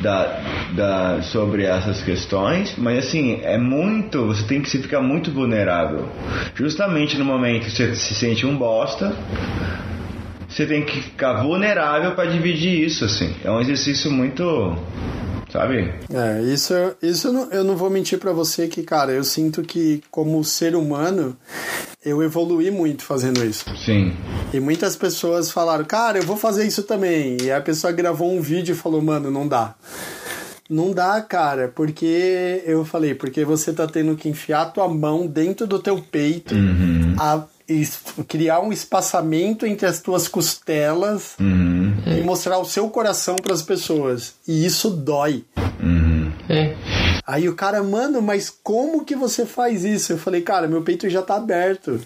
[0.00, 0.40] Da,
[0.76, 6.08] da, sobre essas questões, mas assim, é muito, você tem que se ficar muito vulnerável.
[6.54, 9.12] Justamente no momento que você se sente um bosta,
[10.58, 13.32] você tem que ficar vulnerável para dividir isso, assim.
[13.44, 14.42] É um exercício muito,
[15.52, 15.94] sabe?
[16.12, 19.62] É, isso, isso eu não, eu não vou mentir pra você que, cara, eu sinto
[19.62, 21.36] que, como ser humano,
[22.04, 23.64] eu evolui muito fazendo isso.
[23.76, 24.16] Sim.
[24.52, 27.36] E muitas pessoas falaram, cara, eu vou fazer isso também.
[27.40, 29.76] E a pessoa gravou um vídeo e falou, mano, não dá.
[30.68, 35.24] Não dá, cara, porque eu falei, porque você tá tendo que enfiar a tua mão
[35.24, 37.14] dentro do teu peito, Uhum.
[37.16, 37.44] a,
[38.26, 41.94] criar um espaçamento entre as tuas costelas Uhum.
[42.06, 44.34] e mostrar o seu coração para as pessoas.
[44.46, 45.44] E isso dói.
[45.82, 46.32] Uhum.
[46.48, 46.74] É.
[47.26, 50.12] Aí o cara, mano, mas como que você faz isso?
[50.14, 52.00] Eu falei, cara, meu peito já tá aberto.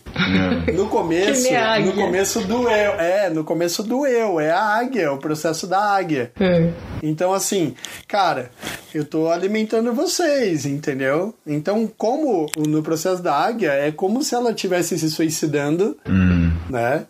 [0.74, 1.48] No começo,
[1.84, 2.92] no começo doeu.
[2.98, 4.40] É, no começo doeu.
[4.40, 6.32] É a águia, é o processo da águia.
[6.40, 6.70] É.
[7.02, 7.74] Então, assim,
[8.06, 8.50] cara,
[8.94, 11.34] eu tô alimentando vocês, entendeu?
[11.46, 16.52] Então, como no processo da águia, é como se ela estivesse se suicidando, Uhum.
[16.70, 17.06] né?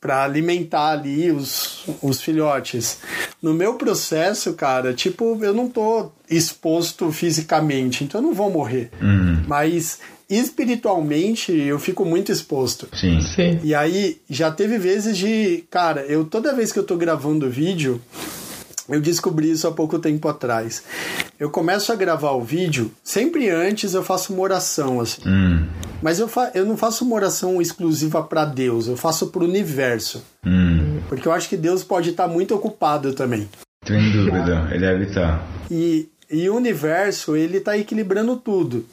[0.00, 2.98] Pra alimentar ali os, os filhotes.
[3.42, 8.90] No meu processo, cara, tipo, eu não tô exposto fisicamente, então eu não vou morrer.
[9.02, 9.42] Uhum.
[9.48, 9.98] Mas
[10.28, 12.88] espiritualmente eu fico muito exposto.
[12.94, 13.20] Sim.
[13.20, 13.60] Sim.
[13.62, 18.00] E aí já teve vezes de, cara, eu toda vez que eu tô gravando vídeo,
[18.88, 20.82] eu descobri isso há pouco tempo atrás.
[21.38, 25.22] Eu começo a gravar o vídeo, sempre antes eu faço uma oração assim.
[25.26, 25.66] Hum.
[26.02, 30.22] Mas eu, fa eu não faço uma oração exclusiva para Deus, eu faço pro universo.
[30.44, 31.00] Hum.
[31.08, 33.48] Porque eu acho que Deus pode estar muito ocupado também.
[33.86, 35.46] Sem dúvida, ele deve estar.
[35.70, 38.84] E, e o universo, ele tá equilibrando tudo.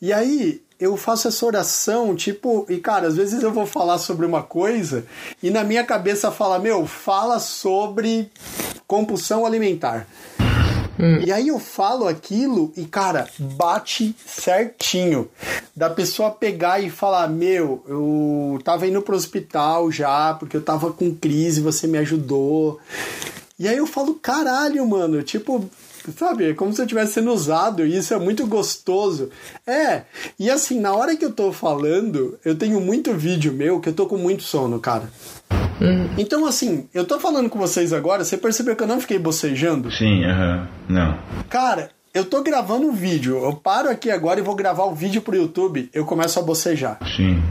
[0.00, 4.26] E aí, eu faço essa oração, tipo, e cara, às vezes eu vou falar sobre
[4.26, 5.04] uma coisa
[5.42, 8.30] e na minha cabeça fala, meu, fala sobre
[8.86, 10.06] compulsão alimentar.
[11.24, 15.28] E aí eu falo aquilo e, cara, bate certinho.
[15.74, 20.92] Da pessoa pegar e falar, meu, eu tava indo pro hospital já, porque eu tava
[20.92, 22.78] com crise, você me ajudou.
[23.58, 25.68] E aí eu falo, caralho, mano, tipo,
[26.10, 29.30] sabe, é como se eu estivesse sendo usado, e isso é muito gostoso.
[29.66, 30.02] É,
[30.38, 33.94] e assim, na hora que eu tô falando, eu tenho muito vídeo meu que eu
[33.94, 35.08] tô com muito sono, cara.
[36.16, 39.90] Então, assim, eu tô falando com vocês agora, você percebeu que eu não fiquei bocejando?
[39.90, 40.68] Sim, aham.
[40.88, 41.18] Não.
[41.48, 45.22] Cara, eu tô gravando um vídeo, eu paro aqui agora e vou gravar o vídeo
[45.22, 46.98] pro YouTube, eu começo a bocejar.
[47.16, 47.42] Sim.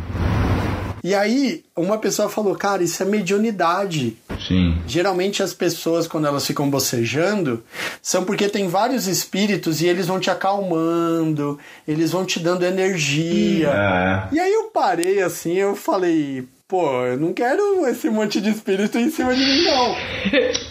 [1.03, 4.17] E aí, uma pessoa falou, cara, isso é mediunidade.
[4.47, 4.77] Sim.
[4.85, 7.63] Geralmente as pessoas, quando elas ficam bocejando,
[8.01, 11.57] são porque tem vários espíritos e eles vão te acalmando,
[11.87, 13.69] eles vão te dando energia.
[13.69, 14.35] É.
[14.35, 18.97] E aí eu parei assim, eu falei, pô, eu não quero esse monte de espírito
[18.97, 19.95] em cima de mim, não.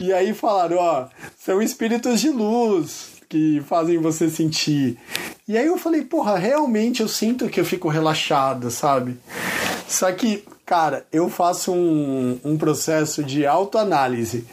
[0.06, 1.06] e aí falaram, ó,
[1.38, 4.96] são espíritos de luz que fazem você sentir.
[5.46, 9.18] E aí eu falei, porra, realmente eu sinto que eu fico relaxado, sabe?
[9.90, 14.46] Só que, cara, eu faço um, um processo de autoanálise.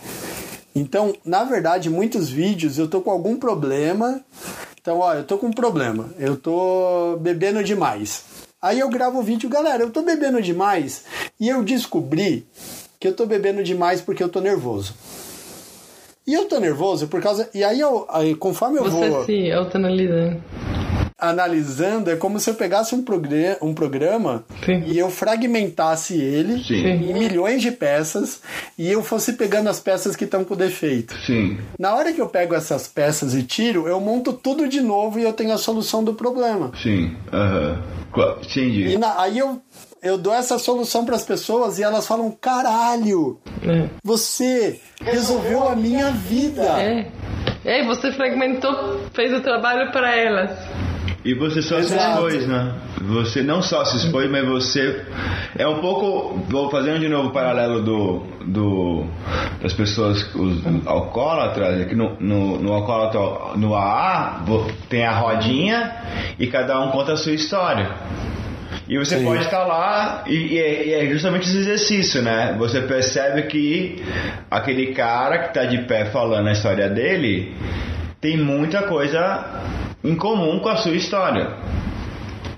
[0.75, 4.19] Então, na verdade, muitos vídeos eu tô com algum problema.
[4.81, 6.09] Então, ó, eu tô com um problema.
[6.17, 8.25] Eu tô bebendo demais.
[8.59, 11.03] Aí eu gravo o vídeo, galera, eu tô bebendo demais.
[11.39, 12.47] E eu descobri
[12.99, 14.95] que eu tô bebendo demais porque eu tô nervoso.
[16.25, 17.47] E eu tô nervoso por causa.
[17.53, 20.41] E aí, eu, aí conforme eu Você vou se autoanalisando.
[21.17, 24.83] Analisando, é como se eu pegasse um, programa, um programa Sim.
[24.85, 26.85] e eu fragmentasse ele Sim.
[26.85, 28.41] em milhões de peças
[28.77, 31.15] e eu fosse pegando as peças que estão com defeito.
[31.25, 31.57] Sim.
[31.79, 35.23] Na hora que eu pego essas peças e tiro, eu monto tudo de novo e
[35.23, 36.71] eu tenho a solução do problema.
[36.81, 37.15] Sim.
[37.33, 37.81] Aham.
[38.11, 38.87] Qua- Entendi.
[38.93, 39.59] E na- aí eu,
[40.01, 43.87] eu dou essa solução para as pessoas e elas falam: caralho, É.
[44.03, 46.63] você resolveu a minha vida.
[46.81, 47.07] É.
[47.65, 50.51] É, você fragmentou, fez o trabalho para elas.
[51.27, 52.25] E você só se Exato.
[52.29, 52.73] expôs, né?
[53.01, 55.01] Você não só se expôs, mas você.
[55.57, 56.39] É um pouco.
[56.47, 58.23] Vou fazendo de novo o paralelo do.
[58.45, 59.05] do
[59.61, 64.45] das pessoas, os alcoólatras, é que no, no, no alcoólatra, no AA,
[64.87, 65.95] tem a rodinha
[66.39, 67.91] e cada um conta a sua história.
[68.87, 69.25] E você Sim.
[69.25, 72.55] pode estar lá e, e é, e é justamente esse exercício, né?
[72.57, 74.01] Você percebe que
[74.49, 77.53] aquele cara que está de pé falando a história dele
[78.21, 79.57] tem muita coisa
[80.07, 81.57] em comum com a sua história.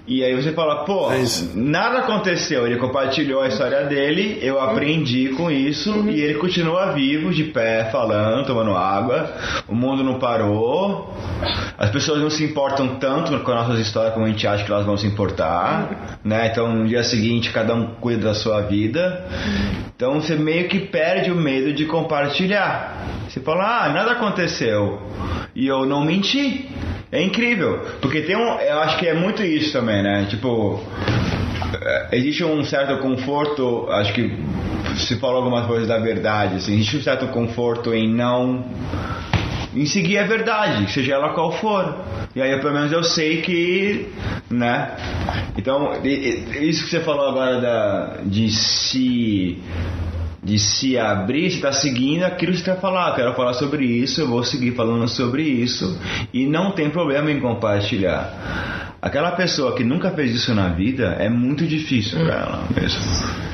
[0.10, 2.66] E aí você fala, pô, É nada aconteceu.
[2.66, 7.90] Ele compartilhou a história dele, eu aprendi com isso e ele continua vivo, de pé,
[7.92, 9.32] falando, tomando água.
[9.68, 11.14] O mundo não parou.
[11.78, 14.72] As pessoas não se importam tanto com as nossas histórias como a gente acha que
[14.72, 16.48] elas vão se importar, né?
[16.48, 19.28] Então no dia seguinte cada um cuida da sua vida.
[19.96, 23.06] Então você meio que perde o medo de compartilhar.
[23.28, 25.04] Você fala, ah, nada aconteceu
[25.56, 26.68] e eu não menti.
[27.12, 30.28] É incrível, porque tem um, eu acho que é muito isso também, né?
[30.30, 30.80] Tipo,
[31.82, 34.32] é, existe um certo conforto, acho que
[34.96, 38.64] se falou algumas coisas da verdade, assim, existe um certo conforto em não
[39.76, 41.96] em seguir a verdade, seja ela qual for.
[42.36, 44.08] E aí pelo menos eu sei que,
[44.50, 44.92] né?
[45.58, 49.60] Então, isso que você falou agora da, de se
[50.44, 53.10] de se abrir, está seguindo aquilo que você quer falar.
[53.10, 55.98] Eu quero falar sobre isso, eu vou seguir falando sobre isso.
[56.34, 58.96] E não tem problema em compartilhar.
[59.02, 63.02] Aquela pessoa que nunca fez isso na vida é muito difícil para ela mesmo.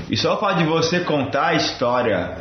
[0.10, 2.38] E só o fato de você contar a história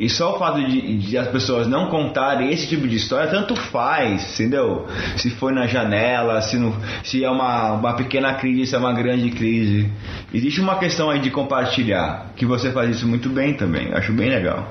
[0.00, 3.54] e só o fato de, de as pessoas não contarem esse tipo de história, tanto
[3.54, 4.86] faz, entendeu?
[5.18, 6.56] Se foi na janela, se,
[7.04, 9.92] se é uma, uma pequena crise, se é uma grande crise.
[10.32, 14.30] Existe uma questão aí de compartilhar, que você faz isso muito bem também, acho bem
[14.30, 14.66] legal.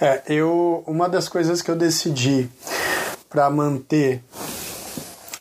[0.00, 2.48] É, eu uma das coisas que eu decidi
[3.28, 4.22] para manter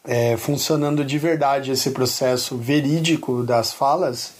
[0.04, 4.34] é, funcionando de verdade esse processo verídico das falas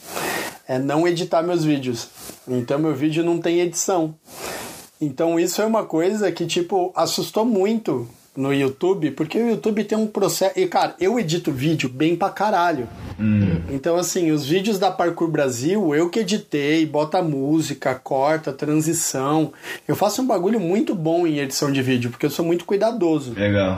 [0.68, 2.10] é não editar meus vídeos.
[2.48, 4.16] Então meu vídeo não tem edição.
[5.00, 9.98] Então isso é uma coisa que tipo assustou muito no YouTube, porque o YouTube tem
[9.98, 10.58] um processo.
[10.58, 12.88] E cara, eu edito vídeo bem pra caralho.
[13.70, 19.54] Então, assim, os vídeos da Parkour Brasil, eu que editei, bota música, corta, transição.
[19.88, 23.34] Eu faço um bagulho muito bom em edição de vídeo, porque eu sou muito cuidadoso.
[23.34, 23.76] Legal.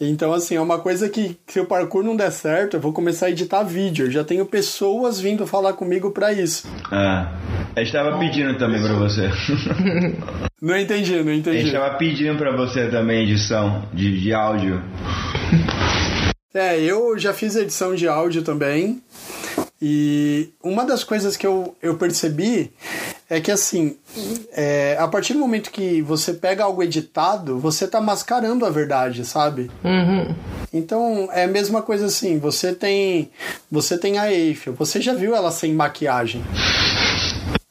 [0.00, 3.26] Então, assim, é uma coisa que se o parkour não der certo, eu vou começar
[3.26, 4.06] a editar vídeo.
[4.06, 6.68] Eu já tenho pessoas vindo falar comigo pra isso.
[6.92, 7.32] Ah,
[7.74, 9.28] a gente tava pedindo também pra você.
[10.60, 11.70] Não entendi, não A gente entendi.
[11.70, 14.82] tava pedindo pra você também edição de, de áudio.
[16.52, 19.00] É, eu já fiz edição de áudio também.
[19.80, 22.72] E uma das coisas que eu, eu percebi
[23.30, 23.96] é que, assim,
[24.52, 29.24] é, a partir do momento que você pega algo editado, você tá mascarando a verdade,
[29.24, 29.70] sabe?
[29.84, 30.34] Uhum.
[30.72, 33.30] Então é a mesma coisa assim, você tem
[33.70, 36.42] você tem a Eiffel, você já viu ela sem maquiagem.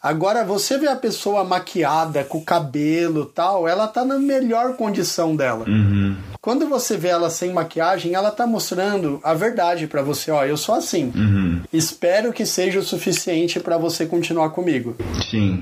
[0.07, 5.35] Agora você vê a pessoa maquiada, com o cabelo tal, ela tá na melhor condição
[5.35, 5.65] dela.
[5.67, 6.15] Uhum.
[6.39, 10.55] Quando você vê ela sem maquiagem, ela tá mostrando a verdade pra você, ó, eu
[10.55, 11.11] sou assim.
[11.13, 11.61] Uhum.
[11.73, 14.95] Espero que seja o suficiente pra você continuar comigo.
[15.29, 15.61] Sim.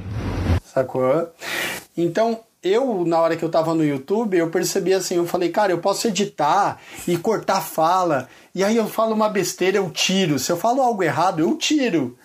[0.63, 1.27] Sacou?
[1.97, 5.71] Então, eu, na hora que eu tava no YouTube, eu percebi assim, eu falei, cara,
[5.71, 8.27] eu posso editar e cortar fala.
[8.55, 10.39] E aí eu falo uma besteira, eu tiro.
[10.39, 12.17] Se eu falo algo errado, eu tiro.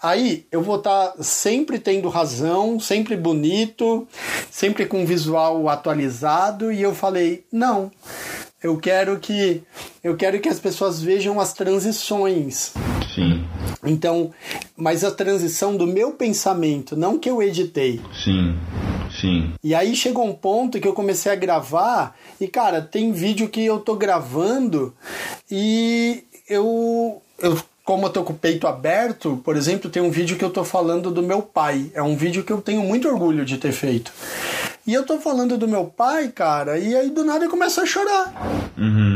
[0.00, 4.06] Aí eu vou estar tá sempre tendo razão, sempre bonito,
[4.48, 6.70] sempre com visual atualizado.
[6.70, 7.90] E eu falei, não.
[8.62, 9.64] Eu quero que
[10.02, 12.72] eu quero que as pessoas vejam as transições.
[13.14, 13.44] Sim.
[13.84, 14.32] Então,
[14.76, 18.00] mas a transição do meu pensamento, não que eu editei.
[18.12, 18.56] Sim.
[19.20, 19.52] Sim.
[19.62, 23.64] E aí chegou um ponto que eu comecei a gravar e cara, tem vídeo que
[23.64, 24.92] eu tô gravando
[25.50, 30.38] e eu eu como eu tô com o peito aberto, por exemplo, tem um vídeo
[30.38, 31.90] que eu tô falando do meu pai.
[31.92, 34.10] É um vídeo que eu tenho muito orgulho de ter feito.
[34.86, 37.86] E eu tô falando do meu pai, cara, e aí do nada eu começo a
[37.86, 38.32] chorar.
[38.76, 39.13] Uhum.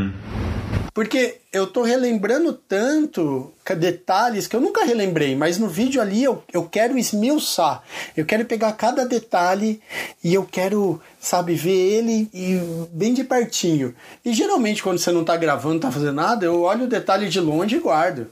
[0.93, 6.43] Porque eu tô relembrando tanto detalhes que eu nunca relembrei, mas no vídeo ali eu,
[6.51, 7.83] eu quero esmiuçar.
[8.15, 9.79] Eu quero pegar cada detalhe
[10.23, 12.59] e eu quero, sabe, ver ele e,
[12.91, 13.93] bem de pertinho.
[14.25, 17.29] E geralmente quando você não tá gravando, não tá fazendo nada, eu olho o detalhe
[17.29, 18.27] de longe e guardo.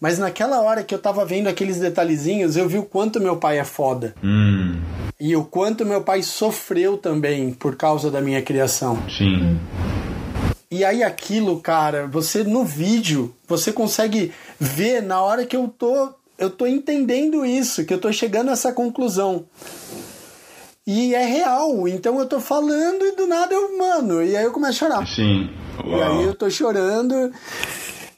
[0.00, 3.58] Mas naquela hora que eu tava vendo aqueles detalhezinhos, eu vi o quanto meu pai
[3.58, 4.14] é foda.
[4.22, 4.80] Hum.
[5.18, 8.98] E o quanto meu pai sofreu também por causa da minha criação.
[9.08, 9.36] Sim.
[9.36, 9.95] Hum.
[10.70, 16.12] E aí aquilo, cara, você no vídeo, você consegue ver na hora que eu tô,
[16.36, 19.44] eu tô entendendo isso, que eu tô chegando a essa conclusão.
[20.84, 24.52] E é real, então eu tô falando e do nada eu, mano, e aí eu
[24.52, 25.06] começo a chorar.
[25.06, 25.50] Sim.
[25.84, 25.98] Uau.
[25.98, 27.32] E aí eu tô chorando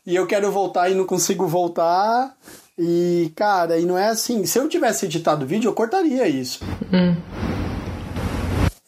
[0.07, 2.35] e eu quero voltar e não consigo voltar.
[2.79, 4.47] E, cara, e não é assim.
[4.47, 6.61] Se eu tivesse editado o vídeo, eu cortaria isso.
[6.93, 7.17] Hum.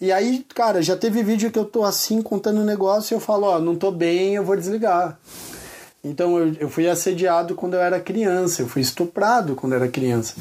[0.01, 3.21] E aí, cara, já teve vídeo que eu tô assim contando um negócio e eu
[3.21, 5.19] falo, ó, não tô bem, eu vou desligar.
[6.03, 9.89] Então eu, eu fui assediado quando eu era criança, eu fui estuprado quando eu era
[9.89, 10.37] criança.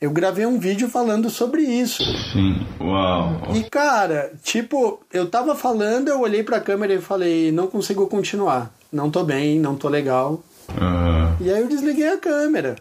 [0.00, 2.02] Eu gravei um vídeo falando sobre isso.
[2.32, 3.54] Sim, uau.
[3.54, 8.72] E cara, tipo, eu tava falando, eu olhei pra câmera e falei, não consigo continuar.
[8.90, 10.42] Não tô bem, não tô legal.
[10.70, 11.36] Uhum.
[11.46, 12.76] E aí eu desliguei a câmera.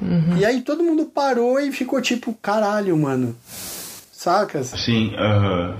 [0.00, 0.36] Uhum.
[0.36, 3.34] E aí todo mundo parou e ficou tipo, caralho, mano
[4.20, 4.68] sacas?
[4.68, 5.74] Sim, aham.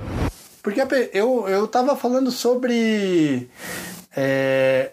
[0.63, 0.81] Porque
[1.13, 3.49] eu, eu tava falando sobre
[4.17, 4.91] é,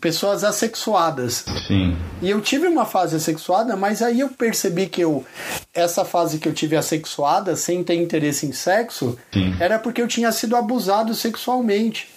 [0.00, 1.44] pessoas assexuadas.
[1.66, 1.96] Sim.
[2.20, 5.24] E eu tive uma fase assexuada, mas aí eu percebi que eu
[5.72, 9.54] essa fase que eu tive assexuada, sem ter interesse em sexo, Sim.
[9.60, 12.08] era porque eu tinha sido abusado sexualmente.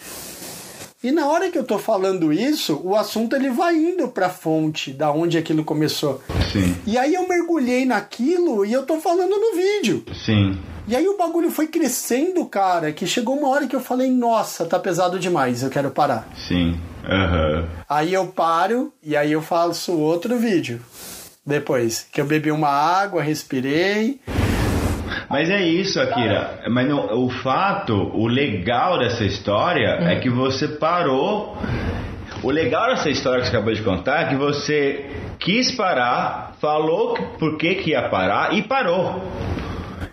[1.03, 4.93] E na hora que eu tô falando isso, o assunto ele vai indo pra fonte
[4.93, 6.21] da onde aquilo começou.
[6.51, 6.75] Sim.
[6.85, 10.03] E aí eu mergulhei naquilo e eu tô falando no vídeo.
[10.25, 10.59] Sim.
[10.87, 14.63] E aí o bagulho foi crescendo, cara, que chegou uma hora que eu falei, nossa,
[14.65, 16.27] tá pesado demais, eu quero parar.
[16.47, 16.79] Sim.
[17.03, 17.67] Uhum.
[17.89, 20.79] Aí eu paro e aí eu faço outro vídeo.
[21.43, 24.19] Depois, que eu bebi uma água, respirei,
[25.29, 26.61] mas é isso, Akira.
[26.69, 30.07] Mas no, o fato, o legal dessa história uhum.
[30.07, 31.57] é que você parou.
[32.43, 35.05] O legal dessa história que você acabou de contar é que você
[35.39, 39.21] quis parar, falou por que, que ia parar e parou.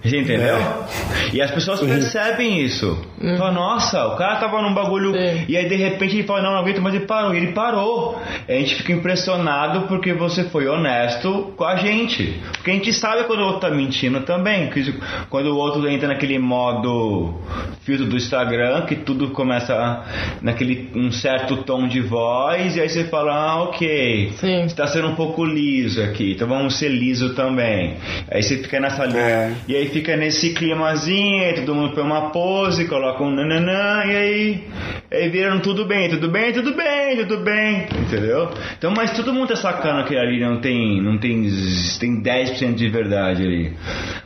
[0.03, 0.57] Você entendeu?
[0.57, 1.35] É.
[1.35, 2.99] E as pessoas percebem isso.
[3.21, 3.37] Uhum.
[3.37, 5.13] Fala, nossa, o cara tava num bagulho.
[5.13, 5.45] Sim.
[5.49, 7.35] E aí de repente ele fala, não, não aguento, mas ele parou.
[7.35, 8.21] E ele parou.
[8.49, 12.41] E a gente fica impressionado porque você foi honesto com a gente.
[12.53, 14.71] Porque a gente sabe quando o outro tá mentindo também.
[15.29, 17.35] Quando o outro entra naquele modo
[17.83, 20.05] filtro do Instagram, que tudo começa
[20.43, 24.33] naquele um certo tom de voz, e aí você fala, ah, ok.
[24.37, 24.69] Sim.
[24.69, 27.97] Você tá sendo um pouco liso aqui, então vamos ser liso também.
[28.31, 29.19] Aí você fica nessa linha.
[29.19, 29.53] É.
[29.67, 34.65] E aí fica nesse climazinho, todo mundo põe uma pose, coloca um nananã, e aí,
[35.11, 38.51] aí viram tudo bem, tudo bem, tudo bem, tudo bem, entendeu?
[38.77, 41.49] Então, mas todo mundo tá sacando que ali não tem, não tem,
[41.99, 43.73] tem 10% de verdade ali.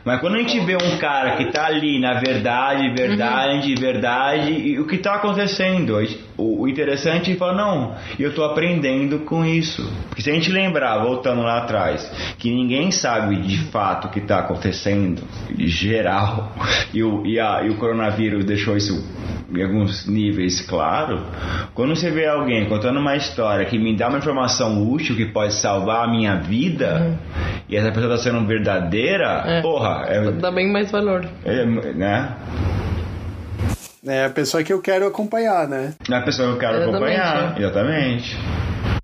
[0.03, 3.79] Mas quando a gente vê um cara que tá ali na verdade, verdade, uhum.
[3.79, 5.97] verdade, e o que tá acontecendo?
[6.37, 9.89] O, o interessante é falar, não, eu tô aprendendo com isso.
[10.09, 12.03] Porque se a gente lembrar, voltando lá atrás,
[12.37, 15.21] que ninguém sabe de fato o que tá acontecendo,
[15.59, 16.53] geral,
[16.93, 19.01] e o, e, a, e o coronavírus deixou isso
[19.55, 21.21] em alguns níveis claro,
[21.75, 25.53] quando você vê alguém contando uma história que me dá uma informação útil que pode
[25.53, 27.17] salvar a minha vida, uhum.
[27.69, 29.61] e essa pessoa está sendo verdadeira, é.
[29.61, 30.05] porra.
[30.07, 31.27] É, dá bem mais valor.
[31.45, 32.35] É, né?
[34.05, 35.93] É a pessoa que eu quero acompanhar, né?
[36.09, 37.61] É a pessoa que eu quero exatamente, acompanhar, é.
[37.61, 38.37] exatamente.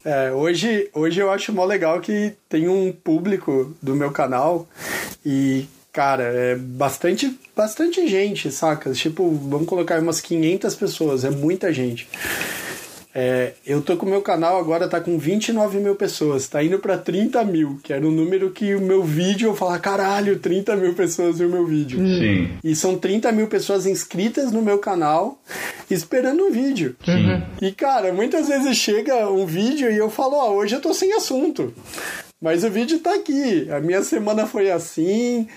[0.04, 4.66] É, hoje, hoje eu acho mó legal que tem um público do meu canal
[5.24, 5.68] e
[6.00, 8.90] cara, é bastante, bastante gente, saca?
[8.94, 12.08] Tipo, vamos colocar umas 500 pessoas, é muita gente.
[13.14, 16.80] É, eu tô com o meu canal agora, tá com 29 mil pessoas, tá indo
[16.80, 20.78] pra 30 mil, que era o número que o meu vídeo eu falar, caralho, 30
[20.78, 22.00] mil pessoas viu meu vídeo.
[22.00, 22.50] Sim.
[22.64, 25.38] E são 30 mil pessoas inscritas no meu canal
[25.92, 26.96] esperando um vídeo.
[27.04, 27.44] Sim.
[27.62, 31.12] E cara, muitas vezes chega um vídeo e eu falo, ó, hoje eu tô sem
[31.12, 31.74] assunto.
[32.42, 33.68] Mas o vídeo tá aqui.
[33.72, 35.48] A minha semana foi assim.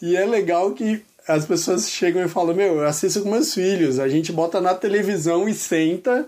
[0.00, 3.98] E é legal que as pessoas chegam e falam: Meu, eu assisto com meus filhos.
[3.98, 6.26] A gente bota na televisão e senta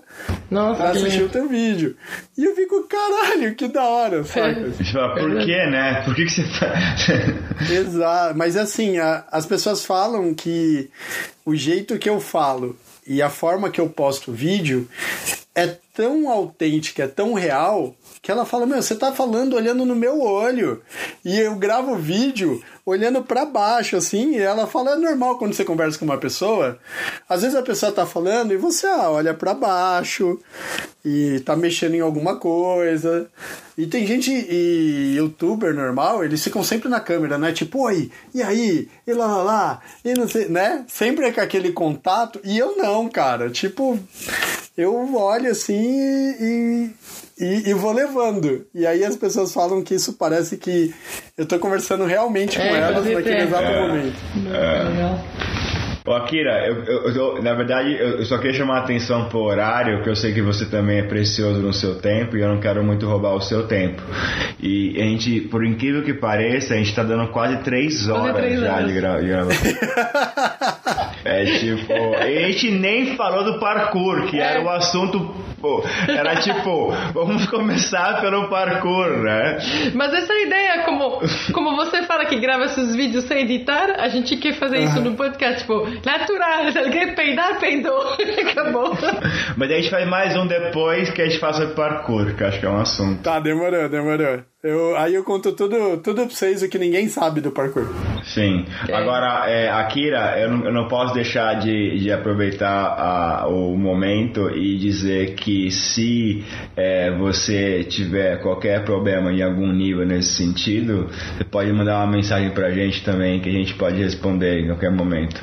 [0.51, 1.27] Nossa, pra que assistir lindo.
[1.27, 1.97] o teu vídeo.
[2.37, 4.61] E eu fico, caralho, que da hora, saca?
[4.69, 6.03] Você fala, por que, né?
[6.05, 7.09] Por que, que você faz?
[7.71, 8.37] Exato.
[8.37, 10.91] Mas assim, a- as pessoas falam que
[11.45, 12.77] o jeito que eu falo
[13.07, 14.87] e a forma que eu posto o vídeo
[15.55, 19.97] é tão autêntica, é tão real, que ela fala: Meu, você tá falando olhando no
[19.97, 20.81] meu olho.
[21.25, 25.65] E eu gravo vídeo olhando para baixo, assim, e ela fala: É normal quando você
[25.65, 26.79] conversa com uma pessoa.
[27.29, 30.39] Às vezes a pessoa tá falando e você ah, olha para baixo
[31.05, 33.29] e tá mexendo em alguma coisa.
[33.77, 37.53] E tem gente, e youtuber normal, eles ficam sempre na câmera, né?
[37.53, 38.89] Tipo, oi, e aí?
[39.07, 40.85] E lá lá lá, e não sei, né?
[40.89, 42.41] Sempre é com aquele contato.
[42.45, 43.51] E eu não, cara.
[43.51, 43.99] Tipo,
[44.77, 46.91] eu olho assim e,
[47.39, 48.67] e, e vou levando.
[48.75, 50.95] E aí as pessoas falam que isso parece que
[51.37, 53.43] eu tô conversando realmente elas pode naquele ser.
[53.47, 53.81] exato É.
[53.81, 55.23] momento.
[56.05, 60.03] Ô, Akira, eu, eu- eu- na verdade eu só queria chamar a atenção pro horário,
[60.03, 62.83] que eu sei que você também é precioso no seu tempo e eu não quero
[62.83, 64.03] muito roubar o seu tempo.
[64.61, 68.61] E a gente, por incrível que pareça, a gente tá dando quase três horas três
[68.61, 68.87] já horas.
[68.89, 69.73] de, gra de gravação.
[71.25, 76.91] é tipo, a gente nem falou do parkour, que era o assunto, pô, era tipo,
[77.13, 79.59] vamos começar pelo parkour, né?
[79.95, 81.21] Mas essa ideia, como,
[81.53, 85.15] como você fala que grava seus vídeos sem editar, a gente quer fazer isso no
[85.15, 88.01] podcast, tipo, natural, se alguém peidar, peidou,
[88.51, 88.97] acabou.
[89.57, 92.61] Mas a gente faz mais um depois que a gente faça parkour, que eu acho
[92.61, 93.23] que é um assunto.
[93.23, 94.52] Tá, demorou, demorou.
[94.63, 97.89] Eu, aí eu conto tudo, tudo pra vocês o que ninguém sabe do parkour.
[98.23, 98.65] Sim.
[98.93, 104.51] Agora, é, Akira, eu não, eu não posso deixar de, de aproveitar a- o momento
[104.57, 106.45] e dizer que se
[106.77, 112.51] é, você tiver qualquer problema em algum nível nesse sentido, você pode mandar uma mensagem
[112.51, 115.43] pra gente também que a gente pode responder em qualquer momento.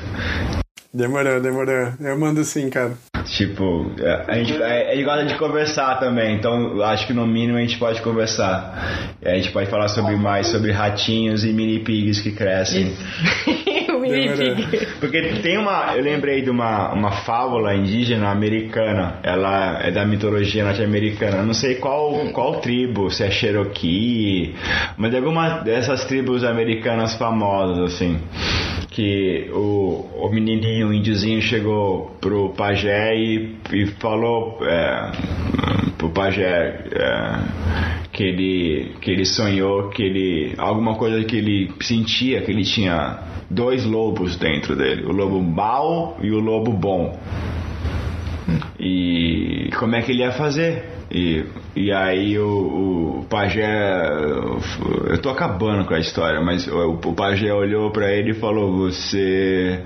[0.94, 1.92] Demorou, demorou.
[2.00, 2.94] Eu mando sim, cara.
[3.24, 7.26] Tipo, é, a gente, é, a gente gosta de conversar também, então acho que no
[7.26, 9.16] mínimo a gente pode conversar.
[9.24, 12.94] A gente pode falar sobre mais sobre ratinhos e mini pigs que crescem.
[14.00, 14.86] pig.
[15.00, 15.94] Porque tem uma.
[15.96, 19.18] Eu lembrei de uma, uma fábula indígena americana.
[19.22, 21.42] Ela é da mitologia norte-americana.
[21.42, 24.54] Não sei qual, qual tribo, se é Cherokee,
[24.96, 28.18] mas é alguma dessas tribos americanas famosas, assim.
[28.90, 35.12] Que o, o menininho, o índiozinho, chegou pro pajé e, e falou é,
[35.96, 40.54] pro pajé é, que, ele, que ele sonhou, que ele.
[40.58, 46.18] alguma coisa que ele sentia, que ele tinha dois lobos dentro dele, o lobo mau
[46.22, 47.18] e o lobo bom.
[48.78, 50.84] E como é que ele ia fazer?
[51.10, 54.08] E, e aí o, o pajé.
[55.08, 58.88] Eu tô acabando com a história, mas o, o pajé olhou pra ele e falou:
[58.88, 59.80] Você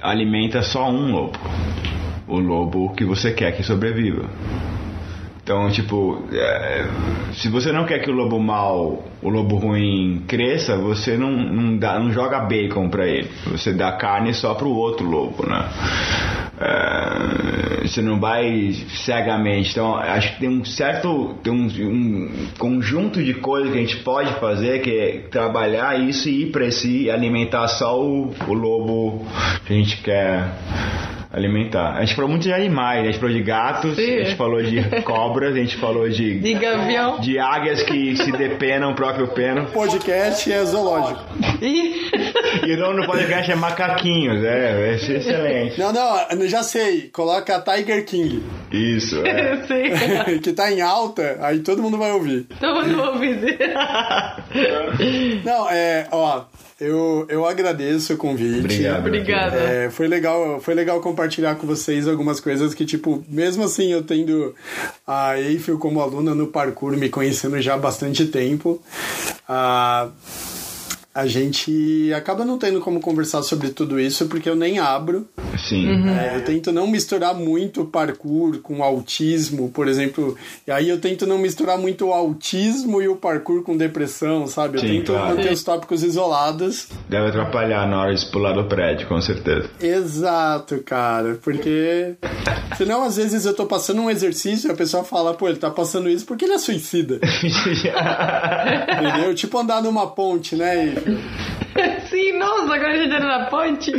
[0.00, 1.38] alimenta só um lobo.
[2.26, 4.28] O lobo que você quer que sobreviva.
[5.42, 6.86] Então, tipo, é,
[7.32, 11.76] se você não quer que o lobo mal, o lobo ruim cresça, você não, não,
[11.76, 13.28] dá, não joga bacon pra ele.
[13.50, 15.68] Você dá carne só pro outro lobo, né?
[16.60, 18.72] É, você não vai
[19.04, 19.72] cegamente.
[19.72, 23.96] Então, acho que tem um certo, tem um, um conjunto de coisas que a gente
[23.96, 29.26] pode fazer, que é trabalhar isso e ir pra esse alimentar só o, o lobo
[29.66, 30.52] que a gente quer
[31.32, 31.96] alimentar.
[31.96, 34.16] A gente falou muito de animais, a gente falou de gatos, Sim.
[34.16, 37.20] a gente falou de cobras, a gente falou de, De gavião.
[37.20, 39.66] de águias que se depenam o próprio peno.
[39.66, 41.22] Podcast é zoológico.
[41.62, 45.78] E o nome do podcast é Macaquinhos, é, é excelente.
[45.80, 47.08] Não, não, eu já sei.
[47.12, 49.52] Coloca Tiger King, Isso, é.
[49.54, 50.38] eu sei.
[50.40, 52.46] que tá em alta, aí todo mundo vai ouvir.
[52.60, 53.58] Todo mundo ouve dizer.
[55.44, 56.42] Não, é, ó,
[56.82, 58.58] eu, eu agradeço o convite.
[58.58, 59.06] Obrigado.
[59.06, 59.56] Obrigada.
[59.56, 64.02] É, foi legal, foi legal compartilhar com vocês algumas coisas que, tipo, mesmo assim eu
[64.02, 64.54] tendo
[65.06, 68.82] a Eiffel como aluna no parkour, me conhecendo já há bastante tempo,
[69.48, 70.08] ah,
[71.14, 75.28] a gente acaba não tendo como conversar sobre tudo isso porque eu nem abro.
[75.68, 76.08] Sim.
[76.08, 80.36] É, eu tento não misturar muito parkour com autismo, por exemplo.
[80.66, 84.78] E aí eu tento não misturar muito o autismo e o parkour com depressão, sabe?
[84.78, 85.36] Eu Sim, tento claro.
[85.36, 86.88] manter os tópicos isolados.
[87.08, 89.68] Deve atrapalhar na hora de pular do prédio, com certeza.
[89.80, 91.38] Exato, cara.
[91.42, 92.14] Porque.
[92.76, 95.70] Senão, às vezes, eu tô passando um exercício e a pessoa fala, pô, ele tá
[95.70, 97.20] passando isso porque ele é suicida.
[99.02, 99.34] Entendeu?
[99.34, 100.94] Tipo andar numa ponte, né?
[101.01, 101.01] E
[102.10, 103.92] Sim, nossa, agora a gente era na ponte.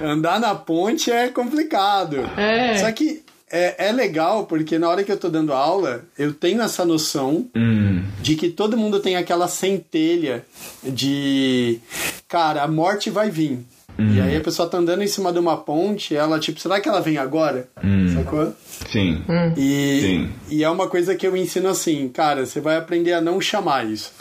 [0.00, 2.18] andar na ponte é complicado.
[2.36, 2.76] É.
[2.78, 6.60] Só que é, é legal porque na hora que eu tô dando aula, eu tenho
[6.62, 10.44] essa noção Hum, de que todo mundo tem aquela centelha
[10.82, 11.80] de
[12.28, 13.60] cara, a morte vai vir.
[14.00, 16.88] E aí a pessoa tá andando em cima de uma ponte, ela tipo, será que
[16.88, 17.68] ela vem agora?
[18.14, 18.54] Sacou?
[18.92, 19.24] sim.
[19.56, 20.30] E, Sim.
[20.48, 23.84] e é uma coisa que eu ensino assim, cara, você vai aprender a não chamar
[23.90, 24.12] isso.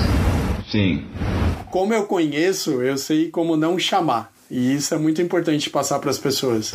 [0.69, 1.05] Sim.
[1.71, 4.31] Como eu conheço, eu sei como não chamar.
[4.49, 6.73] E isso é muito importante passar para as pessoas.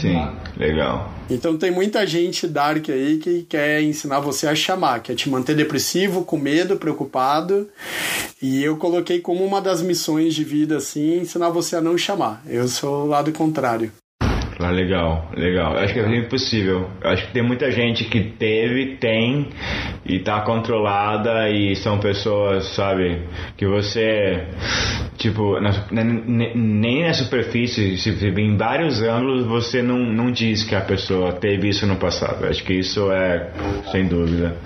[0.00, 0.16] Sim.
[0.56, 1.10] Legal.
[1.30, 5.56] Então tem muita gente dark aí que quer ensinar você a chamar, quer te manter
[5.56, 7.68] depressivo, com medo, preocupado.
[8.42, 12.42] E eu coloquei como uma das missões de vida assim, ensinar você a não chamar.
[12.46, 13.90] Eu sou o lado contrário.
[14.66, 15.74] Ah, legal, legal.
[15.74, 16.90] Eu acho que é impossível.
[17.00, 19.50] Eu acho que tem muita gente que teve, tem
[20.04, 23.22] e tá controlada e são pessoas, sabe,
[23.56, 24.44] que você,
[25.18, 30.74] tipo, na- ne- nem na superfície, se em vários ângulos, você não, não diz que
[30.74, 32.44] a pessoa teve isso no passado.
[32.44, 33.50] Eu acho que isso é,
[33.92, 34.56] sem dúvida.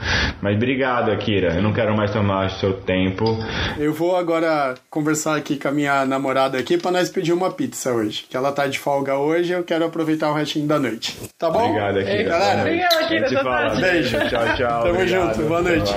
[0.41, 1.55] Mas obrigado, Akira.
[1.55, 3.39] Eu não quero mais tomar seu tempo.
[3.79, 7.93] Eu vou agora conversar aqui com a minha namorada aqui para nós pedir uma pizza
[7.93, 8.25] hoje.
[8.31, 11.17] Que ela tá de folga hoje, eu quero aproveitar o restinho da noite.
[11.39, 11.69] Tá bom?
[11.69, 12.23] Obrigado, Akira.
[12.25, 12.61] galera.
[12.63, 13.05] Obrigado, Akira.
[13.05, 13.67] A gente se Boa fala.
[13.69, 13.81] tarde.
[13.83, 14.19] Beijo.
[14.29, 14.83] Tchau, tchau.
[14.83, 15.35] Tamo Obrigado.
[15.37, 15.49] junto.
[15.49, 15.93] Boa noite.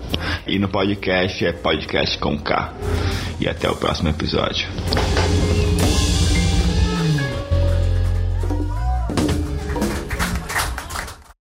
[0.46, 2.72] E no podcast é podcast com K.
[3.40, 4.68] E até o próximo episódio.
[4.80, 6.09] うん。